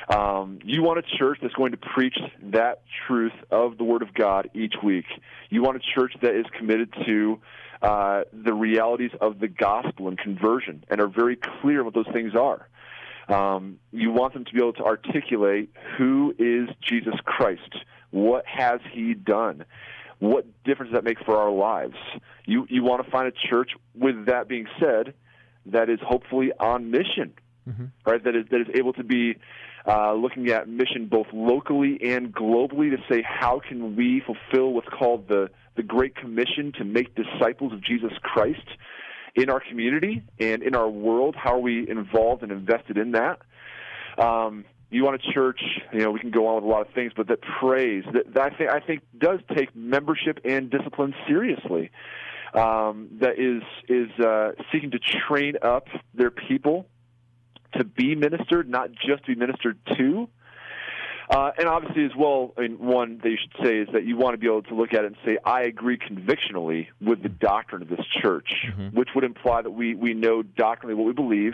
Um, 0.10 0.60
you 0.64 0.82
want 0.82 0.98
a 0.98 1.18
church 1.18 1.38
that's 1.42 1.54
going 1.54 1.72
to 1.72 1.78
preach 1.78 2.18
that 2.52 2.82
truth 3.08 3.34
of 3.52 3.78
the 3.78 3.84
Word 3.84 4.02
of 4.02 4.14
God 4.14 4.50
each 4.56 4.74
week. 4.84 5.06
You 5.50 5.62
want 5.62 5.78
a 5.78 6.00
church 6.00 6.14
that 6.22 6.36
is 6.36 6.46
committed 6.58 6.92
to 7.06 7.40
uh, 7.82 8.24
the 8.34 8.54
realities 8.54 9.12
of 9.22 9.40
the 9.40 9.48
gospel 9.48 10.08
and 10.08 10.18
conversion 10.18 10.84
and 10.90 11.00
are 11.00 11.08
very 11.08 11.38
clear 11.62 11.84
what 11.84 11.94
those 11.94 12.08
things 12.12 12.34
are. 12.36 12.68
Um, 13.30 13.80
you 13.92 14.12
want 14.12 14.34
them 14.34 14.46
to 14.46 14.52
be 14.52 14.60
able 14.60 14.74
to 14.74 14.84
articulate 14.84 15.70
who 15.98 16.34
is 16.40 16.68
Jesus 16.82 17.14
Christ, 17.24 17.76
what 18.10 18.44
has 18.48 18.80
He 18.92 19.14
done, 19.14 19.66
what 20.18 20.46
difference 20.64 20.92
does 20.92 20.98
that 20.98 21.04
make 21.04 21.24
for 21.24 21.38
our 21.38 21.52
lives. 21.52 21.96
You 22.46 22.66
you 22.70 22.84
want 22.84 23.06
to 23.06 23.12
find 23.12 23.28
a 23.28 23.48
church. 23.50 23.72
With 23.96 24.26
that 24.26 24.48
being 24.48 24.66
said, 24.80 25.14
that 25.68 25.90
is 25.90 26.00
hopefully 26.02 26.52
on 26.60 26.90
mission, 26.90 27.34
mm-hmm. 27.70 27.86
right? 28.06 28.24
That 28.24 28.36
is 28.36 28.46
that 28.50 28.62
is 28.62 28.68
able 28.74 28.94
to 28.94 29.04
be 29.04 29.38
uh, 29.90 30.14
looking 30.14 30.50
at 30.50 30.70
mission 30.70 31.08
both 31.08 31.28
locally 31.34 32.00
and 32.04 32.34
globally 32.34 32.92
to 32.92 32.98
say 33.12 33.24
how 33.24 33.60
can 33.68 33.96
we 33.96 34.22
fulfill 34.24 34.72
what's 34.74 34.88
called 34.90 35.28
the 35.28 35.50
the 35.76 35.84
Great 35.84 36.16
Commission 36.16 36.74
to 36.78 36.84
make 36.84 37.16
disciples 37.16 37.72
of 37.72 37.82
Jesus 37.82 38.12
Christ 38.22 38.68
in 39.36 39.50
our 39.50 39.62
community 39.62 40.24
and 40.38 40.62
in 40.62 40.76
our 40.76 40.90
world. 40.90 41.36
How 41.38 41.56
are 41.56 41.60
we 41.60 41.90
involved 41.90 42.44
and 42.44 42.52
invested 42.52 42.98
in 42.98 43.12
that? 43.12 43.40
Um, 44.18 44.66
you 44.90 45.04
want 45.04 45.22
a 45.24 45.34
church, 45.34 45.62
you 45.94 46.00
know, 46.00 46.12
we 46.12 46.20
can 46.20 46.32
go 46.32 46.48
on 46.48 46.56
with 46.56 46.64
a 46.66 46.68
lot 46.68 46.86
of 46.86 46.94
things, 46.94 47.14
but 47.16 47.28
that 47.28 47.40
prays 47.60 48.04
that, 48.14 48.34
that 48.34 48.54
I 48.54 48.58
think 48.58 48.70
I 48.70 48.80
think 48.80 49.02
does 49.18 49.40
take 49.56 49.76
membership 49.76 50.40
and 50.44 50.70
discipline 50.70 51.16
seriously. 51.28 51.92
Um, 52.54 53.10
that 53.22 53.40
is 53.40 53.62
is 53.88 54.10
uh, 54.20 54.52
seeking 54.72 54.92
to 54.92 55.00
train 55.00 55.54
up 55.62 55.88
their 56.14 56.32
people 56.32 56.88
to 57.74 57.84
be 57.84 58.16
ministered, 58.16 58.70
not 58.70 58.92
just 58.92 59.26
to 59.26 59.34
be 59.34 59.36
ministered 59.36 59.78
to. 59.98 60.30
Uh, 61.30 61.52
and 61.60 61.68
obviously, 61.68 62.06
as 62.06 62.12
well, 62.18 62.54
I 62.58 62.62
mean, 62.62 62.80
one 62.80 63.20
that 63.22 63.30
you 63.30 63.38
should 63.38 63.64
say 63.64 63.78
is 63.78 63.88
that 63.94 64.04
you 64.04 64.18
want 64.18 64.34
to 64.34 64.40
be 64.40 64.48
able 64.48 64.64
to 64.64 64.74
look 64.74 64.94
at 64.94 65.04
it 65.04 65.08
and 65.08 65.16
say, 65.24 65.38
I 65.46 65.62
agree 65.62 65.98
convictionally 65.98 66.90
with 67.00 67.22
the 67.22 67.30
doctrine 67.30 67.84
of 67.84 67.88
this 67.88 68.04
church, 68.20 68.52
mm-hmm. 68.68 68.98
which 68.98 69.10
would 69.14 69.24
imply 69.24 69.62
that 69.62 69.70
we, 69.70 69.94
we 69.94 70.16
know 70.16 70.42
doctrinally 70.42 70.96
what 70.96 71.06
we 71.06 71.14
believe. 71.14 71.54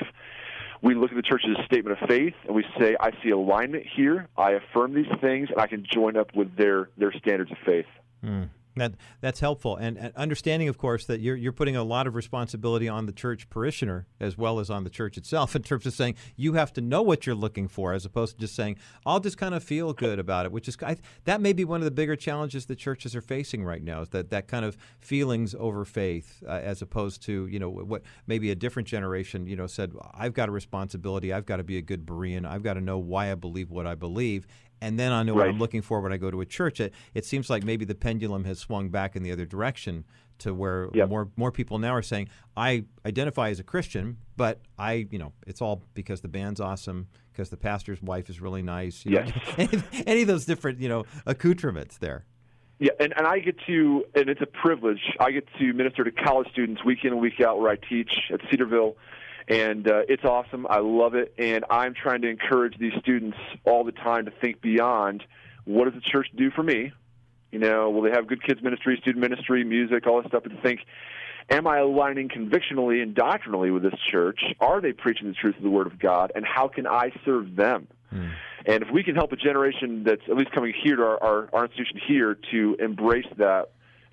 We 0.82 0.96
look 0.96 1.12
at 1.12 1.18
the 1.18 1.24
church's 1.24 1.58
statement 1.66 2.00
of 2.00 2.08
faith 2.08 2.36
and 2.46 2.56
we 2.56 2.64
say, 2.80 2.96
I 2.98 3.12
see 3.22 3.32
alignment 3.32 3.86
here. 3.86 4.30
I 4.38 4.52
affirm 4.52 4.94
these 4.94 5.12
things, 5.20 5.50
and 5.50 5.60
I 5.60 5.68
can 5.68 5.86
join 5.92 6.16
up 6.16 6.34
with 6.34 6.56
their, 6.56 6.90
their 6.98 7.12
standards 7.12 7.52
of 7.52 7.58
faith. 7.66 7.88
Mm. 8.24 8.50
That 8.76 8.96
that's 9.22 9.40
helpful, 9.40 9.78
and, 9.78 9.98
and, 9.98 10.14
understanding, 10.18 10.68
of 10.68 10.78
course, 10.78 11.06
that 11.06 11.22
you're 11.22 11.38
you're 11.38 11.54
putting 11.54 11.78
a 11.78 11.84
lot 11.84 12.08
of 12.08 12.16
responsibility 12.16 12.90
on 12.90 13.06
the 13.06 13.14
church 13.14 13.50
parishioner 13.50 14.06
as 14.20 14.38
well 14.38 14.60
as 14.60 14.70
on 14.70 14.84
the 14.84 14.90
church 14.90 15.18
itself 15.18 15.56
in 15.56 15.64
terms 15.64 15.86
of 15.86 15.94
saying 15.94 16.16
you 16.36 16.54
have 16.54 16.74
to 16.74 16.82
know 16.82 17.02
what 17.02 17.26
you're 17.26 17.36
looking 17.36 17.70
for, 17.70 17.94
as 17.94 18.04
opposed 18.04 18.36
to 18.36 18.42
just 18.42 18.54
saying 18.54 18.78
I'll 19.06 19.22
just 19.22 19.38
kind 19.38 19.56
of 19.56 19.64
feel 19.64 19.94
good 19.94 20.20
about 20.20 20.46
it. 20.46 20.52
Which 20.52 20.68
is 20.68 20.78
I, 20.82 20.98
that 21.24 21.40
may 21.40 21.54
be 21.54 21.64
one 21.64 21.80
of 21.80 21.86
the 21.86 21.92
bigger 21.92 22.18
challenges 22.18 22.66
that 22.66 22.76
churches 22.76 23.16
are 23.16 23.22
facing 23.22 23.64
right 23.64 23.82
now 23.82 24.02
is 24.02 24.10
that 24.10 24.30
that 24.32 24.50
kind 24.50 24.66
of 24.66 24.78
feelings 25.00 25.56
over 25.58 25.86
faith, 25.86 26.44
uh, 26.46 26.52
as 26.52 26.82
opposed 26.82 27.22
to 27.24 27.48
you 27.48 27.60
know 27.60 27.70
what 27.70 28.02
maybe 28.28 28.52
a 28.52 28.56
different 28.56 28.90
generation 28.90 29.48
you 29.48 29.56
know 29.56 29.68
said 29.68 29.94
I've 30.14 30.34
got 30.34 30.50
a 30.50 30.52
responsibility, 30.52 31.32
I've 31.32 31.46
got 31.46 31.58
to 31.58 31.64
be 31.64 31.78
a 31.78 31.82
good 31.82 32.06
Berean, 32.06 32.46
I've 32.46 32.64
got 32.64 32.74
to 32.74 32.82
know 32.82 32.98
why 32.98 33.32
I 33.32 33.36
believe 33.36 33.72
what 33.72 33.88
I 33.88 33.96
believe, 33.96 34.48
and 34.82 35.00
then 35.00 35.12
I 35.12 35.24
know 35.24 35.34
right. 35.34 35.46
what 35.46 35.50
I'm 35.50 35.60
looking 35.60 35.82
for 35.82 36.02
when 36.02 36.12
I 36.12 36.18
go 36.18 36.30
to 36.30 36.42
a 36.42 36.46
church. 36.46 36.80
It, 36.80 36.94
it 37.14 37.26
seems 37.26 37.50
like 37.50 37.64
maybe 37.64 37.86
the 37.86 37.96
pendulum 37.96 38.44
has 38.46 38.60
swung 38.60 38.90
back 38.90 39.16
in 39.16 39.24
the 39.24 39.32
other 39.32 39.46
direction 39.46 40.06
to 40.40 40.54
where 40.54 40.90
yep. 40.94 41.10
more 41.10 41.30
more 41.38 41.52
people 41.52 41.80
now 41.80 41.94
are 41.96 42.02
saying 42.02 42.30
I 42.58 42.86
identify 43.06 43.50
as 43.50 43.60
a 43.60 43.64
Christian, 43.64 44.18
but 44.36 44.62
I 44.78 45.08
you 45.10 45.20
know 45.20 45.34
it's 45.48 45.62
all 45.62 45.84
because 45.94 46.22
the 46.22 46.28
band's 46.28 46.60
awesome, 46.60 47.08
because 47.32 47.50
the 47.50 47.58
pastor's 47.58 48.02
wife 48.02 48.30
is 48.30 48.42
really 48.42 48.62
nice. 48.62 49.06
yes. 49.06 49.32
any, 49.58 49.84
any 50.06 50.22
of 50.22 50.28
those 50.28 50.46
different 50.46 50.80
you 50.80 50.90
know 50.90 51.06
accoutrements 51.26 51.98
there. 51.98 52.26
Yeah, 52.78 52.92
and, 53.00 53.14
and 53.16 53.26
I 53.26 53.40
get 53.40 53.56
to, 53.68 54.04
and 54.16 54.28
it's 54.28 54.42
a 54.42 54.46
privilege. 54.46 55.00
I 55.22 55.32
get 55.32 55.48
to 55.60 55.72
minister 55.72 56.04
to 56.04 56.12
college 56.12 56.50
students 56.52 56.84
week 56.84 57.06
in 57.06 57.14
and 57.14 57.22
week 57.22 57.40
out 57.40 57.58
where 57.58 57.72
I 57.72 57.78
teach 57.78 58.30
at 58.34 58.42
Cedarville 58.50 58.98
and 59.48 59.88
uh, 59.88 60.02
it's 60.08 60.24
awesome. 60.24 60.66
I 60.70 60.80
love 60.80 61.16
it, 61.16 61.34
and 61.38 61.66
I'm 61.70 61.94
trying 61.94 62.22
to 62.22 62.30
encourage 62.30 62.78
these 62.78 62.94
students 63.00 63.38
all 63.64 63.84
the 63.84 63.92
time 63.92 64.26
to 64.26 64.32
think 64.32 64.62
beyond 64.62 65.24
what 65.66 65.86
does 65.86 65.94
the 65.94 66.02
church 66.02 66.28
do 66.36 66.50
for 66.52 66.64
me. 66.64 66.92
You 67.52 67.60
know, 67.60 67.90
will 67.90 68.02
they 68.02 68.12
have 68.12 68.28
good 68.28 68.44
kids 68.44 68.62
ministry, 68.62 68.98
student 69.02 69.22
ministry, 69.22 69.64
music, 69.64 70.08
all 70.08 70.22
this 70.22 70.30
stuff, 70.30 70.44
and 70.46 70.56
to 70.56 70.62
think, 70.62 70.82
am 71.50 71.68
I 71.68 71.78
aligning 71.78 72.28
convictionally 72.28 73.02
and 73.02 73.14
doctrinally 73.14 73.72
with 73.72 73.84
this 73.84 74.00
church? 74.12 74.42
Are 74.60 74.82
they 74.82 74.94
preaching 74.94 75.28
the 75.28 75.34
truth 75.34 75.56
of 75.58 75.64
the 75.64 75.70
Word 75.70 75.88
of 75.88 76.00
God, 76.00 76.32
and 76.36 76.44
how 76.46 76.68
can 76.68 76.88
I 76.88 77.12
serve 77.24 77.56
them? 77.56 77.88
Mm. 78.14 78.32
And 78.66 78.84
if 78.84 78.90
we 78.92 79.04
can 79.04 79.16
help 79.16 79.32
a 79.32 79.36
generation 79.36 80.04
that's 80.04 80.24
at 80.28 80.36
least 80.36 80.52
coming 80.52 80.74
here 80.84 80.96
to 80.96 81.04
our, 81.04 81.24
our, 81.24 81.50
our 81.54 81.66
institution 81.66 82.00
here 82.08 82.36
to 82.52 82.76
embrace 82.80 83.28
that 83.38 83.70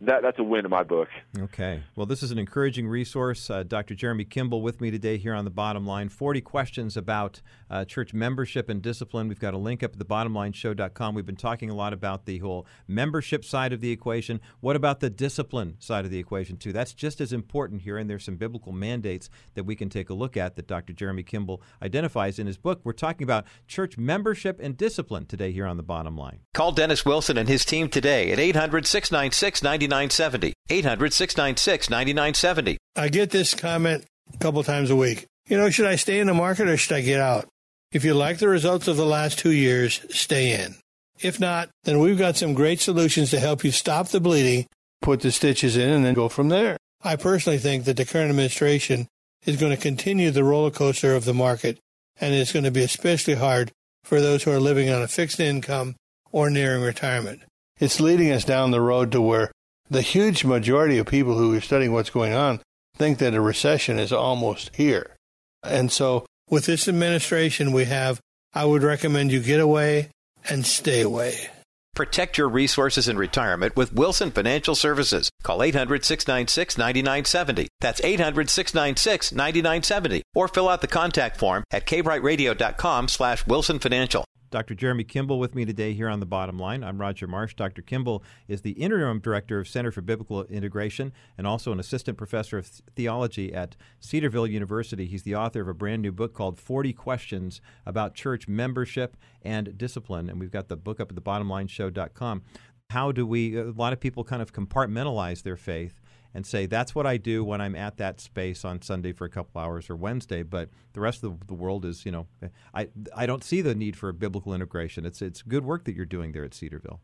that 0.07 0.22
that's 0.22 0.38
a 0.38 0.42
win 0.42 0.64
in 0.64 0.70
my 0.70 0.82
book. 0.82 1.09
Okay. 1.38 1.82
Well, 1.94 2.07
this 2.07 2.22
is 2.22 2.30
an 2.30 2.38
encouraging 2.38 2.88
resource. 2.88 3.48
Uh, 3.48 3.62
Dr. 3.62 3.94
Jeremy 3.94 4.24
Kimble 4.24 4.61
with 4.61 4.80
me 4.80 4.90
today 4.90 5.16
here 5.16 5.34
on 5.34 5.44
the 5.44 5.50
bottom 5.50 5.86
line. 5.86 6.09
40 6.09 6.40
questions 6.40 6.96
about 6.96 7.40
uh, 7.70 7.84
church 7.84 8.12
membership 8.12 8.68
and 8.68 8.82
discipline. 8.82 9.28
We've 9.28 9.38
got 9.38 9.55
a 9.55 9.59
link 9.59 9.82
up 9.82 9.92
at 9.92 9.98
thebottomlineshow.com. 9.98 11.14
We've 11.14 11.26
been 11.26 11.36
talking 11.36 11.70
a 11.70 11.74
lot 11.74 11.92
about 11.92 12.26
the 12.26 12.38
whole 12.38 12.66
membership 12.88 13.44
side 13.44 13.72
of 13.72 13.80
the 13.80 13.90
equation. 13.90 14.40
What 14.61 14.76
about 14.76 15.00
the 15.00 15.11
discipline 15.11 15.76
side 15.78 16.05
of 16.05 16.11
the 16.11 16.18
equation, 16.18 16.57
too? 16.57 16.72
That's 16.72 16.94
just 16.94 17.20
as 17.20 17.32
important 17.32 17.82
here, 17.82 17.96
and 17.96 18.11
there's 18.11 18.24
some 18.24 18.36
biblical 18.36 18.72
mandates 18.72 19.30
that 19.55 19.64
we 19.64 19.76
can 19.76 19.88
take 19.88 20.11
a 20.11 20.14
look 20.14 20.36
at 20.36 20.57
that 20.57 20.66
Dr. 20.66 20.92
Jeremy 20.92 21.22
Kimble 21.22 21.62
identifies 21.80 22.38
in 22.38 22.46
his 22.46 22.57
book. 22.57 22.80
We're 22.84 22.92
talking 22.92 23.24
about 23.24 23.46
church 23.68 23.96
membership 23.96 24.59
and 24.61 24.76
discipline 24.76 25.26
today 25.26 25.53
here 25.53 25.66
on 25.66 25.76
the 25.76 25.82
bottom 25.82 26.16
line. 26.16 26.40
Call 26.55 26.72
Dennis 26.72 27.05
Wilson 27.05 27.38
and 27.38 27.48
his 27.48 27.64
team 27.64 27.88
today 27.88 28.32
at 28.32 28.38
800 28.38 28.86
696 28.86 29.62
9970. 29.93 30.55
800 30.70 31.12
696 31.12 31.90
9970. 31.90 32.78
I 32.97 33.09
get 33.09 33.30
this 33.30 33.55
comment 33.55 34.05
a 34.32 34.38
couple 34.38 34.62
times 34.64 34.90
a 34.90 34.97
week. 34.97 35.26
You 35.47 35.59
know, 35.59 35.68
should 35.68 35.86
I 35.86 35.97
stay 35.97 36.18
in 36.18 36.28
the 36.28 36.34
market 36.34 36.68
or 36.68 36.76
should 36.78 36.97
I 36.97 37.03
get 37.03 37.20
out? 37.20 37.47
If 37.93 38.05
you 38.05 38.14
like 38.14 38.38
the 38.38 38.49
results 38.49 38.88
of 38.88 38.97
the 38.97 39.05
last 39.05 39.38
two 39.38 39.53
years, 39.53 40.01
stay 40.09 40.59
in. 40.59 40.76
If 41.20 41.38
not, 41.38 41.68
then 41.84 41.99
we've 41.99 42.18
got 42.18 42.36
some 42.36 42.55
great 42.55 42.80
solutions 42.80 43.30
to 43.30 43.38
help 43.38 43.64
you 43.64 43.70
stop 43.70 44.09
the 44.09 44.20
bleeding, 44.20 44.66
put 45.03 45.20
the 45.20 45.30
stitches 45.30 45.76
in, 45.76 45.90
and 45.90 46.05
then 46.05 46.14
go 46.14 46.30
from 46.30 46.49
there. 46.49 46.78
I 47.05 47.16
personally 47.16 47.59
think 47.59 47.84
that 47.84 47.99
the 47.99 48.07
current 48.07 48.30
administration 48.30 49.09
is 49.45 49.61
going 49.61 49.76
to 49.76 49.80
continue 49.80 50.30
the 50.30 50.45
roller 50.45 50.70
coaster 50.70 51.14
of 51.14 51.26
the 51.26 51.34
market, 51.34 51.78
and 52.18 52.34
it's 52.34 52.53
going 52.53 52.64
to 52.64 52.70
be 52.70 52.82
especially 52.82 53.34
hard 53.34 53.72
for 54.05 54.22
those 54.22 54.45
who 54.45 54.53
are 54.53 54.61
living 54.61 54.88
on 54.88 55.03
a 55.03 55.09
fixed 55.09 55.38
income 55.38 55.97
or 56.30 56.49
nearing 56.49 56.82
retirement. 56.82 57.43
It's 57.78 58.01
leading 58.01 58.32
us 58.32 58.45
down 58.45 58.70
the 58.70 58.80
road 58.80 59.12
to 59.12 59.20
where 59.20 59.51
the 59.93 60.01
huge 60.01 60.43
majority 60.43 60.97
of 60.97 61.07
people 61.07 61.36
who 61.36 61.55
are 61.55 61.61
studying 61.61 61.93
what's 61.93 62.09
going 62.09 62.32
on 62.32 62.61
think 62.97 63.18
that 63.18 63.34
a 63.34 63.40
recession 63.40 63.99
is 63.99 64.11
almost 64.11 64.74
here. 64.74 65.16
And 65.62 65.93
so, 65.93 66.24
with 66.49 66.64
this 66.64 66.88
administration 66.88 67.72
we 67.72 67.84
have, 67.84 68.18
I 68.55 68.64
would 68.64 68.82
recommend 68.82 69.32
you 69.32 69.40
get 69.40 69.61
away 69.61 70.09
and 70.48 70.64
stay 70.64 71.02
away. 71.02 71.51
Protect 71.94 72.39
your 72.39 72.48
resources 72.48 73.06
in 73.06 73.19
retirement 73.19 73.77
with 73.77 73.93
Wilson 73.93 74.31
Financial 74.31 74.74
Services. 74.74 75.31
Call 75.43 75.62
800 75.62 76.06
696 76.06 76.78
9970. 76.78 77.69
That's 77.81 78.01
800 78.02 78.48
696 78.48 79.32
9970. 79.32 80.23
Or 80.35 80.48
fill 80.48 80.70
out 80.70 80.81
the 80.81 80.86
contact 80.86 81.36
form 81.36 81.64
at 81.70 81.86
kbrightradio.com 81.86 83.09
slash 83.09 83.47
Wilson 83.47 83.78
Financial. 83.78 84.24
Dr. 84.53 84.74
Jeremy 84.74 85.03
Kimble 85.03 85.39
with 85.39 85.55
me 85.55 85.65
today 85.65 85.95
here 85.95 86.11
on 86.11 86.20
the 86.20 86.27
bottom 86.27 86.59
line. 86.59 86.85
I'm 86.85 87.01
Roger 87.01 87.27
Marsh. 87.27 87.55
Dr. 87.55 87.81
Kimble 87.81 88.23
is 88.47 88.61
the 88.61 88.73
interim 88.73 89.19
director 89.19 89.59
of 89.59 89.66
Center 89.66 89.91
for 89.91 90.03
Biblical 90.03 90.45
Integration 90.45 91.11
and 91.39 91.47
also 91.47 91.73
an 91.73 91.81
assistant 91.81 92.19
professor 92.19 92.59
of 92.59 92.66
theology 92.66 93.55
at 93.55 93.77
Cedarville 93.99 94.47
University. 94.47 95.07
He's 95.07 95.23
the 95.23 95.35
author 95.35 95.62
of 95.62 95.69
a 95.69 95.74
brand 95.74 96.03
new 96.03 96.12
book 96.12 96.35
called 96.35 96.61
40 96.61 96.93
Questions 96.93 97.62
about 97.87 98.15
Church 98.15 98.47
Membership 98.47 99.16
and 99.41 99.79
Discipline. 99.79 100.29
And 100.29 100.39
we've 100.39 100.51
got 100.51 100.69
the 100.69 100.77
book 100.77 101.01
up 101.01 101.11
at 101.11 101.16
thebottomlineshow.com. 101.16 102.43
How 102.91 103.11
do 103.11 103.27
we, 103.27 103.57
a 103.57 103.70
lot 103.70 103.95
of 103.95 104.01
people 104.01 104.23
kind 104.23 104.43
of 104.43 104.53
compartmentalize 104.53 105.45
their 105.45 105.57
faith 105.57 106.02
and 106.34 106.46
say 106.46 106.66
that's 106.66 106.94
what 106.94 107.06
I 107.06 107.16
do 107.16 107.44
when 107.44 107.60
I'm 107.60 107.76
at 107.76 107.96
that 107.98 108.20
space 108.20 108.64
on 108.64 108.80
Sunday 108.82 109.12
for 109.12 109.24
a 109.24 109.30
couple 109.30 109.60
hours 109.60 109.90
or 109.90 109.96
Wednesday. 109.96 110.42
But 110.42 110.70
the 110.92 111.00
rest 111.00 111.24
of 111.24 111.46
the 111.46 111.54
world 111.54 111.84
is, 111.84 112.06
you 112.06 112.12
know, 112.12 112.26
I 112.74 112.88
I 113.14 113.26
don't 113.26 113.44
see 113.44 113.60
the 113.60 113.74
need 113.74 113.96
for 113.96 114.09
a 114.09 114.14
biblical 114.14 114.54
integration. 114.54 115.04
It's 115.04 115.22
it's 115.22 115.42
good 115.42 115.64
work 115.64 115.84
that 115.84 115.94
you're 115.94 116.06
doing 116.06 116.32
there 116.32 116.44
at 116.44 116.54
Cedarville. 116.54 117.00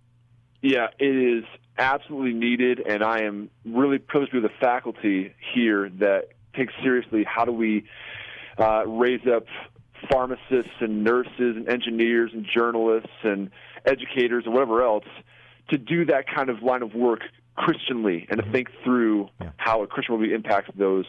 Yeah, 0.60 0.88
it 0.98 1.04
is 1.04 1.44
absolutely 1.78 2.34
needed, 2.34 2.80
and 2.80 3.04
I 3.04 3.22
am 3.22 3.48
really 3.64 3.98
privileged 3.98 4.34
with 4.34 4.42
the 4.42 4.50
faculty 4.60 5.32
here 5.54 5.88
that 6.00 6.30
takes 6.56 6.72
seriously 6.82 7.24
how 7.24 7.44
do 7.44 7.52
we 7.52 7.84
uh, 8.58 8.84
raise 8.86 9.20
up 9.32 9.44
pharmacists 10.10 10.72
and 10.80 11.04
nurses 11.04 11.56
and 11.56 11.68
engineers 11.68 12.30
and 12.32 12.46
journalists 12.52 13.10
and 13.22 13.50
educators 13.84 14.44
and 14.46 14.54
whatever 14.54 14.82
else 14.82 15.04
to 15.70 15.78
do 15.78 16.04
that 16.06 16.24
kind 16.32 16.48
of 16.50 16.62
line 16.62 16.82
of 16.82 16.94
work 16.94 17.20
Christianly 17.58 18.26
and 18.30 18.42
to 18.42 18.50
think 18.50 18.68
through 18.84 19.28
yeah. 19.40 19.50
how 19.56 19.82
a 19.82 19.86
Christian 19.86 20.14
will 20.14 20.22
be 20.26 20.32
impacts 20.32 20.70
those 20.76 21.06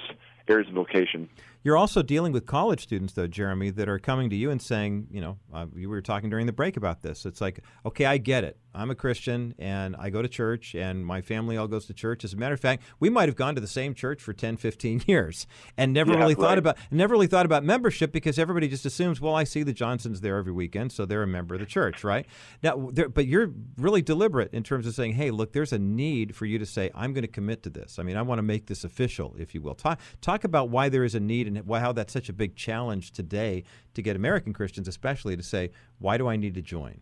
areas 0.48 0.68
of 0.68 0.74
vocation. 0.74 1.30
You're 1.64 1.78
also 1.78 2.02
dealing 2.02 2.32
with 2.32 2.46
college 2.46 2.82
students, 2.82 3.14
though, 3.14 3.28
Jeremy, 3.28 3.70
that 3.72 3.90
are 3.90 4.00
coming 4.00 4.30
to 4.30 4.36
you 4.36 4.50
and 4.50 4.62
saying, 4.62 5.08
you 5.12 5.20
know, 5.20 5.38
uh, 5.54 5.66
you 5.76 5.90
were 5.90 6.02
talking 6.02 6.30
during 6.30 6.46
the 6.46 6.54
break 6.54 6.78
about 6.78 7.02
this. 7.02 7.26
It's 7.26 7.42
like, 7.42 7.60
okay, 7.86 8.06
I 8.06 8.18
get 8.18 8.44
it. 8.44 8.58
I'm 8.74 8.92
a 8.92 8.96
Christian 8.96 9.56
and 9.58 9.96
I 9.98 10.10
go 10.10 10.22
to 10.22 10.28
church 10.28 10.76
and 10.76 11.06
my 11.06 11.22
family 11.22 11.58
all 11.58 11.68
goes 11.68 11.86
to 11.88 11.94
church. 11.94 12.24
As 12.24 12.34
a 12.34 12.38
matter 12.38 12.54
of 12.54 12.60
fact, 12.60 12.84
we 13.00 13.10
might 13.10 13.28
have 13.28 13.36
gone 13.36 13.56
to 13.56 13.62
the 13.62 13.68
same 13.68 13.96
church 13.96 14.22
for 14.22 14.32
10, 14.32 14.58
15 14.58 15.04
years 15.08 15.48
and 15.76 15.92
never 15.92 16.12
yeah, 16.12 16.20
really 16.20 16.36
right. 16.36 16.42
thought 16.42 16.58
about 16.58 16.78
never 16.92 17.14
really 17.14 17.28
thought 17.28 17.46
about 17.46 17.64
membership 17.64 18.12
because 18.12 18.38
everybody 18.38 18.68
just 18.68 18.86
assumes, 18.86 19.20
well, 19.20 19.36
I 19.36 19.44
see 19.44 19.64
the 19.64 19.74
Johnsons 19.74 20.22
there 20.22 20.38
every 20.38 20.52
weekend, 20.52 20.92
so 20.92 21.06
they're 21.06 21.24
a 21.24 21.28
member 21.28 21.56
of 21.56 21.62
the 21.62 21.66
church, 21.66 22.04
right? 22.04 22.26
Now, 22.62 22.78
but 22.78 23.26
you're 23.26 23.52
really 23.78 24.02
deliberate 24.02 24.54
in 24.54 24.64
terms 24.64 24.86
of 24.86 24.94
saying, 24.94 25.14
hey, 25.14 25.32
look, 25.32 25.54
there's 25.54 25.74
a 25.74 25.80
need 25.80 26.36
for 26.36 26.46
you 26.46 26.60
to 26.60 26.66
say, 26.66 26.92
I'm 26.94 27.14
going 27.14 27.24
to 27.24 27.28
commit 27.28 27.64
to 27.64 27.70
this. 27.70 27.98
I 27.98 28.04
mean, 28.04 28.18
I 28.18 28.22
want 28.22 28.38
to 28.38 28.44
make 28.44 28.68
this 28.68 28.84
official, 28.84 29.36
if 29.38 29.56
you 29.56 29.62
will. 29.62 29.76
Talk 29.76 30.00
talk 30.22 30.44
about 30.44 30.70
why 30.70 30.90
there 30.90 31.04
is 31.04 31.16
a 31.16 31.20
need 31.20 31.48
and 31.58 31.70
how 31.70 31.92
that's 31.92 32.14
such 32.14 32.30
a 32.30 32.34
big 32.34 32.56
challenge 32.56 33.12
today 33.12 33.64
to 33.94 34.02
get 34.02 34.16
American 34.16 34.54
Christians, 34.54 34.88
especially, 34.88 35.36
to 35.36 35.44
say, 35.44 35.72
why 36.00 36.18
do 36.18 36.28
I 36.28 36.36
need 36.36 36.56
to 36.56 36.62
join? 36.62 37.02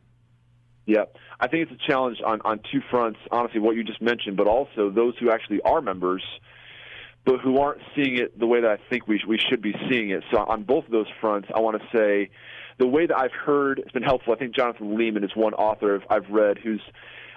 Yeah, 0.86 1.04
I 1.40 1.48
think 1.48 1.70
it's 1.70 1.84
a 1.84 1.88
challenge 1.88 2.20
on, 2.26 2.40
on 2.46 2.60
two 2.72 2.82
fronts, 2.90 3.20
honestly, 3.32 3.60
what 3.60 3.76
you 3.76 3.84
just 3.84 4.02
mentioned, 4.02 4.38
but 4.38 4.48
also 4.48 4.90
those 4.90 5.16
who 5.20 5.30
actually 5.30 5.60
are 5.62 5.82
members, 5.82 6.24
but 7.26 7.42
who 7.42 7.60
aren't 7.60 7.82
seeing 7.94 8.18
it 8.18 8.40
the 8.40 8.48
way 8.48 8.62
that 8.62 8.72
I 8.72 8.78
think 8.90 9.06
we, 9.06 9.22
we 9.28 9.38
should 9.38 9.62
be 9.62 9.76
seeing 9.90 10.12
it. 10.12 10.24
So, 10.32 10.40
on 10.40 10.64
both 10.64 10.86
of 10.86 10.92
those 10.92 11.08
fronts, 11.20 11.50
I 11.54 11.60
want 11.60 11.82
to 11.82 11.98
say 11.98 12.30
the 12.78 12.88
way 12.88 13.06
that 13.06 13.18
I've 13.18 13.34
heard 13.34 13.80
it's 13.80 13.92
been 13.92 14.04
helpful. 14.04 14.34
I 14.34 14.38
think 14.38 14.56
Jonathan 14.56 14.98
Leeman 14.98 15.26
is 15.26 15.32
one 15.36 15.54
author 15.56 16.02
I've 16.10 16.30
read 16.30 16.58
who's 16.58 16.82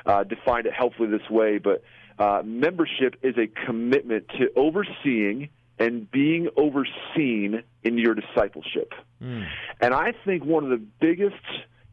uh, 0.06 0.22
defined 0.22 0.66
it 0.66 0.72
helpfully 0.72 1.08
this 1.08 1.28
way, 1.28 1.58
but 1.58 1.82
uh, 2.20 2.42
membership 2.44 3.16
is 3.22 3.34
a 3.36 3.48
commitment 3.66 4.28
to 4.38 4.48
overseeing 4.54 5.48
and 5.80 6.08
being 6.10 6.48
overseen 6.56 7.62
in 7.82 7.98
your 7.98 8.14
discipleship. 8.14 8.92
Mm. 9.20 9.48
And 9.80 9.94
I 9.94 10.12
think 10.24 10.44
one 10.44 10.62
of 10.62 10.70
the 10.70 10.84
biggest 11.00 11.42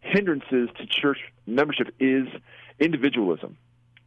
hindrances 0.01 0.69
to 0.77 0.85
church 0.85 1.19
membership 1.47 1.88
is 1.99 2.27
individualism 2.80 3.57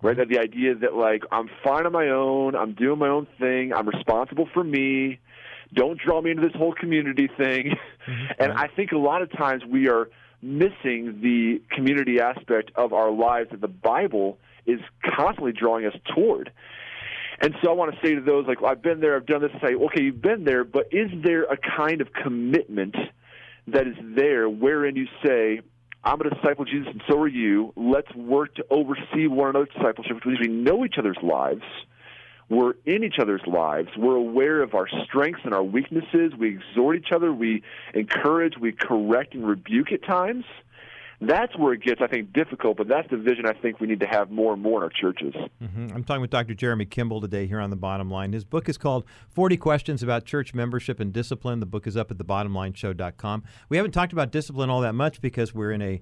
right 0.00 0.16
that 0.16 0.28
the 0.28 0.38
idea 0.38 0.74
that 0.74 0.94
like 0.94 1.24
i'm 1.30 1.50
fine 1.62 1.84
on 1.84 1.92
my 1.92 2.08
own 2.08 2.54
i'm 2.54 2.72
doing 2.72 2.98
my 2.98 3.08
own 3.08 3.26
thing 3.38 3.72
i'm 3.74 3.86
responsible 3.86 4.48
for 4.54 4.64
me 4.64 5.18
don't 5.74 6.00
draw 6.00 6.22
me 6.22 6.30
into 6.30 6.42
this 6.42 6.54
whole 6.54 6.72
community 6.72 7.28
thing 7.36 7.76
mm-hmm. 8.06 8.24
and 8.38 8.52
i 8.52 8.66
think 8.68 8.92
a 8.92 8.96
lot 8.96 9.20
of 9.20 9.30
times 9.32 9.62
we 9.64 9.88
are 9.88 10.08
missing 10.40 11.20
the 11.20 11.60
community 11.74 12.20
aspect 12.20 12.70
of 12.76 12.92
our 12.92 13.10
lives 13.10 13.50
that 13.50 13.60
the 13.60 13.68
bible 13.68 14.38
is 14.64 14.80
constantly 15.16 15.52
drawing 15.52 15.84
us 15.84 15.94
toward 16.14 16.50
and 17.40 17.54
so 17.62 17.70
I 17.70 17.74
want 17.74 17.94
to 17.94 18.00
say 18.06 18.14
to 18.14 18.20
those, 18.20 18.46
like, 18.46 18.58
I've 18.62 18.82
been 18.82 19.00
there, 19.00 19.16
I've 19.16 19.26
done 19.26 19.40
this, 19.40 19.50
say, 19.62 19.74
okay, 19.74 20.02
you've 20.02 20.22
been 20.22 20.44
there, 20.44 20.64
but 20.64 20.88
is 20.92 21.10
there 21.24 21.44
a 21.44 21.56
kind 21.56 22.00
of 22.00 22.12
commitment 22.12 22.94
that 23.66 23.86
is 23.86 23.96
there 24.16 24.48
wherein 24.48 24.96
you 24.96 25.06
say, 25.24 25.60
I'm 26.02 26.20
a 26.20 26.30
disciple 26.30 26.62
of 26.62 26.68
Jesus, 26.68 26.88
and 26.92 27.02
so 27.08 27.18
are 27.20 27.28
you. 27.28 27.72
Let's 27.76 28.12
work 28.14 28.54
to 28.56 28.64
oversee 28.70 29.26
one 29.26 29.50
another's 29.50 29.74
discipleship, 29.74 30.16
which 30.16 30.24
means 30.24 30.40
we 30.40 30.48
know 30.48 30.84
each 30.84 30.96
other's 30.98 31.18
lives. 31.22 31.62
We're 32.48 32.72
in 32.84 33.04
each 33.04 33.18
other's 33.20 33.42
lives. 33.46 33.90
We're 33.96 34.16
aware 34.16 34.62
of 34.62 34.74
our 34.74 34.88
strengths 35.04 35.42
and 35.44 35.54
our 35.54 35.62
weaknesses. 35.62 36.32
We 36.38 36.56
exhort 36.56 36.96
each 36.96 37.12
other. 37.14 37.32
We 37.32 37.62
encourage. 37.94 38.54
We 38.58 38.72
correct 38.72 39.34
and 39.34 39.46
rebuke 39.46 39.92
at 39.92 40.02
times. 40.02 40.44
That's 41.20 41.56
where 41.58 41.74
it 41.74 41.82
gets, 41.82 42.00
I 42.00 42.06
think, 42.06 42.32
difficult, 42.32 42.78
but 42.78 42.88
that's 42.88 43.08
the 43.10 43.18
vision 43.18 43.44
I 43.44 43.52
think 43.52 43.78
we 43.78 43.86
need 43.86 44.00
to 44.00 44.06
have 44.06 44.30
more 44.30 44.54
and 44.54 44.62
more 44.62 44.78
in 44.78 44.84
our 44.84 44.90
churches. 44.90 45.34
Mm-hmm. 45.62 45.88
I'm 45.94 46.02
talking 46.02 46.22
with 46.22 46.30
Dr. 46.30 46.54
Jeremy 46.54 46.86
Kimble 46.86 47.20
today 47.20 47.46
here 47.46 47.60
on 47.60 47.68
The 47.68 47.76
Bottom 47.76 48.10
Line. 48.10 48.32
His 48.32 48.44
book 48.44 48.70
is 48.70 48.78
called 48.78 49.04
40 49.28 49.58
Questions 49.58 50.02
About 50.02 50.24
Church 50.24 50.54
Membership 50.54 50.98
and 50.98 51.12
Discipline. 51.12 51.60
The 51.60 51.66
book 51.66 51.86
is 51.86 51.94
up 51.94 52.10
at 52.10 52.16
thebottomlineshow.com. 52.16 53.44
We 53.68 53.76
haven't 53.76 53.92
talked 53.92 54.14
about 54.14 54.32
discipline 54.32 54.70
all 54.70 54.80
that 54.80 54.94
much 54.94 55.20
because 55.20 55.54
we're 55.54 55.72
in 55.72 55.82
a 55.82 56.00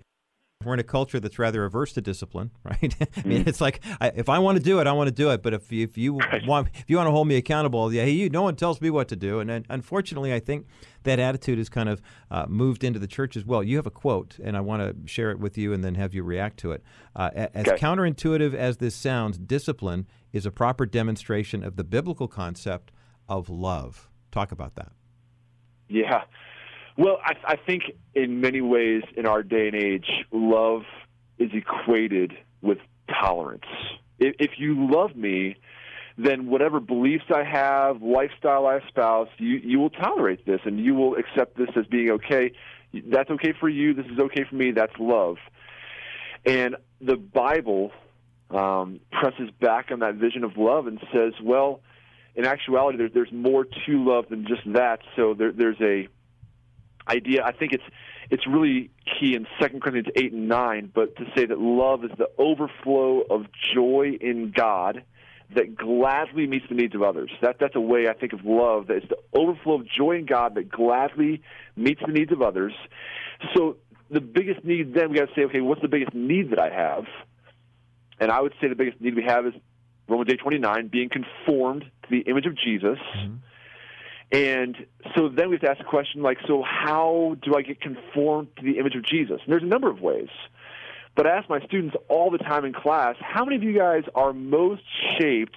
we're 0.65 0.75
in 0.75 0.81
a 0.81 0.85
culture 0.85 1.21
that's 1.21 1.39
rather 1.39 1.65
averse 1.65 1.93
to 1.93 2.01
discipline, 2.01 2.51
right? 2.65 2.95
I 3.17 3.27
mean, 3.27 3.45
mm. 3.45 3.47
it's 3.47 3.61
like 3.61 3.81
I, 4.01 4.09
if 4.09 4.29
I 4.29 4.41
want 4.41 4.59
to 4.59 4.63
do 4.63 4.81
it, 4.81 4.89
I 4.89 4.93
want 4.93 5.07
to 5.07 5.15
do 5.15 5.31
it. 5.31 5.43
But 5.43 5.55
if 5.55 5.71
you, 5.71 5.85
if 5.85 5.97
you 5.97 6.15
want 6.47 6.69
if 6.75 6.85
you 6.89 6.97
want 6.97 7.07
to 7.07 7.13
hold 7.13 7.29
me 7.29 7.37
accountable, 7.37 7.93
yeah, 7.93 8.05
you, 8.05 8.29
no 8.29 8.43
one 8.43 8.57
tells 8.57 8.81
me 8.81 8.91
what 8.91 9.09
to 9.09 9.17
do. 9.17 9.39
And, 9.39 9.51
and 9.51 9.65
unfortunately, 9.69 10.33
I 10.33 10.41
think 10.41 10.67
that 11.05 11.21
attitude 11.21 11.59
has 11.59 11.69
kind 11.69 11.89
of 11.89 12.03
uh, 12.31 12.47
moved 12.49 12.83
into 12.83 12.99
the 12.99 13.07
church 13.07 13.37
as 13.37 13.45
well. 13.45 13.63
You 13.63 13.77
have 13.77 13.87
a 13.87 13.91
quote, 13.91 14.39
and 14.43 14.57
I 14.57 14.61
want 14.61 14.83
to 14.83 15.09
share 15.11 15.31
it 15.31 15.39
with 15.39 15.57
you, 15.57 15.73
and 15.73 15.85
then 15.85 15.95
have 15.95 16.13
you 16.13 16.25
react 16.25 16.59
to 16.61 16.73
it. 16.73 16.83
Uh, 17.15 17.31
as 17.55 17.69
okay. 17.69 17.77
counterintuitive 17.77 18.53
as 18.53 18.79
this 18.79 18.97
sounds, 18.97 19.39
discipline 19.39 20.07
is 20.33 20.45
a 20.45 20.51
proper 20.51 20.87
demonstration 20.87 21.63
of 21.63 21.77
the 21.77 21.85
biblical 21.85 22.27
concept 22.27 22.91
of 23.29 23.49
love. 23.49 24.09
Talk 24.33 24.51
about 24.51 24.75
that. 24.75 24.91
Yeah. 25.89 26.25
Well, 26.99 27.21
I, 27.25 27.35
I 27.45 27.57
think 27.57 27.85
in 28.15 28.41
many 28.41 28.61
ways 28.61 29.05
in 29.17 29.25
our 29.25 29.45
day 29.45 29.69
and 29.69 29.77
age, 29.77 30.09
love 30.33 30.83
is 31.39 31.51
equated 31.55 32.33
with 32.61 32.79
tolerance. 33.09 33.65
If, 34.19 34.35
if 34.41 34.51
you 34.59 34.91
love 34.91 35.15
me, 35.15 35.57
then 36.19 36.49
whatever 36.49 36.81
beliefs 36.81 37.27
I 37.33 37.45
have, 37.45 38.03
lifestyle 38.03 38.67
I 38.67 38.79
espouse, 38.79 39.29
you, 39.39 39.61
you 39.63 39.79
will 39.79 39.91
tolerate 39.91 40.45
this 40.45 40.61
and 40.65 40.85
you 40.85 40.97
will 40.97 41.15
accept 41.15 41.57
this 41.57 41.69
as 41.77 41.87
being 41.87 42.11
okay. 42.11 42.51
That's 42.93 43.31
okay 43.31 43.55
for 43.61 43.69
you. 43.69 43.95
This 43.95 44.07
is 44.07 44.19
okay 44.19 44.43
for 44.43 44.57
me. 44.57 44.73
That's 44.73 44.99
love. 44.99 45.37
And 46.45 46.75
the 47.01 47.17
Bible 47.17 47.93
um, 48.51 48.99
presses 49.13 49.51
back 49.61 49.93
on 49.93 50.01
that 50.01 50.17
vision 50.17 50.43
of 50.43 50.57
love 50.57 50.89
and 50.89 50.99
says, 51.13 51.35
well, 51.41 51.81
in 52.35 52.45
actuality, 52.45 52.99
there, 52.99 53.09
there's 53.09 53.33
more 53.33 53.65
to 53.65 54.05
love 54.05 54.25
than 54.31 54.49
just 54.49 54.63
that. 54.73 54.99
So 55.15 55.35
there, 55.35 55.53
there's 55.53 55.81
a 55.81 56.09
idea. 57.09 57.45
I 57.45 57.53
think 57.53 57.73
it's 57.73 57.85
it's 58.31 58.47
really 58.47 58.91
key 59.19 59.35
in 59.35 59.47
Second 59.61 59.81
Corinthians 59.83 60.09
eight 60.17 60.33
and 60.33 60.49
nine, 60.49 60.91
but 60.95 61.17
to 61.17 61.25
say 61.35 61.47
that 61.47 61.59
love 61.59 62.05
is 62.05 62.11
the 62.19 62.29
overflow 62.39 63.23
of 63.31 63.47
joy 63.75 64.19
in 64.21 64.53
God 64.55 65.03
that 65.55 65.75
gladly 65.77 66.47
meets 66.47 66.67
the 66.69 66.75
needs 66.75 66.95
of 66.95 67.03
others. 67.03 67.31
That 67.41 67.57
that's 67.59 67.75
a 67.75 67.81
way 67.81 68.09
I 68.09 68.13
think 68.13 68.33
of 68.33 68.45
love 68.45 68.89
that 68.89 68.99
is 68.99 69.09
the 69.09 69.19
overflow 69.33 69.77
of 69.77 69.87
joy 69.89 70.17
in 70.17 70.27
God 70.27 70.57
that 70.57 70.69
gladly 70.69 71.43
meets 71.77 72.03
the 72.05 72.13
needs 72.13 72.33
of 72.33 72.43
others. 72.43 72.75
So 73.57 73.77
the 74.11 74.21
biggest 74.21 74.65
need 74.65 74.95
then 74.95 75.11
we 75.11 75.19
got 75.19 75.29
to 75.29 75.35
say, 75.35 75.43
okay, 75.45 75.61
what's 75.61 75.81
the 75.81 75.89
biggest 75.89 76.15
need 76.15 76.51
that 76.51 76.61
I 76.61 76.71
have? 76.71 77.05
And 78.21 78.31
I 78.31 78.41
would 78.41 78.53
say 78.61 78.69
the 78.69 78.75
biggest 78.75 79.01
need 79.01 79.15
we 79.15 79.25
have 79.25 79.47
is 79.47 79.55
Romans 80.09 80.31
eight 80.31 80.41
twenty 80.41 80.59
nine, 80.59 80.89
being 80.89 81.09
conformed 81.09 81.85
to 82.03 82.09
the 82.11 82.21
image 82.31 82.47
of 82.47 82.57
Jesus. 82.57 82.99
Mm-hmm 83.17 83.37
and 84.31 84.77
so 85.17 85.29
then 85.29 85.49
we 85.49 85.55
have 85.55 85.63
to 85.63 85.71
ask 85.71 85.79
the 85.79 85.85
question 85.85 86.23
like, 86.23 86.39
so 86.47 86.63
how 86.63 87.37
do 87.43 87.55
I 87.57 87.63
get 87.63 87.81
conformed 87.81 88.49
to 88.59 88.63
the 88.63 88.79
image 88.79 88.95
of 88.95 89.05
Jesus? 89.05 89.41
And 89.45 89.53
there's 89.53 89.63
a 89.63 89.67
number 89.67 89.89
of 89.89 90.01
ways. 90.01 90.29
But 91.17 91.27
I 91.27 91.31
ask 91.37 91.49
my 91.49 91.61
students 91.61 91.97
all 92.09 92.31
the 92.31 92.39
time 92.39 92.65
in 92.65 92.73
class, 92.73 93.17
how 93.21 93.45
many 93.45 93.57
of 93.57 93.63
you 93.63 93.77
guys 93.77 94.05
are 94.15 94.33
most 94.33 94.83
shaped 95.19 95.57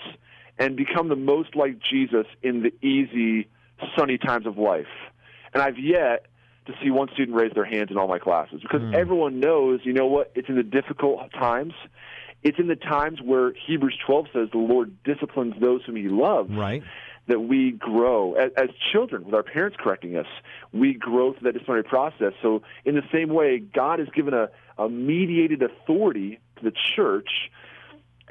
and 0.57 0.75
become 0.75 1.09
the 1.09 1.15
most 1.15 1.55
like 1.55 1.77
Jesus 1.79 2.25
in 2.41 2.63
the 2.63 2.73
easy, 2.85 3.47
sunny 3.97 4.17
times 4.17 4.47
of 4.47 4.57
life? 4.57 4.87
And 5.53 5.61
I've 5.61 5.77
yet 5.77 6.27
to 6.67 6.73
see 6.81 6.91
one 6.91 7.09
student 7.13 7.37
raise 7.37 7.51
their 7.53 7.65
hands 7.65 7.91
in 7.91 7.97
all 7.97 8.07
my 8.07 8.19
classes 8.19 8.61
because 8.61 8.81
mm. 8.81 8.95
everyone 8.95 9.39
knows, 9.39 9.81
you 9.83 9.93
know 9.93 10.07
what, 10.07 10.31
it's 10.33 10.47
in 10.47 10.55
the 10.55 10.63
difficult 10.63 11.31
times. 11.33 11.73
It's 12.43 12.57
in 12.57 12.67
the 12.67 12.75
times 12.75 13.19
where 13.23 13.53
Hebrews 13.67 13.97
12 14.05 14.25
says 14.33 14.47
the 14.51 14.57
Lord 14.57 14.95
disciplines 15.03 15.55
those 15.59 15.83
whom 15.85 15.95
he 15.95 16.07
loves. 16.07 16.49
Right 16.51 16.81
that 17.31 17.39
we 17.39 17.71
grow 17.71 18.33
as, 18.33 18.51
as 18.57 18.69
children 18.91 19.23
with 19.25 19.33
our 19.33 19.43
parents 19.43 19.77
correcting 19.79 20.17
us. 20.17 20.27
We 20.73 20.93
grow 20.93 21.31
through 21.31 21.45
that 21.45 21.53
disciplinary 21.53 21.85
process. 21.85 22.33
So, 22.41 22.61
in 22.85 22.95
the 22.95 23.03
same 23.11 23.29
way, 23.29 23.59
God 23.59 23.99
has 23.99 24.09
given 24.09 24.33
a, 24.33 24.49
a 24.77 24.89
mediated 24.89 25.63
authority 25.63 26.39
to 26.57 26.63
the 26.63 26.73
church 26.95 27.29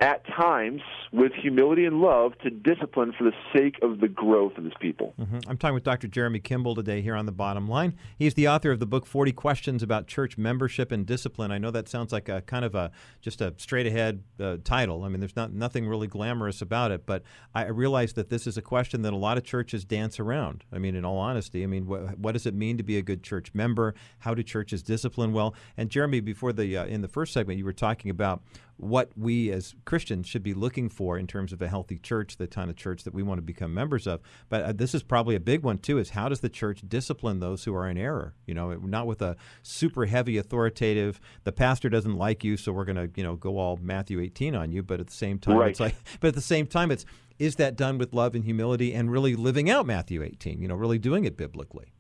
at 0.00 0.26
times 0.26 0.80
with 1.12 1.32
humility 1.34 1.84
and 1.84 2.00
love 2.00 2.32
to 2.38 2.48
discipline 2.48 3.12
for 3.16 3.24
the 3.24 3.32
sake 3.54 3.78
of 3.82 4.00
the 4.00 4.08
growth 4.08 4.56
of 4.56 4.64
his 4.64 4.72
people. 4.80 5.12
Mm-hmm. 5.20 5.38
I'm 5.46 5.58
talking 5.58 5.74
with 5.74 5.84
Dr. 5.84 6.08
Jeremy 6.08 6.40
Kimble 6.40 6.74
today 6.74 7.02
here 7.02 7.14
on 7.14 7.26
the 7.26 7.32
bottom 7.32 7.68
line. 7.68 7.94
He's 8.18 8.32
the 8.32 8.48
author 8.48 8.70
of 8.70 8.80
the 8.80 8.86
book 8.86 9.04
40 9.04 9.32
Questions 9.32 9.82
About 9.82 10.06
Church 10.06 10.38
Membership 10.38 10.90
and 10.90 11.04
Discipline. 11.04 11.52
I 11.52 11.58
know 11.58 11.70
that 11.70 11.86
sounds 11.86 12.12
like 12.12 12.30
a 12.30 12.40
kind 12.42 12.64
of 12.64 12.74
a 12.74 12.90
just 13.20 13.42
a 13.42 13.52
straight 13.58 13.86
ahead 13.86 14.22
uh, 14.40 14.56
title. 14.64 15.04
I 15.04 15.08
mean, 15.08 15.20
there's 15.20 15.36
not 15.36 15.52
nothing 15.52 15.86
really 15.86 16.06
glamorous 16.06 16.62
about 16.62 16.92
it, 16.92 17.04
but 17.04 17.22
I 17.54 17.66
realize 17.66 18.14
that 18.14 18.30
this 18.30 18.46
is 18.46 18.56
a 18.56 18.62
question 18.62 19.02
that 19.02 19.12
a 19.12 19.16
lot 19.16 19.36
of 19.36 19.44
churches 19.44 19.84
dance 19.84 20.18
around. 20.18 20.64
I 20.72 20.78
mean, 20.78 20.94
in 20.94 21.04
all 21.04 21.18
honesty, 21.18 21.62
I 21.62 21.66
mean, 21.66 21.84
wh- 21.84 22.18
what 22.18 22.32
does 22.32 22.46
it 22.46 22.54
mean 22.54 22.78
to 22.78 22.82
be 22.82 22.96
a 22.96 23.02
good 23.02 23.22
church 23.22 23.52
member? 23.52 23.94
How 24.20 24.32
do 24.32 24.42
churches 24.42 24.82
discipline 24.82 25.34
well? 25.34 25.54
And 25.76 25.90
Jeremy, 25.90 26.20
before 26.20 26.54
the 26.54 26.78
uh, 26.78 26.86
in 26.86 27.02
the 27.02 27.08
first 27.08 27.34
segment, 27.34 27.58
you 27.58 27.66
were 27.66 27.74
talking 27.74 28.10
about 28.10 28.42
what 28.80 29.10
we 29.16 29.52
as 29.52 29.74
Christians 29.84 30.26
should 30.26 30.42
be 30.42 30.54
looking 30.54 30.88
for 30.88 31.18
in 31.18 31.26
terms 31.26 31.52
of 31.52 31.60
a 31.60 31.68
healthy 31.68 31.98
church, 31.98 32.38
the 32.38 32.46
kind 32.46 32.70
of 32.70 32.76
church 32.76 33.04
that 33.04 33.12
we 33.12 33.22
want 33.22 33.38
to 33.38 33.42
become 33.42 33.74
members 33.74 34.06
of. 34.06 34.20
But 34.48 34.62
uh, 34.62 34.72
this 34.72 34.94
is 34.94 35.02
probably 35.02 35.34
a 35.34 35.40
big 35.40 35.62
one 35.62 35.78
too: 35.78 35.98
is 35.98 36.10
how 36.10 36.28
does 36.28 36.40
the 36.40 36.48
church 36.48 36.82
discipline 36.88 37.40
those 37.40 37.64
who 37.64 37.74
are 37.74 37.88
in 37.88 37.98
error? 37.98 38.34
You 38.46 38.54
know, 38.54 38.72
not 38.74 39.06
with 39.06 39.20
a 39.20 39.36
super 39.62 40.06
heavy 40.06 40.38
authoritative. 40.38 41.20
The 41.44 41.52
pastor 41.52 41.88
doesn't 41.90 42.16
like 42.16 42.42
you, 42.42 42.56
so 42.56 42.72
we're 42.72 42.86
going 42.86 42.96
to 42.96 43.10
you 43.14 43.22
know 43.22 43.36
go 43.36 43.58
all 43.58 43.78
Matthew 43.80 44.20
18 44.20 44.54
on 44.54 44.72
you. 44.72 44.82
But 44.82 45.00
at 45.00 45.08
the 45.08 45.14
same 45.14 45.38
time, 45.38 45.56
right. 45.56 45.70
it's 45.70 45.80
like, 45.80 45.94
but 46.20 46.28
at 46.28 46.34
the 46.34 46.40
same 46.40 46.66
time, 46.66 46.90
it's 46.90 47.04
is 47.38 47.56
that 47.56 47.76
done 47.76 47.98
with 47.98 48.14
love 48.14 48.34
and 48.34 48.44
humility 48.44 48.94
and 48.94 49.10
really 49.10 49.36
living 49.36 49.70
out 49.70 49.86
Matthew 49.86 50.22
18? 50.22 50.60
You 50.60 50.68
know, 50.68 50.74
really 50.74 50.98
doing 50.98 51.24
it 51.24 51.36
biblically. 51.36 51.92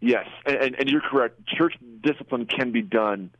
Yes, 0.00 0.26
and, 0.44 0.74
and 0.78 0.90
you're 0.90 1.00
correct. 1.00 1.46
Church 1.46 1.74
discipline 2.02 2.46
can 2.46 2.72
be 2.72 2.82
done 2.82 3.30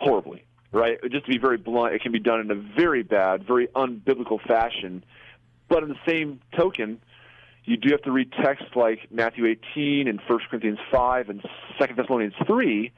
horribly 0.00 0.44
right? 0.72 0.98
Just 1.10 1.26
to 1.26 1.30
be 1.30 1.38
very 1.38 1.56
blunt, 1.56 1.94
it 1.94 2.02
can 2.02 2.12
be 2.12 2.18
done 2.18 2.40
in 2.40 2.50
a 2.50 2.54
very 2.54 3.02
bad, 3.02 3.46
very 3.46 3.68
unbiblical 3.68 4.40
fashion. 4.46 5.04
But 5.68 5.82
in 5.82 5.88
the 5.90 6.00
same 6.06 6.40
token, 6.56 7.00
you 7.64 7.76
do 7.76 7.90
have 7.90 8.02
to 8.02 8.10
read 8.10 8.32
texts 8.32 8.74
like 8.74 9.10
Matthew 9.10 9.46
18 9.46 10.08
and 10.08 10.20
1 10.26 10.38
Corinthians 10.50 10.78
5 10.90 11.28
and 11.28 11.42
2 11.78 11.94
Thessalonians 11.94 12.34
3, 12.46 12.90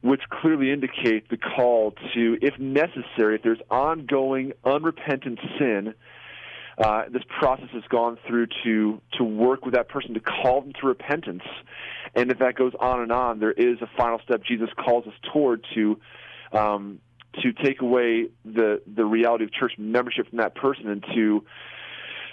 which 0.00 0.22
clearly 0.30 0.72
indicate 0.72 1.28
the 1.28 1.36
call 1.36 1.94
to, 2.14 2.38
if 2.40 2.58
necessary, 2.58 3.36
if 3.36 3.42
there's 3.42 3.60
ongoing 3.70 4.52
unrepentant 4.64 5.38
sin, 5.58 5.94
uh, 6.78 7.04
this 7.12 7.22
process 7.38 7.68
has 7.72 7.82
gone 7.90 8.18
through 8.26 8.46
to 8.64 9.00
to 9.12 9.24
work 9.24 9.64
with 9.64 9.74
that 9.74 9.88
person 9.90 10.14
to 10.14 10.20
call 10.20 10.62
them 10.62 10.72
to 10.80 10.86
repentance, 10.86 11.42
and 12.14 12.30
if 12.30 12.38
that 12.38 12.54
goes 12.54 12.72
on 12.80 13.00
and 13.00 13.12
on, 13.12 13.40
there 13.40 13.52
is 13.52 13.82
a 13.82 13.90
final 13.94 14.18
step 14.24 14.42
Jesus 14.42 14.70
calls 14.82 15.06
us 15.06 15.12
toward 15.32 15.64
to 15.74 16.00
um, 16.52 17.00
to 17.42 17.52
take 17.52 17.80
away 17.80 18.28
the 18.44 18.82
the 18.86 19.04
reality 19.04 19.44
of 19.44 19.52
church 19.52 19.72
membership 19.78 20.28
from 20.28 20.38
that 20.38 20.54
person 20.54 20.88
and 20.88 21.04
to 21.14 21.44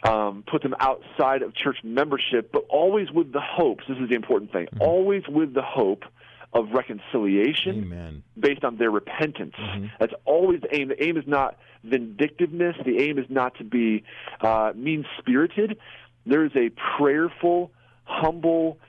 um, 0.04 0.44
put 0.50 0.62
them 0.62 0.76
outside 0.80 1.42
of 1.42 1.54
church 1.54 1.78
membership, 1.84 2.52
but 2.52 2.66
always 2.70 3.12
with 3.12 3.32
the 3.32 3.42
hopes. 3.42 3.84
This 3.88 3.98
is 3.98 4.10
the 4.10 4.16
important 4.16 4.52
thing. 4.52 4.68
Mm-hmm. 4.68 4.82
Always 4.82 5.24
with 5.28 5.54
the 5.54 5.62
hope 5.62 6.04
of 6.54 6.72
reconciliation 6.72 7.84
Amen. 7.84 8.24
based 8.40 8.64
on 8.64 8.78
their 8.78 8.90
repentance. 8.90 9.54
Mm-hmm. 9.60 9.88
That's 10.00 10.14
always 10.26 10.62
the 10.62 10.76
aim. 10.76 10.88
The 10.88 11.04
aim 11.04 11.18
is 11.18 11.26
not 11.28 11.58
vindictiveness. 11.84 12.76
The 12.86 13.00
aim 13.00 13.20
is 13.20 13.26
not 13.30 13.58
to 13.58 13.64
be 13.64 14.04
uh, 14.42 14.72
mean 14.76 15.06
spirited. 15.20 15.78
There 16.26 16.46
is 16.46 16.52
a 16.56 16.70
prayerful, 16.98 17.72
humble, 18.04 18.80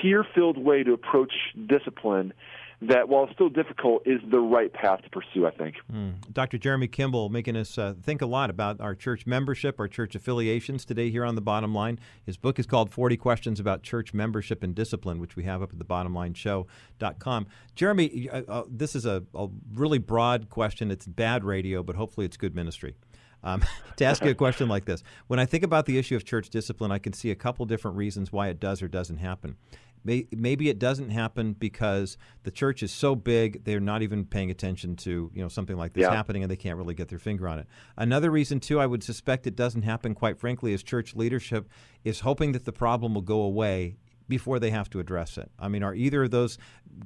tear 0.00 0.24
filled 0.34 0.58
way 0.58 0.82
to 0.82 0.92
approach 0.92 1.32
discipline 1.66 2.32
that, 2.80 3.08
while 3.08 3.28
still 3.32 3.48
difficult, 3.48 4.06
is 4.06 4.20
the 4.30 4.38
right 4.38 4.72
path 4.72 5.02
to 5.02 5.10
pursue, 5.10 5.46
I 5.46 5.50
think. 5.50 5.76
Mm. 5.92 6.32
Dr. 6.32 6.58
Jeremy 6.58 6.86
Kimble 6.86 7.28
making 7.28 7.56
us 7.56 7.76
uh, 7.76 7.94
think 8.00 8.22
a 8.22 8.26
lot 8.26 8.50
about 8.50 8.80
our 8.80 8.94
church 8.94 9.26
membership, 9.26 9.80
our 9.80 9.88
church 9.88 10.14
affiliations 10.14 10.84
today 10.84 11.10
here 11.10 11.24
on 11.24 11.34
The 11.34 11.40
Bottom 11.40 11.74
Line. 11.74 11.98
His 12.24 12.36
book 12.36 12.58
is 12.58 12.66
called 12.66 12.90
40 12.90 13.16
Questions 13.16 13.58
About 13.58 13.82
Church 13.82 14.14
Membership 14.14 14.62
and 14.62 14.74
Discipline, 14.74 15.18
which 15.18 15.34
we 15.34 15.42
have 15.44 15.60
up 15.60 15.72
at 15.72 15.78
thebottomlineshow.com. 15.78 17.46
Jeremy, 17.74 18.28
uh, 18.30 18.42
uh, 18.48 18.64
this 18.68 18.94
is 18.94 19.04
a, 19.04 19.24
a 19.34 19.48
really 19.74 19.98
broad 19.98 20.48
question. 20.48 20.90
It's 20.92 21.06
bad 21.06 21.42
radio, 21.42 21.82
but 21.82 21.96
hopefully 21.96 22.26
it's 22.26 22.36
good 22.36 22.54
ministry. 22.54 22.94
Um, 23.42 23.64
to 23.96 24.04
ask 24.04 24.24
you 24.24 24.30
a 24.30 24.34
question 24.34 24.68
like 24.68 24.84
this. 24.84 25.02
When 25.26 25.38
I 25.38 25.46
think 25.46 25.64
about 25.64 25.86
the 25.86 25.98
issue 25.98 26.16
of 26.16 26.24
church 26.24 26.50
discipline, 26.50 26.92
I 26.92 26.98
can 26.98 27.12
see 27.12 27.30
a 27.30 27.36
couple 27.36 27.66
different 27.66 27.96
reasons 27.96 28.32
why 28.32 28.48
it 28.48 28.60
does 28.60 28.82
or 28.82 28.88
doesn't 28.88 29.18
happen. 29.18 29.56
Maybe 30.04 30.68
it 30.68 30.78
doesn't 30.78 31.10
happen 31.10 31.52
because 31.52 32.16
the 32.42 32.50
church 32.50 32.82
is 32.82 32.92
so 32.92 33.14
big 33.14 33.64
they're 33.64 33.80
not 33.80 34.02
even 34.02 34.24
paying 34.24 34.50
attention 34.50 34.96
to 34.96 35.30
you 35.34 35.42
know 35.42 35.48
something 35.48 35.76
like 35.76 35.92
this 35.92 36.02
yeah. 36.02 36.14
happening 36.14 36.42
and 36.42 36.50
they 36.50 36.56
can't 36.56 36.76
really 36.76 36.94
get 36.94 37.08
their 37.08 37.18
finger 37.18 37.48
on 37.48 37.58
it. 37.58 37.66
Another 37.96 38.30
reason 38.30 38.60
too, 38.60 38.80
I 38.80 38.86
would 38.86 39.02
suspect 39.02 39.46
it 39.46 39.56
doesn't 39.56 39.82
happen. 39.82 40.14
Quite 40.14 40.38
frankly, 40.38 40.72
is 40.72 40.82
church 40.82 41.14
leadership 41.14 41.68
is 42.04 42.20
hoping 42.20 42.52
that 42.52 42.64
the 42.64 42.72
problem 42.72 43.14
will 43.14 43.22
go 43.22 43.40
away 43.40 43.96
before 44.28 44.58
they 44.58 44.70
have 44.70 44.90
to 44.90 45.00
address 45.00 45.38
it. 45.38 45.50
I 45.58 45.68
mean, 45.68 45.82
are 45.82 45.94
either 45.94 46.24
of 46.24 46.30
those 46.30 46.58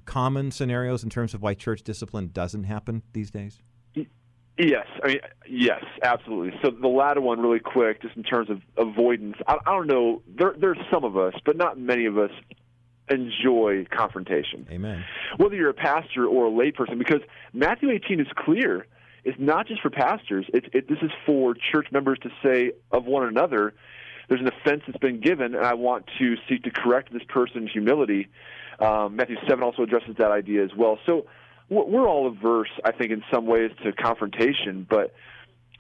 common 0.05 0.51
scenarios 0.51 1.05
in 1.05 1.11
terms 1.11 1.35
of 1.35 1.43
why 1.43 1.55
church 1.55 1.83
discipline 1.83 2.31
doesn't 2.33 2.65
happen 2.65 3.03
these 3.13 3.31
days? 3.31 3.63
Yes, 4.59 4.87
I 5.03 5.09
mean 5.09 5.21
yes, 5.49 5.83
absolutely. 6.03 6.59
So 6.63 6.71
the 6.71 6.89
latter 6.89 7.23
one, 7.23 7.41
really 7.41 7.59
quick, 7.59 8.03
just 8.03 8.17
in 8.17 8.23
terms 8.23 8.51
of 8.51 8.61
avoidance. 8.77 9.37
I, 9.47 9.57
I 9.67 9.71
don't 9.71 9.87
know. 9.87 10.23
There, 10.29 10.55
there's 10.59 10.79
some 10.91 11.05
of 11.05 11.17
us, 11.17 11.33
but 11.47 11.57
not 11.57 11.79
many 11.79 12.05
of 12.05 12.19
us 12.19 12.31
enjoy 13.11 13.87
confrontation. 13.91 14.67
Amen. 14.71 15.05
Whether 15.37 15.57
you're 15.57 15.71
a 15.71 15.75
pastor 15.75 16.27
or 16.27 16.47
a 16.47 16.51
layperson, 16.51 16.99
because 16.99 17.21
Matthew 17.53 17.91
18 17.91 18.21
is 18.21 18.27
clear. 18.37 18.87
It's 19.25 19.39
not 19.39 19.69
just 19.69 19.81
for 19.83 19.91
pastors. 19.91 20.47
It, 20.53 20.65
it, 20.73 20.89
this 20.89 20.99
is 21.01 21.11
for 21.25 21.55
church 21.55 21.87
members 21.93 22.19
to 22.23 22.31
say 22.43 22.73
of 22.91 23.05
one 23.05 23.27
another, 23.27 23.73
there's 24.29 24.41
an 24.41 24.49
offense 24.49 24.83
that's 24.87 24.99
been 24.99 25.21
given, 25.21 25.55
and 25.55 25.65
I 25.65 25.75
want 25.75 26.07
to 26.19 26.37
seek 26.49 26.65
to 26.65 26.71
correct 26.71 27.13
this 27.13 27.23
person 27.29 27.59
in 27.59 27.67
humility. 27.69 28.29
Um, 28.81 29.17
Matthew 29.17 29.37
7 29.49 29.63
also 29.63 29.83
addresses 29.83 30.17
that 30.19 30.31
idea 30.31 30.65
as 30.65 30.71
well. 30.77 30.99
So 31.07 31.27
we're 31.69 32.09
all 32.09 32.27
averse, 32.27 32.71
I 32.85 32.93
think, 32.93 33.13
in 33.13 33.23
some 33.33 33.47
ways 33.47 33.71
to 33.85 33.93
confrontation, 33.93 34.87
but 34.89 35.15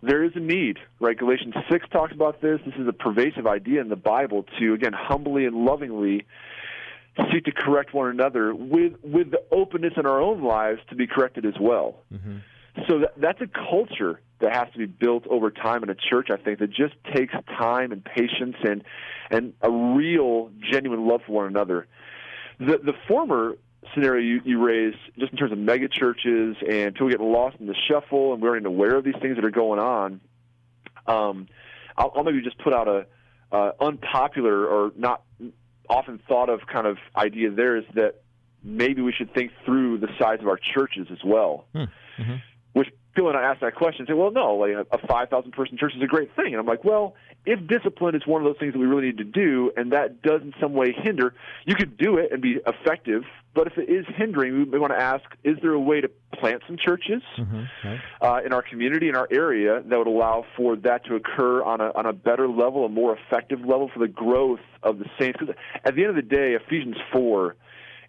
there 0.02 0.24
is 0.24 0.32
a 0.34 0.40
need, 0.40 0.78
right? 1.00 1.16
Galatians 1.16 1.54
6 1.70 1.88
talks 1.90 2.12
about 2.12 2.40
this. 2.40 2.60
This 2.64 2.74
is 2.74 2.88
a 2.88 2.92
pervasive 2.92 3.46
idea 3.46 3.80
in 3.80 3.88
the 3.88 3.96
Bible 3.96 4.44
to, 4.58 4.74
again, 4.74 4.92
humbly 4.92 5.46
and 5.46 5.64
lovingly 5.64 6.26
seek 7.32 7.44
to 7.44 7.52
correct 7.52 7.93
one 7.93 8.09
another 8.09 8.55
with 8.55 8.94
with 9.02 9.30
the 9.30 9.43
openness 9.51 9.94
in 9.97 10.06
our 10.06 10.20
own 10.20 10.43
lives 10.43 10.80
to 10.90 10.94
be 10.94 11.06
corrected 11.06 11.44
as 11.44 11.55
well. 11.60 12.02
Mm-hmm. 12.12 12.39
So 12.89 13.01
that, 13.01 13.12
that's 13.18 13.40
a 13.43 13.47
culture 13.47 14.20
that 14.40 14.55
has 14.55 14.72
to 14.72 14.78
be 14.78 14.86
built 14.86 15.26
over 15.26 15.51
time 15.51 15.82
in 15.82 15.90
a 15.90 15.94
church. 15.94 16.28
I 16.30 16.36
think 16.36 16.59
that 16.60 16.70
just 16.70 16.94
takes 17.14 17.34
time 17.59 17.93
and 17.93 18.05
patience 18.05 18.56
and 18.62 18.82
and 19.30 19.52
a 19.60 19.70
real 19.70 20.51
genuine 20.70 21.06
love 21.06 21.20
for 21.26 21.32
one 21.32 21.47
another. 21.47 21.86
The 22.59 22.78
the 22.78 22.94
former 23.09 23.56
scenario 23.94 24.22
you, 24.22 24.40
you 24.44 24.64
raised, 24.64 24.97
just 25.18 25.32
in 25.32 25.39
terms 25.39 25.52
of 25.52 25.59
mega 25.59 25.89
churches 25.89 26.56
and 26.66 26.94
people 26.94 27.10
getting 27.10 27.32
lost 27.32 27.56
in 27.59 27.66
the 27.66 27.74
shuffle, 27.89 28.32
and 28.32 28.40
we 28.40 28.48
aren't 28.48 28.64
aware 28.64 28.97
of 28.97 29.05
these 29.05 29.16
things 29.20 29.36
that 29.36 29.44
are 29.44 29.51
going 29.51 29.80
on. 29.80 30.20
Um, 31.06 31.48
I'll, 31.97 32.12
I'll 32.14 32.24
maybe 32.24 32.43
just 32.43 32.59
put 32.59 32.72
out 32.72 32.89
a 32.89 33.06
uh, 33.51 33.72
unpopular 33.80 34.66
or 34.66 34.93
not 34.97 35.22
often 35.88 36.20
thought 36.28 36.48
of 36.48 36.60
kind 36.66 36.86
of 36.86 36.98
idea 37.16 37.50
there 37.50 37.76
is 37.76 37.84
that 37.94 38.22
maybe 38.62 39.02
we 39.02 39.12
should 39.12 39.32
think 39.34 39.52
through 39.64 39.98
the 39.98 40.09
size 40.18 40.40
of 40.40 40.48
our 40.48 40.59
churches 40.74 41.09
as 41.10 41.18
well. 41.24 41.64
Hmm. 41.72 41.84
Mm-hmm. 42.18 42.34
People 43.14 43.26
when 43.26 43.36
I 43.36 43.43
ask 43.43 43.60
that 43.60 43.74
question 43.74 44.06
say, 44.06 44.14
well, 44.14 44.30
no, 44.30 44.55
like 44.55 44.72
a, 44.72 44.86
a 44.97 45.06
5,000 45.06 45.52
person 45.52 45.76
church 45.76 45.93
is 45.94 46.02
a 46.02 46.06
great 46.06 46.34
thing. 46.34 46.47
And 46.47 46.56
I'm 46.56 46.66
like, 46.66 46.84
well, 46.84 47.14
if 47.44 47.59
discipline 47.66 48.14
is 48.14 48.26
one 48.26 48.40
of 48.40 48.47
those 48.47 48.59
things 48.59 48.72
that 48.72 48.78
we 48.78 48.86
really 48.86 49.06
need 49.06 49.18
to 49.18 49.24
do 49.24 49.72
and 49.76 49.93
that 49.93 50.22
does 50.22 50.43
in 50.43 50.55
some 50.60 50.72
way 50.72 50.93
hinder, 50.97 51.34
you 51.66 51.74
could 51.74 51.97
do 51.97 52.16
it 52.16 52.32
and 52.32 52.40
be 52.40 52.59
effective. 52.66 53.24
But 53.55 53.66
if 53.66 53.76
it 53.76 53.90
is 53.90 54.06
hindering, 54.16 54.70
we, 54.70 54.78
want 54.78 54.94
to 54.94 54.98
ask, 54.98 55.24
is 55.44 55.59
there 55.60 55.72
a 55.72 55.80
way 55.80 56.01
to 56.01 56.10
plant 56.32 56.62
some 56.66 56.78
churches 56.78 57.22
mm-hmm. 57.36 57.94
uh, 58.22 58.40
in 58.47 58.55
our 58.55 58.62
community, 58.62 59.10
in 59.10 59.16
our 59.16 59.28
area, 59.30 59.82
that 59.84 59.98
would 59.98 60.06
allow 60.06 60.47
for 60.56 60.76
that 60.76 61.05
to 61.06 61.16
occur 61.16 61.62
on 61.62 61.82
a, 61.82 61.90
on 61.94 62.06
a 62.06 62.14
better 62.14 62.48
level, 62.48 62.86
a 62.86 62.89
more 62.89 63.18
effective 63.18 63.60
level 63.60 63.90
for 63.93 63.98
the 63.98 64.09
growth 64.09 64.60
of 64.82 64.98
the 64.98 65.05
saints? 65.18 65.39
Because 65.39 65.55
at 65.84 65.94
the 65.94 66.02
end 66.02 66.10
of 66.10 66.16
the 66.16 66.22
day, 66.22 66.55
Ephesians 66.55 66.97
4 67.12 67.56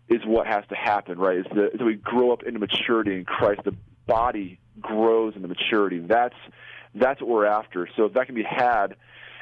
is 0.10 0.22
what 0.26 0.48
has 0.48 0.64
to 0.70 0.76
happen, 0.76 1.18
right? 1.18 1.40
Is 1.40 1.46
that 1.56 1.84
we 1.84 1.96
grow 1.96 2.32
up 2.32 2.44
into 2.44 2.60
maturity 2.60 3.16
in 3.16 3.26
Christ. 3.26 3.62
The 3.66 3.76
body 4.06 4.60
grows 4.80 5.36
into 5.36 5.48
maturity. 5.48 6.00
That's 6.00 6.36
that's 6.96 7.22
what 7.22 7.30
we're 7.30 7.46
after. 7.46 7.88
So 7.96 8.06
if 8.06 8.14
that 8.14 8.28
can 8.28 8.36
be 8.36 8.44
had 8.44 8.96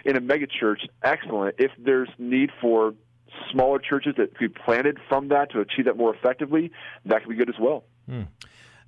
in 0.05 0.15
a 0.15 0.21
megachurch, 0.21 0.87
excellent. 1.03 1.55
If 1.59 1.71
there's 1.77 2.09
need 2.17 2.49
for 2.61 2.93
smaller 3.51 3.79
churches 3.79 4.15
that 4.17 4.35
could 4.35 4.53
be 4.53 4.59
planted 4.65 4.97
from 5.07 5.29
that 5.29 5.51
to 5.51 5.59
achieve 5.59 5.85
that 5.85 5.97
more 5.97 6.13
effectively, 6.15 6.71
that 7.05 7.21
can 7.21 7.29
be 7.29 7.35
good 7.35 7.49
as 7.49 7.55
well. 7.59 7.83
Hmm. 8.07 8.23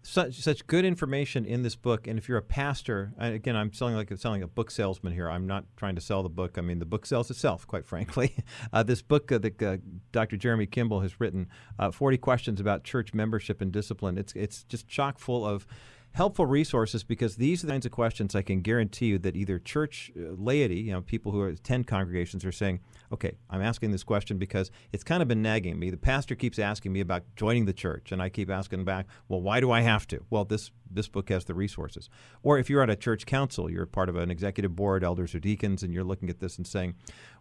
such 0.02 0.36
such 0.42 0.68
good 0.68 0.84
information 0.84 1.46
in 1.46 1.62
this 1.62 1.76
book. 1.76 2.08
And 2.08 2.18
if 2.18 2.28
you're 2.28 2.38
a 2.38 2.42
pastor, 2.42 3.14
again, 3.18 3.56
I'm 3.56 3.72
selling 3.72 3.96
like 3.96 4.12
I'm 4.12 4.18
selling 4.18 4.44
a 4.44 4.48
book 4.48 4.72
salesman 4.72 5.14
here. 5.14 5.30
I'm 5.30 5.48
not 5.48 5.66
trying 5.78 5.96
to 5.96 6.02
sell 6.02 6.24
the 6.24 6.30
book. 6.30 6.58
I 6.58 6.62
mean, 6.62 6.80
the 6.80 6.86
book 6.86 7.06
sells 7.06 7.30
itself, 7.30 7.68
quite 7.68 7.86
frankly. 7.86 8.36
Uh, 8.72 8.82
this 8.82 9.02
book 9.02 9.32
uh, 9.32 9.38
that 9.38 9.62
uh, 9.62 9.78
Dr. 10.12 10.36
Jeremy 10.38 10.66
Kimble 10.66 11.02
has 11.02 11.20
written, 11.20 11.48
uh, 11.78 11.92
40 11.92 12.18
questions 12.18 12.60
about 12.60 12.84
church 12.84 13.14
membership 13.14 13.62
and 13.62 13.72
discipline. 13.72 14.18
It's 14.18 14.34
it's 14.34 14.64
just 14.64 14.88
chock 14.88 15.20
full 15.20 15.46
of 15.46 15.68
helpful 16.14 16.46
resources 16.46 17.04
because 17.04 17.36
these 17.36 17.64
are 17.64 17.68
the 17.68 17.74
kinds 17.74 17.86
of 17.86 17.92
questions 17.92 18.36
I 18.36 18.44
can 18.44 18.62
guarantee 18.62 19.08
you 19.08 19.20
that 19.20 19.36
either 19.36 19.60
church 19.60 20.12
uh, 20.16 20.34
laity, 20.38 20.76
you 20.76 20.92
know, 20.92 21.02
people 21.02 21.32
who 21.32 21.44
attend 21.44 21.88
congregations 21.88 22.46
are 22.46 22.52
saying, 22.52 22.80
okay, 23.12 23.38
I'm 23.50 23.62
asking 23.62 23.92
this 23.92 24.04
question 24.04 24.38
because 24.38 24.72
it's 24.92 25.04
kind 25.04 25.22
of 25.22 25.28
been 25.28 25.42
nagging 25.42 25.78
me. 25.80 25.90
The 25.90 25.98
pastor 25.98 26.36
keeps 26.36 26.60
asking 26.60 26.94
me 26.94 27.00
about 27.00 27.24
joining 27.36 27.66
the 27.66 27.74
church, 27.74 28.12
and 28.12 28.22
I 28.22 28.30
keep 28.30 28.50
asking 28.50 28.86
back, 28.86 29.08
well, 29.28 29.42
why 29.42 29.60
do 29.60 29.72
I 29.72 29.82
have 29.82 30.08
to? 30.08 30.24
Well, 30.30 30.46
this 30.46 30.72
this 30.90 31.08
book 31.08 31.30
has 31.30 31.46
the 31.46 31.56
resources. 31.56 32.08
Or 32.44 32.60
if 32.60 32.70
you're 32.70 32.84
at 32.84 32.90
a 32.90 32.96
church 32.96 33.26
council, 33.26 33.70
you're 33.70 33.88
part 33.88 34.10
of 34.10 34.16
an 34.16 34.30
executive 34.30 34.76
board, 34.76 35.04
elders 35.04 35.34
or 35.34 35.40
deacons, 35.40 35.82
and 35.82 35.92
you're 35.92 36.04
looking 36.04 36.30
at 36.30 36.40
this 36.40 36.58
and 36.58 36.68
saying, 36.68 36.94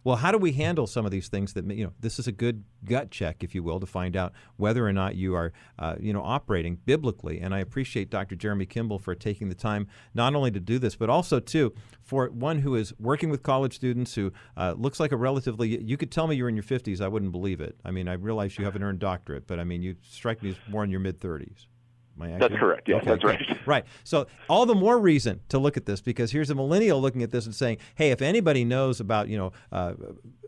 well, 0.03 0.17
how 0.17 0.31
do 0.31 0.37
we 0.37 0.51
handle 0.51 0.85
some 0.87 1.05
of 1.05 1.11
these 1.11 1.27
things 1.27 1.53
that, 1.53 1.65
you 1.71 1.85
know, 1.85 1.93
this 1.99 2.19
is 2.19 2.27
a 2.27 2.31
good 2.31 2.63
gut 2.85 3.11
check, 3.11 3.43
if 3.43 3.55
you 3.55 3.63
will, 3.63 3.79
to 3.79 3.85
find 3.85 4.15
out 4.15 4.33
whether 4.57 4.85
or 4.85 4.91
not 4.91 5.15
you 5.15 5.35
are, 5.35 5.53
uh, 5.79 5.95
you 5.99 6.11
know, 6.11 6.21
operating 6.21 6.77
biblically. 6.85 7.39
And 7.39 7.53
I 7.53 7.59
appreciate 7.59 8.09
Dr. 8.09 8.35
Jeremy 8.35 8.65
Kimble 8.65 8.99
for 8.99 9.15
taking 9.15 9.49
the 9.49 9.55
time 9.55 9.87
not 10.13 10.35
only 10.35 10.51
to 10.51 10.59
do 10.59 10.77
this, 10.77 10.95
but 10.95 11.09
also, 11.09 11.39
too, 11.39 11.73
for 12.01 12.29
one 12.29 12.59
who 12.59 12.75
is 12.75 12.93
working 12.99 13.29
with 13.29 13.43
college 13.43 13.75
students 13.75 14.15
who 14.15 14.33
uh, 14.57 14.75
looks 14.77 14.99
like 14.99 15.11
a 15.11 15.17
relatively, 15.17 15.81
you 15.81 15.97
could 15.97 16.11
tell 16.11 16.27
me 16.27 16.35
you're 16.35 16.49
in 16.49 16.55
your 16.55 16.63
50s, 16.63 16.99
I 16.99 17.07
wouldn't 17.07 17.31
believe 17.31 17.61
it. 17.61 17.77
I 17.85 17.91
mean, 17.91 18.07
I 18.07 18.13
realize 18.13 18.57
you 18.57 18.65
have 18.65 18.75
an 18.75 18.83
earned 18.83 18.99
doctorate, 18.99 19.47
but 19.47 19.59
I 19.59 19.63
mean, 19.63 19.81
you 19.81 19.95
strike 20.01 20.43
me 20.43 20.51
as 20.51 20.57
more 20.67 20.83
in 20.83 20.89
your 20.89 20.99
mid 20.99 21.19
30s. 21.19 21.67
That's 22.17 22.53
correct. 22.55 22.87
Yeah, 22.87 22.97
okay, 22.97 23.05
that's 23.05 23.23
right. 23.23 23.41
Right. 23.65 23.85
So 24.03 24.27
all 24.49 24.65
the 24.65 24.75
more 24.75 24.99
reason 24.99 25.39
to 25.49 25.57
look 25.57 25.77
at 25.77 25.85
this 25.85 26.01
because 26.01 26.31
here's 26.31 26.49
a 26.49 26.55
millennial 26.55 27.01
looking 27.01 27.23
at 27.23 27.31
this 27.31 27.45
and 27.45 27.55
saying, 27.55 27.77
"Hey, 27.95 28.11
if 28.11 28.21
anybody 28.21 28.65
knows 28.65 28.99
about 28.99 29.29
you 29.29 29.37
know 29.37 29.51
uh, 29.71 29.93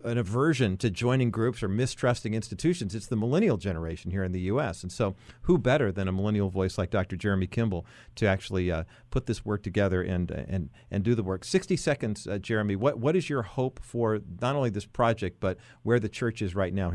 an 0.04 0.18
aversion 0.18 0.76
to 0.78 0.90
joining 0.90 1.32
groups 1.32 1.64
or 1.64 1.70
mistrusting 1.70 2.34
institutions, 2.34 2.94
it's 2.94 3.08
the 3.08 3.16
millennial 3.16 3.58
generation 3.58 4.12
here 4.12 4.24
in 4.24 4.32
the 4.34 4.42
U.S." 4.42 4.84
And 4.84 4.92
so, 4.92 5.16
who 5.44 5.58
better 5.58 5.92
than 5.92 6.08
a 6.08 6.12
millennial 6.12 6.50
voice 6.50 6.78
like 6.78 6.90
Dr. 6.90 7.16
Jeremy 7.16 7.48
Kimble 7.48 7.86
to 8.16 8.26
actually 8.26 8.70
uh, 8.70 8.84
put 9.10 9.26
this 9.26 9.46
work 9.46 9.64
together 9.64 10.02
and 10.02 10.30
and 10.30 10.70
and 10.92 11.04
do 11.04 11.16
the 11.16 11.24
work? 11.24 11.46
Sixty 11.46 11.78
seconds, 11.78 12.28
uh, 12.28 12.38
Jeremy. 12.38 12.76
What 12.76 13.00
what 13.00 13.16
is 13.16 13.30
your 13.30 13.44
hope 13.44 13.80
for 13.82 14.20
not 14.42 14.56
only 14.56 14.70
this 14.70 14.86
project 14.86 15.40
but 15.40 15.58
where 15.84 16.00
the 16.00 16.10
church 16.10 16.42
is 16.42 16.54
right 16.54 16.74
now? 16.74 16.94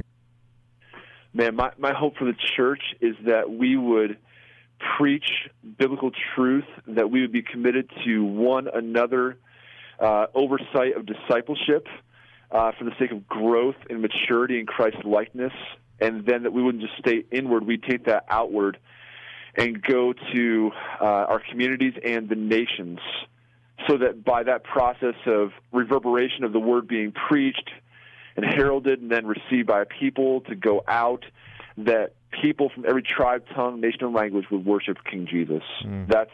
Man, 1.32 1.54
my 1.56 1.72
my 1.78 1.92
hope 1.92 2.16
for 2.16 2.24
the 2.24 2.36
church 2.56 2.82
is 3.00 3.16
that 3.26 3.50
we 3.50 3.76
would 3.76 4.18
preach 4.96 5.48
biblical 5.78 6.10
truth, 6.34 6.64
that 6.86 7.10
we 7.10 7.20
would 7.20 7.32
be 7.32 7.42
committed 7.42 7.90
to 8.04 8.24
one 8.24 8.68
another 8.72 9.38
uh, 9.98 10.26
oversight 10.34 10.96
of 10.96 11.06
discipleship 11.06 11.86
uh, 12.50 12.72
for 12.78 12.84
the 12.84 12.92
sake 12.98 13.12
of 13.12 13.28
growth 13.28 13.76
and 13.88 14.02
maturity 14.02 14.58
in 14.58 14.66
Christ's 14.66 15.04
likeness, 15.04 15.52
and 16.00 16.24
then 16.26 16.44
that 16.44 16.52
we 16.52 16.62
wouldn't 16.62 16.82
just 16.82 16.98
stay 16.98 17.24
inward, 17.30 17.66
we'd 17.66 17.82
take 17.82 18.06
that 18.06 18.24
outward 18.28 18.78
and 19.56 19.82
go 19.82 20.12
to 20.32 20.70
uh, 21.00 21.04
our 21.04 21.42
communities 21.50 21.94
and 22.04 22.28
the 22.28 22.36
nations 22.36 22.98
so 23.88 23.98
that 23.98 24.24
by 24.24 24.42
that 24.42 24.62
process 24.64 25.14
of 25.26 25.50
reverberation 25.72 26.44
of 26.44 26.52
the 26.52 26.60
word 26.60 26.86
being 26.86 27.12
preached 27.12 27.70
and 28.36 28.44
heralded 28.44 29.00
and 29.00 29.10
then 29.10 29.26
received 29.26 29.66
by 29.66 29.82
a 29.82 29.86
people 29.86 30.42
to 30.42 30.54
go 30.54 30.82
out 30.86 31.24
that 31.76 32.12
people 32.30 32.70
from 32.70 32.84
every 32.86 33.02
tribe, 33.02 33.44
tongue, 33.54 33.80
nation, 33.80 34.04
and 34.04 34.14
language 34.14 34.46
would 34.50 34.64
worship 34.64 34.98
King 35.08 35.26
Jesus. 35.26 35.62
Mm. 35.84 36.08
That's 36.08 36.30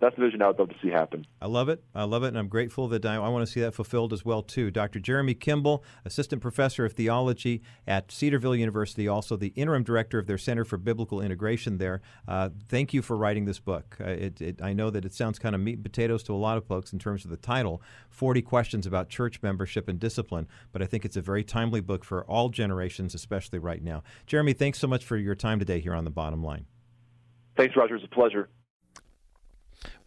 that's 0.00 0.16
the 0.16 0.22
vision 0.22 0.40
I 0.40 0.48
would 0.48 0.58
love 0.58 0.70
to 0.70 0.74
see 0.82 0.88
happen. 0.88 1.26
I 1.42 1.46
love 1.46 1.68
it. 1.68 1.84
I 1.94 2.04
love 2.04 2.22
it, 2.24 2.28
and 2.28 2.38
I'm 2.38 2.48
grateful 2.48 2.88
that 2.88 3.04
I, 3.04 3.16
I, 3.16 3.28
want 3.28 3.46
to 3.46 3.52
see 3.52 3.60
that 3.60 3.74
fulfilled 3.74 4.12
as 4.12 4.24
well 4.24 4.42
too. 4.42 4.70
Dr. 4.70 4.98
Jeremy 4.98 5.34
Kimble, 5.34 5.84
assistant 6.04 6.40
professor 6.40 6.86
of 6.86 6.94
theology 6.94 7.62
at 7.86 8.10
Cedarville 8.10 8.56
University, 8.56 9.06
also 9.06 9.36
the 9.36 9.52
interim 9.56 9.82
director 9.84 10.18
of 10.18 10.26
their 10.26 10.38
Center 10.38 10.64
for 10.64 10.78
Biblical 10.78 11.20
Integration. 11.20 11.76
There, 11.76 12.00
uh, 12.26 12.48
thank 12.68 12.94
you 12.94 13.02
for 13.02 13.16
writing 13.16 13.44
this 13.44 13.60
book. 13.60 13.98
Uh, 14.00 14.04
it, 14.04 14.40
it, 14.40 14.62
I 14.62 14.72
know 14.72 14.88
that 14.88 15.04
it 15.04 15.12
sounds 15.12 15.38
kind 15.38 15.54
of 15.54 15.60
meat 15.60 15.74
and 15.74 15.84
potatoes 15.84 16.22
to 16.24 16.32
a 16.32 16.36
lot 16.36 16.56
of 16.56 16.64
folks 16.64 16.92
in 16.92 16.98
terms 16.98 17.24
of 17.24 17.30
the 17.30 17.36
title, 17.36 17.82
40 18.08 18.40
questions 18.42 18.86
about 18.86 19.10
church 19.10 19.42
membership 19.42 19.86
and 19.86 20.00
discipline, 20.00 20.48
but 20.72 20.80
I 20.80 20.86
think 20.86 21.04
it's 21.04 21.16
a 21.16 21.22
very 21.22 21.44
timely 21.44 21.82
book 21.82 22.04
for 22.04 22.24
all 22.24 22.48
generations, 22.48 23.14
especially 23.14 23.58
right 23.58 23.82
now. 23.82 24.02
Jeremy, 24.26 24.54
thanks 24.54 24.78
so 24.78 24.88
much 24.88 25.04
for 25.04 25.18
your 25.18 25.34
time 25.34 25.58
today 25.58 25.80
here 25.80 25.94
on 25.94 26.04
the 26.04 26.10
Bottom 26.10 26.42
Line. 26.42 26.64
Thanks, 27.56 27.76
Roger. 27.76 27.96
It's 27.96 28.04
a 28.04 28.08
pleasure. 28.08 28.48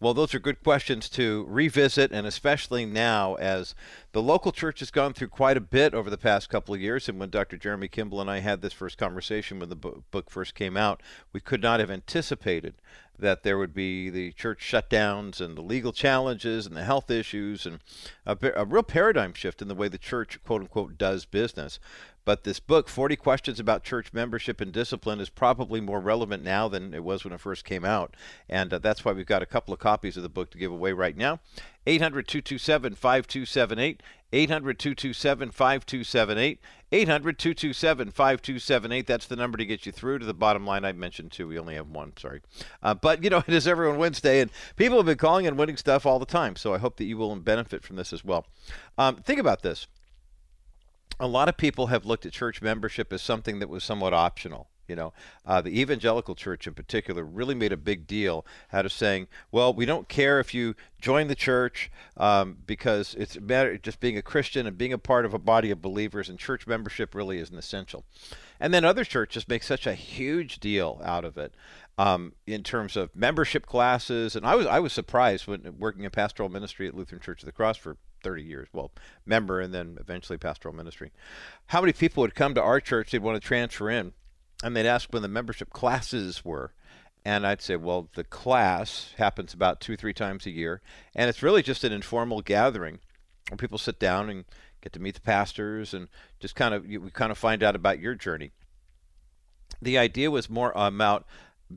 Well, 0.00 0.14
those 0.14 0.34
are 0.34 0.38
good 0.38 0.62
questions 0.62 1.08
to 1.10 1.44
revisit, 1.48 2.12
and 2.12 2.26
especially 2.26 2.84
now 2.84 3.34
as 3.34 3.74
the 4.12 4.22
local 4.22 4.52
church 4.52 4.80
has 4.80 4.90
gone 4.90 5.14
through 5.14 5.28
quite 5.28 5.56
a 5.56 5.60
bit 5.60 5.94
over 5.94 6.10
the 6.10 6.18
past 6.18 6.48
couple 6.48 6.74
of 6.74 6.80
years. 6.80 7.08
And 7.08 7.18
when 7.18 7.30
Dr. 7.30 7.56
Jeremy 7.56 7.88
Kimble 7.88 8.20
and 8.20 8.30
I 8.30 8.38
had 8.38 8.60
this 8.60 8.72
first 8.72 8.98
conversation 8.98 9.58
when 9.58 9.70
the 9.70 9.76
book 9.76 10.30
first 10.30 10.54
came 10.54 10.76
out, 10.76 11.02
we 11.32 11.40
could 11.40 11.62
not 11.62 11.80
have 11.80 11.90
anticipated 11.90 12.74
that 13.18 13.42
there 13.44 13.58
would 13.58 13.74
be 13.74 14.10
the 14.10 14.32
church 14.32 14.58
shutdowns 14.60 15.40
and 15.40 15.56
the 15.56 15.62
legal 15.62 15.92
challenges 15.92 16.66
and 16.66 16.76
the 16.76 16.84
health 16.84 17.10
issues 17.10 17.64
and 17.64 17.78
a, 18.26 18.36
a 18.56 18.64
real 18.64 18.82
paradigm 18.82 19.32
shift 19.32 19.62
in 19.62 19.68
the 19.68 19.74
way 19.74 19.88
the 19.88 19.98
church, 19.98 20.38
quote 20.44 20.62
unquote, 20.62 20.98
does 20.98 21.24
business. 21.24 21.78
But 22.24 22.44
this 22.44 22.58
book, 22.58 22.88
40 22.88 23.16
Questions 23.16 23.60
About 23.60 23.84
Church 23.84 24.12
Membership 24.12 24.60
and 24.60 24.72
Discipline, 24.72 25.20
is 25.20 25.28
probably 25.28 25.80
more 25.80 26.00
relevant 26.00 26.42
now 26.42 26.68
than 26.68 26.94
it 26.94 27.04
was 27.04 27.22
when 27.22 27.34
it 27.34 27.40
first 27.40 27.66
came 27.66 27.84
out. 27.84 28.16
And 28.48 28.72
uh, 28.72 28.78
that's 28.78 29.04
why 29.04 29.12
we've 29.12 29.26
got 29.26 29.42
a 29.42 29.46
couple 29.46 29.74
of 29.74 29.80
copies 29.80 30.16
of 30.16 30.22
the 30.22 30.30
book 30.30 30.50
to 30.50 30.58
give 30.58 30.72
away 30.72 30.92
right 30.92 31.16
now. 31.16 31.40
800 31.86 32.26
227 32.26 32.94
5278. 32.94 34.02
800 34.32 34.78
227 34.78 35.50
5278. 35.50 36.60
800 36.90 37.38
227 37.38 38.10
5278. 38.10 39.06
That's 39.06 39.26
the 39.26 39.36
number 39.36 39.58
to 39.58 39.66
get 39.66 39.84
you 39.84 39.92
through 39.92 40.20
to 40.20 40.24
the 40.24 40.32
bottom 40.32 40.66
line 40.66 40.86
I 40.86 40.92
mentioned, 40.92 41.30
too. 41.30 41.46
We 41.46 41.58
only 41.58 41.74
have 41.74 41.90
one, 41.90 42.14
sorry. 42.16 42.40
Uh, 42.82 42.94
but, 42.94 43.22
you 43.22 43.28
know, 43.28 43.38
it 43.46 43.52
is 43.52 43.68
Everyone 43.68 43.98
Wednesday, 43.98 44.40
and 44.40 44.50
people 44.76 44.96
have 44.96 45.06
been 45.06 45.18
calling 45.18 45.46
and 45.46 45.58
winning 45.58 45.76
stuff 45.76 46.06
all 46.06 46.18
the 46.18 46.24
time. 46.24 46.56
So 46.56 46.72
I 46.72 46.78
hope 46.78 46.96
that 46.96 47.04
you 47.04 47.18
will 47.18 47.36
benefit 47.36 47.84
from 47.84 47.96
this 47.96 48.14
as 48.14 48.24
well. 48.24 48.46
Um, 48.96 49.16
think 49.16 49.40
about 49.40 49.60
this 49.60 49.88
a 51.18 51.26
lot 51.26 51.48
of 51.48 51.56
people 51.56 51.88
have 51.88 52.04
looked 52.04 52.26
at 52.26 52.32
church 52.32 52.60
membership 52.62 53.12
as 53.12 53.22
something 53.22 53.58
that 53.58 53.68
was 53.68 53.84
somewhat 53.84 54.14
optional. 54.14 54.68
You 54.86 54.96
know, 54.96 55.12
uh, 55.46 55.62
the 55.62 55.80
evangelical 55.80 56.34
church 56.34 56.66
in 56.66 56.74
particular 56.74 57.24
really 57.24 57.54
made 57.54 57.72
a 57.72 57.76
big 57.76 58.06
deal 58.06 58.44
out 58.70 58.84
of 58.84 58.92
saying, 58.92 59.28
well, 59.50 59.72
we 59.72 59.86
don't 59.86 60.08
care 60.08 60.40
if 60.40 60.52
you 60.52 60.74
join 61.00 61.28
the 61.28 61.34
church 61.34 61.90
um, 62.18 62.58
because 62.66 63.14
it's 63.14 63.40
matter 63.40 63.78
just 63.78 63.98
being 63.98 64.18
a 64.18 64.22
Christian 64.22 64.66
and 64.66 64.76
being 64.76 64.92
a 64.92 64.98
part 64.98 65.24
of 65.24 65.32
a 65.32 65.38
body 65.38 65.70
of 65.70 65.80
believers, 65.80 66.28
and 66.28 66.38
church 66.38 66.66
membership 66.66 67.14
really 67.14 67.38
isn't 67.38 67.56
essential. 67.56 68.04
And 68.60 68.74
then 68.74 68.84
other 68.84 69.04
churches 69.04 69.48
make 69.48 69.62
such 69.62 69.86
a 69.86 69.94
huge 69.94 70.60
deal 70.60 71.00
out 71.02 71.24
of 71.24 71.38
it 71.38 71.54
um, 71.96 72.32
in 72.46 72.62
terms 72.62 72.96
of 72.96 73.14
membership 73.16 73.66
classes. 73.66 74.36
And 74.36 74.46
I 74.46 74.54
was 74.54 74.66
I 74.66 74.80
was 74.80 74.92
surprised 74.92 75.46
when 75.46 75.76
working 75.78 76.04
in 76.04 76.10
pastoral 76.10 76.50
ministry 76.50 76.86
at 76.86 76.94
Lutheran 76.94 77.22
Church 77.22 77.42
of 77.42 77.46
the 77.46 77.52
Cross 77.52 77.78
for 77.78 77.96
30 78.24 78.42
years, 78.42 78.68
well, 78.72 78.90
member 79.24 79.60
and 79.60 79.72
then 79.72 79.96
eventually 80.00 80.38
pastoral 80.38 80.74
ministry. 80.74 81.12
How 81.66 81.80
many 81.80 81.92
people 81.92 82.22
would 82.22 82.34
come 82.34 82.54
to 82.54 82.62
our 82.62 82.80
church, 82.80 83.12
they'd 83.12 83.22
want 83.22 83.40
to 83.40 83.46
transfer 83.46 83.88
in, 83.88 84.12
and 84.64 84.74
they'd 84.74 84.86
ask 84.86 85.12
when 85.12 85.22
the 85.22 85.28
membership 85.28 85.70
classes 85.70 86.44
were. 86.44 86.72
And 87.24 87.46
I'd 87.46 87.62
say, 87.62 87.76
well, 87.76 88.08
the 88.14 88.24
class 88.24 89.14
happens 89.16 89.54
about 89.54 89.80
two, 89.80 89.96
three 89.96 90.12
times 90.12 90.44
a 90.44 90.50
year, 90.50 90.82
and 91.14 91.30
it's 91.30 91.42
really 91.42 91.62
just 91.62 91.84
an 91.84 91.92
informal 91.92 92.42
gathering 92.42 92.98
where 93.48 93.56
people 93.56 93.78
sit 93.78 93.98
down 93.98 94.28
and 94.28 94.44
get 94.82 94.92
to 94.92 95.00
meet 95.00 95.14
the 95.14 95.20
pastors 95.20 95.94
and 95.94 96.08
just 96.40 96.54
kind 96.54 96.74
of 96.74 96.84
we 96.84 97.10
kind 97.12 97.32
of 97.32 97.38
find 97.38 97.62
out 97.62 97.74
about 97.74 97.98
your 97.98 98.14
journey. 98.14 98.52
The 99.80 99.96
idea 99.96 100.30
was 100.30 100.50
more 100.50 100.72
about 100.74 101.26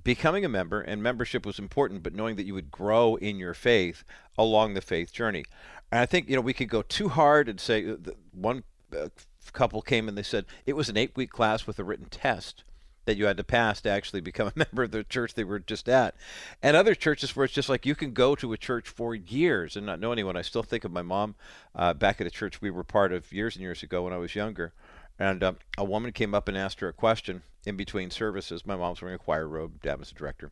becoming 0.03 0.44
a 0.44 0.49
member, 0.49 0.82
and 0.82 1.02
membership 1.02 1.45
was 1.45 1.60
important, 1.60 2.03
but 2.03 2.14
knowing 2.14 2.36
that 2.36 2.45
you 2.45 2.53
would 2.53 2.72
grow 2.72 3.15
in 3.15 3.38
your 3.38 3.53
faith 3.53 4.03
along 4.38 4.74
the 4.74 4.82
faith 4.82 5.11
journey. 5.11 5.45
And 5.91 6.01
I 6.01 6.05
think 6.05 6.30
you 6.30 6.35
know 6.35 6.41
we 6.41 6.53
could 6.53 6.69
go 6.69 6.81
too 6.81 7.09
hard 7.09 7.49
and 7.49 7.59
say 7.59 7.89
uh, 7.89 7.95
one 8.34 8.64
uh, 8.97 9.09
couple 9.53 9.81
came 9.81 10.07
and 10.07 10.18
they 10.18 10.23
said 10.23 10.45
it 10.65 10.73
was 10.73 10.89
an 10.89 10.97
eight-week 10.97 11.30
class 11.30 11.65
with 11.65 11.80
a 11.80 11.84
written 11.84 12.07
test 12.09 12.64
that 13.05 13.18
you 13.18 13.26
had 13.26 13.38
to 13.38 13.43
pass 13.43 13.81
to 13.81 13.89
actually 13.89 14.22
become 14.22 14.47
a 14.55 14.59
member 14.59 14.84
of 14.84 14.91
the 14.91 15.03
church 15.03 15.34
they 15.34 15.43
were 15.43 15.59
just 15.59 15.89
at. 15.89 16.14
And 16.61 16.77
other 16.77 16.93
churches 16.93 17.35
where 17.35 17.45
it's 17.45 17.53
just 17.53 17.69
like 17.69 17.85
you 17.85 17.95
can 17.95 18.11
go 18.11 18.35
to 18.35 18.53
a 18.53 18.57
church 18.57 18.88
for 18.88 19.15
years 19.15 19.76
and 19.76 19.85
not 19.85 19.99
know 19.99 20.11
anyone. 20.11 20.38
I 20.38 20.43
still 20.43 20.64
think 20.64 20.84
of 20.84 20.91
my 20.91 21.01
mom 21.01 21.35
uh, 21.73 21.93
back 21.93 22.22
at 22.22 22.27
a 22.27 22.31
church 22.31 22.61
we 22.61 22.69
were 22.69 22.84
part 22.84 23.11
of 23.11 23.31
years 23.31 23.55
and 23.55 23.64
years 23.64 23.81
ago 23.81 24.03
when 24.03 24.14
I 24.14 24.18
was 24.18 24.35
younger. 24.35 24.73
And 25.18 25.43
um, 25.43 25.57
a 25.77 25.84
woman 25.84 26.11
came 26.11 26.35
up 26.35 26.47
and 26.47 26.55
asked 26.55 26.80
her 26.81 26.89
a 26.89 26.93
question 26.93 27.41
in 27.65 27.76
between 27.76 28.11
services. 28.11 28.65
My 28.65 28.76
mom's 28.76 29.01
wearing 29.01 29.15
a 29.15 29.19
choir 29.19 29.47
robe, 29.47 29.81
dad 29.81 29.97
was 29.97 30.11
a 30.11 30.15
director. 30.15 30.51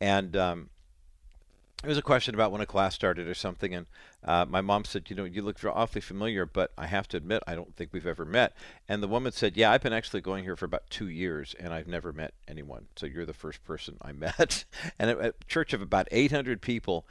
And 0.00 0.36
um, 0.36 0.70
it 1.84 1.88
was 1.88 1.98
a 1.98 2.02
question 2.02 2.34
about 2.34 2.52
when 2.52 2.62
a 2.62 2.66
class 2.66 2.94
started 2.94 3.28
or 3.28 3.34
something, 3.34 3.74
and 3.74 3.86
uh, 4.24 4.46
my 4.48 4.62
mom 4.62 4.84
said, 4.84 5.10
"You 5.10 5.16
know, 5.16 5.24
you 5.24 5.42
look 5.42 5.62
awfully 5.64 6.00
familiar, 6.00 6.46
but 6.46 6.72
I 6.78 6.86
have 6.86 7.06
to 7.08 7.18
admit, 7.18 7.42
I 7.46 7.54
don't 7.54 7.76
think 7.76 7.92
we've 7.92 8.06
ever 8.06 8.24
met." 8.24 8.54
And 8.88 9.02
the 9.02 9.08
woman 9.08 9.32
said, 9.32 9.56
"Yeah, 9.58 9.70
I've 9.70 9.82
been 9.82 9.92
actually 9.92 10.22
going 10.22 10.44
here 10.44 10.56
for 10.56 10.64
about 10.64 10.88
two 10.88 11.08
years, 11.08 11.54
and 11.60 11.74
I've 11.74 11.86
never 11.86 12.14
met 12.14 12.32
anyone. 12.48 12.86
So 12.96 13.04
you're 13.04 13.26
the 13.26 13.34
first 13.34 13.62
person 13.64 13.98
I 14.00 14.12
met." 14.12 14.64
and 14.98 15.10
a 15.10 15.34
church 15.48 15.74
of 15.74 15.82
about 15.82 16.08
800 16.10 16.62
people, 16.62 17.06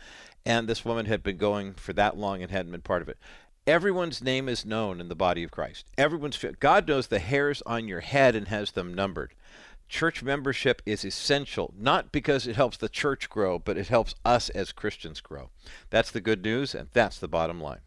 and 0.46 0.68
this 0.68 0.84
woman 0.84 1.06
had 1.06 1.22
been 1.22 1.38
going 1.38 1.76
for 1.76 1.94
that 1.94 2.18
long 2.18 2.42
and 2.42 2.52
hadn't 2.52 2.72
been 2.72 2.82
part 2.82 3.04
of 3.04 3.10
it. 3.10 3.20
Everyone's 3.68 4.22
name 4.22 4.50
is 4.50 4.66
known 4.66 5.00
in 5.00 5.10
the 5.10 5.16
body 5.16 5.44
of 5.44 5.52
Christ. 5.52 5.86
Everyone's 5.98 6.44
God 6.60 6.88
knows 6.88 7.08
the 7.08 7.20
hairs 7.20 7.62
on 7.66 7.88
your 7.88 8.02
head 8.02 8.36
and 8.36 8.48
has 8.48 8.72
them 8.72 8.94
numbered 8.94 9.34
church 9.88 10.24
membership 10.24 10.82
is 10.86 11.06
essential, 11.06 11.74
not 11.78 12.12
because 12.12 12.48
it 12.48 12.56
helps 12.56 12.78
the 12.78 12.90
church 12.90 13.30
grow, 13.30 13.60
but 13.60 13.78
it 13.78 13.88
helps 13.88 14.16
us 14.24 14.49
as 14.49 14.72
Christians 14.72 15.22
grow. 15.22 15.49
That's 15.90 16.12
the 16.12 16.22
good 16.22 16.44
news, 16.44 16.76
and 16.76 16.90
that's 16.94 17.20
the 17.20 17.28
bottom 17.28 17.62
line. 17.62 17.82